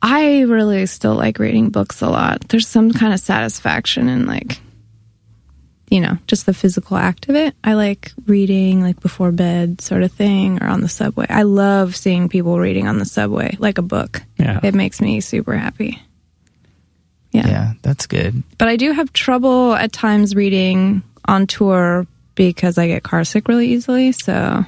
I 0.00 0.40
really 0.42 0.86
still 0.86 1.14
like 1.14 1.38
reading 1.38 1.68
books 1.68 2.00
a 2.00 2.08
lot. 2.08 2.48
There's 2.48 2.66
some 2.66 2.92
kind 2.92 3.12
of 3.12 3.20
satisfaction 3.20 4.08
in 4.08 4.24
like 4.26 4.58
you 5.90 6.00
know, 6.00 6.16
just 6.26 6.46
the 6.46 6.54
physical 6.54 6.96
act 6.96 7.28
of 7.28 7.36
it. 7.36 7.54
I 7.62 7.74
like 7.74 8.12
reading 8.24 8.80
like 8.80 9.00
before 9.00 9.32
bed 9.32 9.82
sort 9.82 10.02
of 10.02 10.10
thing 10.10 10.62
or 10.62 10.66
on 10.66 10.80
the 10.80 10.88
subway. 10.88 11.26
I 11.28 11.42
love 11.42 11.94
seeing 11.94 12.30
people 12.30 12.58
reading 12.58 12.88
on 12.88 12.98
the 12.98 13.04
subway 13.04 13.54
like 13.58 13.76
a 13.76 13.82
book. 13.82 14.22
Yeah. 14.38 14.60
It 14.62 14.74
makes 14.74 15.02
me 15.02 15.20
super 15.20 15.54
happy. 15.54 16.00
Yeah. 17.32 17.48
Yeah, 17.48 17.72
that's 17.82 18.06
good. 18.06 18.42
But 18.56 18.68
I 18.68 18.76
do 18.76 18.92
have 18.92 19.12
trouble 19.12 19.74
at 19.74 19.92
times 19.92 20.34
reading 20.34 21.02
on 21.26 21.46
tour 21.46 22.06
because 22.36 22.78
I 22.78 22.86
get 22.86 23.02
car 23.02 23.24
sick 23.24 23.48
really 23.48 23.68
easily. 23.68 24.12
So 24.12 24.64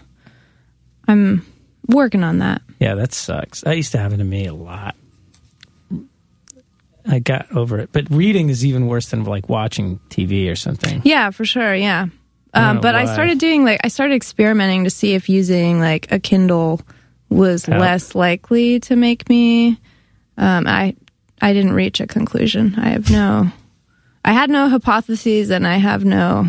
I'm 1.07 1.47
working 1.87 2.25
on 2.25 2.39
that. 2.39 2.63
Yeah, 2.81 2.97
that 2.97 3.13
sucks. 3.13 3.61
That 3.61 3.77
used 3.77 3.93
to 3.93 3.99
happen 3.99 4.19
to 4.19 4.25
me 4.25 4.47
a 4.47 4.55
lot. 4.55 4.97
I 7.07 7.21
got 7.21 7.51
over 7.53 7.79
it, 7.79 7.91
but 7.93 8.11
reading 8.11 8.51
is 8.51 8.67
even 8.67 8.87
worse 8.87 9.09
than 9.11 9.25
like 9.25 9.49
watching 9.49 9.99
TV 10.11 10.51
or 10.51 10.57
something. 10.57 11.01
Yeah, 11.05 11.31
for 11.31 11.45
sure. 11.45 11.75
Yeah. 11.75 12.07
I 12.53 12.71
Um, 12.71 12.81
but 12.81 12.95
I 12.95 13.13
started 13.13 13.39
doing 13.39 13.65
like, 13.65 13.81
I 13.83 13.89
started 13.89 14.15
experimenting 14.15 14.85
to 14.85 14.91
see 14.91 15.15
if 15.15 15.29
using 15.29 15.81
like 15.81 16.11
a 16.13 16.19
Kindle 16.19 16.83
was 17.31 17.65
Help. 17.65 17.81
less 17.81 18.15
likely 18.15 18.81
to 18.81 18.97
make 18.97 19.29
me. 19.29 19.81
Um, 20.37 20.67
I, 20.67 20.97
I 21.41 21.53
didn't 21.53 21.73
reach 21.73 22.01
a 22.01 22.07
conclusion. 22.07 22.75
I 22.77 22.91
have 22.91 23.11
no, 23.11 23.51
I 24.25 24.33
had 24.33 24.51
no 24.51 24.69
hypotheses 24.69 25.51
and 25.51 25.67
I 25.67 25.77
have 25.77 26.05
no. 26.05 26.49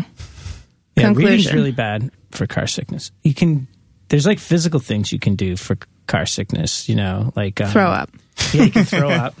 Yeah, 1.00 1.12
reading's 1.14 1.52
really 1.52 1.72
bad 1.72 2.10
for 2.30 2.46
car 2.46 2.66
sickness. 2.66 3.10
You 3.22 3.34
can 3.34 3.66
there's 4.08 4.26
like 4.26 4.38
physical 4.38 4.80
things 4.80 5.12
you 5.12 5.18
can 5.18 5.36
do 5.36 5.56
for 5.56 5.76
car 6.06 6.26
sickness. 6.26 6.88
You 6.88 6.96
know, 6.96 7.32
like 7.36 7.60
um, 7.60 7.70
Throw 7.70 7.90
up. 7.90 8.10
Yeah, 8.54 8.64
you 8.64 8.70
can 8.70 8.84
throw 8.84 9.10
up. 9.10 9.34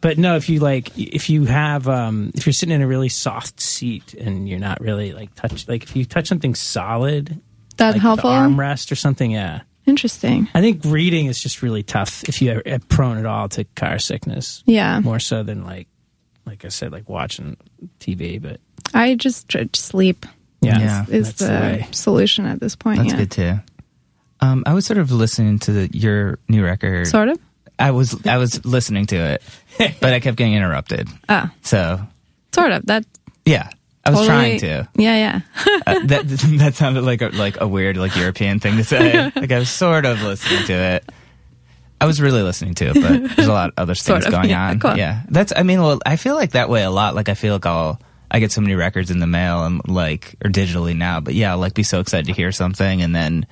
But 0.00 0.18
no, 0.18 0.36
if 0.36 0.48
you 0.48 0.58
like, 0.60 0.96
if 0.98 1.30
you 1.30 1.46
have, 1.46 1.88
um, 1.88 2.32
if 2.34 2.44
you're 2.46 2.52
sitting 2.52 2.74
in 2.74 2.82
a 2.82 2.86
really 2.86 3.08
soft 3.08 3.60
seat 3.60 4.14
and 4.14 4.48
you're 4.48 4.58
not 4.58 4.80
really 4.80 5.12
like 5.12 5.34
touch, 5.34 5.66
like 5.68 5.84
if 5.84 5.96
you 5.96 6.04
touch 6.04 6.26
something 6.28 6.54
solid, 6.54 7.40
That 7.78 7.92
like 7.94 8.02
helpful? 8.02 8.30
the 8.30 8.36
armrest 8.36 8.92
or 8.92 8.94
something, 8.96 9.30
yeah. 9.30 9.62
Interesting. 9.86 10.48
I 10.54 10.60
think 10.60 10.82
reading 10.84 11.26
is 11.26 11.40
just 11.40 11.62
really 11.62 11.82
tough 11.82 12.24
if 12.28 12.42
you're 12.42 12.62
prone 12.88 13.16
at 13.18 13.26
all 13.26 13.48
to 13.50 13.64
car 13.76 13.98
sickness. 13.98 14.62
Yeah. 14.66 14.98
more 15.00 15.20
so 15.20 15.42
than 15.44 15.64
like, 15.64 15.88
like 16.44 16.64
I 16.64 16.68
said, 16.68 16.92
like 16.92 17.08
watching 17.08 17.56
TV. 18.00 18.42
But 18.42 18.60
I 18.92 19.14
just 19.14 19.50
sleep. 19.76 20.26
Yeah, 20.66 21.04
Yeah. 21.08 21.16
is 21.16 21.28
that's 21.34 21.38
the, 21.40 21.86
the 21.88 21.96
solution 21.96 22.46
at 22.46 22.60
this 22.60 22.76
point. 22.76 22.98
That's 22.98 23.12
yeah. 23.12 23.18
good 23.18 23.30
too. 23.30 23.54
Um, 24.40 24.64
I 24.66 24.74
was 24.74 24.84
sort 24.86 24.98
of 24.98 25.10
listening 25.10 25.58
to 25.60 25.72
the, 25.72 25.90
your 25.96 26.38
new 26.48 26.64
record. 26.64 27.06
Sort 27.06 27.28
of. 27.28 27.38
I 27.78 27.90
was 27.90 28.14
I 28.26 28.36
was 28.38 28.64
listening 28.64 29.06
to 29.06 29.16
it, 29.16 29.42
but 30.00 30.12
I 30.12 30.20
kept 30.20 30.36
getting 30.36 30.54
interrupted. 30.54 31.08
Ah, 31.28 31.52
So 31.62 32.00
sort 32.54 32.72
of. 32.72 32.86
That 32.86 33.04
yeah, 33.44 33.70
I 34.04 34.10
was 34.10 34.20
totally- 34.20 34.58
trying 34.58 34.60
to. 34.60 34.88
Yeah, 34.96 35.16
yeah. 35.16 35.40
Uh, 35.86 36.06
that 36.06 36.24
that 36.58 36.74
sounded 36.74 37.02
like 37.04 37.22
a, 37.22 37.28
like 37.28 37.60
a 37.60 37.66
weird 37.68 37.96
like 37.96 38.14
European 38.16 38.60
thing 38.60 38.76
to 38.76 38.84
say. 38.84 39.30
like 39.36 39.52
I 39.52 39.58
was 39.58 39.70
sort 39.70 40.04
of 40.06 40.20
listening 40.22 40.64
to 40.66 40.72
it. 40.72 41.10
I 41.98 42.04
was 42.04 42.20
really 42.20 42.42
listening 42.42 42.74
to 42.74 42.88
it, 42.90 42.94
but 42.94 43.36
there's 43.36 43.48
a 43.48 43.52
lot 43.52 43.68
of 43.70 43.74
other 43.78 43.94
Sort 43.94 44.22
things 44.22 44.26
of, 44.26 44.32
going 44.40 44.50
yeah, 44.50 44.68
on. 44.68 44.80
cool. 44.80 44.96
Yeah, 44.98 45.22
that's. 45.30 45.52
I 45.56 45.62
mean, 45.62 45.80
well, 45.80 45.98
I 46.04 46.16
feel 46.16 46.34
like 46.34 46.50
that 46.52 46.68
way 46.68 46.82
a 46.82 46.90
lot. 46.90 47.14
Like 47.14 47.30
I 47.30 47.34
feel 47.34 47.54
like 47.54 47.64
I'll 47.64 47.98
I 48.30 48.40
get 48.40 48.52
so 48.52 48.60
many 48.60 48.74
records 48.74 49.10
in 49.10 49.18
the 49.20 49.26
mail 49.26 49.64
and 49.64 49.80
like 49.88 50.34
or 50.44 50.50
digitally 50.50 50.96
now, 50.96 51.20
but 51.20 51.34
yeah, 51.34 51.52
I'll 51.52 51.58
like 51.58 51.74
be 51.74 51.82
so 51.82 52.00
excited 52.00 52.26
to 52.26 52.32
hear 52.32 52.52
something 52.52 53.02
and 53.02 53.14
then. 53.14 53.46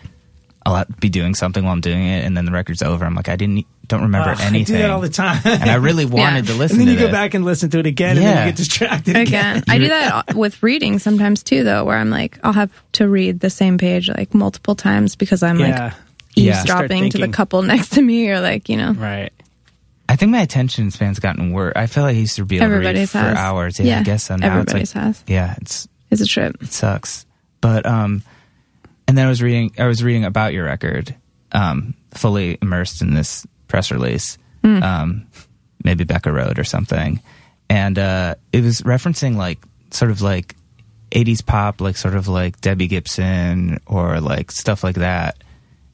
I'll 0.67 0.87
be 0.99 1.11
doing 1.11 1.35
something 1.35 1.63
while 1.63 1.75
I'm 1.75 1.83
doing 1.83 2.07
it, 2.07 2.25
and 2.25 2.35
then 2.35 2.47
the 2.47 2.51
record's 2.51 2.81
over. 2.81 3.05
I'm 3.05 3.15
like, 3.15 3.29
I 3.29 3.37
didn't, 3.37 3.67
don't 3.87 4.01
remember 4.01 4.31
Ugh, 4.31 4.39
anything. 4.41 4.77
I 4.77 4.79
do 4.79 4.83
that 4.85 4.91
all 4.93 5.03
the 5.03 5.11
time. 5.11 5.43
and 5.45 5.71
I 5.71 5.75
really 5.75 6.07
wanted 6.07 6.47
to 6.47 6.55
listen 6.55 6.81
and 6.81 6.89
then 6.89 6.95
you 6.95 6.99
go 6.99 7.09
this. 7.09 7.13
back 7.13 7.35
and 7.35 7.45
listen 7.45 7.69
to 7.69 7.81
it 7.81 7.87
again, 7.87 8.17
and 8.17 8.25
then 8.25 8.47
you 8.47 8.51
get 8.51 8.57
distracted 8.57 9.11
again. 9.15 9.59
Again, 9.59 9.65
I 9.69 9.77
do 9.77 9.89
that 9.89 10.35
with 10.35 10.63
reading 10.63 10.99
sometimes 10.99 11.43
too, 11.43 11.65
though, 11.65 11.85
where 11.85 11.99
I'm 11.99 12.09
like, 12.09 12.39
I'll 12.43 12.55
have 12.55 12.71
to 12.93 13.07
read 13.11 13.41
the 13.41 13.51
same 13.51 13.77
page 13.77 14.09
like 14.09 14.33
multiple 14.33 14.75
times 14.75 15.17
because 15.17 15.43
I'm 15.43 15.61
Yeah, 15.61 15.85
like 15.85 15.93
eavesdropping 16.35 17.11
Start 17.11 17.13
to 17.13 17.19
the 17.19 17.29
couple 17.29 17.61
next 17.75 17.91
to 17.91 18.01
me, 18.01 18.31
or 18.31 18.41
like, 18.41 18.71
you 18.71 18.79
know, 18.79 18.93
right. 18.93 19.35
I 20.09 20.17
think 20.17 20.33
my 20.33 20.41
attention 20.43 20.91
span's 20.91 21.19
gotten 21.19 21.53
worse. 21.53 21.73
I 21.77 21.87
feel 21.87 22.05
like 22.05 22.17
I 22.17 22.19
used 22.19 22.37
to 22.37 22.45
be 22.45 22.57
able 22.57 22.67
to 22.67 22.71
read 22.73 22.77
everybody's 22.77 23.13
for 23.13 23.19
has. 23.19 23.37
hours. 23.37 23.81
Yeah, 23.81 24.01
I 24.01 24.03
guess 24.03 24.25
so. 24.25 24.37
Now 24.37 24.61
it's 24.61 24.73
like, 24.73 24.91
has. 24.91 25.25
yeah, 25.27 25.55
it's 25.61 25.89
It's 26.11 26.21
a 26.21 26.27
trip. 26.27 26.57
it 26.61 26.73
sucks. 26.73 27.27
But 27.61 27.87
um, 27.87 28.23
and 29.09 29.17
then 29.17 29.27
I 29.27 29.29
was 29.29 29.43
reading. 29.43 29.73
I 29.79 29.87
was 29.87 30.05
reading 30.05 30.25
about 30.25 30.53
your 30.53 30.67
record. 30.67 31.15
Um, 31.53 31.95
fully 32.13 32.59
immersed 32.61 33.01
in 33.01 33.15
this 33.15 33.47
press 33.69 33.91
release. 33.91 34.39
Um, 34.65 35.27
maybe 35.83 36.05
Becca 36.05 36.33
Road 36.33 36.59
or 36.59 36.65
something, 36.65 37.21
and 37.69 37.99
uh, 37.99 38.35
it 38.53 38.63
was 38.63 38.81
referencing 38.81 39.37
like 39.37 39.59
sort 39.91 40.11
of 40.11 40.23
like 40.23 40.57
80s 41.11 41.45
pop, 41.45 41.81
like 41.81 41.97
sort 41.97 42.15
of 42.15 42.29
like 42.29 42.61
Debbie 42.61 42.89
Gibson 42.89 43.79
or 43.87 44.21
like 44.21 44.51
stuff 44.51 44.83
like 44.83 44.97
that. 44.97 45.37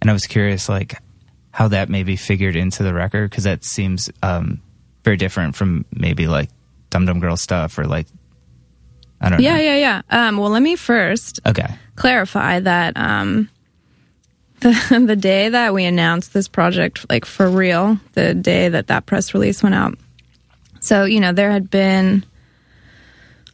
And 0.00 0.08
I 0.08 0.12
was 0.12 0.26
curious, 0.26 0.68
like 0.68 0.94
how 1.52 1.68
that 1.68 1.88
maybe 1.88 2.16
figured 2.16 2.56
into 2.56 2.82
the 2.82 2.94
record 2.94 3.30
because 3.30 3.44
that 3.44 3.64
seems 3.64 4.08
um, 4.22 4.60
very 5.04 5.16
different 5.16 5.56
from 5.56 5.84
maybe 5.92 6.26
like 6.28 6.48
Dum 6.90 7.06
Dum 7.06 7.20
Girl 7.20 7.36
stuff 7.36 7.78
or 7.78 7.84
like 7.84 8.06
I 9.20 9.28
don't 9.28 9.40
Yeah, 9.40 9.56
know. 9.56 9.60
yeah, 9.62 9.76
yeah. 9.76 10.02
Um, 10.28 10.36
well, 10.38 10.50
let 10.50 10.62
me 10.62 10.76
first 10.76 11.40
Okay. 11.46 11.66
clarify 11.96 12.60
that 12.60 12.96
um, 12.96 13.48
the 14.60 15.04
the 15.06 15.16
day 15.16 15.48
that 15.48 15.74
we 15.74 15.84
announced 15.84 16.32
this 16.32 16.48
project, 16.48 17.06
like 17.10 17.24
for 17.24 17.48
real, 17.50 17.98
the 18.12 18.34
day 18.34 18.68
that 18.68 18.86
that 18.88 19.06
press 19.06 19.34
release 19.34 19.62
went 19.62 19.74
out. 19.74 19.98
So 20.80 21.04
you 21.04 21.20
know, 21.20 21.32
there 21.32 21.50
had 21.50 21.68
been, 21.70 22.24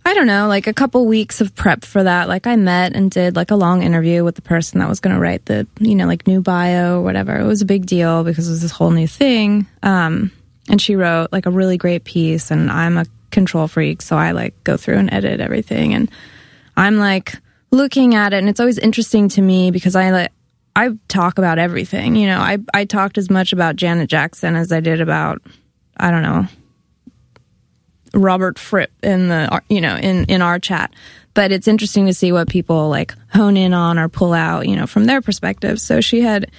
I 0.07 0.14
don't 0.14 0.28
know, 0.28 0.46
like 0.46 0.68
a 0.68 0.72
couple 0.72 1.04
weeks 1.07 1.40
of 1.40 1.54
prep 1.54 1.84
for 1.84 2.02
that. 2.02 2.28
Like 2.28 2.46
I 2.46 2.54
met 2.54 2.94
and 2.94 3.11
did 3.11 3.34
like 3.34 3.50
a 3.50 3.57
long 3.57 3.82
interview 3.82 4.22
with 4.22 4.36
the 4.36 4.42
person 4.42 4.78
that 4.78 4.88
was 4.88 5.00
going 5.00 5.14
to 5.14 5.20
write 5.20 5.44
the, 5.46 5.66
you 5.80 5.96
know, 5.96 6.07
like 6.07 6.28
new 6.28 6.40
bio 6.40 7.00
or 7.00 7.02
whatever. 7.02 7.36
It 7.36 7.44
was 7.44 7.61
a 7.61 7.66
big 7.66 7.86
deal 7.86 8.22
because 8.22 8.46
it 8.46 8.52
was 8.52 8.62
this 8.62 8.70
whole 8.70 8.92
new 8.92 9.09
thing. 9.09 9.66
Um, 9.82 10.30
and 10.68 10.80
she 10.80 10.94
wrote 10.94 11.32
like 11.32 11.46
a 11.46 11.50
really 11.50 11.76
great 11.76 12.04
piece, 12.04 12.52
and 12.52 12.70
I'm 12.70 12.96
a 12.96 13.07
control 13.30 13.66
freak, 13.66 14.00
so 14.00 14.16
I 14.16 14.30
like 14.30 14.62
go 14.62 14.76
through 14.76 14.98
and 14.98 15.12
edit 15.12 15.40
everything 15.40 15.92
and. 15.94 16.11
I'm 16.76 16.98
like 16.98 17.34
looking 17.70 18.14
at 18.14 18.32
it, 18.32 18.36
and 18.36 18.48
it's 18.48 18.61
always 18.61 18.78
interesting 18.78 19.30
to 19.30 19.40
me 19.40 19.70
because 19.70 19.96
I 19.96 20.11
like 20.11 20.32
I 20.74 20.90
talk 21.09 21.38
about 21.38 21.59
everything. 21.59 22.16
You 22.16 22.26
know, 22.26 22.38
I 22.38 22.59
I 22.74 22.84
talked 22.84 23.16
as 23.16 23.30
much 23.30 23.52
about 23.52 23.76
Janet 23.76 24.11
Jackson 24.11 24.57
as 24.57 24.72
I 24.72 24.80
did 24.80 25.00
about 25.00 25.40
I 25.96 26.11
don't 26.11 26.22
know 26.22 26.46
Robert 28.17 28.59
Fripp 28.59 28.91
in 29.03 29.29
the 29.29 29.62
you 29.69 29.81
know 29.81 29.97
in 29.97 30.25
in 30.25 30.43
our 30.43 30.59
chat. 30.59 30.93
But 31.35 31.53
it's 31.53 31.69
interesting 31.69 32.07
to 32.07 32.14
see 32.14 32.33
what 32.33 32.49
people 32.49 32.89
like 32.89 33.14
hone 33.29 33.59
in 33.59 33.75
on 33.75 33.99
or 33.99 34.09
pull 34.09 34.33
out, 34.33 34.67
you 34.67 34.75
know, 34.75 34.87
from 34.87 35.05
their 35.05 35.21
perspective. 35.21 35.79
So 35.79 36.01
she 36.01 36.23
had 36.23 36.51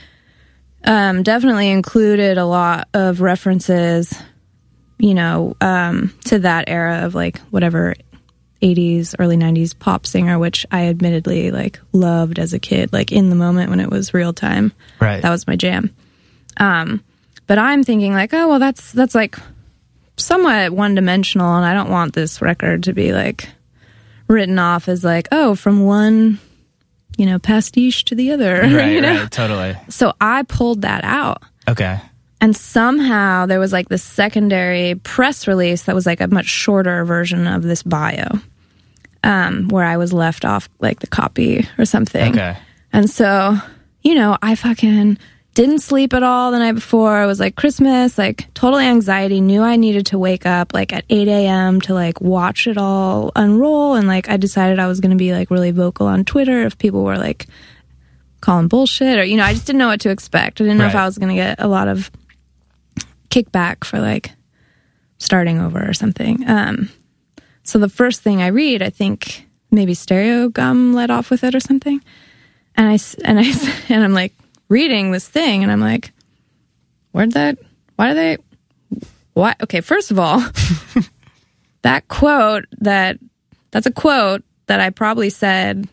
um, 0.83 1.23
definitely 1.23 1.71
included 1.71 2.37
a 2.37 2.45
lot 2.45 2.87
of 2.93 3.19
references, 3.19 4.13
you 4.99 5.15
know, 5.15 5.55
um, 5.61 6.13
to 6.25 6.39
that 6.39 6.65
era 6.67 7.05
of 7.05 7.15
like 7.15 7.39
whatever 7.49 7.95
80s, 8.61 9.15
early 9.17 9.35
90s 9.35 9.77
pop 9.77 10.05
singer, 10.05 10.37
which 10.37 10.65
I 10.71 10.87
admittedly 10.87 11.49
like 11.49 11.79
loved 11.91 12.37
as 12.37 12.53
a 12.53 12.59
kid, 12.59 12.93
like 12.93 13.11
in 13.11 13.29
the 13.31 13.35
moment 13.35 13.71
when 13.71 13.79
it 13.79 13.89
was 13.89 14.13
real 14.13 14.33
time. 14.33 14.71
Right. 14.99 15.23
That 15.23 15.31
was 15.31 15.47
my 15.47 15.55
jam. 15.55 15.95
Um, 16.57 17.03
but 17.47 17.57
I'm 17.57 17.83
thinking 17.83 18.13
like, 18.13 18.33
oh 18.33 18.47
well, 18.47 18.59
that's 18.59 18.91
that's 18.91 19.15
like 19.15 19.37
somewhat 20.17 20.71
one 20.71 20.95
dimensional, 20.95 21.55
and 21.55 21.65
I 21.65 21.73
don't 21.73 21.89
want 21.89 22.13
this 22.13 22.41
record 22.41 22.83
to 22.83 22.93
be 22.93 23.13
like 23.13 23.49
written 24.27 24.59
off 24.59 24.87
as 24.87 25.03
like, 25.03 25.27
oh, 25.31 25.55
from 25.55 25.83
one, 25.85 26.39
you 27.17 27.25
know, 27.25 27.39
pastiche 27.39 28.05
to 28.05 28.15
the 28.15 28.31
other. 28.31 28.61
Right, 28.61 28.91
you 28.91 29.01
know? 29.01 29.21
right, 29.21 29.31
totally. 29.31 29.77
So 29.89 30.13
I 30.19 30.43
pulled 30.43 30.81
that 30.81 31.03
out. 31.03 31.43
Okay. 31.67 31.99
And 32.39 32.55
somehow 32.55 33.47
there 33.47 33.59
was 33.59 33.73
like 33.73 33.89
the 33.89 33.97
secondary 33.97 34.95
press 34.95 35.47
release 35.47 35.83
that 35.83 35.95
was 35.95 36.05
like 36.05 36.21
a 36.21 36.27
much 36.27 36.45
shorter 36.45 37.03
version 37.03 37.47
of 37.47 37.63
this 37.63 37.81
bio, 37.81 38.39
um, 39.23 39.69
where 39.69 39.85
I 39.85 39.97
was 39.97 40.13
left 40.13 40.45
off 40.45 40.69
like 40.79 40.99
the 40.99 41.07
copy 41.07 41.67
or 41.79 41.85
something. 41.85 42.33
Okay. 42.33 42.57
And 42.93 43.09
so, 43.09 43.57
you 44.03 44.15
know, 44.15 44.37
I 44.41 44.55
fucking 44.55 45.17
didn't 45.57 45.79
sleep 45.79 46.13
at 46.13 46.21
all 46.21 46.51
the 46.51 46.59
night 46.59 46.73
before. 46.73 47.23
It 47.23 47.25
was 47.25 47.39
like 47.39 47.55
Christmas, 47.55 48.15
like 48.15 48.53
total 48.53 48.77
anxiety. 48.77 49.41
Knew 49.41 49.63
I 49.63 49.75
needed 49.75 50.05
to 50.07 50.19
wake 50.19 50.45
up 50.45 50.71
like 50.71 50.93
at 50.93 51.03
8 51.09 51.27
a.m. 51.27 51.81
to 51.81 51.95
like 51.95 52.21
watch 52.21 52.67
it 52.67 52.77
all 52.77 53.31
unroll. 53.35 53.95
And 53.95 54.07
like 54.07 54.29
I 54.29 54.37
decided 54.37 54.77
I 54.77 54.85
was 54.85 54.99
going 54.99 55.09
to 55.09 55.17
be 55.17 55.33
like 55.33 55.49
really 55.49 55.71
vocal 55.71 56.05
on 56.05 56.25
Twitter 56.25 56.61
if 56.61 56.77
people 56.77 57.03
were 57.03 57.17
like 57.17 57.47
calling 58.39 58.67
bullshit 58.67 59.17
or, 59.17 59.23
you 59.23 59.35
know, 59.35 59.45
I 59.45 59.53
just 59.53 59.65
didn't 59.65 59.79
know 59.79 59.87
what 59.87 60.01
to 60.01 60.11
expect. 60.11 60.61
I 60.61 60.65
didn't 60.65 60.77
know 60.77 60.85
if 60.85 60.93
I 60.93 61.05
was 61.05 61.17
going 61.17 61.29
to 61.29 61.41
get 61.41 61.59
a 61.59 61.67
lot 61.67 61.87
of 61.87 62.11
kickback 63.31 63.83
for 63.83 63.99
like 63.99 64.33
starting 65.17 65.57
over 65.57 65.89
or 65.89 65.93
something. 65.93 66.47
Um, 66.47 66.91
so 67.63 67.79
the 67.79 67.89
first 67.89 68.21
thing 68.21 68.43
I 68.43 68.47
read, 68.49 68.83
I 68.83 68.91
think 68.91 69.47
maybe 69.71 69.95
Stereogum 69.95 70.93
led 70.93 71.09
off 71.09 71.31
with 71.31 71.43
it 71.43 71.55
or 71.55 71.59
something. 71.59 71.99
And 72.75 72.87
I, 72.87 72.99
and 73.25 73.39
I, 73.39 73.71
and 73.89 74.03
I'm 74.03 74.13
like 74.13 74.33
reading 74.69 75.11
this 75.11 75.27
thing, 75.27 75.63
and 75.63 75.71
I'm 75.71 75.79
like, 75.81 76.11
where'd 77.11 77.31
that? 77.33 77.57
Why 77.95 78.09
do 78.09 78.13
they? 78.15 78.37
Why? 79.33 79.55
Okay, 79.61 79.81
first 79.81 80.11
of 80.11 80.19
all, 80.19 80.43
that 81.83 82.07
quote 82.07 82.65
that 82.79 83.17
that's 83.71 83.85
a 83.85 83.91
quote 83.91 84.43
that 84.67 84.79
I 84.79 84.89
probably 84.89 85.29
said, 85.29 85.87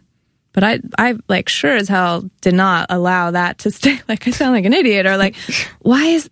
but 0.52 0.64
I 0.64 0.80
I 0.98 1.16
like 1.28 1.48
sure 1.48 1.76
as 1.76 1.88
hell 1.88 2.28
did 2.40 2.54
not 2.54 2.86
allow 2.90 3.30
that 3.32 3.58
to 3.58 3.70
stay. 3.70 4.00
Like 4.08 4.26
I 4.26 4.30
sound 4.30 4.52
like 4.52 4.64
an 4.64 4.72
idiot, 4.72 5.06
or 5.06 5.16
like, 5.16 5.36
why 5.80 6.04
is 6.06 6.30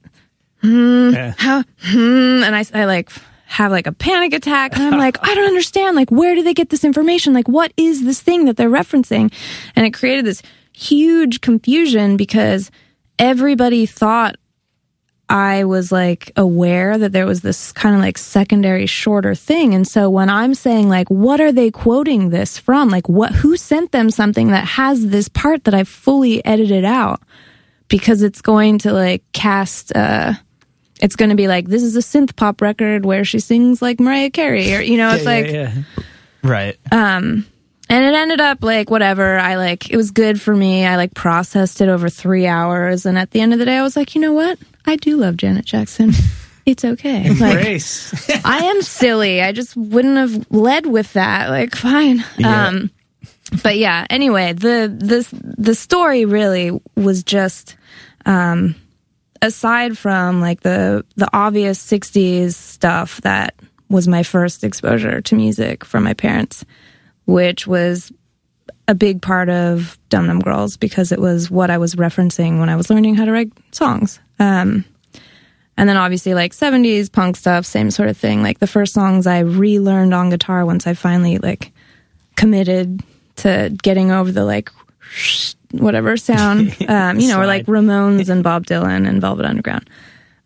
Yeah. 0.63 1.35
how 1.37 1.63
hmm, 1.83 2.43
and 2.45 2.55
I, 2.55 2.65
I 2.75 2.85
like 2.85 3.11
have 3.47 3.71
like 3.71 3.87
a 3.87 3.93
panic 3.93 4.33
attack 4.33 4.75
and 4.75 4.83
i'm 4.83 4.99
like 4.99 5.19
i 5.23 5.35
don't 5.35 5.45
understand 5.47 5.95
like 5.95 6.11
where 6.11 6.35
do 6.35 6.43
they 6.43 6.55
get 6.55 6.71
this 6.71 6.85
information 6.85 7.35
like 7.35 7.47
what 7.49 7.71
is 7.77 8.03
this 8.03 8.19
thing 8.19 8.47
that 8.47 8.57
they're 8.57 8.71
referencing 8.71 9.31
and 9.77 9.85
it 9.85 9.93
created 9.93 10.25
this 10.25 10.41
huge 10.73 11.41
confusion 11.41 12.17
because 12.17 12.71
everybody 13.19 13.87
thought 13.87 14.37
i 15.29 15.65
was 15.65 15.93
like 15.93 16.33
aware 16.37 16.99
that 16.99 17.13
there 17.13 17.27
was 17.27 17.43
this 17.43 17.73
kind 17.73 17.95
of 17.95 18.01
like 18.01 18.19
secondary 18.19 18.87
shorter 18.87 19.35
thing 19.35 19.75
and 19.75 19.87
so 19.87 20.09
when 20.11 20.29
i'm 20.29 20.55
saying 20.55 20.89
like 20.89 21.09
what 21.09 21.41
are 21.41 21.53
they 21.53 21.71
quoting 21.71 22.31
this 22.31 22.59
from 22.59 22.89
like 22.89 23.09
what 23.09 23.33
who 23.33 23.57
sent 23.57 23.93
them 23.93 24.11
something 24.11 24.49
that 24.49 24.67
has 24.67 25.09
this 25.09 25.29
part 25.29 25.65
that 25.65 25.75
i've 25.75 25.89
fully 25.89 26.45
edited 26.45 26.85
out 26.85 27.21
because 27.89 28.23
it's 28.23 28.41
going 28.41 28.79
to 28.79 28.93
like 28.93 29.23
cast 29.33 29.95
uh 29.95 30.33
it's 31.01 31.17
going 31.17 31.31
to 31.31 31.35
be 31.37 31.49
like 31.49 31.69
this 31.69 31.83
is 31.83 31.97
a 31.97 32.01
synth 32.01 32.35
pop 32.37 32.63
record 32.63 33.05
where 33.05 33.25
she 33.25 33.41
sings 33.41 33.83
like 33.83 33.99
Mariah 33.99 34.31
Carey 34.31 34.75
or 34.75 34.81
you 34.81 34.97
know 34.97 35.11
it's 35.15 35.25
Yeah, 35.25 35.31
like 35.31 35.47
yeah, 35.47 35.75
yeah. 35.75 35.83
Right. 36.45 36.77
And 37.93 38.05
it 38.05 38.15
ended 38.15 38.41
up 38.41 38.63
like 38.63 38.91
whatever 38.91 39.39
I 39.39 39.57
like 39.57 39.91
it 39.91 39.97
was 39.97 40.11
good 40.11 40.41
for 40.41 40.55
me 40.55 40.85
I 40.85 40.97
like 40.97 41.15
processed 41.15 41.81
it 41.81 41.89
over 41.89 42.09
3 42.09 42.47
hours 42.47 43.07
and 43.07 43.19
at 43.19 43.31
the 43.31 43.41
end 43.41 43.53
of 43.53 43.59
the 43.59 43.65
day 43.65 43.77
I 43.77 43.83
was 43.83 43.97
like 43.97 44.15
you 44.15 44.21
know 44.21 44.33
what 44.33 44.59
I 44.87 44.97
do 44.97 45.17
love 45.17 45.37
Janet 45.37 45.65
Jackson 45.65 46.13
it's 46.67 46.85
okay 46.85 47.29
like 47.31 47.61
Grace. 47.63 48.31
I 48.45 48.65
am 48.65 48.83
silly. 48.83 49.43
I 49.43 49.53
just 49.53 49.77
wouldn't 49.77 50.17
have 50.17 50.51
led 50.51 50.87
with 50.87 51.13
that. 51.15 51.51
Like, 51.51 51.75
fine. 51.75 52.25
Um, 52.45 52.91
but 53.63 53.77
yeah. 53.79 54.07
Anyway, 54.11 54.53
the 54.53 54.95
the 54.97 55.55
the 55.59 55.75
story 55.75 56.25
really 56.25 56.71
was 56.97 57.23
just, 57.25 57.77
um, 58.27 58.77
aside 59.41 59.99
from 59.99 60.41
like 60.41 60.61
the 60.61 61.05
the 61.17 61.29
obvious 61.33 61.85
'60s 61.85 62.55
stuff 62.55 63.21
that 63.23 63.55
was 63.89 64.09
my 64.09 64.23
first 64.23 64.65
exposure 64.65 65.21
to 65.21 65.35
music 65.35 65.85
from 65.85 66.05
my 66.05 66.15
parents, 66.15 66.65
which 67.25 67.67
was 67.67 68.13
a 68.89 68.95
big 68.95 69.23
part 69.23 69.49
of 69.49 69.99
Dum 70.09 70.27
Dum 70.27 70.41
Girls 70.41 70.77
because 70.77 71.13
it 71.13 71.21
was 71.21 71.51
what 71.51 71.71
I 71.71 71.79
was 71.79 71.95
referencing 71.95 72.59
when 72.59 72.69
I 72.69 72.77
was 72.77 72.91
learning 72.91 73.15
how 73.15 73.25
to 73.25 73.33
write 73.33 73.53
songs. 73.71 74.21
Um, 74.39 74.85
and 75.77 75.89
then 75.89 75.97
obviously 75.97 76.35
like 76.35 76.53
70s 76.53 77.11
punk 77.11 77.37
stuff, 77.37 77.65
same 77.65 77.91
sort 77.91 78.09
of 78.09 78.17
thing. 78.17 78.43
Like 78.43 78.59
the 78.59 78.67
first 78.67 78.93
songs 78.93 79.27
I 79.27 79.41
relearned 79.41 80.13
on 80.13 80.31
guitar 80.31 80.67
once 80.67 80.87
I 80.87 80.95
finally 80.95 81.39
like 81.39 81.73
committed 82.37 83.03
to 83.37 83.77
getting 83.83 84.11
over 84.11 84.31
the 84.31 84.45
like 84.45 84.71
whatever 85.71 86.17
sound, 86.17 86.77
um, 86.89 87.19
you 87.19 87.29
know, 87.29 87.41
or 87.41 87.47
like 87.47 87.67
Ramones 87.67 88.29
and 88.29 88.43
Bob 88.43 88.67
Dylan 88.67 89.09
and 89.09 89.21
Velvet 89.21 89.47
Underground. 89.47 89.89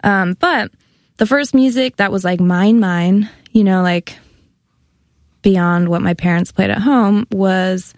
Um, 0.04 0.34
but 0.38 0.70
the 1.16 1.26
first 1.26 1.54
music 1.54 1.96
that 1.96 2.12
was 2.12 2.24
like 2.24 2.40
mine, 2.40 2.78
mine, 2.78 3.28
you 3.52 3.64
know, 3.64 3.82
like 3.82 4.16
beyond 5.46 5.88
what 5.88 6.02
my 6.02 6.12
parents 6.12 6.50
played 6.50 6.70
at 6.70 6.80
home 6.82 7.24
was, 7.30 7.94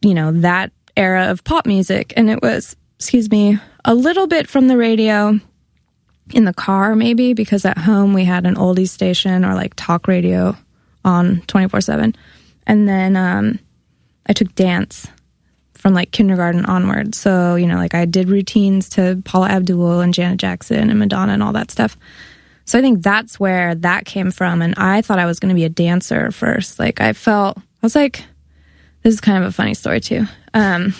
you 0.00 0.14
know, 0.14 0.32
that 0.32 0.72
era 0.96 1.30
of 1.30 1.44
pop 1.44 1.66
music. 1.66 2.14
And 2.16 2.30
it 2.30 2.40
was, 2.40 2.74
excuse 2.98 3.30
me, 3.30 3.58
a 3.84 3.94
little 3.94 4.26
bit 4.26 4.48
from 4.48 4.66
the 4.66 4.78
radio 4.78 5.38
in 6.32 6.46
the 6.46 6.54
car, 6.54 6.96
maybe, 6.96 7.34
because 7.34 7.66
at 7.66 7.76
home 7.76 8.14
we 8.14 8.24
had 8.24 8.46
an 8.46 8.54
oldies 8.54 8.88
station 8.88 9.44
or 9.44 9.52
like 9.52 9.74
talk 9.76 10.08
radio 10.08 10.56
on 11.04 11.42
24 11.48 11.82
7. 11.82 12.16
And 12.66 12.88
then 12.88 13.14
um, 13.14 13.58
I 14.24 14.32
took 14.32 14.54
dance 14.54 15.06
from 15.74 15.92
like 15.92 16.12
kindergarten 16.12 16.64
onward. 16.64 17.14
So, 17.14 17.56
you 17.56 17.66
know, 17.66 17.76
like 17.76 17.94
I 17.94 18.06
did 18.06 18.30
routines 18.30 18.88
to 18.88 19.20
Paula 19.26 19.48
Abdul 19.48 20.00
and 20.00 20.14
Janet 20.14 20.40
Jackson 20.40 20.88
and 20.88 20.98
Madonna 20.98 21.34
and 21.34 21.42
all 21.42 21.52
that 21.52 21.70
stuff. 21.70 21.98
So 22.66 22.78
I 22.78 22.82
think 22.82 23.02
that's 23.02 23.40
where 23.40 23.74
that 23.76 24.04
came 24.04 24.30
from. 24.30 24.60
And 24.60 24.74
I 24.76 25.00
thought 25.00 25.18
I 25.18 25.26
was 25.26 25.40
going 25.40 25.48
to 25.48 25.54
be 25.54 25.64
a 25.64 25.70
dancer 25.70 26.30
first. 26.30 26.78
Like 26.78 27.00
I 27.00 27.12
felt, 27.12 27.56
I 27.56 27.62
was 27.80 27.94
like, 27.94 28.22
this 29.02 29.14
is 29.14 29.20
kind 29.20 29.42
of 29.42 29.48
a 29.48 29.52
funny 29.52 29.74
story 29.74 30.00
too. 30.00 30.26
Um, 30.52 30.94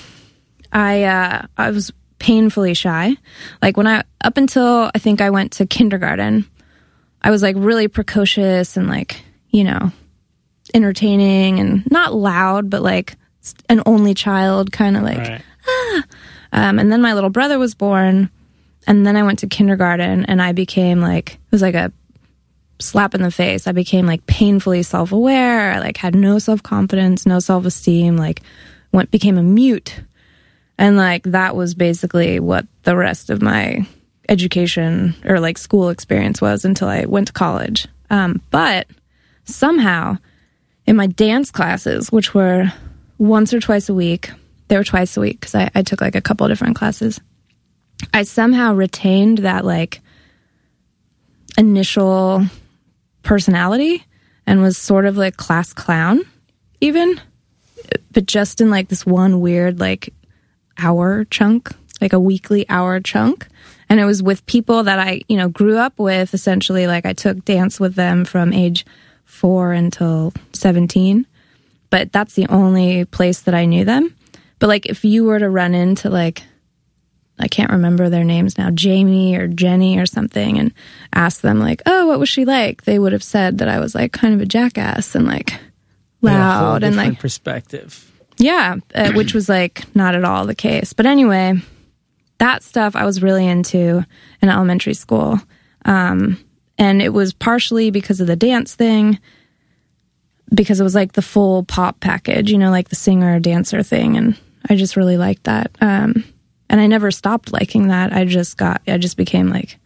I 0.73 1.05
uh, 1.05 1.47
I 1.57 1.71
was 1.71 1.93
painfully 2.19 2.75
shy. 2.75 3.17
Like 3.61 3.77
when 3.77 3.87
I 3.87 4.05
up 4.23 4.37
until 4.37 4.91
I 4.95 4.99
think 4.99 5.21
I 5.21 5.31
went 5.31 5.53
to 5.53 5.67
kindergarten, 5.67 6.49
I 7.23 7.31
was 7.31 7.43
like 7.43 7.57
really 7.59 7.89
precocious 7.89 8.77
and 8.77 8.89
like 8.89 9.21
you 9.51 9.65
know 9.65 9.91
entertaining 10.73 11.59
and 11.59 11.91
not 11.91 12.15
loud, 12.15 12.71
but 12.71 12.83
like 12.83 13.17
an 13.69 13.83
only 13.87 14.15
child 14.15 14.71
kind 14.71 14.97
of 14.97 15.03
like. 15.03 15.19
Right. 15.19 15.43
Um, 16.53 16.79
and 16.79 16.91
then 16.91 17.03
my 17.03 17.13
little 17.13 17.29
brother 17.29 17.59
was 17.59 17.75
born, 17.75 18.31
and 18.87 19.07
then 19.07 19.17
I 19.17 19.23
went 19.23 19.41
to 19.41 19.47
kindergarten, 19.47 20.25
and 20.27 20.41
I 20.41 20.53
became 20.53 21.01
like 21.01 21.35
it 21.35 21.53
was 21.53 21.63
like 21.63 21.75
a 21.75 21.93
slap 22.79 23.15
in 23.15 23.23
the 23.23 23.31
face. 23.31 23.67
I 23.67 23.73
became 23.73 24.07
like 24.07 24.27
painfully 24.27 24.83
self 24.83 25.13
aware. 25.13 25.73
I 25.73 25.79
like 25.79 25.97
had 25.97 26.15
no 26.15 26.39
self 26.39 26.63
confidence, 26.63 27.27
no 27.27 27.39
self 27.39 27.65
esteem. 27.65 28.17
Like 28.17 28.43
went 28.93 29.11
became 29.11 29.39
a 29.39 29.43
mute, 29.43 30.01
and 30.79 30.97
like 30.97 31.25
that 31.25 31.57
was 31.57 31.75
basically 31.75 32.41
what 32.41 32.67
the 32.85 32.97
rest 32.97 33.31
of 33.31 33.43
my 33.43 33.87
education 34.29 35.15
or 35.25 35.41
like 35.41 35.59
school 35.59 35.89
experience 35.89 36.41
was 36.41 36.65
until 36.65 36.89
I 36.89 37.05
went 37.07 37.29
to 37.29 37.33
college. 37.33 37.87
Um, 38.11 38.41
but 38.51 38.87
somehow 39.45 40.19
in 40.87 40.97
my 40.97 41.07
dance 41.07 41.51
classes, 41.51 42.11
which 42.11 42.35
were 42.35 42.73
once 43.19 43.53
or 43.53 43.61
twice 43.61 43.89
a 43.89 43.95
week, 43.95 44.31
they 44.69 44.77
were 44.77 44.85
twice 44.85 45.17
a 45.17 45.21
week 45.21 45.41
because 45.41 45.55
I, 45.55 45.71
I 45.75 45.83
took 45.83 46.01
like 46.01 46.15
a 46.15 46.21
couple 46.21 46.47
different 46.49 46.77
classes. 46.77 47.21
I 48.13 48.23
somehow 48.23 48.75
retained 48.75 49.39
that 49.39 49.65
like 49.65 50.01
initial 51.59 52.45
personality 53.23 54.05
and 54.47 54.63
was 54.63 54.79
sort 54.79 55.07
of 55.07 55.17
like 55.17 55.37
class 55.37 55.73
clown, 55.73 56.21
even 56.81 57.21
but 58.13 58.27
just 58.27 58.61
in 58.61 58.71
like 58.71 58.89
this 58.89 59.07
one 59.07 59.41
weird 59.41 59.79
like 59.81 60.13
hour 60.79 61.25
chunk, 61.27 61.71
like 62.01 62.13
a 62.13 62.21
weekly 62.21 62.69
hour 62.69 63.01
chunk. 63.01 63.47
And 63.89 64.01
it 64.01 64.05
was 64.05 64.23
with 64.23 64.45
people 64.47 64.83
that 64.85 64.99
I, 64.99 65.23
you 65.29 65.37
know, 65.37 65.49
grew 65.49 65.79
up 65.79 65.99
with 65.99 66.35
essentially. 66.35 66.87
Like 66.87 67.07
I 67.07 67.13
took 67.13 67.45
dance 67.45 67.79
with 67.79 67.95
them 67.95 68.25
from 68.25 68.53
age 68.53 68.85
four 69.25 69.73
until 69.73 70.33
17. 70.53 71.27
But 71.91 72.13
that's 72.13 72.35
the 72.35 72.49
only 72.49 73.05
place 73.05 73.43
that 73.43 73.55
I 73.55 73.65
knew 73.65 73.85
them. 73.85 74.15
But 74.59 74.69
like 74.69 74.87
if 74.87 75.05
you 75.05 75.25
were 75.25 75.39
to 75.39 75.49
run 75.49 75.75
into 75.75 76.11
like, 76.11 76.43
I 77.39 77.49
can't 77.49 77.71
remember 77.73 78.09
their 78.09 78.25
names 78.25 78.57
now, 78.57 78.71
Jamie 78.71 79.37
or 79.37 79.47
Jenny 79.47 79.99
or 79.99 80.07
something, 80.07 80.59
and 80.59 80.73
ask 81.13 81.43
them 81.43 81.61
like, 81.61 81.83
oh, 81.87 82.07
what 82.07 82.19
was 82.19 82.29
she 82.29 82.45
like? 82.45 82.85
They 82.85 82.99
would 82.99 83.13
have 83.13 83.23
said 83.23 83.59
that 83.59 83.69
I 83.69 83.79
was 83.79 83.95
like 83.95 84.13
kind 84.13 84.35
of 84.35 84.41
a 84.41 84.47
jackass 84.47 85.15
and 85.15 85.27
like 85.27 85.59
loud 86.23 86.83
and 86.83 86.97
like 86.97 87.19
perspective. 87.19 88.11
yeah, 88.39 88.77
uh, 88.95 89.13
which 89.13 89.35
was 89.35 89.49
like 89.49 89.85
not 89.95 90.15
at 90.15 90.25
all 90.25 90.47
the 90.47 90.55
case. 90.55 90.93
But 90.93 91.07
anyway, 91.07 91.61
that 92.39 92.63
stuff 92.63 92.97
I 92.97 93.05
was 93.05 93.23
really 93.23 93.47
into 93.47 94.05
in 94.41 94.49
elementary 94.49 94.95
school. 94.95 95.39
Um, 95.85 96.39
and 96.79 97.01
it 97.01 97.11
was 97.11 97.33
partially 97.33 97.91
because 97.91 98.21
of 98.21 98.27
the 98.27 98.37
dance 98.37 98.75
thing, 98.75 99.19
because 100.55 100.81
it 100.81 100.85
was 100.85 100.95
like 100.95 101.13
the 101.13 101.23
full 101.23 101.65
pop 101.65 102.01
package, 102.01 102.51
you 102.51 102.59
know, 102.59 102.71
like 102.71 102.89
the 102.89 102.97
singer 102.97 103.39
dancer 103.41 103.83
thing. 103.83 104.17
And 104.17 104.39
I 104.69 104.77
just 104.77 104.97
really 104.97 105.17
liked 105.17 105.45
that. 105.45 105.71
Um, 105.81 106.25
and 106.69 106.81
I 106.81 106.87
never 106.87 107.11
stopped 107.11 107.53
liking 107.53 107.89
that. 107.89 108.13
I 108.13 108.25
just 108.25 108.57
got, 108.57 108.83
I 108.87 108.99
just 108.99 109.17
became 109.17 109.49
like 109.49 109.79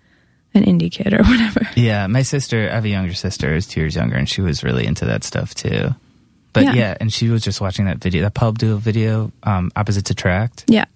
an 0.55 0.64
indie 0.64 0.91
kid 0.91 1.12
or 1.12 1.22
whatever. 1.24 1.61
Yeah, 1.76 2.07
my 2.07 2.22
sister, 2.22 2.68
I 2.70 2.74
have 2.74 2.85
a 2.85 2.89
younger 2.89 3.14
sister, 3.14 3.55
is 3.55 3.66
two 3.66 3.81
years 3.81 3.95
younger, 3.97 4.16
and 4.16 4.28
she 4.28 4.41
was 4.41 4.64
really 4.64 4.87
into 4.87 5.05
that 5.07 5.24
stuff 5.24 5.55
too. 5.55 5.91
But 6.53 6.64
Yeah. 6.64 6.72
yeah, 6.74 6.97
and 7.01 7.12
she 7.12 7.28
was 7.28 7.43
just 7.43 7.61
watching 7.61 7.85
that 7.85 7.99
video, 7.99 8.22
that 8.22 8.35
pub 8.35 8.59
duo 8.59 8.76
video, 8.76 9.31
um, 9.45 9.70
Opposites 9.76 10.11
Attract, 10.11 10.64
Yeah. 10.66 10.87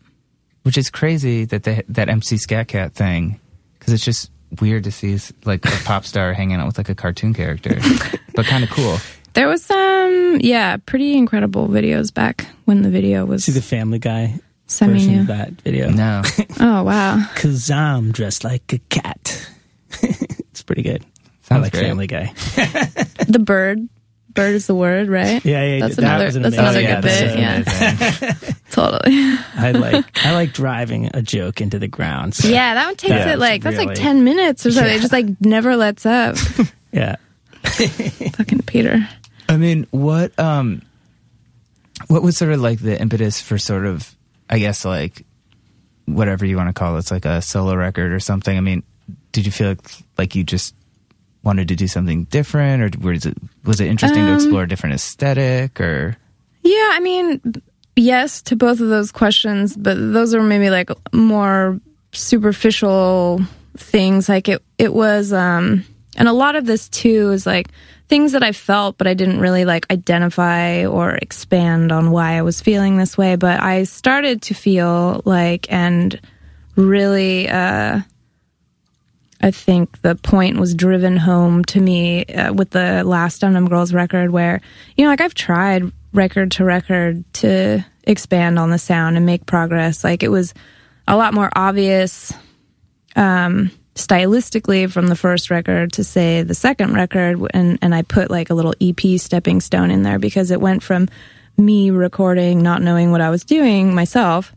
which 0.65 0.77
is 0.77 0.91
crazy 0.91 1.45
that 1.45 1.63
they, 1.63 1.83
that 1.89 2.09
MC 2.09 2.37
Scat 2.39 2.67
Cat 2.69 2.95
thing, 2.95 3.39
because 3.79 3.93
it's 3.93 4.05
just 4.05 4.31
weird 4.61 4.85
to 4.85 4.91
see 4.91 5.19
like 5.45 5.65
a 5.65 5.71
pop 5.85 6.05
star 6.05 6.33
hanging 6.33 6.57
out 6.57 6.67
with 6.67 6.79
like 6.79 6.89
a 6.89 6.95
cartoon 6.95 7.35
character, 7.35 7.79
but 8.35 8.47
kind 8.47 8.65
of 8.65 8.71
cool. 8.71 8.99
There 9.35 9.49
was 9.49 9.65
some, 9.65 10.39
yeah, 10.41 10.77
pretty 10.87 11.17
incredible 11.17 11.67
videos 11.69 12.13
back 12.15 12.47
when 12.67 12.83
the 12.83 12.91
video 12.91 13.25
was 13.25 13.45
See 13.45 13.53
the 13.53 13.63
Family 13.63 13.99
Guy 13.99 14.39
semi 14.67 14.95
version 14.95 15.13
new. 15.15 15.21
of 15.23 15.27
that 15.29 15.51
video. 15.63 15.91
No, 15.91 16.23
Oh, 16.61 16.83
wow. 16.85 17.27
Cause 17.37 17.71
I'm 17.71 18.13
dressed 18.13 18.45
like 18.45 18.73
a 18.73 18.79
cat. 18.89 19.49
it's 20.03 20.63
pretty 20.63 20.83
good. 20.83 21.05
I 21.05 21.49
Sounds 21.49 21.63
like 21.63 21.73
great. 21.73 21.85
Family 21.87 22.07
Guy. 22.07 22.33
the 23.29 23.43
bird 23.45 23.89
bird 24.33 24.55
is 24.57 24.67
the 24.67 24.75
word 24.75 25.09
right 25.09 25.45
Yeah, 25.45 25.65
yeah. 25.65 25.81
That's 25.81 25.97
that 25.97 26.03
another- 26.05 26.25
was 26.25 26.37
an 26.37 26.43
that's 26.43 26.57
amazing 26.57 26.87
another 26.87 27.03
good 27.03 27.11
episode. 27.11 28.21
bit, 28.21 28.21
yeah. 28.43 28.51
totally 28.73 29.37
I 29.55 29.71
like 29.71 30.27
I 30.27 30.33
like 30.33 30.53
driving 30.53 31.11
a 31.15 31.23
joke 31.23 31.61
into 31.61 31.79
the 31.79 31.87
ground. 31.87 32.35
So, 32.35 32.49
yeah 32.49 32.75
that 32.75 32.87
one 32.87 32.97
takes 32.97 33.11
Yeah, 33.11 33.35
it 33.35 33.39
like 33.39 33.65
it's 33.65 33.77
that's 33.77 33.77
like 33.77 33.95
10 33.95 34.25
minutes 34.25 34.67
or 34.67 34.73
something 34.73 34.91
Yeah. 34.91 34.97
it 34.99 35.01
just 35.03 35.13
like 35.13 35.41
never 35.41 35.77
lets 35.77 36.05
up 36.07 36.37
yeah. 36.91 37.15
fucking 37.63 38.63
peter 38.63 39.09
I 39.49 39.57
mean, 39.59 39.87
what 39.91 40.37
um, 40.39 40.81
what 42.09 42.23
was 42.23 42.37
sort 42.39 42.51
of 42.53 42.61
like 42.61 42.81
the 42.81 42.99
impetus 42.99 43.43
for 43.43 43.59
sort 43.59 43.85
of, 43.85 44.17
I 44.51 44.59
guess, 44.59 44.85
like 44.85 45.25
whatever 46.07 46.45
you 46.45 46.57
want 46.57 46.69
to 46.69 46.73
call 46.73 46.97
it, 46.97 47.01
it's 47.01 47.11
like 47.11 47.25
a 47.25 47.41
solo 47.43 47.75
record 47.75 48.13
or 48.13 48.21
something. 48.21 48.57
I 48.57 48.61
mean, 48.61 48.83
did 49.33 49.47
you 49.47 49.53
feel 49.53 49.69
like, 49.69 49.91
like 50.19 50.35
you 50.35 50.45
just 50.45 50.75
wanted 51.43 51.69
to 51.69 51.77
do 51.77 51.87
something 51.87 52.25
different, 52.25 52.83
or 52.83 53.07
was 53.07 53.27
it 53.27 53.37
was 53.65 53.81
it 53.81 53.87
interesting 53.89 54.25
to 54.25 54.31
Um, 54.31 54.35
explore 54.37 54.63
a 54.65 54.69
different 54.69 54.95
aesthetic, 54.95 55.81
or 55.81 56.17
yeah 56.63 56.91
i 56.93 57.01
mean 57.01 57.43
yes 57.95 58.41
to 58.41 58.57
both 58.57 58.81
of 58.81 58.89
those 58.89 59.13
questions 59.13 59.77
but 59.77 59.95
those 59.97 60.33
are 60.35 60.43
maybe 60.43 60.71
like 60.71 60.89
more 61.13 61.79
superficial 62.13 63.41
things 63.77 64.29
like 64.31 64.49
it 64.49 64.63
it 64.79 64.95
was 64.95 65.31
um 65.33 65.85
and 66.17 66.27
a 66.27 66.33
lot 66.33 66.57
of 66.57 66.65
this 66.65 66.89
too 66.89 67.31
is 67.33 67.45
like 67.45 67.69
things 68.09 68.33
that 68.33 68.43
I 68.43 68.53
felt 68.53 68.99
but 68.99 69.07
I 69.07 69.15
didn't 69.15 69.41
really 69.41 69.65
like 69.65 69.91
identify 69.91 70.87
or 70.87 71.13
expand 71.13 71.93
on 71.93 72.11
why 72.11 72.33
I 72.33 72.43
was 72.43 72.61
feeling 72.61 72.97
this 72.97 73.17
way 73.17 73.37
but 73.37 73.61
I 73.61 73.85
started 73.85 74.43
to 74.43 74.55
feel 74.55 75.23
like 75.25 75.71
and 75.73 76.21
really 76.77 77.49
uh 77.49 78.01
I 79.45 79.51
think 79.51 80.01
the 80.01 80.15
point 80.15 80.59
was 80.59 80.75
driven 80.75 81.19
home 81.19 81.67
to 81.67 81.81
me 81.81 82.25
uh, 82.25 82.55
with 82.55 82.71
the 82.71 83.05
last 83.05 83.41
Dum 83.41 83.69
Girls 83.69 83.93
record, 83.93 84.31
where 84.31 84.63
you 84.97 85.05
know, 85.05 85.11
like 85.11 85.21
I've 85.21 85.35
tried 85.35 85.93
record 86.15 86.53
to 86.53 86.65
record 86.65 87.31
to 87.35 87.85
expand 88.05 88.59
on 88.59 88.71
the 88.71 88.79
sound 88.79 89.19
and 89.19 89.27
make 89.27 89.45
progress. 89.45 90.03
Like 90.03 90.23
it 90.23 90.31
was 90.31 90.55
a 91.07 91.15
lot 91.15 91.35
more 91.35 91.51
obvious 91.55 92.33
um, 93.17 93.71
stylistically 93.95 94.91
from 94.91 95.07
the 95.07 95.17
first 95.17 95.51
record 95.51 95.93
to 95.93 96.05
say 96.05 96.43
the 96.43 96.55
second 96.55 96.95
record, 96.95 97.41
and 97.53 97.79
and 97.81 97.95
I 97.95 98.03
put 98.03 98.31
like 98.31 98.51
a 98.51 98.55
little 98.55 98.75
EP 98.81 99.19
stepping 99.21 99.61
stone 99.61 99.91
in 99.91 100.03
there 100.03 100.19
because 100.19 100.51
it 100.51 100.61
went 100.61 100.83
from 100.83 101.09
me 101.57 101.91
recording, 101.91 102.63
not 102.63 102.83
knowing 102.83 103.13
what 103.13 103.21
I 103.21 103.31
was 103.31 103.45
doing 103.45 103.95
myself, 103.95 104.55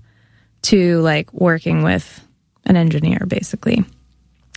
to 0.64 1.00
like 1.02 1.32
working 1.34 1.84
with 1.84 2.26
an 2.66 2.76
engineer, 2.76 3.26
basically. 3.28 3.86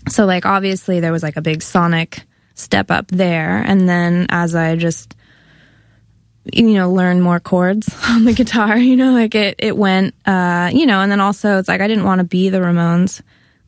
So 0.08 0.24
like 0.24 0.46
obviously 0.46 1.00
there 1.00 1.12
was 1.12 1.22
like 1.22 1.36
a 1.36 1.42
big 1.42 1.62
sonic 1.62 2.22
step 2.54 2.90
up 2.90 3.06
there 3.08 3.62
and 3.64 3.88
then 3.88 4.26
as 4.28 4.54
I 4.54 4.76
just 4.76 5.14
you 6.52 6.74
know 6.74 6.90
learn 6.90 7.20
more 7.20 7.40
chords 7.40 7.94
on 8.08 8.24
the 8.24 8.32
guitar, 8.32 8.78
you 8.78 8.96
know, 8.96 9.12
like 9.12 9.34
it 9.34 9.56
it 9.58 9.76
went 9.76 10.14
uh 10.26 10.70
you 10.72 10.86
know, 10.86 11.00
and 11.00 11.12
then 11.12 11.20
also 11.20 11.58
it's 11.58 11.68
like 11.68 11.82
I 11.82 11.88
didn't 11.88 12.04
want 12.04 12.20
to 12.20 12.24
be 12.24 12.48
the 12.48 12.58
Ramones 12.58 13.20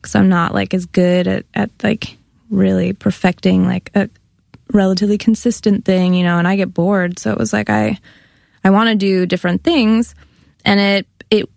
cuz 0.03 0.15
I'm 0.15 0.29
not 0.29 0.53
like 0.53 0.73
as 0.73 0.85
good 0.85 1.27
at 1.27 1.45
at 1.55 1.71
like 1.81 2.17
really 2.49 2.93
perfecting 2.93 3.65
like 3.65 3.89
a 3.95 4.09
relatively 4.71 5.17
consistent 5.17 5.85
thing, 5.85 6.13
you 6.13 6.23
know, 6.23 6.37
and 6.37 6.47
I 6.47 6.55
get 6.55 6.73
bored. 6.73 7.19
So 7.19 7.31
it 7.31 7.37
was 7.37 7.51
like 7.51 7.69
I 7.69 7.97
I 8.63 8.69
want 8.69 8.89
to 8.89 8.95
do 8.95 9.25
different 9.25 9.63
things 9.63 10.13
and 10.63 10.79
it 10.79 11.07
it 11.29 11.49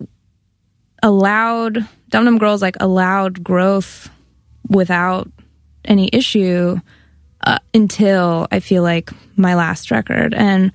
allowed 1.02 1.86
Dum 2.08 2.24
Dum 2.24 2.38
Girls 2.38 2.62
like 2.62 2.76
allowed 2.80 3.44
growth 3.44 4.10
without 4.68 5.30
any 5.84 6.08
issue 6.12 6.80
uh, 7.44 7.58
until 7.74 8.48
I 8.50 8.60
feel 8.60 8.82
like 8.82 9.10
my 9.36 9.54
last 9.54 9.90
record 9.90 10.34
and 10.34 10.72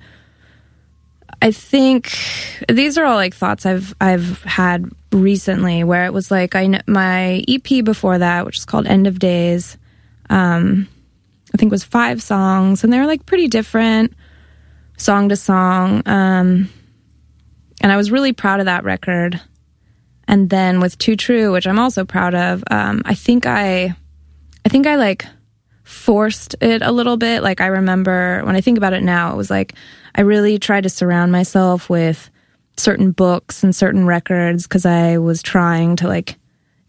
I 1.42 1.50
think 1.50 2.16
these 2.68 2.96
are 2.96 3.04
all 3.04 3.16
like 3.16 3.34
thoughts 3.34 3.66
I've 3.66 3.94
I've 4.00 4.42
had 4.44 4.90
recently 5.10 5.84
where 5.84 6.06
it 6.06 6.12
was 6.12 6.30
like 6.30 6.54
I 6.54 6.80
my 6.86 7.44
EP 7.48 7.84
before 7.84 8.18
that 8.18 8.46
which 8.46 8.58
is 8.58 8.64
called 8.64 8.86
End 8.86 9.06
of 9.06 9.18
Days 9.18 9.76
um 10.30 10.88
I 11.52 11.58
think 11.58 11.70
was 11.70 11.84
five 11.84 12.22
songs 12.22 12.84
and 12.84 12.92
they 12.92 12.98
were 12.98 13.06
like 13.06 13.26
pretty 13.26 13.48
different 13.48 14.14
song 14.96 15.28
to 15.28 15.36
song 15.36 16.02
um 16.06 16.70
and 17.82 17.92
I 17.92 17.96
was 17.96 18.10
really 18.10 18.32
proud 18.32 18.60
of 18.60 18.66
that 18.66 18.84
record 18.84 19.40
and 20.28 20.48
then 20.48 20.80
with 20.80 20.96
Too 20.98 21.16
True, 21.16 21.52
which 21.52 21.66
I'm 21.66 21.78
also 21.78 22.04
proud 22.04 22.34
of, 22.34 22.64
um, 22.70 23.02
I 23.04 23.14
think 23.14 23.44
I, 23.46 23.94
I 24.64 24.68
think 24.68 24.86
I 24.86 24.96
like 24.96 25.26
forced 25.82 26.56
it 26.60 26.80
a 26.80 26.92
little 26.92 27.16
bit. 27.16 27.42
Like 27.42 27.60
I 27.60 27.66
remember 27.66 28.40
when 28.44 28.56
I 28.56 28.60
think 28.60 28.78
about 28.78 28.92
it 28.92 29.02
now, 29.02 29.32
it 29.32 29.36
was 29.36 29.50
like 29.50 29.74
I 30.14 30.22
really 30.22 30.58
tried 30.58 30.82
to 30.82 30.88
surround 30.88 31.32
myself 31.32 31.88
with 31.88 32.30
certain 32.76 33.12
books 33.12 33.62
and 33.62 33.74
certain 33.74 34.06
records 34.06 34.64
because 34.64 34.86
I 34.86 35.18
was 35.18 35.42
trying 35.42 35.96
to 35.96 36.08
like 36.08 36.36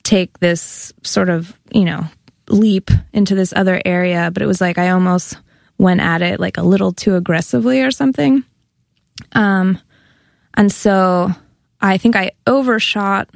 take 0.04 0.40
this 0.40 0.94
sort 1.04 1.30
of 1.30 1.58
you 1.72 1.86
know 1.86 2.06
leap 2.50 2.92
into 3.14 3.36
this 3.36 3.54
other 3.56 3.82
area. 3.86 4.32
But 4.32 4.44
it 4.44 4.48
was 4.48 4.62
like 4.62 4.78
I 4.78 4.90
almost 4.90 5.38
went 5.78 6.02
at 6.02 6.22
it 6.22 6.40
like 6.40 6.58
a 6.58 6.64
little 6.64 6.94
too 6.94 7.16
aggressively 7.16 7.82
or 7.82 7.92
something. 7.92 8.44
Um, 9.34 9.80
and 10.56 10.72
so 10.72 11.32
I 11.82 11.98
think 11.98 12.16
I 12.16 12.32
overshot 12.48 13.30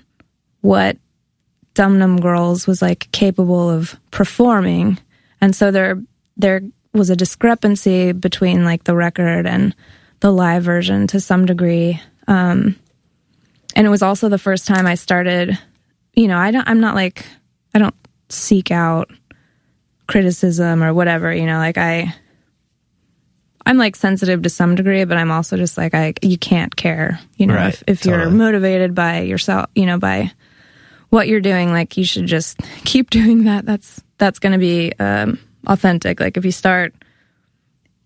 what 0.62 0.98
Dum 1.74 2.00
Dum 2.00 2.20
Girls 2.20 2.68
was 2.68 2.82
like 2.82 3.12
capable 3.12 3.70
of 3.70 4.00
performing, 4.12 4.98
and 5.42 5.56
so 5.56 5.72
there 5.72 6.02
there 6.36 6.62
was 6.94 7.10
a 7.10 7.16
discrepancy 7.16 8.12
between 8.12 8.66
like 8.66 8.84
the 8.84 8.96
record 8.96 9.46
and 9.46 9.76
the 10.20 10.32
live 10.32 10.64
version 10.64 11.08
to 11.08 11.20
some 11.20 11.46
degree. 11.46 12.02
Um, 12.28 12.76
and 13.76 13.86
it 13.86 13.90
was 13.90 14.02
also 14.02 14.30
the 14.30 14.38
first 14.38 14.66
time 14.66 14.88
I 14.88 14.96
started. 14.96 15.58
You 16.14 16.28
know, 16.28 16.38
I 16.38 16.52
don't. 16.52 16.68
I'm 16.68 16.80
not 16.80 16.96
like 16.96 17.26
I 17.74 17.80
don't 17.80 17.96
seek 18.30 18.72
out 18.72 19.12
criticism 20.08 20.84
or 20.84 20.94
whatever. 20.94 21.34
You 21.34 21.46
know, 21.46 21.58
like 21.58 21.78
I 21.78 22.14
I'm 23.68 23.78
like 23.78 23.98
sensitive 23.98 24.44
to 24.44 24.50
some 24.50 24.76
degree, 24.76 25.04
but 25.04 25.18
I'm 25.18 25.30
also 25.30 25.58
just 25.58 25.78
like 25.78 25.94
I 25.94 26.14
you 26.22 26.38
can't 26.38 26.74
care, 26.76 27.20
you 27.36 27.46
know, 27.46 27.56
Right, 27.56 27.74
if, 27.74 27.84
if 27.88 28.06
you're 28.06 28.30
motivated 28.30 28.96
by 28.96 29.22
yourself, 29.22 29.70
you 29.76 29.86
know, 29.86 30.00
by 30.00 30.32
what 31.10 31.28
you're 31.28 31.42
doing, 31.42 31.72
like 31.72 31.98
you 31.98 32.06
should 32.06 32.28
just 32.28 32.58
keep 32.86 33.10
doing 33.10 33.44
that. 33.44 33.66
That's 33.66 34.02
that's 34.18 34.40
going 34.40 34.54
to 34.54 34.58
be 34.58 34.94
um, 35.00 35.40
authentic. 35.68 36.20
Like 36.20 36.38
if 36.38 36.46
you 36.46 36.52
start, 36.52 36.94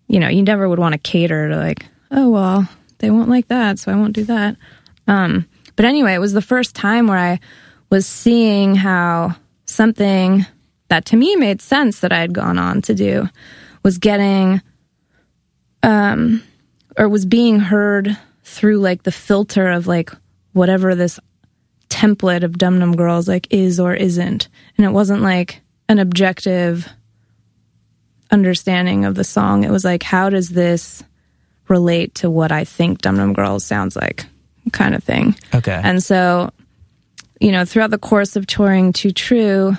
you 0.08 0.20
know, 0.20 0.28
you 0.28 0.42
never 0.42 0.68
would 0.68 0.78
want 0.78 0.92
to 0.92 0.98
cater 0.98 1.48
to 1.48 1.56
like, 1.56 1.86
oh 2.10 2.28
well, 2.28 2.68
they 2.98 3.10
won't 3.10 3.30
like 3.30 3.48
that, 3.48 3.78
so 3.78 3.90
I 3.90 3.96
won't 3.96 4.14
do 4.14 4.24
that. 4.24 4.56
Um, 5.06 5.48
but 5.76 5.86
anyway, 5.86 6.14
it 6.14 6.20
was 6.20 6.32
the 6.32 6.42
first 6.42 6.74
time 6.74 7.06
where 7.06 7.18
I 7.18 7.40
was 7.90 8.06
seeing 8.06 8.74
how 8.74 9.36
something 9.64 10.44
that 10.88 11.06
to 11.06 11.16
me 11.16 11.36
made 11.36 11.62
sense 11.62 12.00
that 12.00 12.12
I 12.12 12.20
had 12.20 12.34
gone 12.34 12.58
on 12.58 12.82
to 12.82 12.94
do 12.94 13.28
was 13.82 13.98
getting, 13.98 14.60
um, 15.82 16.42
or 16.98 17.08
was 17.08 17.24
being 17.24 17.58
heard 17.58 18.16
through 18.44 18.78
like 18.78 19.02
the 19.02 19.12
filter 19.12 19.70
of 19.70 19.86
like 19.86 20.10
whatever 20.52 20.94
this 20.94 21.18
template 21.88 22.42
of 22.42 22.58
Dum 22.58 22.78
Dum 22.78 22.94
Girls 22.94 23.28
like 23.28 23.46
is 23.50 23.80
or 23.80 23.94
isn't. 23.94 24.48
And 24.76 24.86
it 24.86 24.90
wasn't 24.90 25.22
like 25.22 25.60
an 25.88 25.98
objective 25.98 26.88
understanding 28.32 29.04
of 29.04 29.14
the 29.14 29.24
song. 29.24 29.62
It 29.62 29.70
was 29.70 29.84
like, 29.84 30.02
how 30.02 30.30
does 30.30 30.48
this 30.48 31.04
relate 31.68 32.14
to 32.16 32.30
what 32.30 32.52
I 32.52 32.64
think 32.64 33.00
Dum 33.00 33.16
Dum 33.16 33.32
Girls 33.32 33.64
sounds 33.64 33.94
like, 33.96 34.26
kind 34.72 34.94
of 34.94 35.02
thing. 35.02 35.34
Okay. 35.54 35.80
And 35.82 36.02
so, 36.02 36.50
you 37.40 37.52
know, 37.52 37.64
throughout 37.64 37.90
the 37.90 37.98
course 37.98 38.36
of 38.36 38.46
touring 38.46 38.92
Too 38.92 39.10
True, 39.10 39.76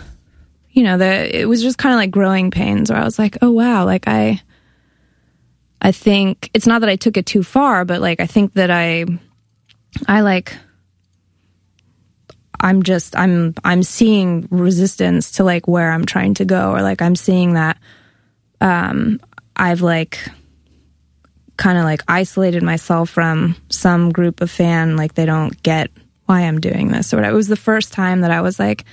you 0.72 0.84
know, 0.84 0.98
the 0.98 1.40
it 1.40 1.46
was 1.46 1.62
just 1.62 1.78
kind 1.78 1.94
of 1.94 1.98
like 1.98 2.12
growing 2.12 2.52
pains 2.52 2.90
where 2.90 3.00
I 3.00 3.04
was 3.04 3.20
like, 3.20 3.38
oh 3.42 3.52
wow, 3.52 3.86
like 3.86 4.08
I 4.08 4.42
I 5.82 5.92
think 5.92 6.50
it's 6.54 6.68
not 6.68 6.80
that 6.80 6.90
I 6.90 6.96
took 6.96 7.18
it 7.18 7.26
too 7.26 7.44
far, 7.44 7.86
but 7.86 8.02
like 8.02 8.20
I 8.20 8.28
think 8.28 8.54
that 8.54 8.72
I 8.72 9.06
I 10.08 10.22
like 10.22 10.56
I'm 12.60 12.84
just 12.84 13.16
I'm 13.16 13.54
I'm 13.64 13.84
seeing 13.84 14.48
resistance 14.50 15.34
to 15.34 15.44
like 15.44 15.68
where 15.68 15.92
I'm 15.92 16.06
trying 16.06 16.34
to 16.36 16.46
go 16.46 16.72
or 16.72 16.82
like 16.82 17.02
I'm 17.02 17.16
seeing 17.16 17.54
that 17.54 17.78
um 18.64 19.20
I've 19.56 19.82
like 19.82 20.18
kind 21.58 21.78
of 21.78 21.84
like 21.84 22.02
isolated 22.08 22.64
myself 22.64 23.12
from 23.12 23.56
some 23.70 24.12
group 24.12 24.42
of 24.42 24.50
fan 24.50 24.98
like 24.98 25.14
they 25.14 25.28
don't 25.28 25.62
get 25.62 25.92
why 26.26 26.42
I'm 26.42 26.60
doing 26.60 26.88
this 26.88 27.14
or. 27.14 27.24
It 27.24 27.34
was 27.34 27.48
the 27.48 27.56
first 27.56 27.94
time 27.94 28.22
that 28.22 28.32
I 28.32 28.42
was 28.42 28.60
like 28.60 28.86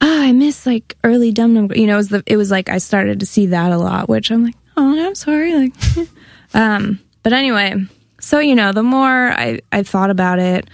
ah, 0.00 0.22
I 0.22 0.32
miss 0.32 0.66
like 0.66 0.96
early 1.04 1.32
Dum 1.32 1.54
Dum. 1.54 1.70
You 1.74 1.86
know, 1.86 1.94
it 1.94 1.96
was 1.96 2.08
the 2.08 2.22
it 2.26 2.36
was 2.36 2.50
like 2.50 2.68
I 2.68 2.78
started 2.78 3.20
to 3.20 3.26
see 3.26 3.46
that 3.46 3.72
a 3.72 3.78
lot, 3.78 4.08
which 4.08 4.30
I'm 4.30 4.44
like, 4.44 4.56
oh, 4.76 5.06
I'm 5.06 5.14
sorry. 5.14 5.54
Like, 5.54 5.74
um, 6.54 7.00
but 7.22 7.32
anyway, 7.32 7.74
so 8.20 8.38
you 8.38 8.54
know, 8.54 8.72
the 8.72 8.82
more 8.82 9.30
I 9.30 9.60
I 9.72 9.82
thought 9.82 10.10
about 10.10 10.38
it, 10.38 10.68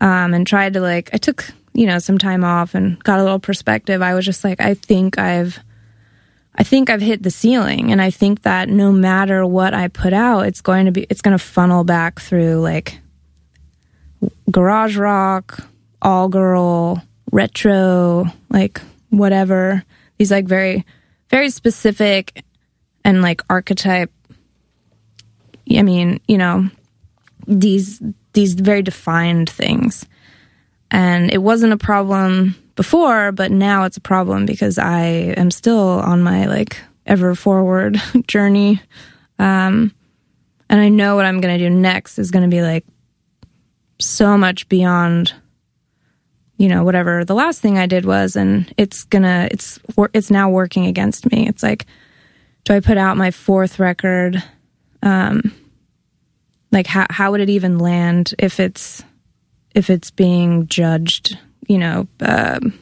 um, 0.00 0.34
and 0.34 0.46
tried 0.46 0.74
to 0.74 0.80
like, 0.80 1.10
I 1.12 1.18
took 1.18 1.46
you 1.72 1.86
know 1.86 1.98
some 1.98 2.18
time 2.18 2.44
off 2.44 2.74
and 2.74 3.02
got 3.04 3.18
a 3.18 3.22
little 3.22 3.40
perspective. 3.40 4.02
I 4.02 4.14
was 4.14 4.24
just 4.24 4.44
like, 4.44 4.60
I 4.60 4.74
think 4.74 5.18
I've. 5.18 5.58
I 6.54 6.62
think 6.62 6.90
I've 6.90 7.00
hit 7.00 7.22
the 7.22 7.30
ceiling 7.30 7.92
and 7.92 8.02
I 8.02 8.10
think 8.10 8.42
that 8.42 8.68
no 8.68 8.92
matter 8.92 9.46
what 9.46 9.72
I 9.72 9.88
put 9.88 10.12
out, 10.12 10.46
it's 10.46 10.60
going 10.60 10.86
to 10.86 10.92
be 10.92 11.06
it's 11.08 11.22
going 11.22 11.36
to 11.36 11.42
funnel 11.42 11.84
back 11.84 12.20
through 12.20 12.60
like 12.60 12.98
garage 14.50 14.96
rock, 14.96 15.64
all 16.02 16.28
girl, 16.28 17.02
retro, 17.30 18.26
like 18.50 18.80
whatever. 19.10 19.84
These 20.18 20.30
like 20.30 20.46
very, 20.46 20.84
very 21.28 21.50
specific 21.50 22.44
and 23.04 23.22
like 23.22 23.42
archetype. 23.48 24.12
I 25.70 25.82
mean, 25.82 26.20
you 26.26 26.36
know, 26.36 26.68
these 27.46 28.02
these 28.32 28.54
very 28.54 28.82
defined 28.82 29.48
things. 29.48 30.06
And 30.90 31.32
it 31.32 31.38
wasn't 31.38 31.72
a 31.72 31.76
problem 31.76 32.56
before, 32.74 33.32
but 33.32 33.50
now 33.50 33.84
it's 33.84 33.96
a 33.96 34.00
problem 34.00 34.46
because 34.46 34.78
I 34.78 35.02
am 35.36 35.50
still 35.50 35.78
on 35.78 36.22
my 36.22 36.46
like 36.46 36.80
ever 37.06 37.34
forward 37.34 38.00
journey. 38.26 38.80
Um, 39.38 39.94
and 40.68 40.80
I 40.80 40.88
know 40.88 41.16
what 41.16 41.26
I'm 41.26 41.40
going 41.40 41.58
to 41.58 41.68
do 41.68 41.74
next 41.74 42.18
is 42.18 42.30
going 42.30 42.48
to 42.48 42.54
be 42.54 42.62
like 42.62 42.84
so 44.00 44.38
much 44.38 44.68
beyond 44.68 45.34
you 46.56 46.68
know 46.68 46.84
whatever 46.84 47.24
the 47.24 47.34
last 47.34 47.60
thing 47.60 47.78
i 47.78 47.86
did 47.86 48.04
was 48.04 48.36
and 48.36 48.72
it's 48.76 49.04
gonna 49.04 49.48
it's 49.50 49.78
it's 50.12 50.30
now 50.30 50.50
working 50.50 50.86
against 50.86 51.30
me 51.30 51.48
it's 51.48 51.62
like 51.62 51.86
do 52.64 52.74
i 52.74 52.80
put 52.80 52.98
out 52.98 53.16
my 53.16 53.30
fourth 53.30 53.78
record 53.78 54.42
um 55.02 55.52
like 56.70 56.86
how 56.86 57.06
how 57.08 57.30
would 57.30 57.40
it 57.40 57.50
even 57.50 57.78
land 57.78 58.34
if 58.38 58.60
it's 58.60 59.02
if 59.74 59.88
it's 59.88 60.10
being 60.10 60.66
judged 60.66 61.38
you 61.70 61.78
know 61.78 62.08
um, 62.20 62.76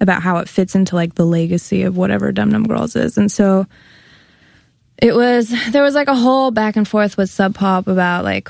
about 0.00 0.22
how 0.22 0.38
it 0.38 0.48
fits 0.48 0.74
into 0.74 0.96
like 0.96 1.14
the 1.14 1.24
legacy 1.24 1.84
of 1.84 1.96
whatever 1.96 2.32
dum 2.32 2.50
dum 2.50 2.64
girls 2.64 2.96
is. 2.96 3.16
And 3.16 3.30
so 3.30 3.64
it 5.00 5.14
was 5.14 5.54
there 5.70 5.84
was 5.84 5.94
like 5.94 6.08
a 6.08 6.16
whole 6.16 6.50
back 6.50 6.74
and 6.74 6.86
forth 6.86 7.16
with 7.16 7.30
sub 7.30 7.54
pop 7.54 7.86
about 7.86 8.24
like 8.24 8.48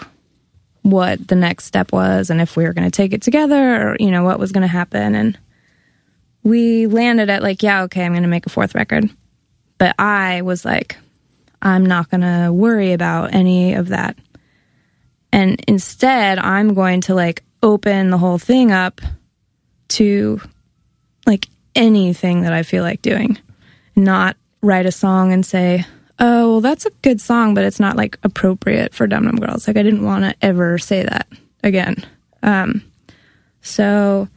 what 0.83 1.29
the 1.29 1.35
next 1.35 1.67
step 1.67 1.93
was 1.93 2.31
and 2.31 2.41
if 2.41 2.57
we 2.57 2.65
were 2.65 2.73
going 2.73 2.91
to 2.91 2.97
take 2.97 3.13
it 3.13 3.21
together 3.21 3.91
or 3.91 3.97
you 4.01 4.11
know 4.11 4.25
what 4.25 4.39
was 4.39 4.53
going 4.53 4.63
to 4.63 4.69
happen. 4.69 5.15
And 5.15 5.39
we 6.43 6.87
landed 6.87 7.29
at 7.29 7.43
like 7.43 7.63
yeah 7.63 7.83
okay 7.83 8.07
i'm 8.07 8.13
going 8.13 8.23
to 8.23 8.29
make 8.29 8.47
a 8.47 8.51
fourth 8.51 8.75
record. 8.75 9.11
But 9.77 9.95
i 9.99 10.41
was 10.41 10.65
like 10.65 10.97
i'm 11.61 11.85
not 11.85 12.09
going 12.09 12.23
to 12.23 12.51
worry 12.55 12.95
about 12.95 13.35
any 13.35 13.75
of 13.75 13.89
that. 13.89 14.17
And 15.31 15.63
instead 15.69 16.39
i'm 16.39 16.73
going 16.73 17.03
to 17.03 17.15
like 17.15 17.43
open 17.63 18.09
the 18.09 18.19
whole 18.19 18.39
thing 18.39 18.73
up 18.73 19.03
to 19.89 20.41
like 21.27 21.47
anything 21.75 22.43
that 22.43 22.53
i 22.53 22.63
feel 22.63 22.83
like 22.83 23.03
doing 23.03 23.39
not 23.97 24.37
write 24.63 24.87
a 24.87 24.93
song 24.93 25.33
and 25.33 25.45
say 25.45 25.85
oh, 26.19 26.53
well, 26.53 26.61
that's 26.61 26.87
a 26.87 26.91
good 27.03 27.21
song, 27.21 27.55
but 27.55 27.65
it's 27.65 27.81
not 27.81 27.97
like 27.97 28.19
appropriate 28.23 28.95
for 28.95 29.07
Dum 29.07 29.25
Dum 29.25 29.37
Girls. 29.37 29.67
Like, 29.67 29.77
I 29.77 29.83
didn't 29.83 30.05
want 30.05 30.25
to 30.25 30.35
ever 30.43 30.79
say 30.79 31.03
that 31.03 31.29
again. 31.63 32.05
Um, 32.43 32.83
so, 33.61 34.29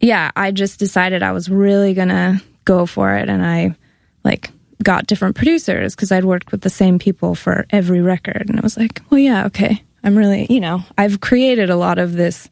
yeah, 0.00 0.30
I 0.36 0.50
just 0.50 0.78
decided 0.78 1.22
I 1.22 1.32
was 1.32 1.48
really 1.48 1.94
gonna 1.94 2.40
go 2.64 2.86
for 2.86 3.14
it, 3.14 3.28
and 3.28 3.44
I 3.44 3.76
like 4.24 4.50
got 4.82 5.06
different 5.06 5.36
producers 5.36 5.94
because 5.94 6.10
I'd 6.10 6.24
worked 6.24 6.50
with 6.50 6.62
the 6.62 6.70
same 6.70 6.98
people 6.98 7.34
for 7.34 7.66
every 7.70 8.00
record, 8.00 8.46
and 8.48 8.58
I 8.58 8.62
was 8.62 8.76
like, 8.76 9.00
well, 9.10 9.18
yeah, 9.18 9.46
okay, 9.46 9.82
I'm 10.02 10.16
really, 10.16 10.46
you 10.50 10.60
know, 10.60 10.82
I've 10.98 11.20
created 11.20 11.70
a 11.70 11.76
lot 11.76 11.98
of 11.98 12.14
this. 12.14 12.48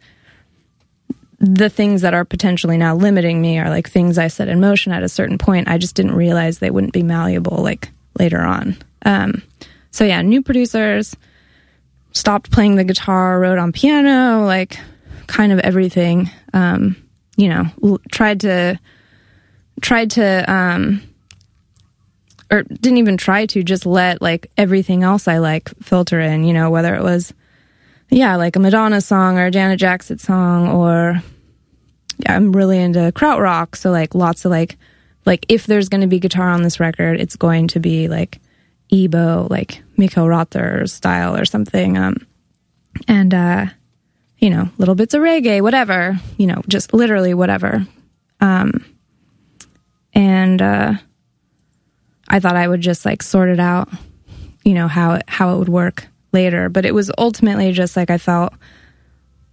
The 1.40 1.70
things 1.70 2.02
that 2.02 2.12
are 2.12 2.24
potentially 2.24 2.76
now 2.76 2.94
limiting 2.94 3.40
me 3.40 3.58
are 3.58 3.70
like 3.70 3.88
things 3.88 4.18
I 4.18 4.28
set 4.28 4.48
in 4.48 4.60
motion 4.60 4.92
at 4.92 5.02
a 5.02 5.08
certain 5.08 5.38
point. 5.38 5.68
I 5.68 5.78
just 5.78 5.94
didn't 5.94 6.14
realize 6.14 6.58
they 6.58 6.70
wouldn't 6.70 6.92
be 6.92 7.02
malleable 7.02 7.62
like 7.62 7.90
later 8.18 8.40
on. 8.40 8.76
Um, 9.06 9.42
so 9.90 10.04
yeah, 10.04 10.20
new 10.22 10.42
producers, 10.42 11.16
stopped 12.12 12.50
playing 12.50 12.76
the 12.76 12.84
guitar, 12.84 13.40
wrote 13.40 13.58
on 13.58 13.72
piano, 13.72 14.44
like 14.44 14.78
kind 15.26 15.52
of 15.52 15.60
everything. 15.60 16.30
Um, 16.52 16.96
you 17.36 17.48
know, 17.48 17.64
l- 17.82 18.00
tried 18.12 18.40
to 18.40 18.78
tried 19.80 20.10
to 20.12 20.52
um, 20.52 21.02
or 22.50 22.62
didn't 22.64 22.98
even 22.98 23.16
try 23.16 23.46
to 23.46 23.62
just 23.62 23.86
let 23.86 24.20
like 24.20 24.50
everything 24.56 25.02
else 25.02 25.26
I 25.26 25.38
like 25.38 25.70
filter 25.82 26.20
in. 26.20 26.44
You 26.44 26.52
know, 26.52 26.70
whether 26.70 26.94
it 26.94 27.02
was 27.02 27.32
yeah, 28.10 28.36
like 28.36 28.56
a 28.56 28.60
Madonna 28.60 29.00
song 29.00 29.38
or 29.38 29.46
a 29.46 29.50
Janet 29.50 29.78
Jackson 29.78 30.18
song, 30.18 30.68
or 30.68 31.22
yeah, 32.18 32.34
I'm 32.34 32.52
really 32.52 32.78
into 32.78 33.12
krautrock, 33.12 33.76
so 33.76 33.90
like 33.90 34.14
lots 34.14 34.44
of 34.44 34.50
like 34.50 34.76
like 35.26 35.46
if 35.48 35.66
there's 35.66 35.88
going 35.88 36.00
to 36.00 36.06
be 36.06 36.18
guitar 36.18 36.50
on 36.50 36.62
this 36.62 36.80
record, 36.80 37.20
it's 37.20 37.36
going 37.36 37.68
to 37.68 37.80
be 37.80 38.08
like 38.08 38.40
EBow, 38.92 39.48
like 39.48 39.82
Michael 39.96 40.28
Rother 40.28 40.86
style 40.86 41.36
or 41.36 41.44
something. 41.44 41.96
Um, 41.96 42.26
and 43.06 43.32
uh, 43.32 43.66
you 44.38 44.50
know, 44.50 44.68
little 44.78 44.94
bits 44.96 45.14
of 45.14 45.22
reggae, 45.22 45.62
whatever. 45.62 46.18
You 46.36 46.48
know, 46.48 46.62
just 46.66 46.92
literally 46.92 47.34
whatever. 47.34 47.86
Um, 48.40 48.84
and 50.14 50.60
uh, 50.60 50.94
I 52.28 52.40
thought 52.40 52.56
I 52.56 52.66
would 52.66 52.80
just 52.80 53.04
like 53.04 53.22
sort 53.22 53.50
it 53.50 53.60
out, 53.60 53.88
you 54.64 54.74
know 54.74 54.88
how 54.88 55.14
it, 55.14 55.22
how 55.28 55.54
it 55.54 55.58
would 55.58 55.68
work 55.68 56.08
later. 56.32 56.68
But 56.68 56.86
it 56.86 56.94
was 56.94 57.10
ultimately 57.18 57.72
just 57.72 57.96
like 57.96 58.10
I 58.10 58.18
felt 58.18 58.52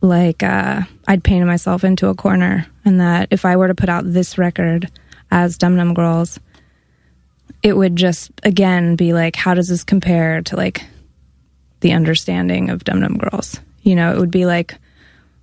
like 0.01 0.43
uh, 0.43 0.81
I'd 1.07 1.23
painted 1.23 1.45
myself 1.45 1.83
into 1.83 2.07
a 2.07 2.15
corner, 2.15 2.67
and 2.85 2.99
that 2.99 3.29
if 3.31 3.45
I 3.45 3.55
were 3.55 3.67
to 3.67 3.75
put 3.75 3.89
out 3.89 4.03
this 4.05 4.37
record 4.37 4.89
as 5.31 5.57
Dum 5.57 5.75
Dum 5.75 5.93
Girls, 5.93 6.39
it 7.63 7.73
would 7.73 7.95
just 7.95 8.31
again 8.43 8.95
be 8.95 9.13
like, 9.13 9.35
how 9.35 9.53
does 9.53 9.67
this 9.67 9.83
compare 9.83 10.41
to 10.43 10.55
like 10.55 10.83
the 11.79 11.93
understanding 11.93 12.69
of 12.69 12.83
Dum 12.83 13.01
Dum 13.01 13.17
Girls? 13.17 13.59
You 13.81 13.95
know, 13.95 14.11
it 14.13 14.19
would 14.19 14.31
be 14.31 14.45
like, 14.45 14.75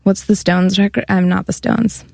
what's 0.02 0.24
the 0.24 0.36
Stones 0.36 0.78
record? 0.78 1.04
I'm 1.08 1.28
not 1.28 1.46
the 1.46 1.52
Stones. 1.52 2.04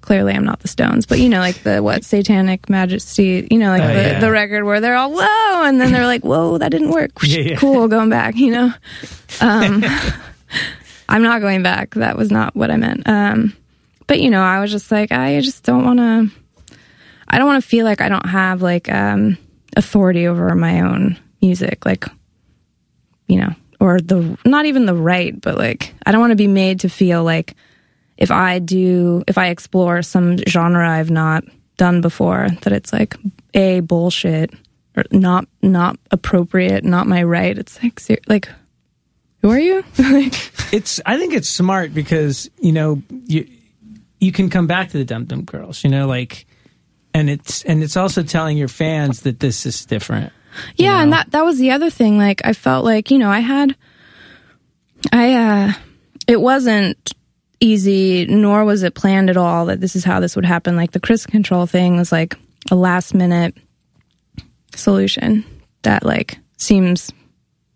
Clearly, 0.00 0.32
I'm 0.32 0.44
not 0.44 0.60
the 0.60 0.68
Stones, 0.68 1.04
but 1.06 1.18
you 1.20 1.28
know, 1.28 1.40
like 1.40 1.62
the 1.62 1.82
what 1.82 2.04
Satanic 2.04 2.68
Majesty, 2.70 3.46
you 3.50 3.58
know, 3.58 3.68
like 3.68 3.82
Oh, 3.82 3.86
the, 3.88 3.92
yeah. 3.92 4.20
the 4.20 4.30
record 4.30 4.64
where 4.64 4.80
they're 4.80 4.96
all 4.96 5.12
whoa, 5.12 5.64
and 5.64 5.80
then 5.80 5.92
they're 5.92 6.06
like, 6.06 6.22
whoa, 6.22 6.56
that 6.58 6.70
didn't 6.70 6.90
work. 6.90 7.10
Yeah, 7.22 7.40
yeah. 7.40 7.56
Cool, 7.56 7.86
going 7.88 8.08
back, 8.10 8.36
you 8.36 8.50
know. 8.52 8.72
Um, 9.40 9.84
I'm 11.08 11.22
not 11.22 11.40
going 11.40 11.62
back. 11.62 11.94
That 11.94 12.16
was 12.16 12.30
not 12.30 12.54
what 12.56 12.70
I 12.70 12.76
meant. 12.76 13.08
Um, 13.08 13.56
but 14.06 14.20
you 14.20 14.28
know, 14.30 14.42
I 14.42 14.60
was 14.60 14.70
just 14.70 14.90
like, 14.90 15.12
I 15.12 15.40
just 15.40 15.64
don't 15.64 15.84
want 15.84 15.98
to. 15.98 16.76
I 17.28 17.38
don't 17.38 17.46
want 17.46 17.62
to 17.62 17.68
feel 17.68 17.84
like 17.84 18.00
I 18.00 18.08
don't 18.08 18.26
have 18.26 18.60
like 18.62 18.90
um, 18.92 19.38
authority 19.76 20.26
over 20.26 20.52
my 20.56 20.80
own 20.80 21.16
music. 21.40 21.86
Like, 21.86 22.04
you 23.28 23.36
know, 23.38 23.54
or 23.78 24.00
the 24.00 24.36
not 24.44 24.66
even 24.66 24.86
the 24.86 24.94
right, 24.94 25.38
but 25.40 25.56
like 25.56 25.94
I 26.04 26.10
don't 26.12 26.20
want 26.20 26.32
to 26.32 26.36
be 26.36 26.48
made 26.48 26.80
to 26.80 26.88
feel 26.88 27.22
like 27.22 27.54
if 28.20 28.30
I 28.30 28.58
do 28.58 29.24
if 29.26 29.38
I 29.38 29.48
explore 29.48 30.02
some 30.02 30.36
genre 30.48 30.88
I've 30.88 31.10
not 31.10 31.44
done 31.76 32.00
before 32.02 32.48
that 32.62 32.72
it's 32.72 32.92
like 32.92 33.16
a 33.54 33.80
bullshit 33.80 34.52
or 34.96 35.04
not 35.10 35.46
not 35.62 35.98
appropriate, 36.10 36.84
not 36.84 37.06
my 37.06 37.22
right. 37.22 37.56
It's 37.56 37.82
like 37.82 37.98
ser- 37.98 38.18
like 38.28 38.48
who 39.42 39.50
are 39.50 39.58
you? 39.58 39.82
like 39.98 40.34
it's 40.72 41.00
I 41.06 41.16
think 41.16 41.34
it's 41.34 41.48
smart 41.48 41.94
because 41.94 42.50
you 42.58 42.72
know 42.72 43.02
you 43.26 43.48
you 44.20 44.32
can 44.32 44.50
come 44.50 44.66
back 44.66 44.90
to 44.90 44.98
the 44.98 45.04
Dum 45.04 45.24
Dum 45.24 45.44
Girls, 45.44 45.82
you 45.82 45.88
know, 45.88 46.06
like, 46.06 46.46
and 47.14 47.30
it's 47.30 47.62
and 47.64 47.82
it's 47.82 47.96
also 47.96 48.22
telling 48.22 48.58
your 48.58 48.68
fans 48.68 49.22
that 49.22 49.40
this 49.40 49.64
is 49.64 49.86
different. 49.86 50.32
yeah, 50.76 51.02
and 51.02 51.12
that 51.12 51.30
that 51.30 51.44
was 51.44 51.58
the 51.58 51.70
other 51.70 51.90
thing. 51.90 52.18
Like 52.18 52.42
I 52.44 52.52
felt 52.52 52.84
like 52.84 53.10
you 53.10 53.18
know 53.18 53.30
I 53.30 53.40
had 53.40 53.74
I 55.12 55.34
uh 55.34 55.72
it 56.26 56.40
wasn't 56.40 57.14
easy 57.60 58.26
nor 58.26 58.64
was 58.64 58.82
it 58.82 58.94
planned 58.94 59.30
at 59.30 59.36
all 59.36 59.66
that 59.66 59.80
this 59.80 59.94
is 59.94 60.04
how 60.04 60.20
this 60.20 60.34
would 60.34 60.44
happen. 60.44 60.76
Like 60.76 60.92
the 60.92 61.00
Kristin 61.00 61.42
Kontrol 61.42 61.68
thing 61.68 61.96
was 61.96 62.10
like 62.10 62.36
a 62.70 62.74
last 62.74 63.14
minute 63.14 63.54
solution 64.74 65.44
that 65.82 66.04
like 66.04 66.38
seems 66.56 67.10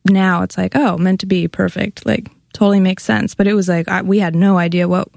now 0.07 0.43
it's 0.43 0.57
like 0.57 0.75
oh 0.75 0.97
meant 0.97 1.21
to 1.21 1.27
be 1.27 1.49
perfect. 1.49 2.07
Like 2.07 2.29
totally 2.53 2.81
makes 2.81 3.05
sense. 3.05 3.35
But 3.35 3.47
it 3.47 3.55
was 3.55 3.69
like 3.69 3.89
I, 3.89 4.03
we 4.03 4.19
had 4.19 4.35
no 4.35 4.59
idea 4.59 4.89
what 4.89 5.09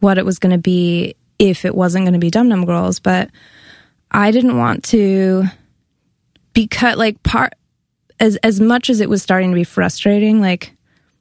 what 0.00 0.18
it 0.18 0.24
was 0.24 0.38
going 0.38 0.52
to 0.52 0.58
be 0.58 1.16
if 1.38 1.64
it 1.64 1.74
wasn't 1.74 2.04
going 2.04 2.14
to 2.14 2.18
be 2.18 2.30
Dum 2.30 2.48
Dum 2.48 2.66
Girls. 2.66 3.00
But 3.00 3.30
I 4.10 4.30
didn't 4.30 4.58
want 4.58 4.84
to 4.84 5.44
because 6.52 6.96
like 6.96 7.22
part 7.22 7.54
as 8.20 8.36
as 8.36 8.60
much 8.60 8.90
as 8.90 9.00
it 9.00 9.08
was 9.08 9.22
starting 9.22 9.50
to 9.50 9.54
be 9.54 9.64
frustrating 9.64 10.40
like 10.40 10.75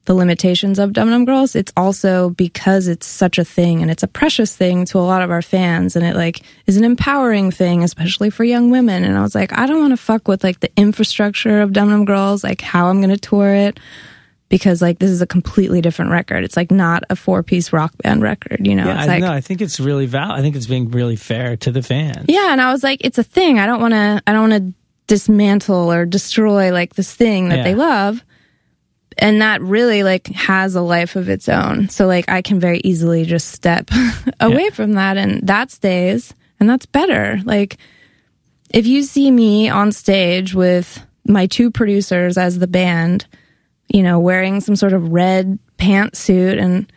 the 0.06 0.14
limitations 0.14 0.80
of 0.80 0.93
Dum 0.93 1.10
Dum 1.10 1.26
Girls, 1.26 1.56
it's 1.56 1.74
also 1.76 2.30
because 2.32 2.88
it's 2.88 3.08
such 3.08 3.38
a 3.38 3.43
thing 3.43 3.82
and 3.82 3.89
it's 3.91 4.03
a 4.03 4.08
precious 4.08 4.56
thing 4.56 4.86
to 4.86 4.99
a 4.99 5.01
lot 5.01 5.22
of 5.22 5.32
our 5.32 5.41
fans 5.41 5.95
and 5.95 6.06
it 6.06 6.16
like 6.16 6.41
is 6.68 6.78
an 6.78 6.84
empowering 6.84 7.51
thing, 7.51 7.84
especially 7.84 8.30
for 8.30 8.43
young 8.43 8.70
women. 8.70 9.03
And 9.03 9.18
I 9.18 9.22
was 9.22 9.34
like, 9.36 9.58
I 9.58 9.66
don't 9.66 9.80
want 9.80 9.91
to 9.93 9.97
fuck 9.97 10.28
with 10.28 10.43
like 10.43 10.60
the 10.60 10.72
infrastructure 10.78 11.62
of 11.62 11.74
Dum 11.74 11.89
Dum 11.89 12.06
Girls, 12.06 12.43
like 12.43 12.62
how 12.62 12.88
I'm 12.88 13.01
gonna 13.01 13.18
tour 13.18 13.53
it. 13.53 13.80
Because 14.47 14.80
like 14.80 14.99
this 14.99 15.10
is 15.10 15.24
a 15.24 15.28
completely 15.28 15.82
different 15.82 16.12
record. 16.12 16.43
It's 16.43 16.56
like 16.56 16.70
not 16.70 17.03
a 17.10 17.16
four 17.16 17.41
piece 17.41 17.74
rock 17.74 17.91
band 18.03 18.22
record, 18.22 18.66
you 18.66 18.76
know. 18.76 18.86
Yeah, 18.86 18.99
it's 18.99 19.03
I, 19.03 19.14
like 19.14 19.22
no, 19.22 19.32
I 19.32 19.41
think 19.41 19.60
it's 19.60 19.80
really 19.80 20.06
val. 20.06 20.32
I 20.32 20.41
think 20.41 20.56
it's 20.56 20.68
being 20.68 20.91
really 20.91 21.16
fair 21.16 21.58
to 21.58 21.72
the 21.72 21.82
fans. 21.82 22.26
Yeah, 22.30 22.51
and 22.51 22.62
I 22.62 22.72
was 22.72 22.84
like, 22.84 23.01
it's 23.03 23.18
a 23.18 23.24
thing. 23.24 23.58
I 23.58 23.66
don't 23.66 23.82
want 23.82 23.95
to. 23.95 24.22
I 24.28 24.32
don't 24.34 24.49
want 24.51 24.64
to 24.64 24.74
dismantle 25.08 25.91
or 25.91 26.06
destroy 26.06 26.72
like 26.72 26.93
this 26.93 27.12
thing 27.14 27.49
that 27.49 27.58
Yeah. 27.58 27.64
they 27.64 27.76
love, 27.76 28.24
and 29.18 29.41
that 29.41 29.61
really 29.61 30.03
like 30.03 30.28
has 30.28 30.76
a 30.76 30.82
life 30.82 31.16
of 31.16 31.30
its 31.30 31.47
own. 31.49 31.89
So 31.89 32.05
like, 32.07 32.30
I 32.30 32.41
can 32.41 32.59
very 32.59 32.80
easily 32.84 33.24
just 33.26 33.49
step 33.49 33.89
away 34.39 34.63
Yeah. 34.66 34.70
from 34.72 34.93
that, 34.93 35.18
and 35.18 35.45
that 35.47 35.72
stays, 35.72 36.34
and 36.59 36.70
that's 36.70 36.86
better. 36.86 37.39
Like, 37.45 37.78
if 38.74 38.88
you 38.88 39.03
see 39.03 39.32
me 39.32 39.70
on 39.70 39.91
stage 39.91 40.53
with 40.53 41.05
my 41.28 41.47
two 41.47 41.72
producers 41.72 42.38
as 42.38 42.59
the 42.59 42.68
band, 42.68 43.26
you 43.88 44.03
know, 44.03 44.20
wearing 44.20 44.61
some 44.61 44.76
sort 44.76 44.93
of 44.93 45.11
red 45.11 45.57
pantsuit 45.78 46.61
and 46.61 46.91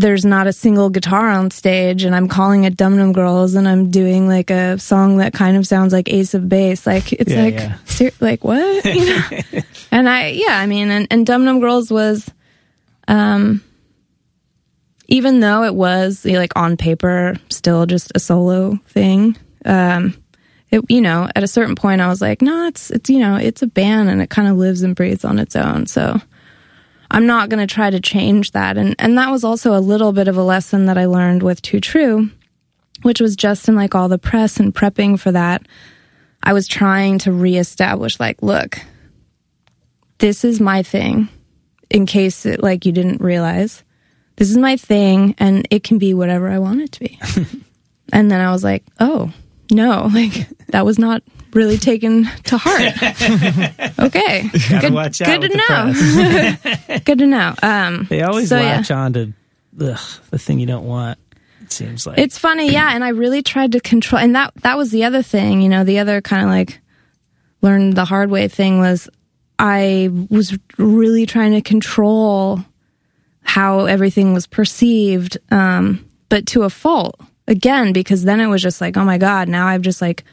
there's 0.00 0.24
not 0.24 0.46
a 0.46 0.52
single 0.52 0.88
guitar 0.88 1.28
on 1.30 1.50
stage 1.50 2.04
and 2.04 2.14
I'm 2.16 2.26
calling 2.26 2.64
it 2.64 2.74
Dum 2.76 2.96
Dum 2.96 3.12
Girls 3.12 3.54
and 3.54 3.68
I'm 3.68 3.90
doing 3.90 4.26
like 4.26 4.50
a 4.50 4.78
song 4.78 5.18
that 5.18 5.34
kind 5.34 5.56
of 5.58 5.66
sounds 5.66 5.92
like 5.92 6.08
Ace 6.10 6.32
of 6.32 6.48
Base. 6.48 6.86
Like 6.86 7.12
it's 7.12 7.30
Yeah, 7.30 7.42
like 7.42 7.54
yeah. 7.54 7.76
ser- 7.84 8.10
like 8.20 8.42
what? 8.42 8.84
You 8.84 9.06
know? 9.06 9.22
and 9.92 10.08
I 10.08 10.28
yeah, 10.28 10.58
I 10.58 10.66
mean 10.66 10.90
and, 10.90 11.06
and 11.10 11.26
Dum 11.26 11.44
Dum 11.44 11.60
Girls 11.60 11.90
was 11.90 12.30
um 13.08 13.62
even 15.08 15.40
though 15.40 15.64
it 15.64 15.74
was 15.74 16.24
like 16.24 16.56
on 16.56 16.76
paper 16.76 17.36
still 17.50 17.84
just 17.86 18.12
a 18.14 18.20
solo 18.20 18.76
thing, 18.88 19.36
um 19.64 20.14
it, 20.70 20.84
you 20.88 21.00
know, 21.00 21.28
at 21.34 21.42
a 21.42 21.48
certain 21.48 21.74
point 21.74 22.00
I 22.00 22.06
was 22.08 22.20
like, 22.22 22.40
no, 22.42 22.66
it's 22.68 22.90
it's 22.90 23.10
you 23.10 23.18
know, 23.18 23.36
it's 23.36 23.60
a 23.60 23.66
band 23.66 24.08
and 24.08 24.22
it 24.22 24.30
kind 24.30 24.48
of 24.48 24.56
lives 24.56 24.82
and 24.82 24.96
breathes 24.96 25.24
on 25.24 25.38
its 25.38 25.56
own. 25.56 25.86
So 25.86 26.18
I'm 27.10 27.26
not 27.26 27.48
going 27.48 27.66
to 27.66 27.72
try 27.72 27.90
to 27.90 28.00
change 28.00 28.52
that. 28.52 28.76
And 28.76 28.94
and 28.98 29.18
that 29.18 29.30
was 29.30 29.44
also 29.44 29.76
a 29.76 29.80
little 29.80 30.12
bit 30.12 30.28
of 30.28 30.36
a 30.36 30.42
lesson 30.42 30.86
that 30.86 30.98
I 30.98 31.06
learned 31.06 31.42
with 31.42 31.60
Too 31.62 31.80
True, 31.80 32.30
which 33.02 33.20
was 33.20 33.36
just 33.36 33.68
in 33.68 33.74
like 33.74 33.94
all 33.94 34.08
the 34.08 34.18
press 34.18 34.58
and 34.58 34.74
prepping 34.74 35.18
for 35.18 35.32
that. 35.32 35.66
I 36.42 36.52
was 36.52 36.66
trying 36.66 37.18
to 37.20 37.32
reestablish 37.32 38.18
like, 38.18 38.42
look, 38.42 38.78
this 40.18 40.44
is 40.44 40.60
my 40.60 40.82
thing. 40.82 41.28
In 41.90 42.06
case 42.06 42.46
it, 42.46 42.62
like 42.62 42.86
you 42.86 42.92
didn't 42.92 43.20
realize, 43.20 43.82
this 44.36 44.48
is 44.48 44.56
my 44.56 44.76
thing, 44.76 45.34
and 45.38 45.66
it 45.70 45.82
can 45.82 45.98
be 45.98 46.14
whatever 46.14 46.48
I 46.48 46.60
want 46.60 46.82
it 46.82 46.92
to 46.92 47.00
be. 47.00 47.18
and 48.12 48.30
then 48.30 48.40
I 48.40 48.52
was 48.52 48.62
like, 48.62 48.84
oh 49.00 49.32
no, 49.72 50.08
like 50.14 50.48
that 50.68 50.84
was 50.84 50.98
not 50.98 51.22
really 51.54 51.78
taken 51.78 52.24
to 52.44 52.58
heart. 52.58 52.80
okay, 53.98 54.48
good, 54.80 54.92
good 55.24 55.40
to 55.42 55.62
know. 55.68 56.98
good 57.04 57.18
to 57.18 57.26
know. 57.26 57.54
Um, 57.62 58.06
They 58.08 58.22
always 58.22 58.48
so, 58.48 58.56
yeah. 58.56 58.76
latch 58.76 58.90
on 58.90 59.12
to 59.14 59.32
ugh, 59.80 60.00
the 60.30 60.38
thing 60.38 60.58
you 60.58 60.66
don't 60.66 60.86
want. 60.86 61.18
It 61.62 61.72
seems 61.72 62.06
like 62.06 62.18
It's 62.18 62.38
funny, 62.38 62.72
yeah, 62.72 62.94
and 62.94 63.04
I 63.04 63.10
really 63.10 63.42
tried 63.42 63.72
to 63.72 63.80
control 63.80 64.20
and 64.22 64.34
that 64.34 64.52
that 64.62 64.76
was 64.76 64.90
the 64.90 65.04
other 65.04 65.22
thing, 65.22 65.60
you 65.60 65.68
know, 65.68 65.84
the 65.84 65.98
other 65.98 66.20
kind 66.20 66.42
of 66.42 66.48
like 66.48 66.80
learned 67.62 67.94
the 67.94 68.04
hard 68.04 68.30
way 68.30 68.48
thing 68.48 68.78
was 68.78 69.08
I 69.58 70.08
was 70.30 70.58
really 70.78 71.26
trying 71.26 71.52
to 71.52 71.60
control 71.60 72.60
how 73.42 73.86
everything 73.86 74.32
was 74.32 74.46
perceived 74.46 75.36
um 75.50 76.04
but 76.28 76.46
to 76.46 76.62
a 76.62 76.70
fault 76.70 77.20
again 77.46 77.92
because 77.92 78.22
then 78.22 78.40
it 78.40 78.46
was 78.46 78.62
just 78.62 78.80
like, 78.80 78.96
oh 78.96 79.04
my 79.04 79.18
god, 79.18 79.48
now 79.48 79.66
I've 79.66 79.82
just 79.82 80.00
like 80.00 80.24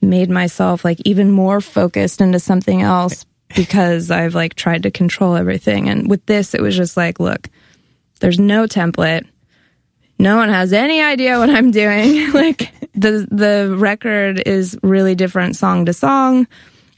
made 0.00 0.30
myself 0.30 0.84
like 0.84 0.98
even 1.04 1.30
more 1.30 1.60
focused 1.60 2.20
into 2.20 2.38
something 2.38 2.82
else 2.82 3.24
because 3.54 4.10
I've 4.10 4.34
like 4.34 4.54
tried 4.54 4.82
to 4.84 4.90
control 4.90 5.36
everything 5.36 5.88
and 5.88 6.08
with 6.08 6.24
this 6.26 6.54
it 6.54 6.60
was 6.60 6.76
just 6.76 6.96
like, 6.96 7.20
look, 7.20 7.48
there's 8.20 8.38
no 8.38 8.66
template 8.66 9.26
no 10.18 10.36
one 10.36 10.48
has 10.48 10.72
any 10.72 11.02
idea 11.02 11.38
what 11.38 11.50
I'm 11.50 11.70
doing. 11.70 12.32
like 12.32 12.72
the 12.94 13.26
the 13.30 13.74
record 13.76 14.42
is 14.46 14.78
really 14.82 15.14
different 15.14 15.56
song 15.56 15.86
to 15.86 15.92
song. 15.92 16.46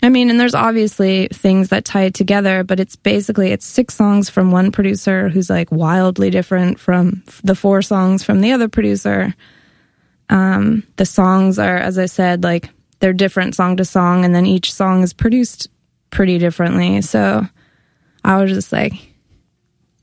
I 0.00 0.10
mean, 0.10 0.30
and 0.30 0.38
there's 0.38 0.54
obviously 0.54 1.26
things 1.32 1.70
that 1.70 1.84
tie 1.84 2.04
it 2.04 2.14
together, 2.14 2.62
but 2.62 2.78
it's 2.78 2.94
basically 2.94 3.50
it's 3.50 3.66
six 3.66 3.96
songs 3.96 4.30
from 4.30 4.52
one 4.52 4.70
producer 4.70 5.28
who's 5.28 5.50
like 5.50 5.72
wildly 5.72 6.30
different 6.30 6.78
from 6.78 7.24
the 7.42 7.56
four 7.56 7.82
songs 7.82 8.22
from 8.22 8.40
the 8.40 8.52
other 8.52 8.68
producer. 8.68 9.34
Um, 10.30 10.84
the 10.96 11.06
songs 11.06 11.58
are, 11.58 11.78
as 11.78 11.98
I 11.98 12.06
said, 12.06 12.44
like 12.44 12.70
they're 13.00 13.12
different 13.12 13.54
song 13.54 13.76
to 13.76 13.84
song, 13.84 14.24
and 14.24 14.34
then 14.34 14.46
each 14.46 14.72
song 14.72 15.02
is 15.02 15.12
produced 15.12 15.68
pretty 16.10 16.38
differently. 16.38 17.00
So 17.02 17.46
I 18.24 18.42
was 18.42 18.50
just 18.50 18.72
like, 18.72 18.92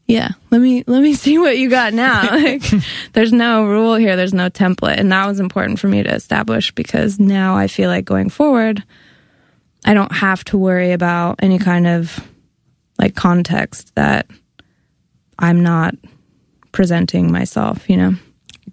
yeah 0.08 0.30
let 0.52 0.62
me 0.62 0.84
let 0.88 1.02
me 1.02 1.14
see 1.16 1.38
what 1.38 1.58
you 1.58 1.70
got 1.70 1.94
now 1.94 2.22
like 2.32 2.64
there's 3.14 3.34
no 3.34 3.66
rule 3.66 3.96
here 3.96 4.16
there's 4.16 4.34
no 4.34 4.50
template 4.50 4.98
and 4.98 5.12
that 5.12 5.26
was 5.26 5.40
important 5.40 5.80
for 5.80 5.88
me 5.88 6.04
to 6.04 6.14
establish 6.14 6.72
because 6.74 7.20
now 7.20 7.56
i 7.56 7.68
feel 7.68 7.90
like 7.90 8.06
going 8.06 8.30
forward 8.30 8.84
i 9.84 9.94
don't 9.94 10.12
have 10.12 10.44
to 10.44 10.58
worry 10.58 10.92
about 10.92 11.40
any 11.42 11.58
kind 11.58 11.88
of 11.88 12.20
like 13.00 13.16
context 13.16 13.94
that 13.96 14.28
i'm 15.40 15.64
not 15.64 15.96
presenting 16.72 17.32
myself 17.32 17.90
you 17.90 17.98
know 17.98 18.14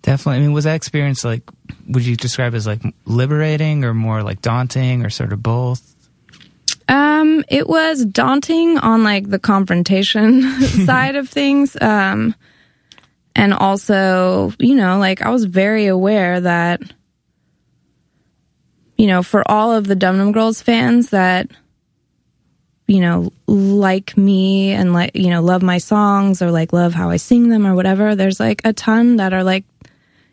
Definitely. 0.02 0.38
I 0.38 0.40
mean, 0.40 0.52
was 0.52 0.64
that 0.64 0.74
experience 0.74 1.24
like, 1.24 1.42
would 1.88 2.04
you 2.04 2.16
describe 2.16 2.54
as 2.54 2.66
like 2.66 2.82
liberating 3.04 3.84
or 3.84 3.94
more 3.94 4.22
like 4.22 4.40
daunting 4.40 5.04
or 5.04 5.10
sort 5.10 5.32
of 5.32 5.42
both? 5.42 5.88
Um, 6.88 7.44
it 7.48 7.68
was 7.68 8.04
daunting 8.04 8.78
on 8.78 9.04
like 9.04 9.28
the 9.28 9.38
confrontation 9.38 10.42
side 10.60 11.16
of 11.16 11.28
things. 11.28 11.76
Um, 11.80 12.34
and 13.34 13.54
also, 13.54 14.52
you 14.58 14.74
know, 14.74 14.98
like 14.98 15.22
I 15.22 15.30
was 15.30 15.44
very 15.44 15.86
aware 15.86 16.40
that, 16.40 16.82
you 18.98 19.06
know, 19.06 19.22
for 19.22 19.42
all 19.50 19.72
of 19.72 19.86
the 19.86 19.94
Dum 19.94 20.18
Dum 20.18 20.32
Girls 20.32 20.60
fans 20.60 21.10
that, 21.10 21.50
you 22.86 23.00
know, 23.00 23.32
like 23.46 24.16
me 24.16 24.72
and 24.72 24.92
like, 24.92 25.12
you 25.14 25.30
know, 25.30 25.40
love 25.40 25.62
my 25.62 25.78
songs 25.78 26.42
or 26.42 26.50
like 26.50 26.72
love 26.72 26.92
how 26.92 27.10
I 27.10 27.16
sing 27.16 27.48
them 27.48 27.66
or 27.66 27.74
whatever, 27.74 28.14
there's 28.14 28.38
like 28.38 28.60
a 28.64 28.72
ton 28.72 29.16
that 29.16 29.32
are 29.32 29.44
like, 29.44 29.64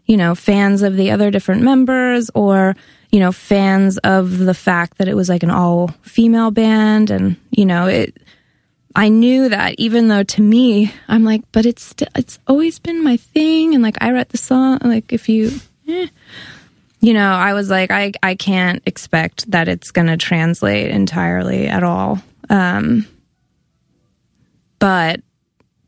you 0.09 0.17
know, 0.17 0.33
fans 0.33 0.81
of 0.81 0.95
the 0.97 1.11
other 1.11 1.29
different 1.29 1.61
members 1.61 2.31
or, 2.33 2.75
you 3.11 3.19
know, 3.19 3.31
fans 3.31 3.99
of 3.99 4.39
the 4.39 4.55
fact 4.55 4.97
that 4.97 5.07
it 5.07 5.13
was 5.13 5.29
like 5.29 5.43
an 5.43 5.51
all 5.51 5.89
female 6.01 6.49
band. 6.49 7.11
And, 7.11 7.35
you 7.51 7.63
know, 7.63 7.85
it, 7.85 8.17
I 8.95 9.09
knew 9.09 9.49
that 9.49 9.75
even 9.77 10.07
though 10.07 10.23
to 10.23 10.41
me, 10.41 10.91
I'm 11.07 11.23
like, 11.23 11.43
but 11.51 11.67
it's, 11.67 11.93
it's 12.15 12.39
always 12.47 12.79
been 12.79 13.03
my 13.03 13.17
thing. 13.17 13.75
And 13.75 13.83
like, 13.83 13.97
I 14.01 14.11
write 14.11 14.29
the 14.29 14.37
song, 14.39 14.79
like, 14.83 15.13
if 15.13 15.29
you, 15.29 15.51
eh. 15.87 16.07
you 17.01 17.13
know, 17.13 17.31
I 17.31 17.53
was 17.53 17.69
like, 17.69 17.91
I, 17.91 18.11
I 18.23 18.33
can't 18.33 18.81
expect 18.87 19.51
that 19.51 19.67
it's 19.67 19.91
going 19.91 20.07
to 20.07 20.17
translate 20.17 20.89
entirely 20.89 21.67
at 21.67 21.83
all. 21.83 22.19
Um, 22.49 23.05
but 24.79 25.21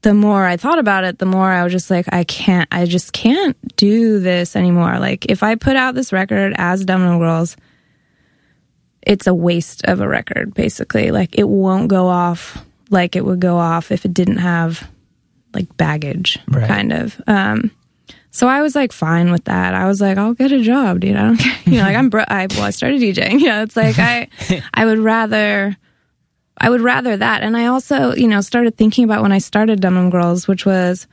the 0.01 0.13
more 0.13 0.43
I 0.45 0.57
thought 0.57 0.79
about 0.79 1.03
it, 1.03 1.19
the 1.19 1.25
more 1.25 1.49
I 1.49 1.63
was 1.63 1.71
just 1.71 1.89
like, 1.91 2.07
I 2.11 2.23
can't, 2.23 2.67
I 2.71 2.85
just 2.85 3.13
can't 3.13 3.55
do 3.75 4.19
this 4.19 4.55
anymore. 4.55 4.97
Like, 4.99 5.25
if 5.27 5.43
I 5.43 5.55
put 5.55 5.75
out 5.75 5.93
this 5.95 6.11
record 6.11 6.53
as 6.57 6.83
Dum 6.85 7.19
Girls, 7.19 7.55
it's 9.01 9.27
a 9.27 9.33
waste 9.33 9.85
of 9.85 10.01
a 10.01 10.07
record, 10.07 10.53
basically. 10.53 11.11
Like, 11.11 11.37
it 11.37 11.47
won't 11.47 11.87
go 11.87 12.07
off 12.07 12.63
like 12.89 13.15
it 13.15 13.23
would 13.25 13.39
go 13.39 13.57
off 13.57 13.91
if 13.91 14.05
it 14.05 14.13
didn't 14.13 14.37
have 14.37 14.87
like 15.53 15.75
baggage, 15.77 16.39
Right. 16.47 16.67
kind 16.67 16.91
of. 16.93 17.19
Um, 17.27 17.71
so 18.31 18.47
I 18.47 18.61
was 18.61 18.75
like 18.75 18.91
fine 18.93 19.31
with 19.31 19.43
that. 19.45 19.73
I 19.73 19.87
was 19.87 19.99
like, 20.01 20.17
I'll 20.17 20.33
get 20.33 20.51
a 20.51 20.61
job, 20.61 20.99
dude. 21.01 21.15
I 21.15 21.21
don't 21.23 21.37
care. 21.39 21.57
You 21.65 21.77
know, 21.77 21.83
like 21.83 21.95
I'm, 21.95 22.09
bro- 22.09 22.23
I, 22.27 22.47
well, 22.51 22.63
I 22.63 22.69
started 22.71 23.01
DJing. 23.01 23.31
You 23.39 23.47
know, 23.47 23.63
it's 23.63 23.75
like 23.75 23.97
I, 23.99 24.29
I 24.73 24.85
would 24.85 24.99
rather, 24.99 25.75
I 26.61 26.69
would 26.69 26.81
rather 26.81 27.17
that. 27.17 27.41
And 27.41 27.57
I 27.57 27.65
also, 27.65 28.13
you 28.13 28.27
know, 28.27 28.39
started 28.39 28.77
thinking 28.77 29.03
about 29.03 29.23
when 29.23 29.31
I 29.31 29.39
started 29.39 29.81
Dum 29.81 29.95
Dum 29.95 30.11
Girls, 30.11 30.47
which 30.47 30.63
was, 30.63 31.07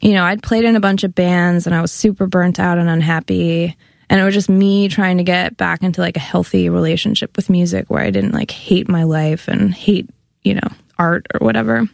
you 0.00 0.14
know, 0.14 0.24
I'd 0.24 0.42
played 0.42 0.64
in 0.64 0.76
a 0.76 0.80
bunch 0.80 1.04
of 1.04 1.14
bands 1.14 1.66
and 1.66 1.76
I 1.76 1.82
was 1.82 1.92
super 1.92 2.26
burnt 2.26 2.58
out 2.58 2.78
and 2.78 2.88
unhappy. 2.88 3.76
And 4.08 4.18
it 4.18 4.24
was 4.24 4.32
just 4.32 4.48
me 4.48 4.88
trying 4.88 5.18
to 5.18 5.24
get 5.24 5.58
back 5.58 5.82
into 5.82 6.00
like 6.00 6.16
a 6.16 6.20
healthy 6.20 6.70
relationship 6.70 7.36
with 7.36 7.50
music 7.50 7.90
where 7.90 8.02
I 8.02 8.08
didn't 8.08 8.32
like 8.32 8.50
hate 8.50 8.88
my 8.88 9.02
life 9.02 9.46
and 9.46 9.74
hate, 9.74 10.08
you 10.42 10.54
know, 10.54 10.68
art 10.98 11.26
or 11.34 11.44
whatever. 11.44 11.84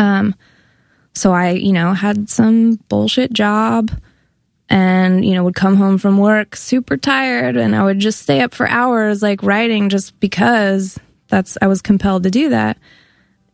Um, 0.00 0.34
so 1.14 1.32
I, 1.32 1.50
you 1.50 1.72
know, 1.72 1.92
had 1.92 2.28
some 2.28 2.74
bullshit 2.88 3.32
job 3.32 3.92
and, 4.68 5.24
you 5.24 5.34
know, 5.34 5.44
would 5.44 5.54
come 5.54 5.76
home 5.76 5.98
from 5.98 6.18
work 6.18 6.56
super 6.56 6.96
tired 6.96 7.56
and 7.56 7.76
I 7.76 7.84
would 7.84 8.00
just 8.00 8.20
stay 8.20 8.40
up 8.40 8.52
for 8.52 8.68
hours 8.68 9.22
like 9.22 9.44
writing 9.44 9.90
just 9.90 10.18
because 10.18 10.98
that's 11.28 11.56
I 11.60 11.66
was 11.66 11.82
compelled 11.82 12.24
to 12.24 12.30
do 12.30 12.50
that. 12.50 12.78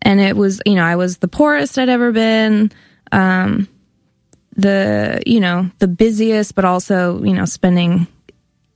And 0.03 0.21
it 0.21 0.37
was, 0.37 0.61
you 0.67 0.75
know, 0.75 0.85
I 0.85 0.97
was 0.97 1.19
the 1.19 1.29
poorest 1.29 1.79
I'd 1.79 1.89
ever 1.89 2.13
been. 2.13 2.73
Um 3.13 3.69
the, 4.57 5.21
you 5.27 5.41
know, 5.41 5.69
the 5.81 5.89
busiest 5.89 6.55
but 6.55 6.65
also, 6.65 7.23
you 7.25 7.35
know, 7.35 7.45
spending 7.45 8.07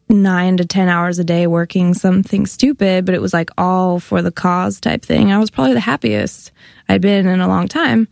9 0.09 0.57
to 0.57 0.65
10 0.65 0.89
hours 0.89 1.19
a 1.19 1.25
day 1.25 1.47
working 1.47 1.95
something 1.95 2.47
stupid, 2.47 3.05
but 3.05 3.15
it 3.15 3.23
was 3.23 3.33
like 3.33 3.51
all 3.57 4.01
for 4.01 4.23
the 4.23 4.33
cause 4.33 4.81
type 4.81 5.03
thing. 5.03 5.31
I 5.31 5.39
was 5.39 5.51
probably 5.51 5.75
the 5.75 5.81
happiest 5.81 6.51
I'd 6.89 7.03
been 7.03 7.29
in 7.29 7.41
a 7.41 7.47
long 7.47 7.69
time 7.69 8.09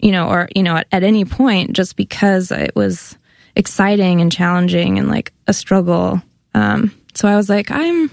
you 0.00 0.12
know, 0.12 0.28
or, 0.28 0.48
you 0.54 0.62
know, 0.62 0.76
at, 0.76 0.86
at 0.92 1.02
any 1.02 1.24
point, 1.24 1.72
just 1.72 1.96
because 1.96 2.50
it 2.50 2.74
was 2.74 3.16
exciting 3.56 4.20
and 4.20 4.32
challenging 4.32 4.98
and 4.98 5.08
like 5.08 5.32
a 5.46 5.52
struggle. 5.52 6.22
Um, 6.54 6.94
so 7.14 7.28
I 7.28 7.36
was 7.36 7.48
like, 7.48 7.70
I'm, 7.70 8.10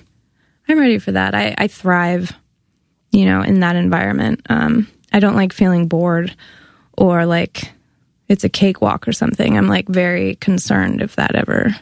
I'm 0.68 0.80
ready 0.80 1.00
for 1.00 1.12
that. 1.14 1.34
I, 1.34 1.56
I 1.58 1.68
thrive, 1.68 2.34
you 3.12 3.26
know, 3.26 3.42
in 3.42 3.62
that 3.62 3.76
environment. 3.76 4.46
Um, 4.50 4.88
I 5.14 5.20
don't 5.20 5.36
like 5.36 5.54
feeling 5.54 5.88
bored 5.88 6.36
or 6.98 7.26
like 7.26 7.72
it's 8.28 8.44
a 8.44 8.50
cakewalk 8.50 9.08
or 9.08 9.14
something. 9.14 9.58
I'm 9.58 9.68
like 9.68 9.88
very 9.88 10.36
concerned 10.36 11.02
if 11.02 11.16
that 11.16 11.36
ever, 11.36 11.76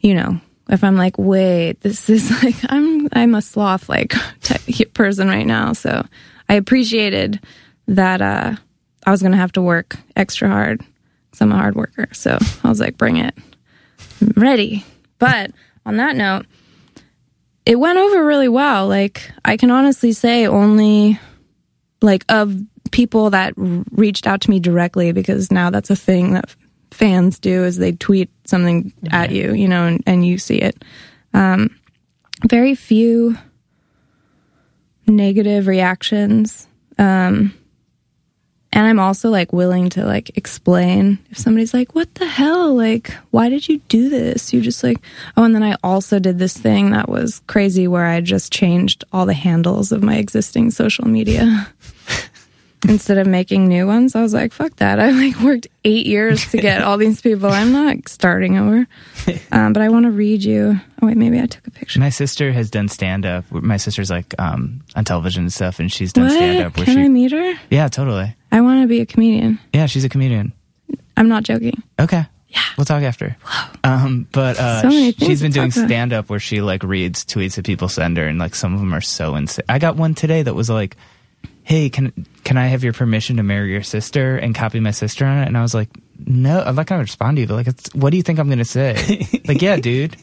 you 0.00 0.14
know, 0.14 0.40
if 0.68 0.82
I'm 0.82 0.96
like, 0.96 1.16
wait, 1.18 1.80
this 1.80 2.10
is 2.10 2.30
like, 2.42 2.56
I'm, 2.68 3.08
I'm 3.12 3.34
a 3.34 3.42
sloth 3.42 3.88
like 3.88 4.14
person 4.94 5.28
right 5.28 5.46
now. 5.46 5.72
So 5.72 6.04
I 6.48 6.54
appreciated 6.54 7.40
that, 7.86 8.20
uh, 8.20 8.56
I 9.06 9.10
was 9.10 9.22
going 9.22 9.32
to 9.32 9.38
have 9.38 9.52
to 9.52 9.62
work 9.62 9.96
extra 10.16 10.48
hard 10.48 10.80
because 10.80 11.40
I'm 11.40 11.52
a 11.52 11.56
hard 11.56 11.76
worker. 11.76 12.08
So 12.12 12.36
I 12.64 12.68
was 12.68 12.80
like, 12.80 12.98
bring 12.98 13.16
it. 13.16 13.34
I'm 14.20 14.32
ready. 14.36 14.84
But 15.18 15.52
on 15.86 15.96
that 15.96 16.16
note, 16.16 16.44
it 17.68 17.78
went 17.78 17.98
over 17.98 18.24
really 18.24 18.48
well. 18.48 18.88
Like, 18.88 19.30
I 19.44 19.58
can 19.58 19.70
honestly 19.70 20.12
say 20.12 20.46
only 20.46 21.20
like 22.00 22.24
of 22.30 22.56
people 22.92 23.28
that 23.28 23.52
r- 23.58 23.84
reached 23.92 24.26
out 24.26 24.40
to 24.40 24.50
me 24.50 24.58
directly 24.58 25.12
because 25.12 25.52
now 25.52 25.68
that's 25.68 25.90
a 25.90 25.96
thing 25.96 26.32
that 26.32 26.56
fans 26.90 27.38
do 27.38 27.64
is 27.64 27.76
they 27.76 27.92
tweet 27.92 28.30
something 28.46 28.90
at 29.10 29.32
you, 29.32 29.52
you 29.52 29.68
know, 29.68 29.84
and, 29.86 30.02
and 30.06 30.26
you 30.26 30.38
see 30.38 30.56
it. 30.56 30.82
Um, 31.34 31.78
very 32.48 32.74
few 32.74 33.36
negative 35.06 35.66
reactions. 35.66 36.66
Um, 36.96 37.52
and 38.72 38.86
I'm 38.86 39.00
also 39.00 39.30
like 39.30 39.52
willing 39.52 39.88
to 39.90 40.04
like 40.04 40.36
explain 40.36 41.18
if 41.30 41.38
somebody's 41.38 41.72
like, 41.72 41.94
what 41.94 42.14
the 42.16 42.26
hell? 42.26 42.74
Like, 42.74 43.12
why 43.30 43.48
did 43.48 43.66
you 43.68 43.78
do 43.88 44.08
this? 44.10 44.52
You 44.52 44.60
just 44.60 44.84
like, 44.84 44.98
oh, 45.36 45.44
and 45.44 45.54
then 45.54 45.62
I 45.62 45.76
also 45.82 46.18
did 46.18 46.38
this 46.38 46.56
thing 46.56 46.90
that 46.90 47.08
was 47.08 47.40
crazy 47.46 47.88
where 47.88 48.04
I 48.06 48.20
just 48.20 48.52
changed 48.52 49.04
all 49.12 49.24
the 49.26 49.32
handles 49.34 49.90
of 49.90 50.02
my 50.02 50.16
existing 50.16 50.70
social 50.70 51.08
media. 51.08 51.68
Instead 52.88 53.18
of 53.18 53.26
making 53.26 53.66
new 53.66 53.88
ones, 53.88 54.14
I 54.14 54.22
was 54.22 54.32
like, 54.32 54.52
fuck 54.52 54.76
that. 54.76 55.00
I 55.00 55.10
like 55.10 55.40
worked 55.40 55.66
eight 55.84 56.06
years 56.06 56.48
to 56.52 56.58
get 56.58 56.80
all 56.80 56.96
these 56.96 57.20
people. 57.20 57.50
I'm 57.50 57.72
not 57.72 58.08
starting 58.08 58.56
over. 58.58 58.86
Um, 59.52 59.74
but 59.74 59.82
I 59.82 59.90
want 59.90 60.04
to 60.04 60.10
read 60.10 60.42
you. 60.42 60.80
Oh, 61.02 61.06
wait, 61.06 61.16
maybe 61.18 61.38
I 61.38 61.44
took 61.44 61.66
a 61.66 61.70
picture. 61.70 62.00
My 62.00 62.08
sister 62.08 62.50
has 62.50 62.70
done 62.70 62.88
stand 62.88 63.26
up. 63.26 63.44
My 63.50 63.76
sister's 63.76 64.08
like 64.10 64.34
um, 64.38 64.80
on 64.96 65.04
television 65.04 65.42
and 65.44 65.52
stuff, 65.52 65.80
and 65.80 65.92
she's 65.92 66.14
done 66.14 66.30
stand 66.30 66.64
up 66.64 66.72
Can 66.74 66.86
she. 66.86 67.00
I 67.02 67.08
meet 67.08 67.32
her? 67.32 67.54
yeah, 67.68 67.88
totally. 67.88 68.34
I 68.50 68.60
want 68.60 68.82
to 68.82 68.88
be 68.88 69.00
a 69.00 69.06
comedian. 69.06 69.58
Yeah, 69.72 69.86
she's 69.86 70.04
a 70.04 70.08
comedian. 70.08 70.52
I'm 71.16 71.28
not 71.28 71.42
joking. 71.42 71.82
Okay. 71.98 72.24
Yeah. 72.48 72.62
We'll 72.78 72.86
talk 72.86 73.02
after. 73.02 73.36
Um, 73.84 74.26
but 74.32 74.58
uh, 74.58 74.82
So 74.82 74.90
sh- 74.90 75.14
she's 75.18 75.42
been 75.42 75.52
doing 75.52 75.70
stand 75.70 76.12
up 76.14 76.30
where 76.30 76.40
she 76.40 76.62
like 76.62 76.82
reads 76.82 77.24
tweets 77.24 77.56
that 77.56 77.66
people 77.66 77.88
send 77.90 78.16
her, 78.16 78.26
and 78.26 78.38
like 78.38 78.54
some 78.54 78.72
of 78.72 78.80
them 78.80 78.94
are 78.94 79.02
so 79.02 79.34
insane. 79.36 79.64
I 79.68 79.78
got 79.78 79.96
one 79.96 80.14
today 80.14 80.42
that 80.42 80.54
was 80.54 80.70
like, 80.70 80.96
"Hey, 81.62 81.90
can 81.90 82.26
can 82.44 82.56
I 82.56 82.68
have 82.68 82.82
your 82.84 82.94
permission 82.94 83.36
to 83.36 83.42
marry 83.42 83.70
your 83.70 83.82
sister 83.82 84.36
and 84.38 84.54
copy 84.54 84.80
my 84.80 84.92
sister 84.92 85.26
on 85.26 85.42
it?" 85.42 85.46
And 85.46 85.58
I 85.58 85.62
was 85.62 85.74
like, 85.74 85.90
"No, 86.24 86.60
I'm 86.62 86.74
not 86.74 86.86
gonna 86.86 87.02
respond 87.02 87.36
to 87.36 87.42
you." 87.42 87.46
But 87.46 87.54
like, 87.56 87.66
it's, 87.66 87.94
what 87.94 88.10
do 88.10 88.16
you 88.16 88.22
think 88.22 88.38
I'm 88.38 88.48
gonna 88.48 88.64
say? 88.64 88.94
like, 89.46 89.60
yeah, 89.60 89.76
dude, 89.76 90.16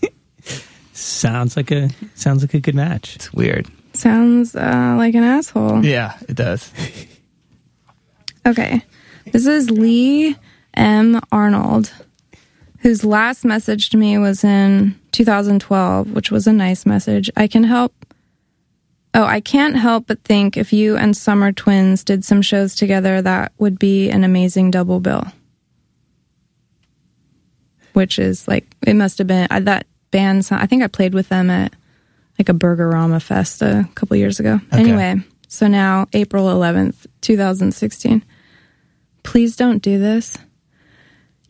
Sounds 0.94 1.56
like 1.58 1.70
a 1.72 1.90
sounds 2.16 2.42
like 2.42 2.54
a 2.54 2.60
good 2.60 2.76
match. 2.76 3.16
it's 3.18 3.32
weird. 3.34 3.68
Sounds 3.94 4.56
uh, 4.56 4.96
like 4.98 5.14
an 5.14 5.24
asshole. 5.24 5.86
Yeah, 5.86 6.18
it 6.28 6.36
does. 6.36 6.72
Okay. 8.46 8.84
This 9.32 9.48
is 9.48 9.72
Lee 9.72 10.36
M. 10.76 11.20
Arnold, 11.32 11.92
whose 12.80 13.04
last 13.04 13.44
message 13.44 13.90
to 13.90 13.98
me 13.98 14.18
was 14.18 14.44
in 14.44 15.00
2012, 15.14 16.12
which 16.12 16.30
was 16.30 16.46
a 16.46 16.54
nice 16.54 16.86
message. 16.86 17.30
I 17.36 17.48
can 17.48 17.64
help. 17.64 17.94
Oh, 19.16 19.24
I 19.24 19.40
can't 19.40 19.78
help 19.78 20.08
but 20.08 20.24
think 20.24 20.58
if 20.58 20.74
you 20.74 20.96
and 20.98 21.16
Summer 21.18 21.52
Twins 21.52 22.04
did 22.04 22.24
some 22.24 22.42
shows 22.42 22.76
together, 22.76 23.22
that 23.22 23.54
would 23.58 23.80
be 23.80 24.10
an 24.10 24.24
amazing 24.24 24.72
double 24.72 25.00
bill. 25.00 25.26
Which 27.94 28.20
is 28.20 28.48
like, 28.48 28.68
it 28.86 28.96
must 28.96 29.18
have 29.18 29.28
been 29.28 29.48
uh, 29.50 29.62
that 29.62 29.88
band. 30.12 30.48
I 30.52 30.68
think 30.68 30.84
I 30.84 30.88
played 30.88 31.14
with 31.14 31.30
them 31.30 31.50
at 31.50 31.74
like 32.38 32.50
a 32.50 32.54
Burgerama 32.54 33.22
Fest 33.22 33.62
a 33.62 33.88
couple 33.96 34.18
years 34.18 34.40
ago. 34.40 34.60
Okay. 34.74 34.82
Anyway, 34.82 35.24
so 35.48 35.68
now 35.68 36.08
April 36.14 36.48
11th, 36.48 37.08
2016. 37.22 38.24
Please 39.26 39.56
don't 39.58 39.82
do 39.82 40.00
this. 40.00 40.38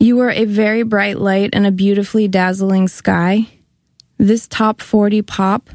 You 0.00 0.16
were 0.16 0.30
a 0.30 0.44
very 0.44 0.82
bright 0.82 1.18
light 1.18 1.50
in 1.52 1.64
a 1.64 1.70
beautifully 1.70 2.26
dazzling 2.26 2.88
sky. 2.88 3.46
This 4.18 4.48
top 4.48 4.80
40 4.80 5.22
pop, 5.22 5.70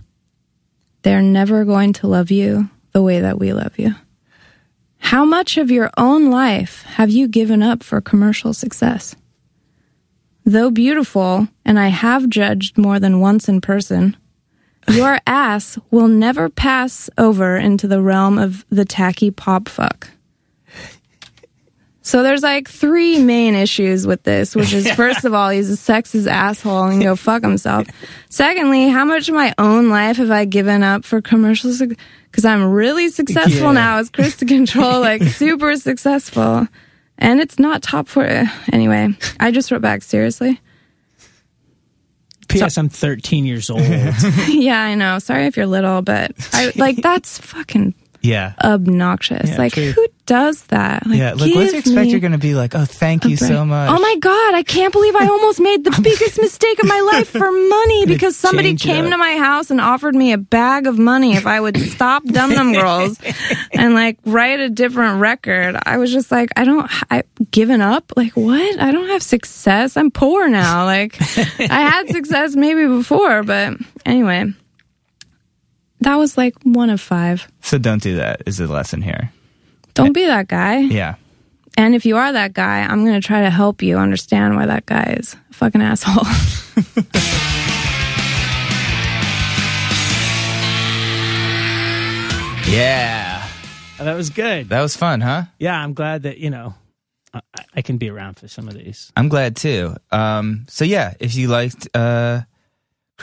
they're 1.03 1.21
never 1.21 1.63
going 1.63 1.93
to 1.93 2.07
love 2.07 2.31
you 2.31 2.69
the 2.91 3.01
way 3.01 3.21
that 3.21 3.39
we 3.39 3.53
love 3.53 3.77
you. 3.79 3.95
How 4.97 5.25
much 5.25 5.57
of 5.57 5.71
your 5.71 5.89
own 5.95 6.29
life 6.29 6.83
have 6.83 7.09
you 7.09 7.27
given 7.27 7.63
up 7.63 7.83
for 7.83 8.01
commercial 8.01 8.53
success? 8.53 9.15
Though 10.43 10.71
beautiful, 10.71 11.47
and 11.63 11.79
I 11.79 11.87
have 11.87 12.29
judged 12.29 12.77
more 12.77 12.99
than 12.99 13.19
once 13.19 13.47
in 13.47 13.61
person, 13.61 14.17
your 14.89 15.19
ass 15.27 15.77
will 15.91 16.07
never 16.07 16.49
pass 16.49 17.09
over 17.17 17.57
into 17.57 17.87
the 17.87 18.01
realm 18.01 18.37
of 18.37 18.65
the 18.69 18.85
tacky 18.85 19.29
pop 19.31 19.69
fuck. 19.69 20.09
So 22.03 22.23
there's 22.23 22.41
like 22.41 22.67
three 22.67 23.19
main 23.23 23.53
issues 23.53 24.07
with 24.07 24.23
this, 24.23 24.55
which 24.55 24.73
is 24.73 24.89
first 24.95 25.23
of 25.23 25.33
all, 25.35 25.49
he's 25.49 25.69
a 25.69 25.75
sexist 25.93 26.27
asshole 26.27 26.85
and 26.85 27.01
go 27.01 27.15
fuck 27.15 27.43
himself. 27.43 27.87
Secondly, 28.29 28.89
how 28.89 29.05
much 29.05 29.29
of 29.29 29.35
my 29.35 29.53
own 29.59 29.89
life 29.89 30.17
have 30.17 30.31
I 30.31 30.45
given 30.45 30.81
up 30.81 31.05
for 31.05 31.21
commercials? 31.21 31.79
Because 32.25 32.43
I'm 32.45 32.71
really 32.71 33.09
successful 33.09 33.67
Yeah. 33.67 33.71
now 33.73 33.97
as 33.97 34.09
Kristin 34.09 34.47
Kontrol, 34.49 34.99
like 35.01 35.21
super 35.23 35.75
successful. 35.75 36.67
And 37.19 37.39
it's 37.39 37.59
not 37.59 37.83
top 37.83 38.07
four. 38.07 38.23
Eh, 38.25 38.47
anyway, 38.73 39.09
I 39.39 39.51
just 39.51 39.69
wrote 39.71 39.81
back, 39.83 40.01
seriously. 40.01 40.59
P.S. 42.47 42.77
I'm 42.77 42.89
13 42.89 43.45
years 43.45 43.69
old. 43.69 43.81
yeah, 44.47 44.81
I 44.81 44.95
know. 44.95 45.19
Sorry 45.19 45.45
if 45.45 45.55
you're 45.55 45.67
little, 45.67 46.01
but 46.01 46.31
I 46.51 46.73
like 46.75 46.97
that's 46.97 47.37
fucking 47.37 47.93
Yeah. 48.22 48.53
obnoxious. 48.64 49.49
Yeah, 49.49 49.57
like 49.57 49.73
true. 49.73 49.91
who 49.91 50.07
does 50.26 50.64
that? 50.68 51.06
Like, 51.06 51.18
yeah. 51.18 51.34
Like, 51.34 51.53
what's 51.56 51.73
you 51.73 51.80
expect 51.80 52.10
you're 52.10 52.19
going 52.19 52.31
to 52.31 52.38
be 52.38 52.53
like, 52.53 52.76
oh, 52.76 52.85
thank 52.85 53.26
you 53.26 53.35
so 53.35 53.65
much. 53.65 53.89
Oh 53.89 53.99
my 53.99 54.15
god, 54.19 54.53
I 54.56 54.64
can't 54.64 54.93
believe 54.93 55.15
I 55.15 55.27
almost 55.27 55.60
made 55.60 55.84
the 55.84 55.91
biggest 56.02 56.39
mistake 56.39 56.80
of 56.80 56.88
my 56.88 56.99
life 57.14 57.30
for 57.30 57.52
money 57.52 58.06
because 58.06 58.38
somebody 58.38 58.76
came 58.76 59.10
to 59.10 59.18
my 59.18 59.38
house 59.38 59.72
and 59.72 59.81
offered 59.81 60.15
me 60.15 60.31
a 60.31 60.38
bag 60.38 60.88
of 60.88 60.98
money 60.98 61.35
if 61.35 61.45
I 61.45 61.60
would 61.60 61.77
stop 61.77 62.23
Dum 62.26 62.52
Dum 62.52 62.73
Girls 62.73 63.19
and 63.73 63.93
like 63.93 64.19
write 64.26 64.60
a 64.60 64.69
different 64.69 65.19
record. 65.19 65.77
I 65.85 65.98
was 65.98 66.11
just 66.11 66.31
like, 66.31 66.52
I 66.56 66.64
don't, 66.64 66.89
I 67.11 67.23
given 67.52 67.81
up. 67.81 68.14
Like 68.15 68.34
what? 68.34 68.80
I 68.80 68.91
don't 68.91 69.10
have 69.10 69.23
success. 69.23 69.98
I'm 69.98 70.11
poor 70.11 70.48
now. 70.48 70.85
Like 70.85 71.18
I 71.60 71.81
had 71.81 72.07
success 72.10 72.56
maybe 72.56 72.88
before, 72.88 73.43
but 73.43 73.73
anyway, 74.06 74.45
that 76.01 76.15
was 76.15 76.37
like 76.37 76.55
one 76.63 76.89
of 76.89 77.01
five. 77.01 77.47
So 77.61 77.77
don't 77.77 78.01
do 78.01 78.17
that, 78.17 78.43
is 78.45 78.57
the 78.57 78.67
lesson 78.67 79.01
here. 79.01 79.31
Don't 79.93 80.13
be 80.13 80.25
that 80.25 80.47
guy. 80.47 80.79
Yeah. 80.79 81.15
And 81.77 81.95
if 81.95 82.05
you 82.05 82.17
are 82.17 82.31
that 82.31 82.53
guy, 82.53 82.81
I'm 82.81 83.05
going 83.05 83.19
to 83.19 83.25
try 83.25 83.41
to 83.41 83.49
help 83.49 83.81
you 83.81 83.97
understand 83.97 84.55
why 84.55 84.65
that 84.65 84.85
guy 84.85 85.15
is 85.19 85.35
a 85.49 85.53
fucking 85.53 85.81
asshole. 85.81 86.25
Yeah. 92.71 93.45
That 93.97 94.15
was 94.15 94.29
good. 94.29 94.69
That 94.69 94.79
was 94.79 94.95
fun, 94.95 95.19
huh? 95.19 95.43
Yeah, 95.59 95.77
I'm 95.77 95.93
glad 95.93 96.23
that 96.23 96.37
you 96.37 96.49
know 96.49 96.73
I, 97.33 97.41
I 97.75 97.81
can 97.81 97.97
be 97.97 98.09
around 98.09 98.39
for 98.39 98.47
some 98.47 98.69
of 98.69 98.75
these. 98.75 99.11
I'm 99.17 99.27
glad 99.27 99.57
too. 99.57 99.95
Um, 100.09 100.65
so 100.69 100.85
yeah, 100.85 101.13
if 101.19 101.35
you 101.35 101.49
liked 101.49 101.89
uh, 101.93 102.41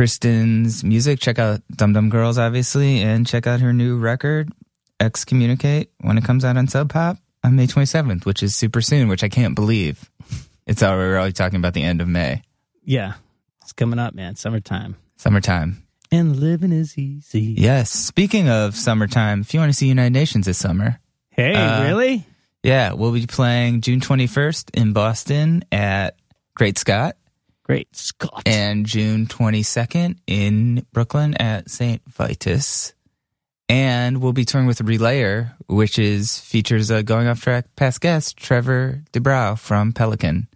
Kristin's 0.02 0.84
music, 0.84 1.18
check 1.18 1.40
out 1.40 1.60
Dum 1.74 1.92
Dum 1.92 2.08
Girls, 2.08 2.38
obviously, 2.38 3.00
and 3.02 3.26
check 3.26 3.48
out 3.48 3.58
her 3.60 3.72
new 3.72 3.98
record, 3.98 4.48
X-Communicate, 5.00 5.90
when 6.02 6.16
it 6.16 6.22
comes 6.22 6.44
out 6.44 6.56
on 6.56 6.68
Sub 6.68 6.88
Pop 6.88 7.16
on 7.42 7.56
May 7.56 7.66
27th, 7.66 8.24
which 8.24 8.40
is 8.44 8.54
super 8.54 8.80
soon, 8.80 9.08
which 9.08 9.24
I 9.24 9.28
can't 9.28 9.56
believe. 9.56 10.08
It's 10.68 10.84
already, 10.84 11.32
talking 11.32 11.56
about 11.56 11.74
the 11.74 11.82
end 11.82 12.00
of 12.00 12.06
May, 12.06 12.42
Yeah, 12.84 13.14
it's 13.62 13.72
coming 13.72 13.98
up, 13.98 14.14
man. 14.14 14.36
Summertime 14.36 14.94
summertime. 15.16 15.82
and 16.12 16.36
living 16.38 16.70
is 16.70 16.96
easy. 16.96 17.56
Yes. 17.58 17.90
Speaking 17.90 18.48
of 18.48 18.76
summertime, 18.76 19.40
if 19.40 19.52
you 19.52 19.58
want 19.58 19.70
to 19.72 19.76
see 19.76 19.88
United 19.88 20.12
Nations 20.12 20.46
this 20.46 20.58
summer, 20.58 21.00
Hey, 21.30 21.54
Uh, 21.56 21.82
really? 21.82 22.24
yeah, 22.62 22.92
we'll 22.92 23.10
be 23.10 23.26
playing 23.26 23.80
June 23.80 23.98
21st 24.00 24.70
in 24.74 24.92
Boston 24.92 25.64
at 25.72 26.14
Great 26.54 26.78
Scott. 26.78 27.16
Great 27.68 27.94
Scott. 27.94 28.42
and 28.46 28.86
June 28.86 29.26
22nd 29.26 30.16
in 30.26 30.86
Brooklyn 30.92 31.34
at 31.34 31.70
St. 31.70 32.00
Vitus. 32.08 32.94
And 33.68 34.22
we'll 34.22 34.32
be 34.32 34.46
touring 34.46 34.66
with 34.66 34.78
Relayer, 34.78 35.52
which 35.66 35.98
is 35.98 36.38
features 36.38 36.90
a 36.90 37.02
going 37.02 37.28
off 37.28 37.42
track 37.42 37.66
past 37.76 38.00
guest, 38.00 38.38
Trevor 38.38 39.02
de 39.12 39.20
Brauw 39.20 39.58
from 39.58 39.92
Pelican, 39.92 40.48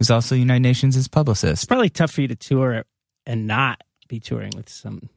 who's 0.00 0.10
also 0.10 0.34
United 0.34 0.62
Nations' 0.62 0.96
it's 0.96 1.06
publicist. 1.06 1.68
probably 1.68 1.90
tough 1.90 2.10
for 2.10 2.22
you 2.22 2.28
to 2.28 2.34
tour 2.34 2.82
and 3.24 3.46
not 3.46 3.80
be 4.08 4.18
touring 4.18 4.50
with 4.56 4.68
some 4.68 5.08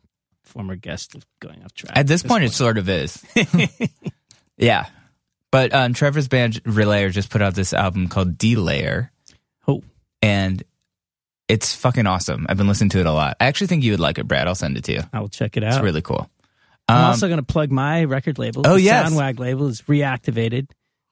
former 0.43 0.75
guest 0.75 1.15
going 1.39 1.63
off 1.63 1.73
track. 1.73 1.97
At 1.97 2.05
this 2.05 2.21
point, 2.21 2.43
it 2.43 2.53
sort 2.53 2.77
of 2.77 2.87
is. 2.87 3.25
yeah. 4.57 4.85
But 5.51 5.73
um, 5.73 5.93
Trevor's 5.93 6.27
band, 6.27 6.63
Relayer, 6.65 7.11
just 7.11 7.31
put 7.31 7.41
out 7.41 7.55
this 7.55 7.73
album 7.73 8.09
called 8.09 8.37
Delayer, 8.37 9.09
oh, 9.67 9.81
and 10.21 10.63
it's 11.47 11.75
fucking 11.75 12.07
awesome. 12.07 12.45
I've 12.49 12.57
been 12.57 12.67
listening 12.67 12.89
to 12.91 12.99
it 12.99 13.05
a 13.05 13.11
lot. 13.11 13.37
I 13.39 13.45
actually 13.45 13.67
think 13.67 13.83
you 13.83 13.91
would 13.91 13.99
like 13.99 14.17
it, 14.17 14.27
Brad. 14.27 14.47
I'll 14.47 14.55
send 14.55 14.77
it 14.77 14.83
to 14.85 14.93
you. 14.93 15.01
I 15.13 15.19
will 15.19 15.29
check 15.29 15.57
it 15.57 15.63
out. 15.63 15.73
It's 15.73 15.83
really 15.83 16.01
cool. 16.01 16.29
I'm 16.87 16.97
Um, 16.97 17.03
also 17.05 17.27
going 17.27 17.37
to 17.39 17.43
plug 17.43 17.71
my 17.71 18.03
record 18.03 18.37
label. 18.39 18.63
Oh, 18.65 18.75
the 18.75 18.81
yes. 18.81 19.11
Soundwag 19.11 19.39
label 19.39 19.67
is 19.67 19.81
reactivated. 19.83 20.69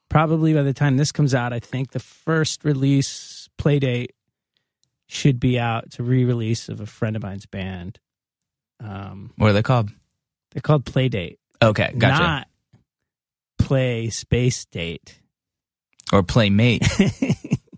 Probably 0.10 0.54
by 0.54 0.62
the 0.64 0.74
time 0.74 0.98
this 0.98 1.12
comes 1.12 1.34
out, 1.34 1.54
I 1.54 1.60
think 1.60 1.92
the 1.92 2.00
first 2.00 2.64
release 2.64 3.50
play 3.58 3.80
date 3.80 4.14
should 5.08 5.40
be 5.40 5.58
out. 5.60 5.86
It's 5.86 6.00
a 6.00 6.04
re-release 6.04 6.70
of 6.70 6.80
a 6.82 6.86
friend 6.86 7.16
of 7.16 7.24
mine's 7.24 7.46
band. 7.48 8.00
Um, 8.84 9.32
what 9.38 9.50
are 9.50 9.54
they 9.54 9.64
called? 9.64 9.90
they're 10.52 10.62
called 10.62 10.86
Playdate, 10.86 11.38
Okay, 11.64 11.94
gotcha. 11.98 12.24
not 12.24 12.48
Play 13.58 14.10
Space 14.12 14.66
Date. 14.66 15.20
or 16.12 16.22
Playmate. 16.22 16.88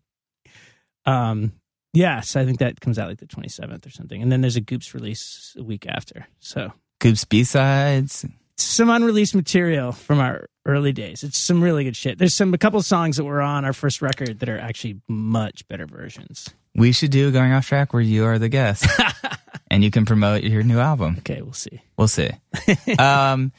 um, 1.05 1.53
yes, 1.95 2.35
I 2.35 2.45
think 2.45 2.59
that 2.59 2.79
comes 2.81 2.99
out 2.99 3.07
like 3.09 3.17
the 3.19 3.25
27th 3.25 3.85
or 3.85 3.89
something. 3.89 4.21
And 4.21 4.31
then 4.31 4.41
there's 4.41 4.55
a 4.55 4.61
Goops 4.61 4.93
release 4.93 5.55
a 5.57 5.63
week 5.63 5.85
after. 5.87 6.27
So 6.39 6.71
Goops 6.99 7.25
B 7.25 7.43
sides. 7.43 8.25
some 8.57 8.89
unreleased 8.89 9.35
material 9.35 9.91
from 9.91 10.19
our 10.19 10.47
early 10.65 10.91
days. 10.91 11.23
It's 11.23 11.37
some 11.37 11.61
really 11.63 11.83
good 11.83 11.95
shit. 11.95 12.17
There's 12.17 12.35
some 12.35 12.53
a 12.53 12.57
couple 12.57 12.81
songs 12.81 13.17
that 13.17 13.23
were 13.23 13.41
on 13.41 13.65
our 13.65 13.73
first 13.73 14.01
record 14.01 14.39
that 14.39 14.49
are 14.49 14.59
actually 14.59 15.01
much 15.07 15.67
better 15.67 15.85
versions. 15.85 16.49
We 16.75 16.91
should 16.91 17.11
do 17.11 17.31
going 17.31 17.51
off 17.53 17.67
track 17.67 17.93
where 17.93 18.01
you 18.01 18.25
are 18.25 18.37
the 18.37 18.49
guest, 18.49 18.85
and 19.71 19.81
you 19.83 19.91
can 19.91 20.05
promote 20.05 20.43
your 20.43 20.61
new 20.61 20.79
album. 20.79 21.15
Okay, 21.19 21.41
we'll 21.41 21.53
see. 21.53 21.81
We'll 21.97 22.09
see. 22.09 22.31
um, 22.99 23.53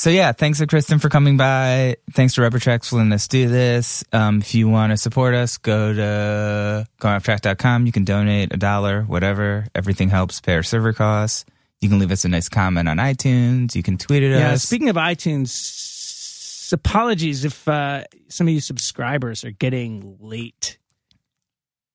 so 0.00 0.08
yeah, 0.08 0.32
thanks 0.32 0.58
to 0.60 0.66
Kristin 0.66 0.98
for 0.98 1.10
coming 1.10 1.36
by. 1.36 1.96
Thanks 2.12 2.34
to 2.34 2.40
Rubber 2.42 2.58
Tracks 2.58 2.88
for 2.88 2.96
letting 2.96 3.12
us 3.12 3.28
do 3.28 3.48
this. 3.48 4.02
Um, 4.14 4.38
if 4.38 4.54
you 4.54 4.66
want 4.66 4.92
to 4.92 4.96
support 4.96 5.34
us, 5.34 5.58
go 5.58 5.92
to 5.92 6.86
goingofftrack.com. 7.00 7.84
You 7.84 7.92
can 7.92 8.04
donate 8.04 8.54
a 8.54 8.56
dollar, 8.56 9.02
whatever. 9.02 9.66
Everything 9.74 10.08
helps 10.08 10.40
pay 10.40 10.54
our 10.54 10.62
server 10.62 10.94
costs. 10.94 11.44
You 11.82 11.90
can 11.90 11.98
leave 11.98 12.10
us 12.12 12.24
a 12.24 12.28
nice 12.28 12.48
comment 12.48 12.88
on 12.88 12.96
iTunes. 12.96 13.74
You 13.74 13.82
can 13.82 13.98
tweet 13.98 14.22
at 14.22 14.30
Yeah, 14.30 14.52
us. 14.52 14.62
speaking 14.62 14.88
of 14.88 14.96
iTunes, 14.96 16.72
apologies 16.72 17.44
if 17.44 17.68
uh, 17.68 18.04
some 18.28 18.48
of 18.48 18.54
you 18.54 18.60
subscribers 18.60 19.44
are 19.44 19.50
getting 19.50 20.16
late 20.18 20.78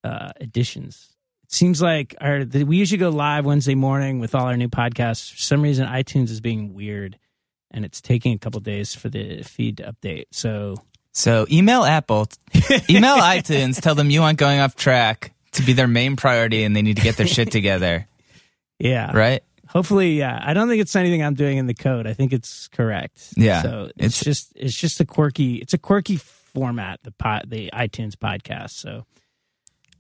uh, 0.04 0.32
editions. 0.40 1.10
It 1.46 1.54
seems 1.54 1.82
like 1.82 2.16
our 2.22 2.44
we 2.46 2.78
usually 2.78 3.00
go 3.00 3.10
live 3.10 3.46
Wednesday 3.46 3.76
morning 3.76 4.20
with 4.20 4.36
all 4.36 4.46
our 4.46 4.58
new 4.58 4.70
podcasts. 4.70 5.32
For 5.32 5.40
some 5.40 5.62
reason, 5.64 5.88
iTunes 5.88 6.30
is 6.30 6.42
being 6.42 6.74
weird, 6.74 7.18
and 7.76 7.86
it's 7.86 8.02
taking 8.02 8.34
a 8.34 8.38
couple 8.40 8.60
days 8.62 8.96
for 8.96 9.10
the 9.10 9.44
feed 9.44 9.78
to 9.78 9.94
update. 9.94 10.26
So 10.32 10.78
So 11.12 11.46
email 11.52 11.84
Apple, 11.84 12.28
email 12.90 13.18
iTunes, 13.18 13.80
tell 13.82 13.94
them 13.96 14.10
you 14.10 14.24
aren't 14.24 14.40
going 14.40 14.60
off 14.60 14.76
track 14.76 15.34
to 15.52 15.62
be 15.62 15.74
their 15.74 15.88
main 15.88 16.16
priority 16.16 16.64
and 16.64 16.76
they 16.76 16.82
need 16.82 16.96
to 16.96 17.04
get 17.04 17.18
their 17.18 17.28
shit 17.28 17.52
together, 17.52 18.08
yeah, 18.80 19.12
right? 19.16 19.44
Hopefully, 19.68 20.14
yeah. 20.18 20.40
I 20.42 20.54
don't 20.54 20.68
think 20.70 20.82
it's 20.82 20.96
anything 20.96 21.22
I'm 21.22 21.34
doing 21.34 21.58
in 21.58 21.68
the 21.68 21.74
code. 21.74 22.08
I 22.08 22.14
think 22.14 22.32
it's 22.34 22.68
correct. 22.70 23.34
Yeah, 23.36 23.62
So 23.62 23.90
it's, 23.98 24.22
it's- 24.22 24.24
just 24.24 24.54
it's 24.56 24.76
just 24.76 25.00
a 25.02 25.06
quirky 25.06 25.56
it's 25.56 25.74
a 25.74 25.78
quirky 25.78 26.16
format 26.18 27.00
the 27.04 27.12
pod, 27.12 27.44
the 27.48 27.70
iTunes 27.74 28.16
podcast. 28.16 28.72
So 28.72 29.06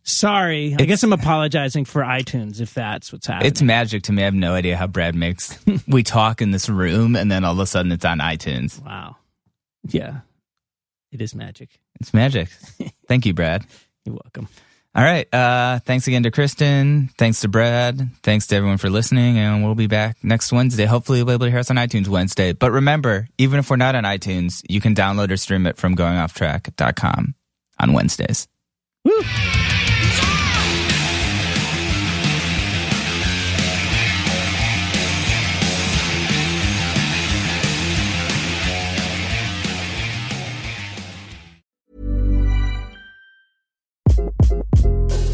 sorry. 0.06 0.72
I 0.72 0.74
It's- 0.76 0.88
guess 0.88 1.04
I'm 1.04 1.12
apologizing 1.14 1.86
for 1.86 2.02
iTunes 2.02 2.62
if 2.62 2.74
that's 2.74 3.12
what's 3.12 3.28
happening. 3.28 3.48
It's 3.52 3.62
magic 3.62 4.04
to 4.04 4.14
me. 4.14 4.22
I 4.22 4.26
have 4.26 4.34
no 4.34 4.54
idea 4.54 4.78
how 4.78 4.88
Brad 4.88 5.16
makes. 5.16 5.58
we 5.88 6.04
talk 6.04 6.42
in 6.42 6.52
this 6.52 6.70
room 6.70 7.16
and 7.16 7.30
then 7.32 7.44
all 7.44 7.54
of 7.54 7.60
a 7.60 7.66
sudden 7.66 7.92
it's 7.92 8.06
on 8.06 8.20
iTunes. 8.20 8.82
wow. 8.84 9.18
Yeah. 9.88 10.20
It 11.12 11.22
is 11.22 11.36
magic. 11.36 11.70
It's 12.02 12.14
magic. 12.14 12.50
Thank 13.08 13.26
you, 13.26 13.34
Brad. 13.34 13.64
You're 14.06 14.16
welcome. 14.16 14.48
All 14.96 15.04
right. 15.04 15.32
Uh, 15.34 15.80
thanks 15.80 16.08
again 16.08 16.24
to 16.24 16.32
Kristin. 16.32 17.10
Thanks 17.18 17.42
to 17.42 17.50
Brad. 17.50 18.10
Thanks 18.24 18.48
to 18.48 18.56
everyone 18.56 18.78
for 18.78 18.90
listening. 18.90 19.38
And 19.38 19.64
we'll 19.64 19.76
be 19.76 19.88
back 19.88 20.16
next 20.24 20.52
Wednesday. 20.54 20.86
Hopefully, 20.86 21.18
you'll 21.20 21.28
be 21.28 21.34
able 21.34 21.46
to 21.48 21.52
hear 21.52 21.60
us 21.60 21.70
on 21.70 21.76
iTunes 21.76 22.08
Wednesday. 22.08 22.54
But 22.54 22.72
remember, 22.72 23.28
even 23.38 23.60
if 23.60 23.70
we're 23.70 23.76
not 23.76 23.94
on 23.96 24.06
iTunes, 24.06 24.62
you 24.70 24.80
can 24.80 24.96
download 24.96 25.32
or 25.32 25.38
stream 25.38 25.68
it 25.68 25.76
from 25.78 25.96
goingofftrack.com 25.98 27.36
on 27.80 27.94
Wednesdays. 27.94 28.48
Woo. 29.04 29.22